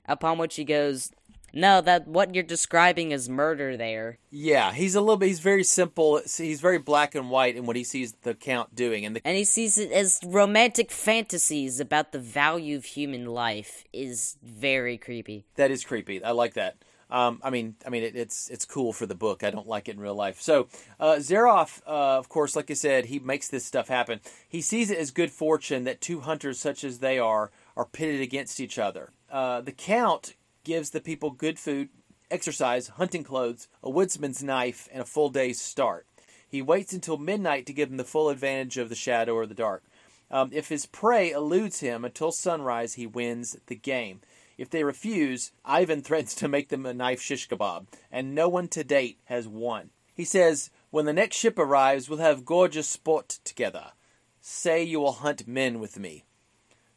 Upon 0.07 0.37
which 0.37 0.55
he 0.55 0.63
goes, 0.63 1.11
no, 1.53 1.81
that 1.81 2.07
what 2.07 2.33
you're 2.33 2.43
describing 2.43 3.11
is 3.11 3.29
murder 3.29 3.77
there. 3.77 4.17
Yeah, 4.29 4.73
he's 4.73 4.95
a 4.95 5.01
little 5.01 5.17
bit. 5.17 5.27
He's 5.27 5.39
very 5.39 5.63
simple. 5.63 6.21
He's 6.37 6.61
very 6.61 6.77
black 6.77 7.15
and 7.15 7.29
white 7.29 7.55
in 7.55 7.65
what 7.65 7.75
he 7.75 7.83
sees 7.83 8.13
the 8.21 8.33
count 8.33 8.75
doing, 8.75 9.05
and 9.05 9.15
the, 9.15 9.21
and 9.25 9.37
he 9.37 9.43
sees 9.43 9.77
it 9.77 9.91
as 9.91 10.19
romantic 10.25 10.91
fantasies 10.91 11.79
about 11.79 12.11
the 12.11 12.19
value 12.19 12.77
of 12.77 12.85
human 12.85 13.25
life 13.25 13.83
is 13.93 14.37
very 14.43 14.97
creepy. 14.97 15.45
That 15.55 15.71
is 15.71 15.83
creepy. 15.83 16.23
I 16.23 16.31
like 16.31 16.53
that. 16.55 16.77
Um, 17.11 17.41
I 17.43 17.49
mean, 17.49 17.75
I 17.85 17.89
mean, 17.89 18.03
it, 18.03 18.15
it's 18.15 18.49
it's 18.49 18.65
cool 18.65 18.93
for 18.93 19.05
the 19.05 19.15
book. 19.15 19.43
I 19.43 19.49
don't 19.49 19.67
like 19.67 19.89
it 19.89 19.95
in 19.95 19.99
real 19.99 20.15
life. 20.15 20.39
So 20.41 20.67
uh, 20.99 21.15
Zaroff, 21.15 21.81
uh, 21.87 22.17
of 22.17 22.29
course, 22.29 22.55
like 22.55 22.69
I 22.69 22.75
said, 22.75 23.05
he 23.05 23.19
makes 23.19 23.47
this 23.47 23.65
stuff 23.65 23.87
happen. 23.87 24.19
He 24.47 24.61
sees 24.61 24.91
it 24.91 24.99
as 24.99 25.11
good 25.11 25.31
fortune 25.31 25.85
that 25.85 26.01
two 26.01 26.19
hunters 26.19 26.59
such 26.59 26.83
as 26.83 26.99
they 26.99 27.17
are 27.17 27.51
are 27.75 27.85
pitted 27.85 28.21
against 28.21 28.59
each 28.59 28.77
other. 28.77 29.11
Uh, 29.31 29.61
the 29.61 29.71
Count 29.71 30.35
gives 30.69 30.91
the 30.91 31.01
people 31.01 31.31
good 31.31 31.57
food, 31.57 31.89
exercise, 32.29 32.89
hunting 32.89 33.23
clothes, 33.23 33.67
a 33.81 33.89
woodsman's 33.89 34.43
knife, 34.43 34.87
and 34.91 35.01
a 35.01 35.05
full 35.05 35.31
day's 35.31 35.59
start. 35.59 36.05
He 36.47 36.61
waits 36.61 36.93
until 36.93 37.17
midnight 37.17 37.65
to 37.65 37.73
give 37.73 37.89
them 37.89 37.97
the 37.97 38.03
full 38.03 38.29
advantage 38.29 38.77
of 38.77 38.89
the 38.89 38.95
shadow 38.95 39.33
or 39.33 39.47
the 39.47 39.55
dark. 39.55 39.81
Um, 40.29 40.51
if 40.53 40.69
his 40.69 40.85
prey 40.85 41.31
eludes 41.31 41.79
him 41.79 42.05
until 42.05 42.31
sunrise, 42.31 42.93
he 42.93 43.07
wins 43.07 43.57
the 43.65 43.75
game. 43.75 44.21
If 44.59 44.69
they 44.69 44.83
refuse, 44.83 45.51
Ivan 45.65 46.01
threatens 46.03 46.35
to 46.35 46.47
make 46.47 46.69
them 46.69 46.85
a 46.85 46.93
knife 46.93 47.19
shish 47.19 47.49
kebab, 47.49 47.87
and 48.11 48.35
no 48.35 48.47
one 48.47 48.67
to 48.67 48.83
date 48.83 49.17
has 49.25 49.47
won. 49.47 49.89
He 50.13 50.23
says, 50.23 50.69
When 50.91 51.05
the 51.05 51.13
next 51.13 51.37
ship 51.37 51.57
arrives, 51.57 52.07
we'll 52.07 52.19
have 52.19 52.45
gorgeous 52.45 52.87
sport 52.87 53.39
together. 53.43 53.93
Say 54.39 54.83
you 54.83 54.99
will 54.99 55.13
hunt 55.13 55.47
men 55.47 55.79
with 55.79 55.97
me. 55.97 56.25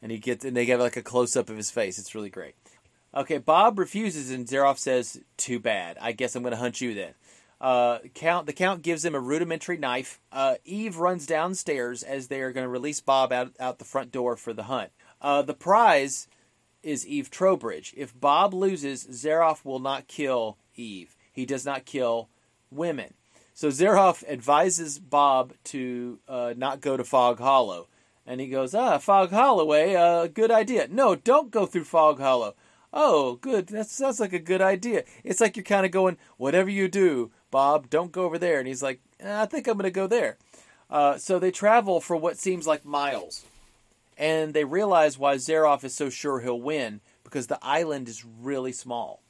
And 0.02 0.12
he 0.12 0.18
gets 0.18 0.44
and 0.44 0.54
they 0.54 0.66
get 0.66 0.78
like 0.78 0.98
a 0.98 1.02
close 1.02 1.36
up 1.36 1.48
of 1.48 1.56
his 1.56 1.70
face. 1.70 1.98
It's 1.98 2.14
really 2.14 2.28
great. 2.28 2.54
Okay, 3.14 3.39
Bob 3.39 3.78
refuses, 3.78 4.30
and 4.30 4.47
Zaroff 4.47 4.78
says, 4.78 5.20
"Too 5.36 5.59
bad. 5.59 5.98
I 6.01 6.12
guess 6.12 6.34
I'm 6.34 6.43
going 6.43 6.52
to 6.52 6.59
hunt 6.59 6.80
you 6.80 6.94
then." 6.94 7.14
Uh, 7.60 7.98
count 8.14 8.47
the 8.47 8.52
count 8.52 8.82
gives 8.82 9.05
him 9.05 9.14
a 9.14 9.20
rudimentary 9.20 9.76
knife. 9.76 10.20
Uh, 10.32 10.56
Eve 10.64 10.97
runs 10.97 11.26
downstairs 11.26 12.02
as 12.02 12.26
they 12.26 12.40
are 12.40 12.52
going 12.52 12.64
to 12.64 12.68
release 12.68 13.01
Bob 13.01 13.32
out 13.32 13.52
out 13.60 13.78
the 13.78 13.84
front 13.84 14.10
door 14.10 14.36
for 14.36 14.52
the 14.52 14.64
hunt. 14.64 14.90
Uh, 15.20 15.43
the 15.43 15.55
prize 15.55 16.26
is 16.82 17.06
Eve 17.06 17.30
Trowbridge. 17.30 17.94
If 17.97 18.18
Bob 18.18 18.52
loses, 18.52 19.06
Zaroff 19.06 19.64
will 19.64 19.78
not 19.78 20.09
kill 20.09 20.56
Eve. 20.74 21.16
He 21.32 21.47
does 21.47 21.64
not 21.64 21.84
kill 21.84 22.28
women. 22.70 23.14
So 23.55 23.68
Zaroff 23.68 24.24
advises 24.28 24.98
Bob 24.98 25.52
to 25.64 26.18
uh, 26.26 26.55
not 26.56 26.80
go 26.80 26.97
to 26.97 27.05
Fog 27.05 27.39
Hollow, 27.39 27.86
and 28.26 28.40
he 28.40 28.48
goes, 28.48 28.74
"Ah, 28.74 28.98
Fog 28.98 29.30
Hollow, 29.30 29.70
eh? 29.72 29.94
Uh, 29.94 30.26
good 30.26 30.51
idea. 30.51 30.89
No, 30.90 31.14
don't 31.14 31.51
go 31.51 31.66
through 31.66 31.84
Fog 31.84 32.18
Hollow." 32.18 32.55
Oh, 32.93 33.36
good. 33.36 33.69
That 33.69 33.86
sounds 33.86 34.20
like 34.20 34.32
a 34.32 34.39
good 34.39 34.60
idea. 34.60 35.05
It's 35.24 35.40
like 35.40 35.56
you're 35.56 35.64
kind 35.64 35.86
of 35.86 35.93
going, 35.93 36.19
whatever 36.36 36.69
you 36.69 36.89
do, 36.89 37.31
Bob, 37.51 37.89
don't 37.89 38.12
go 38.12 38.24
over 38.24 38.39
there. 38.39 38.59
And 38.59 38.69
he's 38.69 38.82
like, 38.82 39.01
I 39.24 39.47
think 39.47 39.66
I'm 39.66 39.74
going 39.74 39.85
to 39.85 39.90
go 39.90 40.06
there. 40.06 40.36
Uh, 40.90 41.16
so 41.16 41.39
they 41.39 41.51
travel 41.51 42.01
for 42.01 42.16
what 42.16 42.36
seems 42.36 42.66
like 42.66 42.85
miles. 42.85 43.44
And 44.19 44.52
they 44.52 44.64
realize 44.64 45.19
why 45.19 45.36
Zaroff 45.36 45.85
is 45.85 45.94
so 45.94 46.10
sure 46.10 46.40
he'll 46.40 46.60
win 46.60 47.01
because 47.24 47.47
the 47.47 47.59
island 47.62 48.09
is 48.09 48.24
really 48.24 48.73
small. 48.73 49.23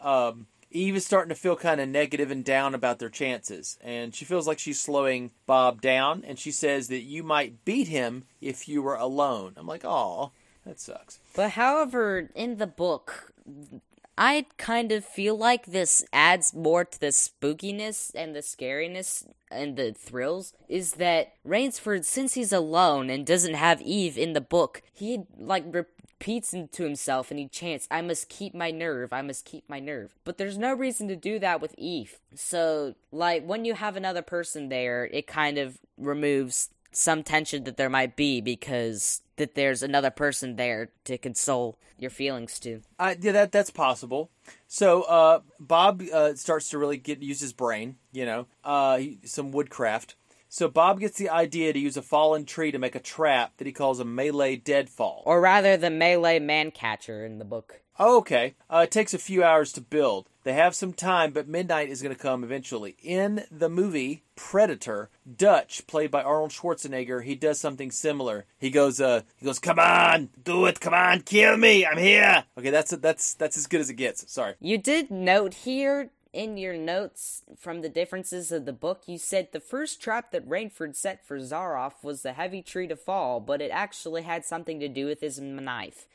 Um, 0.00 0.46
Eve 0.70 0.96
is 0.96 1.06
starting 1.06 1.30
to 1.30 1.34
feel 1.34 1.56
kind 1.56 1.80
of 1.80 1.88
negative 1.88 2.30
and 2.30 2.44
down 2.44 2.74
about 2.74 2.98
their 2.98 3.08
chances. 3.08 3.78
And 3.80 4.14
she 4.14 4.26
feels 4.26 4.46
like 4.46 4.58
she's 4.58 4.78
slowing 4.78 5.30
Bob 5.46 5.80
down. 5.80 6.24
And 6.26 6.38
she 6.38 6.50
says 6.50 6.88
that 6.88 7.00
you 7.00 7.22
might 7.22 7.64
beat 7.64 7.88
him 7.88 8.24
if 8.42 8.68
you 8.68 8.82
were 8.82 8.96
alone. 8.96 9.54
I'm 9.56 9.66
like, 9.66 9.84
oh, 9.84 10.32
that 10.68 10.78
sucks. 10.78 11.18
But 11.34 11.52
however, 11.52 12.30
in 12.34 12.58
the 12.58 12.66
book, 12.66 13.32
I 14.16 14.46
kind 14.56 14.92
of 14.92 15.04
feel 15.04 15.36
like 15.36 15.66
this 15.66 16.04
adds 16.12 16.52
more 16.52 16.84
to 16.84 17.00
the 17.00 17.08
spookiness 17.08 18.12
and 18.14 18.34
the 18.34 18.40
scariness 18.40 19.26
and 19.50 19.76
the 19.76 19.92
thrills 19.92 20.52
is 20.68 20.94
that 20.94 21.34
Rainsford, 21.46 22.04
since 22.04 22.34
he's 22.34 22.52
alone 22.52 23.10
and 23.10 23.24
doesn't 23.24 23.54
have 23.54 23.80
Eve 23.80 24.18
in 24.18 24.32
the 24.32 24.40
book, 24.40 24.82
he 24.92 25.22
like 25.38 25.64
repeats 25.72 26.50
to 26.50 26.82
himself 26.82 27.30
and 27.30 27.38
he 27.38 27.46
chants, 27.46 27.86
I 27.90 28.02
must 28.02 28.28
keep 28.28 28.54
my 28.54 28.70
nerve, 28.70 29.12
I 29.12 29.22
must 29.22 29.44
keep 29.44 29.68
my 29.68 29.78
nerve. 29.78 30.14
But 30.24 30.36
there's 30.36 30.58
no 30.58 30.74
reason 30.74 31.08
to 31.08 31.16
do 31.16 31.38
that 31.38 31.60
with 31.60 31.74
Eve. 31.78 32.18
So, 32.34 32.94
like, 33.12 33.44
when 33.44 33.64
you 33.64 33.74
have 33.74 33.96
another 33.96 34.22
person 34.22 34.68
there, 34.68 35.06
it 35.06 35.26
kind 35.26 35.58
of 35.58 35.78
removes 35.96 36.70
some 36.92 37.22
tension 37.22 37.64
that 37.64 37.76
there 37.76 37.90
might 37.90 38.16
be 38.16 38.40
because 38.40 39.22
that 39.36 39.54
there's 39.54 39.82
another 39.82 40.10
person 40.10 40.56
there 40.56 40.90
to 41.04 41.18
console 41.18 41.78
your 41.98 42.10
feelings 42.10 42.58
to. 42.60 42.82
Uh, 42.98 43.14
yeah, 43.20 43.32
that 43.32 43.52
that's 43.52 43.70
possible. 43.70 44.30
So 44.66 45.02
uh, 45.02 45.40
Bob 45.58 46.02
uh, 46.12 46.34
starts 46.34 46.70
to 46.70 46.78
really 46.78 46.96
get 46.96 47.22
use 47.22 47.40
his 47.40 47.52
brain, 47.52 47.96
you 48.12 48.24
know, 48.24 48.46
uh, 48.64 49.00
some 49.24 49.50
woodcraft. 49.50 50.16
So 50.50 50.68
Bob 50.68 51.00
gets 51.00 51.18
the 51.18 51.28
idea 51.28 51.72
to 51.72 51.78
use 51.78 51.96
a 51.98 52.02
fallen 52.02 52.46
tree 52.46 52.72
to 52.72 52.78
make 52.78 52.94
a 52.94 53.00
trap 53.00 53.52
that 53.58 53.66
he 53.66 53.72
calls 53.72 54.00
a 54.00 54.04
Malay 54.04 54.56
deadfall, 54.56 55.22
or 55.26 55.40
rather, 55.40 55.76
the 55.76 55.90
Malay 55.90 56.38
man 56.38 56.70
catcher 56.70 57.24
in 57.24 57.38
the 57.38 57.44
book. 57.44 57.82
Oh, 57.98 58.18
okay. 58.18 58.54
Uh, 58.70 58.82
it 58.84 58.90
takes 58.90 59.12
a 59.12 59.18
few 59.18 59.42
hours 59.42 59.72
to 59.72 59.80
build. 59.80 60.28
They 60.48 60.54
have 60.54 60.74
some 60.74 60.94
time, 60.94 61.32
but 61.32 61.46
midnight 61.46 61.90
is 61.90 62.00
going 62.00 62.16
to 62.16 62.18
come 62.18 62.42
eventually. 62.42 62.96
In 63.02 63.44
the 63.50 63.68
movie 63.68 64.22
Predator, 64.34 65.10
Dutch, 65.36 65.86
played 65.86 66.10
by 66.10 66.22
Arnold 66.22 66.52
Schwarzenegger, 66.52 67.22
he 67.22 67.34
does 67.34 67.60
something 67.60 67.90
similar. 67.90 68.46
He 68.58 68.70
goes, 68.70 68.98
uh, 68.98 69.24
he 69.36 69.44
goes, 69.44 69.58
"Come 69.58 69.78
on, 69.78 70.30
do 70.42 70.64
it! 70.64 70.80
Come 70.80 70.94
on, 70.94 71.20
kill 71.20 71.58
me! 71.58 71.84
I'm 71.84 71.98
here." 71.98 72.44
Okay, 72.56 72.70
that's 72.70 72.92
that's 72.92 73.34
that's 73.34 73.58
as 73.58 73.66
good 73.66 73.82
as 73.82 73.90
it 73.90 73.96
gets. 73.96 74.32
Sorry. 74.32 74.54
You 74.58 74.78
did 74.78 75.10
note 75.10 75.52
here 75.52 76.12
in 76.32 76.56
your 76.56 76.78
notes 76.78 77.42
from 77.58 77.82
the 77.82 77.90
differences 77.90 78.50
of 78.50 78.64
the 78.64 78.72
book, 78.72 79.02
you 79.04 79.18
said 79.18 79.48
the 79.52 79.60
first 79.60 80.00
trap 80.00 80.30
that 80.32 80.48
Rainsford 80.48 80.96
set 80.96 81.26
for 81.26 81.38
Zaroff 81.40 82.02
was 82.02 82.22
the 82.22 82.32
heavy 82.32 82.62
tree 82.62 82.86
to 82.86 82.96
fall, 82.96 83.38
but 83.38 83.60
it 83.60 83.70
actually 83.70 84.22
had 84.22 84.46
something 84.46 84.80
to 84.80 84.88
do 84.88 85.04
with 85.04 85.20
his 85.20 85.38
knife. 85.38 86.06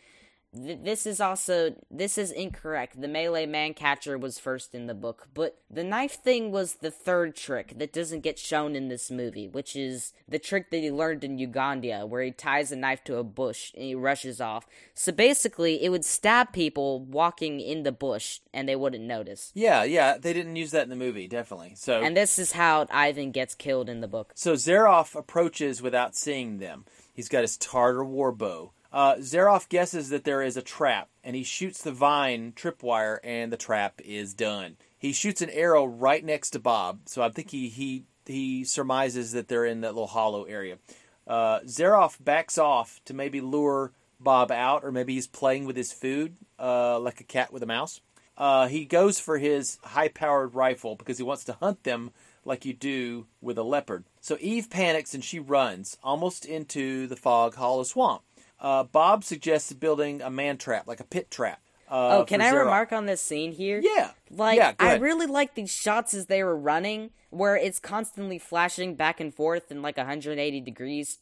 Th- 0.56 0.80
this 0.84 1.06
is 1.06 1.20
also 1.20 1.76
this 1.90 2.18
is 2.18 2.32
incorrect. 2.32 3.00
The 3.00 3.08
Malay 3.08 3.46
man 3.46 3.74
catcher 3.74 4.18
was 4.18 4.40
first 4.40 4.76
in 4.76 4.88
the 4.88 4.94
book, 4.94 5.28
but 5.34 5.58
the 5.70 5.84
knife 5.84 6.22
thing 6.22 6.52
was 6.52 6.76
the 6.76 6.92
third 6.92 7.36
trick 7.36 7.74
that 7.78 7.94
doesn't 7.94 8.22
get 8.22 8.38
shown 8.38 8.76
in 8.76 8.88
this 8.88 9.10
movie, 9.10 9.48
which 9.48 9.76
is 9.76 10.14
the 10.28 10.40
trick 10.40 10.70
that 10.72 10.78
he 10.78 10.92
learned 10.92 11.24
in 11.24 11.38
Uganda, 11.38 12.06
where 12.06 12.22
he 12.22 12.32
ties 12.32 12.72
a 12.72 12.76
knife 12.76 13.04
to 13.06 13.18
a 13.18 13.24
bush 13.24 13.74
and 13.74 13.84
he 13.84 13.96
rushes 13.96 14.40
off. 14.40 14.68
So 14.94 15.12
basically, 15.12 15.84
it 15.84 15.90
would 15.90 16.06
stab 16.06 16.54
people 16.54 17.04
walking 17.04 17.60
in 17.60 17.84
the 17.84 17.92
bush 17.92 18.40
and 18.54 18.70
they 18.70 18.76
wouldn't 18.76 19.04
notice. 19.04 19.52
Yeah, 19.56 19.84
yeah, 19.84 20.18
they 20.18 20.34
didn't 20.34 20.56
use 20.56 20.72
that 20.72 20.84
in 20.84 20.90
the 20.90 20.96
movie, 20.96 21.28
definitely. 21.28 21.74
So 21.76 22.02
And 22.02 22.16
this 22.16 22.38
is 22.38 22.52
how 22.52 22.86
Ivan 22.92 23.32
gets 23.32 23.56
killed 23.56 23.90
in 23.90 24.02
the 24.02 24.08
book. 24.08 24.34
So 24.36 24.54
Zaroff 24.54 25.16
approaches 25.16 25.82
without 25.82 26.16
seeing 26.16 26.60
them. 26.60 26.86
He's 27.14 27.30
got 27.30 27.42
his 27.42 27.58
Tartar 27.58 28.04
war 28.04 28.32
bow. 28.32 28.72
Uh, 28.94 29.16
Zaroff 29.16 29.68
guesses 29.70 30.10
that 30.10 30.24
there 30.24 30.44
is 30.44 30.56
a 30.56 30.62
trap, 30.62 31.10
and 31.24 31.36
he 31.36 31.44
shoots 31.44 31.82
the 31.82 31.92
vine 31.92 32.54
tripwire, 32.56 33.18
and 33.24 33.52
the 33.52 33.58
trap 33.58 34.00
is 34.06 34.36
done. 34.36 34.78
He 35.00 35.12
shoots 35.12 35.42
an 35.42 35.50
arrow 35.50 35.84
right 35.84 36.24
next 36.24 36.52
to 36.52 36.60
Bob, 36.60 37.00
so 37.06 37.24
I 37.24 37.30
think 37.30 37.50
he 37.50 37.70
he 37.70 38.04
he 38.26 38.64
surmises 38.64 39.32
that 39.32 39.48
they're 39.48 39.66
in 39.66 39.82
that 39.82 39.96
little 39.96 40.08
hollow 40.08 40.44
area. 40.44 40.78
Uh, 41.26 41.62
Zaroff 41.62 42.24
backs 42.24 42.58
off 42.58 43.02
to 43.06 43.14
maybe 43.14 43.42
lure 43.42 43.92
Bob 44.20 44.52
out, 44.52 44.84
or 44.84 44.92
maybe 44.92 45.16
he's 45.16 45.28
playing 45.28 45.66
with 45.66 45.76
his 45.76 45.92
food, 45.92 46.36
uh, 46.60 47.00
like 47.00 47.20
a 47.20 47.26
cat 47.26 47.52
with 47.52 47.64
a 47.64 47.66
mouse. 47.66 48.00
Uh, 48.38 48.68
he 48.68 48.86
goes 48.86 49.20
for 49.20 49.38
his 49.38 49.78
high-powered 49.84 50.56
rifle 50.56 50.96
because 50.96 51.18
he 51.18 51.24
wants 51.24 51.44
to 51.46 51.54
hunt 51.54 51.84
them 51.84 52.12
like 52.46 52.66
you 52.66 52.74
do 52.74 53.26
with 53.42 53.58
a 53.58 53.64
leopard. 53.64 54.06
So 54.22 54.38
Eve 54.40 54.70
panics 54.70 55.14
and 55.14 55.24
she 55.24 55.40
runs 55.40 55.98
almost 56.04 56.46
into 56.46 57.08
the 57.08 57.16
fog 57.16 57.56
hollow 57.56 57.84
swamp. 57.84 58.22
Uh, 58.64 58.84
Bob 58.84 59.26
suggested 59.26 59.80
building 59.80 60.22
a 60.22 60.30
man 60.30 60.58
trap, 60.58 60.88
like 60.88 61.02
a 61.02 61.04
pit 61.04 61.30
trap. 61.30 61.62
Uh, 61.92 62.20
oh, 62.20 62.26
can 62.26 62.42
I 62.42 62.50
remark 62.50 62.94
on 62.94 63.06
this 63.06 63.22
scene 63.22 63.52
here? 63.52 63.80
Yeah. 63.84 64.12
Like, 64.32 64.58
Yeah, 64.58 64.74
I 64.80 64.96
really 64.96 65.28
like 65.28 65.54
these 65.54 65.70
shots 65.70 66.14
as 66.14 66.26
they 66.28 66.44
were 66.44 66.56
running, 66.56 67.12
where 67.30 67.56
it's 67.58 67.80
constantly 67.80 68.40
flashing 68.40 68.96
back 68.96 69.20
and 69.20 69.34
forth 69.34 69.70
in 69.70 69.82
like 69.82 69.98
180 69.98 70.62
degrees 70.62 71.20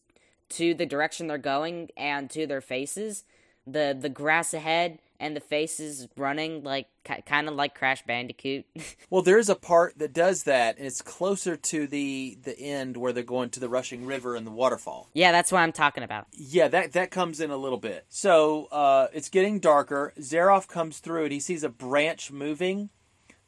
to 0.49 0.73
the 0.73 0.85
direction 0.85 1.27
they're 1.27 1.38
going 1.38 1.89
and 1.97 2.30
to 2.30 2.45
their 2.45 2.61
faces. 2.61 3.26
The 3.65 3.97
the 3.99 4.09
grass 4.09 4.53
ahead 4.53 4.99
and 5.22 5.35
the 5.35 5.39
faces 5.39 6.07
running 6.18 6.64
like 6.64 6.88
kind 7.26 7.48
of 7.48 7.53
like 7.53 7.76
Crash 7.76 8.03
Bandicoot. 8.06 8.65
Well, 9.10 9.22
there 9.22 9.38
is 9.38 9.49
a 9.49 9.56
part 9.56 9.99
that 9.99 10.14
does 10.14 10.43
that, 10.43 10.77
and 10.77 10.88
it's 10.88 11.02
closer 11.02 11.57
to 11.57 11.85
the 11.85 12.38
the 12.43 12.57
end 12.57 12.95
where 12.98 13.11
they're 13.14 13.23
going 13.23 13.49
to 13.52 13.60
the 13.60 13.68
rushing 13.69 14.06
river 14.06 14.35
and 14.35 14.48
the 14.48 14.52
waterfall. 14.52 15.10
yeah, 15.14 15.31
that's 15.34 15.52
what 15.52 15.60
I'm 15.60 15.73
talking 15.73 16.03
about. 16.03 16.27
Yeah, 16.31 16.69
that 16.69 16.93
that 16.93 17.11
comes 17.11 17.39
in 17.41 17.52
a 17.52 17.57
little 17.57 17.77
bit. 17.77 18.06
So 18.10 18.65
uh, 18.72 19.07
it's 19.14 19.30
getting 19.30 19.60
darker. 19.60 20.14
Zaroff 20.19 20.68
comes 20.68 20.99
through 20.99 21.26
and 21.26 21.34
he 21.34 21.39
sees 21.41 21.64
a 21.64 21.69
branch 21.69 22.31
moving, 22.31 22.89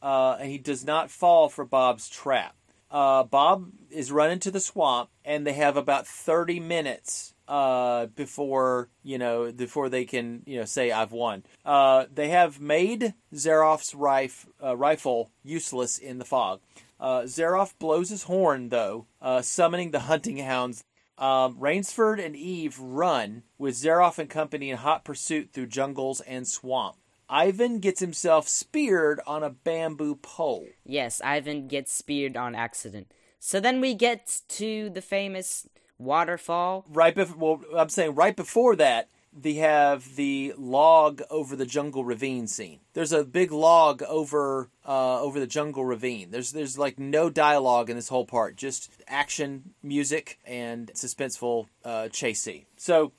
uh, 0.01 0.37
and 0.39 0.49
he 0.51 0.57
does 0.57 0.85
not 0.85 1.09
fall 1.09 1.47
for 1.49 1.63
Bob's 1.65 2.09
trap. 2.09 2.55
Uh, 2.91 3.23
Bob 3.23 3.71
is 3.89 4.11
running 4.11 4.39
to 4.39 4.51
the 4.51 4.59
swamp, 4.59 5.09
and 5.23 5.47
they 5.47 5.53
have 5.53 5.77
about 5.77 6.05
thirty 6.05 6.59
minutes 6.59 7.32
uh, 7.47 8.07
before 8.07 8.89
you 9.03 9.17
know 9.17 9.51
before 9.51 9.89
they 9.89 10.05
can 10.05 10.43
you 10.45 10.59
know 10.59 10.65
say 10.65 10.91
I've 10.91 11.11
won. 11.11 11.43
Uh, 11.65 12.05
they 12.13 12.29
have 12.29 12.59
made 12.59 13.13
Zaroff's 13.33 13.93
rif- 13.93 14.47
uh, 14.63 14.75
rifle 14.75 15.31
useless 15.43 15.97
in 15.97 16.19
the 16.19 16.25
fog. 16.25 16.61
Uh, 16.99 17.21
Zaroff 17.23 17.73
blows 17.79 18.09
his 18.09 18.23
horn 18.23 18.69
though, 18.69 19.07
uh, 19.21 19.41
summoning 19.41 19.91
the 19.91 20.01
hunting 20.01 20.37
hounds 20.37 20.83
um, 21.17 21.57
Rainsford 21.59 22.19
and 22.19 22.35
Eve 22.35 22.79
run 22.79 23.43
with 23.57 23.75
Zaroff 23.75 24.17
and 24.17 24.29
company 24.29 24.69
in 24.69 24.77
hot 24.77 25.05
pursuit 25.05 25.51
through 25.53 25.67
jungles 25.67 26.21
and 26.21 26.47
swamp. 26.47 26.97
Ivan 27.29 27.79
gets 27.79 27.99
himself 27.99 28.47
speared 28.47 29.19
on 29.25 29.43
a 29.43 29.49
bamboo 29.49 30.15
pole. 30.15 30.67
Yes, 30.85 31.21
Ivan 31.23 31.67
gets 31.67 31.93
speared 31.93 32.35
on 32.35 32.55
accident. 32.55 33.11
So 33.39 33.59
then 33.59 33.81
we 33.81 33.93
get 33.93 34.41
to 34.49 34.89
the 34.89 35.01
famous 35.01 35.67
waterfall. 35.97 36.85
Right 36.89 37.15
before, 37.15 37.37
well, 37.37 37.79
I'm 37.79 37.89
saying 37.89 38.15
right 38.15 38.35
before 38.35 38.75
that, 38.77 39.09
they 39.35 39.53
have 39.55 40.15
the 40.15 40.53
log 40.57 41.21
over 41.29 41.55
the 41.55 41.65
jungle 41.65 42.05
ravine 42.05 42.47
scene. 42.47 42.79
There's 42.93 43.11
a 43.11 43.23
big 43.23 43.51
log 43.51 44.03
over 44.03 44.69
uh, 44.85 45.21
over 45.21 45.39
the 45.39 45.47
jungle 45.47 45.85
ravine. 45.85 46.29
There's 46.31 46.51
there's 46.51 46.77
like 46.77 46.99
no 46.99 47.29
dialogue 47.29 47.89
in 47.89 47.95
this 47.95 48.09
whole 48.09 48.25
part, 48.25 48.55
just 48.55 48.91
action, 49.07 49.73
music, 49.81 50.39
and 50.45 50.91
suspenseful 50.93 51.67
uh, 51.83 52.09
chase. 52.09 52.47
So 52.77 53.11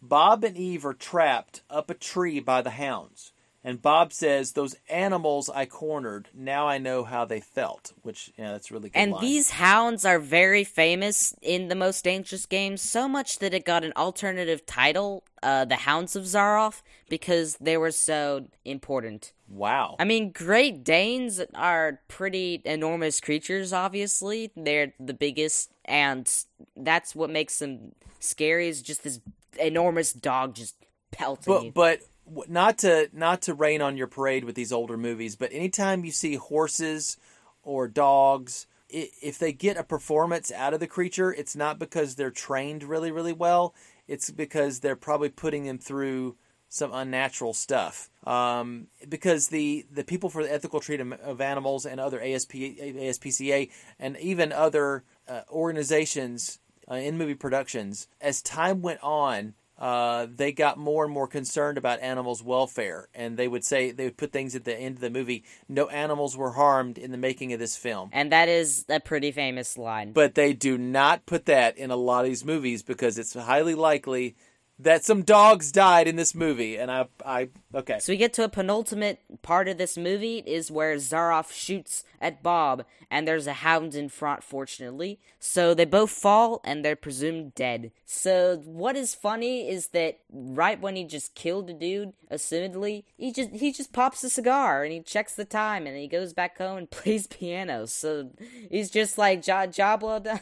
Bob 0.00 0.44
and 0.44 0.56
Eve 0.56 0.86
are 0.86 0.94
trapped 0.94 1.62
up 1.68 1.90
a 1.90 1.94
tree 1.94 2.38
by 2.38 2.62
the 2.62 2.70
hounds. 2.70 3.32
And 3.66 3.82
Bob 3.82 4.12
says, 4.12 4.52
"Those 4.52 4.76
animals 4.88 5.50
I 5.50 5.66
cornered. 5.66 6.28
Now 6.32 6.68
I 6.68 6.78
know 6.78 7.02
how 7.02 7.24
they 7.24 7.40
felt." 7.40 7.92
Which, 8.02 8.30
yeah, 8.38 8.52
that's 8.52 8.70
really 8.70 8.90
good. 8.90 8.98
And 8.98 9.10
line. 9.10 9.20
these 9.20 9.50
hounds 9.50 10.04
are 10.04 10.20
very 10.20 10.62
famous 10.62 11.34
in 11.42 11.66
the 11.66 11.74
most 11.74 12.04
dangerous 12.04 12.46
games, 12.46 12.80
so 12.80 13.08
much 13.08 13.40
that 13.40 13.52
it 13.52 13.64
got 13.64 13.82
an 13.82 13.92
alternative 13.96 14.64
title, 14.66 15.24
uh, 15.42 15.64
The 15.64 15.76
Hounds 15.76 16.14
of 16.14 16.22
Zaroff, 16.22 16.82
because 17.08 17.56
they 17.60 17.76
were 17.76 17.90
so 17.90 18.46
important. 18.64 19.32
wow. 19.48 19.96
I 19.98 20.04
mean, 20.04 20.30
Great 20.30 20.84
Danes 20.84 21.40
are 21.54 22.00
pretty 22.06 22.62
enormous 22.64 23.20
creatures, 23.20 23.72
obviously. 23.72 24.52
They're 24.56 24.92
the 25.00 25.14
biggest, 25.14 25.72
and 25.84 26.32
that's 26.76 27.16
what 27.16 27.30
makes 27.30 27.58
them 27.58 27.96
scary, 28.20 28.68
is 28.68 28.80
just 28.80 29.02
this 29.02 29.18
enormous 29.58 30.12
dog 30.12 30.54
just 30.54 30.76
pelting 31.10 31.64
you. 31.64 31.72
but 31.72 31.72
but 31.74 32.00
w- 32.00 32.08
not 32.48 32.78
to 32.78 33.08
not 33.12 33.42
to 33.42 33.54
rain 33.54 33.82
on 33.82 33.96
your 33.96 34.06
parade 34.06 34.44
with 34.44 34.54
these 34.54 34.72
older 34.72 34.96
movies, 34.96 35.36
but 35.36 35.52
anytime 35.52 36.04
you 36.04 36.10
see 36.10 36.34
horses 36.36 37.16
or 37.62 37.88
dogs, 37.88 38.66
if 38.88 39.38
they 39.38 39.52
get 39.52 39.76
a 39.76 39.84
performance 39.84 40.52
out 40.52 40.74
of 40.74 40.80
the 40.80 40.86
creature, 40.86 41.32
it's 41.32 41.56
not 41.56 41.78
because 41.78 42.14
they're 42.14 42.30
trained 42.30 42.82
really 42.82 43.10
really 43.10 43.32
well. 43.32 43.74
It's 44.08 44.30
because 44.30 44.80
they're 44.80 44.96
probably 44.96 45.28
putting 45.28 45.64
them 45.64 45.78
through 45.78 46.36
some 46.68 46.92
unnatural 46.92 47.54
stuff. 47.54 48.10
Um, 48.26 48.88
because 49.08 49.48
the 49.48 49.86
the 49.90 50.04
people 50.04 50.30
for 50.30 50.42
the 50.42 50.52
ethical 50.52 50.80
treatment 50.80 51.20
of 51.22 51.40
animals 51.40 51.86
and 51.86 52.00
other 52.00 52.20
ASP 52.20 52.52
ASPCA 52.52 53.70
and 53.98 54.16
even 54.18 54.52
other 54.52 55.04
uh, 55.28 55.42
organizations 55.50 56.58
uh, 56.90 56.94
in 56.94 57.18
movie 57.18 57.34
productions, 57.34 58.08
as 58.20 58.42
time 58.42 58.82
went 58.82 59.00
on, 59.02 59.54
uh, 59.78 60.26
they 60.34 60.52
got 60.52 60.78
more 60.78 61.04
and 61.04 61.12
more 61.12 61.26
concerned 61.28 61.76
about 61.76 62.00
animals' 62.00 62.42
welfare, 62.42 63.08
and 63.14 63.36
they 63.36 63.46
would 63.48 63.64
say 63.64 63.90
they 63.90 64.04
would 64.04 64.16
put 64.16 64.32
things 64.32 64.54
at 64.54 64.64
the 64.64 64.74
end 64.76 64.94
of 64.96 65.00
the 65.00 65.10
movie. 65.10 65.44
No 65.68 65.88
animals 65.88 66.36
were 66.36 66.52
harmed 66.52 66.96
in 66.96 67.10
the 67.10 67.18
making 67.18 67.52
of 67.52 67.58
this 67.58 67.76
film, 67.76 68.08
And 68.12 68.32
that 68.32 68.48
is 68.48 68.84
a 68.88 69.00
pretty 69.00 69.32
famous 69.32 69.76
line. 69.76 70.12
but 70.12 70.34
they 70.34 70.52
do 70.54 70.78
not 70.78 71.26
put 71.26 71.44
that 71.46 71.76
in 71.76 71.90
a 71.90 71.96
lot 71.96 72.24
of 72.24 72.30
these 72.30 72.44
movies 72.44 72.82
because 72.82 73.18
it's 73.18 73.34
highly 73.34 73.74
likely 73.74 74.36
that 74.78 75.04
some 75.04 75.22
dogs 75.22 75.72
died 75.72 76.06
in 76.06 76.16
this 76.16 76.34
movie. 76.34 76.76
And 76.76 76.90
I, 76.90 77.08
I, 77.24 77.48
okay, 77.74 77.98
So 77.98 78.12
we 78.12 78.18
get 78.18 78.34
to 78.34 78.44
a 78.44 78.48
penultimate 78.48 79.20
part 79.42 79.68
of 79.68 79.78
this 79.78 79.96
movie 79.96 80.42
is 80.46 80.70
where 80.70 80.96
Zaroff 80.96 81.50
shoots 81.50 82.04
at 82.20 82.42
Bob, 82.42 82.84
and 83.10 83.26
there's 83.26 83.46
a 83.46 83.54
hound 83.54 83.94
in 83.94 84.08
front, 84.08 84.42
fortunately. 84.42 85.18
So 85.38 85.74
they 85.74 85.84
both 85.84 86.10
fall, 86.10 86.60
and 86.64 86.84
they're 86.84 86.96
presumed 86.96 87.54
dead. 87.54 87.90
So 88.04 88.56
what 88.64 88.96
is 88.96 89.14
funny 89.14 89.68
is 89.68 89.88
that 89.88 90.18
right 90.30 90.80
when 90.80 90.96
he 90.96 91.04
just 91.04 91.34
killed 91.34 91.70
a 91.70 91.74
dude, 91.74 92.12
assumedly, 92.30 93.04
he 93.16 93.32
just 93.32 93.50
he 93.50 93.72
just 93.72 93.92
pops 93.92 94.24
a 94.24 94.30
cigar 94.30 94.82
and 94.82 94.92
he 94.92 95.00
checks 95.00 95.34
the 95.34 95.44
time, 95.44 95.86
and 95.86 95.96
he 95.96 96.08
goes 96.08 96.32
back 96.32 96.58
home 96.58 96.78
and 96.78 96.90
plays 96.90 97.26
piano. 97.26 97.86
So 97.86 98.30
he's 98.70 98.90
just 98.90 99.16
like 99.18 99.42
job 99.42 99.72
job 99.72 100.02
well 100.02 100.20
done. 100.20 100.40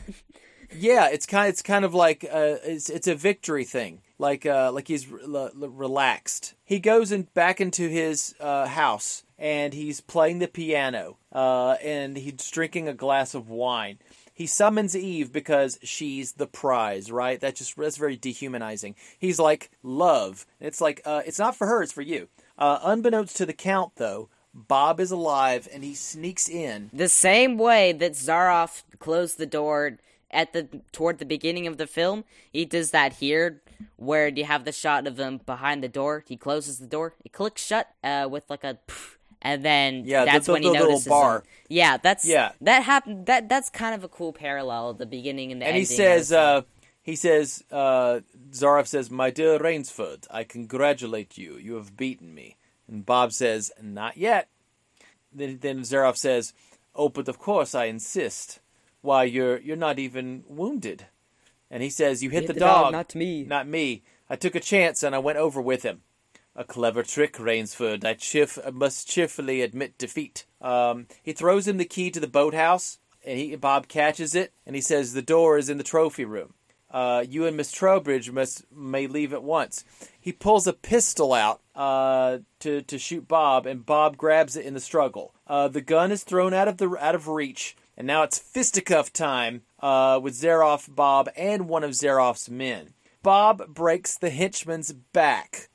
yeah, 0.77 1.09
it's 1.09 1.27
kind, 1.27 1.49
it's 1.49 1.63
kind 1.63 1.85
of 1.85 1.95
like 1.95 2.25
uh, 2.25 2.57
it's 2.65 2.89
it's 2.89 3.07
a 3.07 3.15
victory 3.15 3.65
thing. 3.65 4.01
Like 4.19 4.47
uh, 4.47 4.71
like 4.73 4.89
he's 4.89 5.09
re- 5.09 5.51
relaxed. 5.55 6.55
He 6.65 6.79
goes 6.79 7.11
in 7.11 7.23
back 7.35 7.61
into 7.61 7.89
his 7.89 8.35
uh, 8.41 8.67
house 8.67 9.25
and 9.39 9.75
he's 9.75 10.01
playing 10.01 10.39
the 10.39 10.49
piano. 10.49 11.19
Uh, 11.33 11.73
and 11.83 12.17
he's 12.17 12.51
drinking 12.51 12.89
a 12.89 12.95
glass 12.95 13.35
of 13.35 13.49
wine. 13.49 13.99
He 14.33 14.47
summons 14.47 14.97
Eve 14.97 15.33
because 15.33 15.79
she's 15.83 16.33
the 16.33 16.47
prize, 16.47 17.11
right? 17.11 17.41
That 17.41 17.55
just 17.57 17.77
that's 17.77 17.97
very 17.97 18.17
dehumanizing. 18.17 18.97
He's 19.19 19.39
like 19.39 19.71
love. 19.83 20.47
It's 20.61 20.81
like 20.81 21.01
uh, 21.05 21.23
it's 21.27 21.39
not 21.39 21.57
for 21.57 21.67
her, 21.67 21.83
it's 21.83 21.93
for 21.93 22.03
you. 22.03 22.29
Uh, 22.59 22.79
unbeknownst 22.83 23.37
to 23.37 23.47
the 23.47 23.53
count, 23.53 23.93
though, 23.97 24.29
Bob 24.53 25.01
is 25.01 25.11
alive 25.11 25.69
and 25.73 25.83
he 25.83 25.95
sneaks 25.95 26.49
in. 26.49 26.91
The 26.93 27.09
same 27.09 27.59
way 27.59 27.93
that 27.93 28.13
Zaroff 28.13 28.83
closed 28.99 29.39
the 29.39 29.47
door 29.47 29.99
at 30.31 30.53
the 30.53 30.69
toward 30.93 31.19
the 31.19 31.25
beginning 31.25 31.67
of 31.67 31.77
the 31.77 31.87
film, 31.87 32.25
he 32.53 32.65
does 32.65 32.91
that 32.91 33.15
here, 33.15 33.63
where 33.97 34.31
do 34.31 34.41
you 34.41 34.47
have 34.47 34.65
the 34.65 34.73
shot 34.73 35.07
of 35.07 35.19
him 35.19 35.39
behind 35.45 35.83
the 35.83 35.89
door. 35.89 36.25
He 36.27 36.37
closes 36.37 36.79
the 36.79 36.87
door, 36.87 37.15
it 37.25 37.33
clicks 37.33 37.63
shut 37.65 37.89
uh, 38.03 38.29
with 38.31 38.45
like 38.49 38.65
a, 38.65 38.79
and 39.43 39.65
then 39.65 40.05
Yeah, 40.05 40.25
that's 40.25 40.47
the- 40.47 40.53
when 40.53 40.63
he 40.63 40.69
the 40.71 40.79
notices 40.79 41.07
bar. 41.09 41.37
him. 41.39 41.43
Yeah, 41.69 41.97
that's 41.99 42.25
Yeah. 42.25 42.53
that 42.61 42.83
happened. 42.85 43.27
That 43.27 43.49
that's 43.49 43.71
kind 43.71 43.95
of 43.95 44.03
a 44.05 44.09
cool 44.09 44.33
parallel 44.33 44.91
at 44.91 44.99
the 44.99 45.07
beginning 45.07 45.53
and 45.53 45.61
the 45.63 45.67
and 45.67 45.77
he 45.77 45.85
says, 45.85 46.33
uh, 46.33 46.63
he 47.03 47.17
says, 47.17 47.63
uh, 47.71 48.21
Zaroff 48.53 48.87
says, 48.87 49.11
"My 49.11 49.31
dear 49.31 49.59
Rainsford, 49.59 50.27
I 50.31 50.45
congratulate 50.45 51.37
you. 51.37 51.57
You 51.59 51.75
have 51.75 51.97
beaten 51.97 52.35
me." 52.35 52.57
And 52.89 53.05
Bob 53.05 53.33
says, 53.33 53.71
"Not 53.83 54.17
yet." 54.17 54.49
Then, 55.33 55.59
then 55.61 55.81
Zaroff 55.81 56.17
says, 56.17 56.55
"Oh, 56.95 57.09
but 57.11 57.29
of 57.29 57.39
course 57.39 57.75
I 57.75 57.87
insist. 57.87 58.61
Why, 59.03 59.25
you're 59.25 59.59
you're 59.61 59.77
not 59.77 59.99
even 59.99 60.45
wounded." 60.49 61.07
And 61.71 61.83
he 61.83 61.91
says, 61.91 62.23
"You 62.23 62.31
hit, 62.31 62.47
the, 62.47 62.53
dog, 62.53 62.93
not 62.93 63.15
me. 63.15 63.45
not 63.45 63.67
me. 63.67 64.03
I 64.29 64.37
took 64.37 64.55
a 64.55 64.61
chance 64.61 65.03
and 65.03 65.15
I 65.15 65.19
went 65.19 65.39
over 65.39 65.61
with 65.61 65.83
him. 65.83 66.03
A 66.57 66.65
clever 66.65 67.03
trick, 67.03 67.37
Rainsford. 67.39 68.05
I 68.05 68.15
cheerf- 68.15 68.73
must 68.73 69.09
cheerfully 69.09 69.61
admit 69.61 69.99
defeat. 69.99 70.47
Um, 70.61 71.09
he 71.23 71.33
throws 71.33 71.67
him 71.67 71.79
the 71.79 71.85
key 71.85 72.11
to 72.13 72.21
the 72.21 72.29
boathouse, 72.29 72.99
and 73.25 73.39
he, 73.39 73.57
Bob 73.57 73.89
catches 73.89 74.37
it, 74.37 74.53
and 74.65 74.77
he 74.77 74.83
says, 74.83 75.13
"The 75.13 75.23
door 75.23 75.59
is 75.59 75.69
in 75.69 75.79
the 75.79 75.85
trophy 75.85 76.25
room. 76.25 76.55
Uh, 76.91 77.25
you 77.29 77.45
and 77.45 77.57
Miss 77.57 77.73
Trowbridge 77.73 78.31
must 78.31 78.71
may 78.73 79.09
leave 79.09 79.33
at 79.33 79.43
once." 79.43 79.85
He 80.21 80.31
pulls 80.31 80.69
a 80.69 80.73
pistol 80.73 81.33
out 81.33 81.61
uh, 81.75 82.39
to 82.61 82.83
to 82.83 82.99
shoot 82.99 83.27
Bob, 83.27 83.67
and 83.67 83.85
Bob 83.85 84.17
grabs 84.17 84.55
it 84.55 84.65
in 84.65 84.75
the 84.75 84.81
struggle. 84.81 85.35
Uh, 85.49 85.67
the 85.67 85.81
gun 85.81 86.13
is 86.13 86.23
thrown 86.23 86.55
out 86.55 86.69
of 86.69 86.77
the 86.77 86.97
out 87.01 87.17
of 87.17 87.27
reach, 87.27 87.77
and 87.97 88.07
now 88.07 88.23
it's 88.23 88.39
fisticuff 88.39 89.13
time 89.13 89.63
uh, 89.81 90.19
with 90.23 90.35
Zaroff, 90.35 90.93
Bob, 90.93 91.29
and 91.37 91.69
one 91.69 91.85
of 91.85 91.93
Zaroff's 91.93 92.51
men. 92.51 92.95
Bob 93.23 93.75
breaks 93.75 94.17
the 94.17 94.31
henchman's 94.31 94.93
back. 94.93 95.69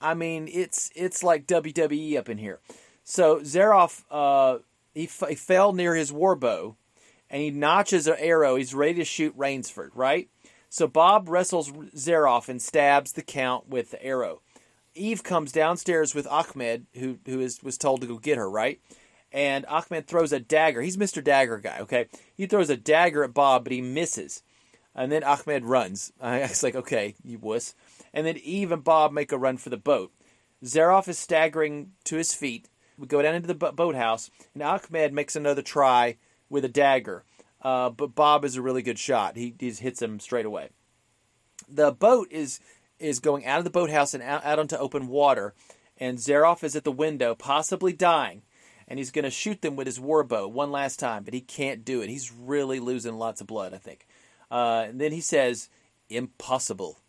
I 0.00 0.14
mean, 0.14 0.48
it's 0.52 0.90
it's 0.94 1.22
like 1.22 1.46
WWE 1.46 2.16
up 2.18 2.28
in 2.28 2.38
here. 2.38 2.60
So 3.04 3.40
Zaroff, 3.40 4.04
uh, 4.10 4.60
he, 4.94 5.04
f- 5.04 5.28
he 5.28 5.34
fell 5.34 5.72
near 5.72 5.94
his 5.94 6.12
warbow, 6.12 6.76
and 7.28 7.42
he 7.42 7.50
notches 7.50 8.06
an 8.06 8.16
arrow. 8.18 8.56
He's 8.56 8.74
ready 8.74 8.94
to 8.94 9.04
shoot 9.04 9.36
Rainsford, 9.36 9.90
right? 9.94 10.28
So 10.70 10.88
Bob 10.88 11.28
wrestles 11.28 11.70
Zaroff 11.70 12.48
and 12.48 12.60
stabs 12.60 13.12
the 13.12 13.22
Count 13.22 13.68
with 13.68 13.90
the 13.90 14.04
arrow. 14.04 14.40
Eve 14.94 15.22
comes 15.22 15.52
downstairs 15.52 16.14
with 16.14 16.26
Ahmed, 16.26 16.86
who 16.94 17.18
who 17.26 17.40
is 17.40 17.62
was 17.62 17.78
told 17.78 18.00
to 18.00 18.06
go 18.06 18.18
get 18.18 18.38
her, 18.38 18.48
right? 18.48 18.80
And 19.34 19.66
Ahmed 19.66 20.06
throws 20.06 20.32
a 20.32 20.38
dagger. 20.38 20.80
He's 20.80 20.96
Mr. 20.96 21.22
Dagger 21.22 21.58
guy, 21.58 21.78
okay? 21.80 22.06
He 22.36 22.46
throws 22.46 22.70
a 22.70 22.76
dagger 22.76 23.24
at 23.24 23.34
Bob, 23.34 23.64
but 23.64 23.72
he 23.72 23.80
misses. 23.80 24.44
And 24.94 25.10
then 25.10 25.24
Ahmed 25.24 25.64
runs. 25.64 26.12
I 26.20 26.42
was 26.42 26.62
like, 26.62 26.76
okay, 26.76 27.16
you 27.24 27.38
wuss. 27.38 27.74
And 28.12 28.24
then 28.24 28.36
Eve 28.36 28.70
and 28.70 28.84
Bob 28.84 29.12
make 29.12 29.32
a 29.32 29.38
run 29.38 29.56
for 29.56 29.70
the 29.70 29.76
boat. 29.76 30.12
Zaroff 30.64 31.08
is 31.08 31.18
staggering 31.18 31.90
to 32.04 32.16
his 32.16 32.32
feet. 32.32 32.68
We 32.96 33.08
go 33.08 33.22
down 33.22 33.34
into 33.34 33.48
the 33.48 33.56
bo- 33.56 33.72
boathouse, 33.72 34.30
and 34.54 34.62
Ahmed 34.62 35.12
makes 35.12 35.34
another 35.34 35.62
try 35.62 36.16
with 36.48 36.64
a 36.64 36.68
dagger. 36.68 37.24
Uh, 37.60 37.90
but 37.90 38.14
Bob 38.14 38.44
is 38.44 38.54
a 38.54 38.62
really 38.62 38.82
good 38.82 39.00
shot. 39.00 39.36
He, 39.36 39.52
he 39.58 39.72
hits 39.72 40.00
him 40.00 40.20
straight 40.20 40.46
away. 40.46 40.70
The 41.68 41.90
boat 41.90 42.28
is 42.30 42.60
is 43.00 43.18
going 43.18 43.44
out 43.44 43.58
of 43.58 43.64
the 43.64 43.70
boathouse 43.70 44.14
and 44.14 44.22
out, 44.22 44.44
out 44.44 44.60
onto 44.60 44.76
open 44.76 45.08
water, 45.08 45.54
and 45.98 46.18
Zaroff 46.18 46.62
is 46.62 46.76
at 46.76 46.84
the 46.84 46.92
window, 46.92 47.34
possibly 47.34 47.92
dying, 47.92 48.42
and 48.88 48.98
he's 48.98 49.10
going 49.10 49.24
to 49.24 49.30
shoot 49.30 49.62
them 49.62 49.76
with 49.76 49.86
his 49.86 50.00
war 50.00 50.24
bow 50.24 50.46
one 50.48 50.70
last 50.70 50.98
time, 50.98 51.24
but 51.24 51.34
he 51.34 51.40
can't 51.40 51.84
do 51.84 52.00
it. 52.00 52.08
He's 52.08 52.32
really 52.32 52.80
losing 52.80 53.14
lots 53.14 53.40
of 53.40 53.46
blood, 53.46 53.74
I 53.74 53.78
think. 53.78 54.06
Uh, 54.50 54.86
and 54.88 55.00
then 55.00 55.12
he 55.12 55.20
says, 55.20 55.68
"Impossible," 56.08 57.00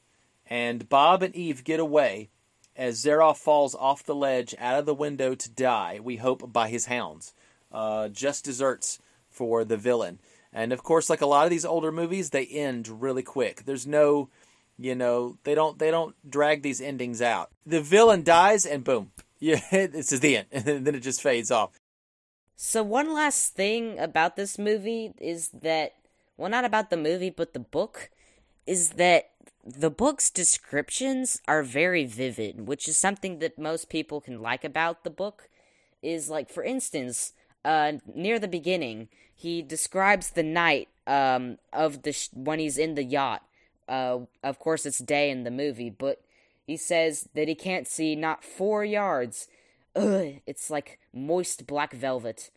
and 0.47 0.89
Bob 0.89 1.21
and 1.21 1.35
Eve 1.35 1.63
get 1.63 1.79
away 1.79 2.29
as 2.75 3.03
Zaroff 3.03 3.37
falls 3.37 3.75
off 3.75 4.03
the 4.03 4.15
ledge 4.15 4.53
out 4.59 4.79
of 4.79 4.85
the 4.85 4.93
window 4.93 5.35
to 5.35 5.49
die. 5.49 5.99
We 6.01 6.17
hope 6.17 6.51
by 6.51 6.69
his 6.69 6.85
hounds. 6.87 7.33
Uh, 7.71 8.09
just 8.09 8.45
desserts 8.45 8.99
for 9.29 9.65
the 9.65 9.77
villain. 9.77 10.19
And 10.53 10.71
of 10.71 10.83
course, 10.83 11.09
like 11.09 11.21
a 11.21 11.25
lot 11.25 11.45
of 11.45 11.49
these 11.49 11.65
older 11.65 11.91
movies, 11.91 12.29
they 12.29 12.45
end 12.45 13.01
really 13.01 13.23
quick. 13.23 13.65
There's 13.65 13.85
no, 13.85 14.29
you 14.77 14.95
know, 14.95 15.37
they 15.43 15.53
don't 15.55 15.77
they 15.77 15.91
don't 15.91 16.15
drag 16.29 16.61
these 16.61 16.79
endings 16.79 17.21
out. 17.21 17.51
The 17.65 17.81
villain 17.81 18.23
dies, 18.23 18.65
and 18.65 18.83
boom, 18.83 19.11
yeah, 19.45 19.61
this 19.87 20.11
is 20.11 20.19
the 20.21 20.37
end, 20.37 20.47
and 20.51 20.85
then 20.85 20.95
it 20.95 21.01
just 21.01 21.21
fades 21.21 21.51
off. 21.51 21.71
So 22.55 22.81
one 22.81 23.13
last 23.13 23.53
thing 23.53 23.99
about 23.99 24.35
this 24.35 24.57
movie 24.57 25.13
is 25.19 25.49
that 25.49 25.93
well 26.37 26.49
not 26.49 26.65
about 26.65 26.89
the 26.89 26.97
movie 26.97 27.29
but 27.29 27.53
the 27.53 27.59
book 27.59 28.09
is 28.65 28.91
that 28.91 29.29
the 29.65 29.89
book's 29.89 30.29
descriptions 30.29 31.41
are 31.47 31.63
very 31.63 32.05
vivid, 32.05 32.67
which 32.67 32.87
is 32.87 32.97
something 32.97 33.39
that 33.39 33.59
most 33.59 33.89
people 33.89 34.21
can 34.21 34.41
like 34.41 34.63
about 34.63 35.03
the 35.03 35.09
book 35.09 35.49
is 36.01 36.29
like 36.29 36.49
for 36.49 36.63
instance, 36.63 37.33
uh 37.63 37.93
near 38.13 38.39
the 38.39 38.47
beginning, 38.47 39.09
he 39.35 39.61
describes 39.61 40.31
the 40.31 40.43
night 40.43 40.87
um 41.05 41.59
of 41.71 42.01
the 42.01 42.13
sh- 42.13 42.29
when 42.33 42.57
he's 42.59 42.77
in 42.79 42.95
the 42.95 43.03
yacht. 43.03 43.43
Uh 43.87 44.19
of 44.41 44.57
course 44.57 44.87
it's 44.87 44.99
day 44.99 45.29
in 45.29 45.43
the 45.43 45.51
movie, 45.51 45.91
but 45.91 46.24
he 46.65 46.77
says 46.77 47.29
that 47.33 47.47
he 47.47 47.55
can't 47.55 47.87
see 47.87 48.15
not 48.15 48.43
4 48.43 48.83
yards 48.83 49.47
ugh, 49.95 50.35
it's 50.45 50.69
like 50.69 50.99
moist 51.13 51.65
black 51.67 51.93
velvet. 51.93 52.51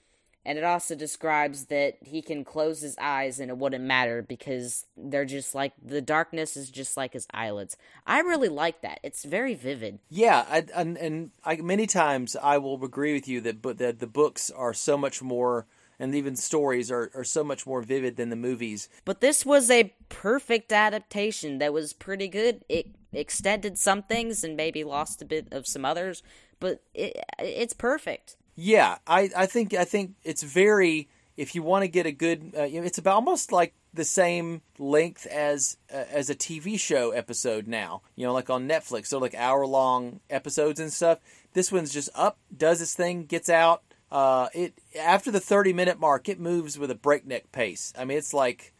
And 0.44 0.56
it 0.56 0.64
also 0.64 0.94
describes 0.94 1.66
that 1.66 1.98
he 2.00 2.22
can 2.22 2.42
close 2.42 2.80
his 2.80 2.96
eyes 2.98 3.38
and 3.38 3.50
it 3.50 3.58
wouldn't 3.58 3.84
matter 3.84 4.22
because 4.22 4.86
they're 4.96 5.26
just 5.26 5.54
like 5.54 5.72
the 5.82 6.00
darkness 6.00 6.56
is 6.56 6.70
just 6.70 6.96
like 6.96 7.12
his 7.12 7.26
eyelids. 7.34 7.76
I 8.06 8.20
really 8.20 8.48
like 8.48 8.80
that. 8.80 8.98
It's 9.02 9.24
very 9.24 9.54
vivid. 9.54 9.98
Yeah, 10.08 10.46
I, 10.48 10.64
and 10.74 10.96
and 10.96 11.30
I, 11.44 11.56
many 11.56 11.86
times 11.86 12.34
I 12.34 12.56
will 12.56 12.82
agree 12.82 13.12
with 13.12 13.28
you 13.28 13.42
that 13.42 13.60
but 13.60 13.76
that 13.78 13.98
the 13.98 14.06
books 14.06 14.50
are 14.50 14.72
so 14.72 14.96
much 14.96 15.20
more, 15.20 15.66
and 15.98 16.14
even 16.14 16.34
stories 16.34 16.90
are, 16.90 17.10
are 17.14 17.24
so 17.24 17.44
much 17.44 17.66
more 17.66 17.82
vivid 17.82 18.16
than 18.16 18.30
the 18.30 18.36
movies. 18.36 18.88
But 19.04 19.20
this 19.20 19.44
was 19.44 19.70
a 19.70 19.92
perfect 20.08 20.72
adaptation 20.72 21.58
that 21.58 21.74
was 21.74 21.92
pretty 21.92 22.28
good. 22.28 22.64
It 22.70 22.86
extended 23.12 23.78
some 23.78 24.02
things 24.02 24.44
and 24.44 24.56
maybe 24.56 24.84
lost 24.84 25.22
a 25.22 25.24
bit 25.24 25.48
of 25.52 25.66
some 25.66 25.84
others, 25.84 26.22
but 26.60 26.82
it, 26.94 27.16
it's 27.38 27.72
perfect. 27.72 28.36
Yeah, 28.56 28.98
I, 29.06 29.30
I 29.36 29.46
think 29.46 29.72
I 29.74 29.84
think 29.84 30.14
it's 30.24 30.42
very 30.42 31.08
if 31.38 31.54
you 31.54 31.62
want 31.62 31.84
to 31.84 31.88
get 31.88 32.04
a 32.04 32.10
good, 32.10 32.52
uh, 32.58 32.62
it's 32.64 32.98
about 32.98 33.14
almost 33.14 33.52
like 33.52 33.72
the 33.94 34.04
same 34.04 34.60
length 34.78 35.24
as 35.26 35.76
uh, 35.94 36.04
as 36.10 36.28
a 36.28 36.34
TV 36.34 36.78
show 36.78 37.12
episode 37.12 37.68
now. 37.68 38.02
You 38.16 38.26
know, 38.26 38.32
like 38.32 38.50
on 38.50 38.68
Netflix, 38.68 39.06
so 39.06 39.18
like 39.18 39.36
hour 39.36 39.64
long 39.64 40.20
episodes 40.28 40.80
and 40.80 40.92
stuff. 40.92 41.20
This 41.52 41.70
one's 41.70 41.92
just 41.92 42.10
up, 42.14 42.38
does 42.54 42.82
its 42.82 42.94
thing, 42.94 43.24
gets 43.24 43.48
out. 43.48 43.82
Uh, 44.10 44.48
it 44.52 44.74
after 44.98 45.30
the 45.30 45.40
thirty 45.40 45.72
minute 45.72 46.00
mark, 46.00 46.28
it 46.28 46.40
moves 46.40 46.76
with 46.76 46.90
a 46.90 46.96
breakneck 46.96 47.52
pace. 47.52 47.92
I 47.96 48.04
mean, 48.04 48.18
it's 48.18 48.34
like 48.34 48.74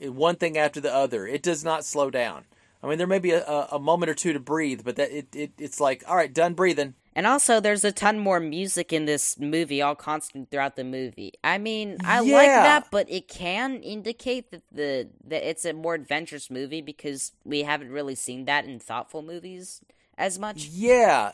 one 0.00 0.34
thing 0.34 0.58
after 0.58 0.80
the 0.80 0.92
other. 0.92 1.28
It 1.28 1.42
does 1.42 1.64
not 1.64 1.84
slow 1.84 2.10
down. 2.10 2.44
I 2.82 2.88
mean, 2.88 2.98
there 2.98 3.06
may 3.06 3.18
be 3.18 3.32
a, 3.32 3.44
a, 3.44 3.78
moment 3.78 4.08
or 4.08 4.14
two 4.14 4.32
to 4.32 4.40
breathe, 4.40 4.82
but 4.84 4.96
that 4.96 5.10
it, 5.10 5.36
it 5.36 5.52
it's 5.58 5.80
like 5.80 6.02
all 6.08 6.16
right, 6.16 6.32
done 6.32 6.54
breathing. 6.54 6.94
And 7.14 7.26
also, 7.26 7.60
there's 7.60 7.84
a 7.84 7.92
ton 7.92 8.18
more 8.18 8.40
music 8.40 8.92
in 8.92 9.04
this 9.04 9.38
movie, 9.38 9.82
all 9.82 9.94
constant 9.94 10.50
throughout 10.50 10.76
the 10.76 10.84
movie. 10.84 11.34
I 11.42 11.58
mean, 11.58 11.98
I 12.04 12.20
like 12.20 12.46
that, 12.46 12.86
but 12.90 13.10
it 13.10 13.28
can 13.28 13.82
indicate 13.82 14.50
that 14.52 14.62
the 14.72 15.08
that 15.26 15.48
it's 15.48 15.64
a 15.64 15.72
more 15.72 15.94
adventurous 15.94 16.50
movie 16.50 16.80
because 16.80 17.32
we 17.44 17.62
haven't 17.64 17.90
really 17.90 18.14
seen 18.14 18.44
that 18.46 18.64
in 18.64 18.78
thoughtful 18.78 19.22
movies 19.22 19.82
as 20.16 20.38
much. 20.38 20.66
Yeah, 20.66 21.32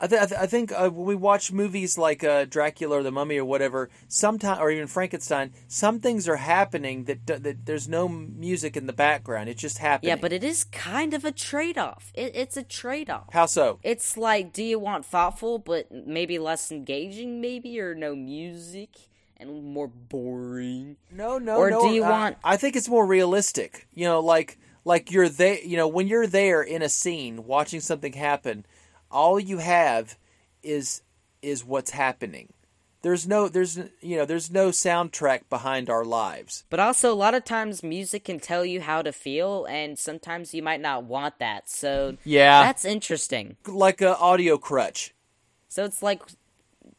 I, 0.00 0.06
th- 0.06 0.20
I, 0.22 0.26
th- 0.26 0.40
I 0.40 0.46
think 0.46 0.72
uh, 0.72 0.90
when 0.90 1.06
we 1.06 1.14
watch 1.14 1.52
movies 1.52 1.96
like 1.96 2.22
uh, 2.22 2.44
Dracula 2.44 2.98
or 2.98 3.02
The 3.02 3.10
Mummy 3.10 3.38
or 3.38 3.44
whatever, 3.44 3.88
sometime 4.08 4.60
or 4.60 4.70
even 4.70 4.86
Frankenstein, 4.86 5.52
some 5.68 6.00
things 6.00 6.28
are 6.28 6.36
happening 6.36 7.04
that, 7.04 7.24
d- 7.24 7.34
that 7.36 7.64
there's 7.64 7.88
no 7.88 8.06
music 8.08 8.76
in 8.76 8.86
the 8.86 8.92
background. 8.92 9.48
It's 9.48 9.60
just 9.62 9.78
happening. 9.78 10.10
Yeah, 10.10 10.16
but 10.16 10.32
it 10.32 10.44
is 10.44 10.64
kind 10.64 11.14
of 11.14 11.24
a 11.24 11.32
trade 11.32 11.78
off. 11.78 12.12
It, 12.14 12.32
it's 12.34 12.56
a 12.58 12.62
trade 12.62 13.08
off. 13.08 13.28
how 13.32 13.46
so? 13.46 13.78
It's 13.82 14.16
like, 14.18 14.52
do 14.52 14.62
you 14.62 14.78
want 14.78 15.06
thoughtful 15.06 15.58
but 15.58 15.90
maybe 15.90 16.38
less 16.38 16.70
engaging, 16.70 17.40
maybe, 17.40 17.80
or 17.80 17.94
no 17.94 18.14
music 18.14 18.90
and 19.38 19.64
more 19.64 19.88
boring? 19.88 20.96
No, 21.10 21.38
no, 21.38 21.54
no. 21.54 21.56
Or 21.56 21.70
no. 21.70 21.80
do 21.82 21.88
you 21.94 22.04
I- 22.04 22.10
want- 22.10 22.36
I 22.44 22.56
think 22.56 22.76
it's 22.76 22.88
more 22.88 23.06
realistic. 23.06 23.86
You 23.94 24.04
know, 24.04 24.20
like 24.20 24.58
like 24.84 25.10
you're 25.10 25.28
there. 25.28 25.58
You 25.60 25.76
know, 25.76 25.88
when 25.88 26.06
you're 26.06 26.26
there 26.26 26.62
in 26.62 26.82
a 26.82 26.88
scene 26.88 27.44
watching 27.46 27.80
something 27.80 28.12
happen, 28.12 28.66
all 29.10 29.38
you 29.40 29.58
have 29.58 30.16
is 30.62 31.02
is 31.42 31.64
what's 31.64 31.90
happening. 31.90 32.52
There's 33.02 33.28
no 33.28 33.48
there's 33.48 33.76
you 34.00 34.16
know 34.16 34.24
there's 34.24 34.50
no 34.50 34.70
soundtrack 34.70 35.48
behind 35.48 35.88
our 35.88 36.04
lives. 36.04 36.64
But 36.70 36.80
also, 36.80 37.12
a 37.12 37.14
lot 37.14 37.34
of 37.34 37.44
times, 37.44 37.82
music 37.82 38.24
can 38.24 38.40
tell 38.40 38.64
you 38.64 38.80
how 38.80 39.02
to 39.02 39.12
feel, 39.12 39.64
and 39.66 39.98
sometimes 39.98 40.54
you 40.54 40.62
might 40.62 40.80
not 40.80 41.04
want 41.04 41.38
that. 41.38 41.68
So, 41.70 42.16
Yeah. 42.24 42.62
that's 42.62 42.84
interesting. 42.84 43.56
Like 43.66 44.00
a 44.00 44.16
audio 44.18 44.58
crutch. 44.58 45.14
So 45.68 45.84
it's 45.84 46.02
like 46.02 46.22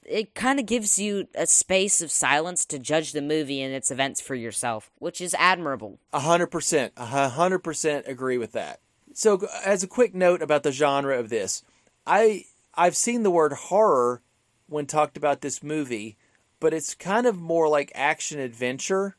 it 0.03 0.33
kind 0.33 0.59
of 0.59 0.65
gives 0.65 0.97
you 0.97 1.27
a 1.35 1.45
space 1.45 2.01
of 2.01 2.09
silence 2.11 2.63
to 2.65 2.79
judge 2.79 3.11
the 3.11 3.21
movie 3.21 3.61
and 3.61 3.73
its 3.73 3.91
events 3.91 4.21
for 4.21 4.35
yourself, 4.35 4.89
which 4.99 5.19
is 5.19 5.33
admirable. 5.37 5.99
A 6.13 6.19
hundred 6.21 6.47
percent, 6.47 6.93
a 6.95 7.05
hundred 7.29 7.59
percent 7.59 8.07
agree 8.07 8.37
with 8.37 8.53
that. 8.53 8.79
So, 9.13 9.45
as 9.65 9.83
a 9.83 9.87
quick 9.87 10.13
note 10.15 10.41
about 10.41 10.63
the 10.63 10.71
genre 10.71 11.19
of 11.19 11.27
this, 11.29 11.63
I 12.07 12.45
I've 12.73 12.95
seen 12.95 13.23
the 13.23 13.31
word 13.31 13.53
horror 13.53 14.21
when 14.67 14.85
talked 14.85 15.17
about 15.17 15.41
this 15.41 15.61
movie, 15.61 16.17
but 16.59 16.73
it's 16.73 16.95
kind 16.95 17.27
of 17.27 17.39
more 17.39 17.67
like 17.67 17.91
action 17.93 18.39
adventure 18.39 19.17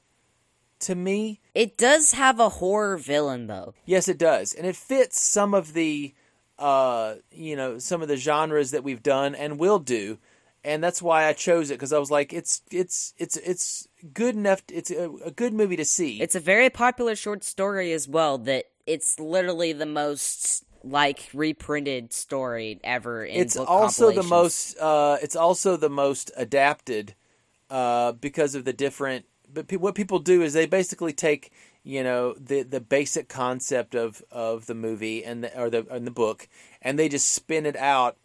to 0.81 0.95
me. 0.95 1.41
It 1.55 1.77
does 1.77 2.13
have 2.13 2.41
a 2.41 2.49
horror 2.49 2.97
villain 2.97 3.47
though. 3.47 3.75
Yes, 3.85 4.09
it 4.09 4.19
does, 4.19 4.55
and 4.55 4.67
it 4.67 4.77
fits 4.77 5.21
some 5.21 5.55
of 5.55 5.75
the 5.75 6.15
uh, 6.59 7.17
you 7.31 7.55
know 7.55 7.79
some 7.79 8.03
of 8.03 8.09
the 8.09 8.17
genres 8.17 8.73
that 8.73 8.83
we've 8.83 9.03
done 9.03 9.35
and 9.35 9.59
will 9.59 9.79
do 9.79 10.19
and 10.65 10.83
that's 10.83 11.01
why 11.01 11.27
I 11.27 11.33
chose 11.33 11.71
it 11.71 11.75
because 11.75 11.93
I 11.93 11.99
was 11.99 12.11
like, 12.11 12.33
it's 12.33 12.63
it's 12.71 13.15
it's 13.17 13.37
it's 13.39 13.89
good 14.13 14.35
enough. 14.35 14.63
It's 14.71 14.91
a, 14.91 15.11
a, 15.25 15.31
good 15.31 15.53
movie 15.53 15.77
to 15.77 15.85
see. 15.85 16.21
It's 16.21 16.35
a 16.35 16.41
very 16.41 16.69
popular 16.69 17.15
short 17.15 17.45
story 17.45 17.93
as 17.93 18.09
well. 18.09 18.39
That 18.39 18.67
it's 18.87 19.21
literally 19.21 19.73
the 19.73 19.87
most 19.87 20.65
like 20.91 21.29
reprinted 21.33 22.13
story 22.13 22.81
ever. 22.85 23.25
in 23.25 23.41
it's 23.41 23.57
also 23.57 24.13
the 24.13 24.23
most. 24.23 24.79
Uh, 24.79 25.19
it's 25.23 25.37
also 25.37 25.77
the 25.77 25.91
most 25.91 26.31
adapted 26.37 27.15
uh, 27.71 28.13
because 28.13 28.55
of 28.55 28.65
the 28.65 28.73
different. 28.73 29.27
But 29.53 29.69
pe- 29.69 29.77
what 29.77 29.95
people 29.95 30.19
do 30.19 30.43
is 30.43 30.53
they 30.53 30.67
basically 30.67 31.13
take 31.13 31.53
you 31.83 32.03
know 32.03 32.35
the 32.35 32.63
the 32.63 32.81
basic 32.81 33.29
concept 33.29 33.95
of 33.95 34.23
of 34.31 34.67
the 34.67 34.75
movie 34.75 35.25
and 35.25 35.45
the, 35.45 35.61
or 35.61 35.71
the 35.71 35.87
and 35.91 36.07
the 36.07 36.11
book, 36.11 36.49
and 36.83 36.99
they 36.99 37.09
just 37.09 37.31
spin 37.31 37.67
it 37.67 37.77
out 37.77 38.17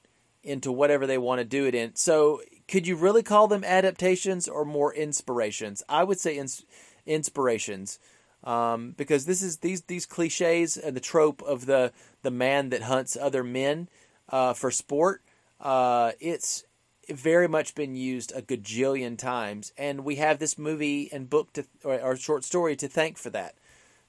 into 0.43 0.71
whatever 0.71 1.07
they 1.07 1.17
want 1.17 1.39
to 1.39 1.45
do 1.45 1.65
it 1.65 1.73
in. 1.73 1.95
So, 1.95 2.41
could 2.67 2.85
you 2.85 2.95
really 2.95 3.23
call 3.23 3.47
them 3.47 3.63
adaptations 3.63 4.47
or 4.47 4.65
more 4.65 4.93
inspirations? 4.93 5.81
I 5.87 6.03
would 6.03 6.19
say 6.19 6.37
ins- 6.37 6.65
inspirations, 7.05 7.99
um, 8.43 8.93
because 8.97 9.25
this 9.25 9.41
is 9.41 9.57
these 9.57 9.81
these 9.83 10.05
cliches 10.05 10.77
and 10.77 10.95
the 10.95 11.01
trope 11.01 11.41
of 11.43 11.65
the 11.65 11.91
the 12.21 12.31
man 12.31 12.69
that 12.69 12.83
hunts 12.83 13.17
other 13.19 13.43
men 13.43 13.87
uh, 14.29 14.53
for 14.53 14.71
sport. 14.71 15.21
Uh, 15.59 16.11
it's 16.19 16.65
very 17.09 17.47
much 17.47 17.75
been 17.75 17.95
used 17.95 18.31
a 18.35 18.41
gajillion 18.41 19.17
times, 19.17 19.71
and 19.77 20.03
we 20.03 20.15
have 20.17 20.39
this 20.39 20.57
movie 20.57 21.09
and 21.11 21.29
book 21.29 21.53
to 21.53 21.65
or, 21.83 21.99
or 22.01 22.15
short 22.15 22.43
story 22.43 22.75
to 22.75 22.87
thank 22.87 23.17
for 23.17 23.29
that. 23.29 23.55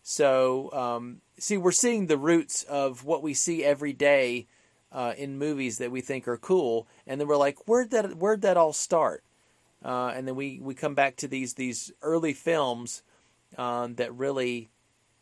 So, 0.02 0.70
um, 0.72 1.20
see, 1.38 1.56
we're 1.56 1.72
seeing 1.72 2.06
the 2.06 2.18
roots 2.18 2.62
of 2.64 3.04
what 3.04 3.22
we 3.22 3.32
see 3.34 3.64
every 3.64 3.92
day 3.92 4.46
uh, 4.92 5.14
in 5.16 5.38
movies 5.38 5.78
that 5.78 5.90
we 5.90 6.02
think 6.02 6.28
are 6.28 6.36
cool, 6.36 6.86
and 7.06 7.20
then 7.20 7.26
we're 7.26 7.36
like, 7.36 7.66
where'd 7.66 7.90
that 7.90 8.16
where'd 8.16 8.42
that 8.42 8.56
all 8.56 8.72
start? 8.72 9.24
Uh, 9.84 10.12
and 10.14 10.26
then 10.26 10.34
we, 10.34 10.60
we 10.62 10.74
come 10.74 10.94
back 10.94 11.16
to 11.16 11.28
these 11.28 11.54
these 11.54 11.92
early 12.02 12.32
films 12.32 13.02
um, 13.58 13.94
that 13.96 14.14
really 14.14 14.70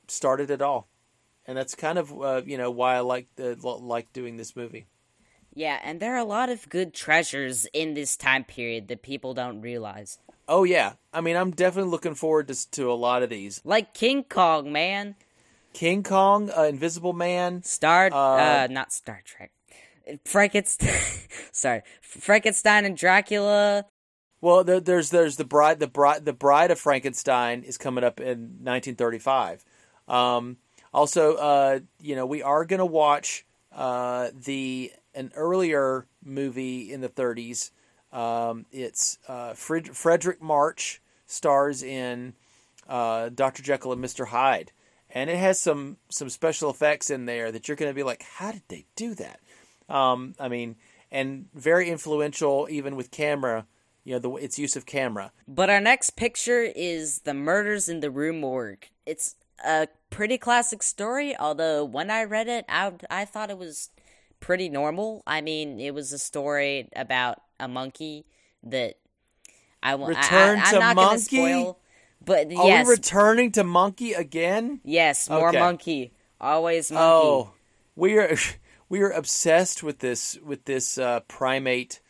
started 0.08 0.50
it 0.50 0.62
all, 0.62 0.88
and 1.46 1.56
that's 1.56 1.74
kind 1.74 1.98
of 1.98 2.12
uh, 2.20 2.42
you 2.44 2.58
know 2.58 2.70
why 2.70 2.96
I 2.96 3.00
like 3.00 3.28
the, 3.36 3.56
like 3.56 4.12
doing 4.12 4.36
this 4.36 4.56
movie. 4.56 4.86
Yeah, 5.54 5.78
and 5.82 6.00
there 6.00 6.14
are 6.14 6.18
a 6.18 6.24
lot 6.24 6.48
of 6.48 6.68
good 6.68 6.94
treasures 6.94 7.66
in 7.74 7.94
this 7.94 8.16
time 8.16 8.44
period 8.44 8.88
that 8.88 9.02
people 9.02 9.34
don't 9.34 9.60
realize. 9.60 10.18
Oh 10.48 10.64
yeah, 10.64 10.94
I 11.12 11.20
mean 11.20 11.36
I'm 11.36 11.50
definitely 11.50 11.90
looking 11.90 12.14
forward 12.14 12.48
to 12.48 12.70
to 12.72 12.90
a 12.90 12.94
lot 12.94 13.22
of 13.22 13.30
these, 13.30 13.60
like 13.64 13.94
King 13.94 14.24
Kong, 14.24 14.72
man. 14.72 15.14
King 15.72 16.02
Kong, 16.02 16.50
uh, 16.56 16.64
Invisible 16.64 17.14
Man, 17.14 17.62
Star, 17.62 18.10
uh, 18.12 18.66
not 18.70 18.92
Star 18.92 19.22
Trek. 19.24 19.52
Frankenstein. 20.24 21.00
sorry, 21.52 21.82
Frankenstein 22.00 22.84
and 22.84 22.96
Dracula. 22.96 23.86
Well, 24.42 24.64
there, 24.64 24.80
there's 24.80 25.10
there's 25.10 25.36
the 25.36 25.44
bride 25.44 25.78
the 25.78 25.86
bride 25.86 26.24
the 26.24 26.32
bride 26.32 26.72
of 26.72 26.78
Frankenstein 26.80 27.62
is 27.62 27.78
coming 27.78 28.02
up 28.02 28.20
in 28.20 28.58
1935. 28.60 29.64
Um, 30.08 30.56
also, 30.92 31.36
uh, 31.36 31.80
you 32.00 32.16
know, 32.16 32.26
we 32.26 32.42
are 32.42 32.64
going 32.64 32.80
to 32.80 32.84
watch 32.84 33.46
uh, 33.70 34.30
the 34.34 34.92
an 35.14 35.30
earlier 35.36 36.06
movie 36.24 36.92
in 36.92 37.00
the 37.00 37.08
30s. 37.08 37.70
Um, 38.12 38.66
it's 38.72 39.18
uh, 39.28 39.54
Fred, 39.54 39.84
Fredric 39.84 40.40
March 40.42 41.00
stars 41.26 41.84
in 41.84 42.34
uh, 42.88 43.28
Dr. 43.28 43.62
Jekyll 43.62 43.92
and 43.92 44.04
Mr. 44.04 44.26
Hyde, 44.26 44.72
and 45.08 45.30
it 45.30 45.38
has 45.38 45.60
some 45.60 45.98
some 46.10 46.28
special 46.28 46.68
effects 46.68 47.10
in 47.10 47.26
there 47.26 47.52
that 47.52 47.68
you're 47.68 47.76
going 47.76 47.90
to 47.90 47.94
be 47.94 48.02
like, 48.02 48.22
how 48.22 48.50
did 48.50 48.62
they 48.66 48.86
do 48.96 49.14
that? 49.14 49.38
Um, 49.88 50.34
I 50.40 50.48
mean, 50.48 50.74
and 51.12 51.46
very 51.54 51.90
influential 51.90 52.66
even 52.68 52.96
with 52.96 53.12
camera. 53.12 53.66
You 54.04 54.14
know, 54.14 54.18
the, 54.18 54.30
its 54.32 54.58
use 54.58 54.74
of 54.74 54.84
camera. 54.84 55.32
But 55.46 55.70
our 55.70 55.80
next 55.80 56.10
picture 56.10 56.62
is 56.62 57.20
the 57.20 57.34
murders 57.34 57.88
in 57.88 58.00
the 58.00 58.10
Rue 58.10 58.32
Morgue. 58.32 58.86
It's 59.06 59.36
a 59.64 59.88
pretty 60.10 60.38
classic 60.38 60.82
story, 60.82 61.36
although 61.36 61.84
when 61.84 62.10
I 62.10 62.24
read 62.24 62.48
it, 62.48 62.64
I 62.68 62.92
I 63.10 63.24
thought 63.24 63.50
it 63.50 63.58
was 63.58 63.90
pretty 64.40 64.68
normal. 64.68 65.22
I 65.26 65.40
mean, 65.40 65.80
it 65.80 65.94
was 65.94 66.12
a 66.12 66.18
story 66.18 66.88
about 66.94 67.40
a 67.58 67.68
monkey 67.68 68.26
that 68.64 68.96
I 69.82 69.94
want. 69.94 70.16
Return 70.16 70.58
I, 70.58 70.62
I, 70.62 70.70
to 70.72 70.78
not 70.78 70.96
monkey. 70.96 71.36
Spoil, 71.36 71.78
but 72.24 72.46
Are 72.48 72.66
yes, 72.66 72.86
we 72.86 72.92
returning 72.92 73.52
to 73.52 73.64
monkey 73.64 74.12
again? 74.12 74.80
Yes, 74.84 75.30
more 75.30 75.48
okay. 75.48 75.58
monkey. 75.58 76.12
Always 76.40 76.90
monkey. 76.90 77.04
Oh, 77.04 77.50
we 77.96 78.18
are 78.18 78.36
we 78.88 79.00
are 79.00 79.10
obsessed 79.10 79.82
with 79.82 80.00
this 80.00 80.38
with 80.44 80.64
this 80.66 80.98
uh, 80.98 81.20
primate. 81.20 82.00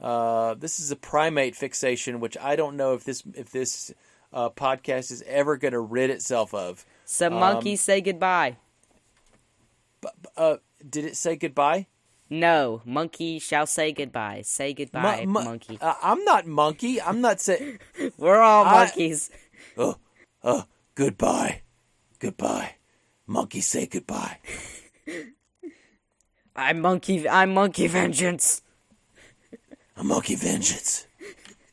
Uh, 0.00 0.54
this 0.54 0.78
is 0.78 0.90
a 0.90 0.96
primate 0.96 1.56
fixation, 1.56 2.20
which 2.20 2.36
I 2.38 2.56
don't 2.56 2.76
know 2.76 2.94
if 2.94 3.04
this 3.04 3.22
if 3.34 3.50
this 3.50 3.92
uh, 4.32 4.50
podcast 4.50 5.10
is 5.10 5.22
ever 5.26 5.56
going 5.56 5.72
to 5.72 5.80
rid 5.80 6.10
itself 6.10 6.54
of. 6.54 6.84
Some 7.04 7.34
um, 7.34 7.40
monkeys 7.40 7.80
say 7.80 8.00
goodbye. 8.00 8.56
Uh, 10.36 10.56
did 10.88 11.04
it 11.04 11.16
say 11.16 11.36
goodbye? 11.36 11.86
No, 12.30 12.82
monkey 12.84 13.38
shall 13.38 13.66
say 13.66 13.92
goodbye. 13.92 14.42
Say 14.44 14.74
goodbye, 14.74 15.24
mo- 15.24 15.40
mo- 15.40 15.44
monkey. 15.44 15.78
Uh, 15.80 15.94
I'm 16.02 16.22
not 16.24 16.46
monkey. 16.46 17.00
I'm 17.00 17.20
not 17.20 17.40
saying. 17.40 17.78
We're 18.18 18.40
all 18.40 18.66
I... 18.66 18.84
monkeys. 18.84 19.30
Oh, 19.76 19.96
oh, 20.44 20.64
goodbye, 20.94 21.62
goodbye. 22.18 22.74
Monkey 23.26 23.60
say 23.60 23.86
goodbye. 23.86 24.38
I'm 26.56 26.80
monkey. 26.80 27.28
I'm 27.28 27.54
monkey 27.54 27.86
vengeance. 27.86 28.62
I'm 29.98 30.06
monkey 30.06 30.36
vengeance. 30.36 31.06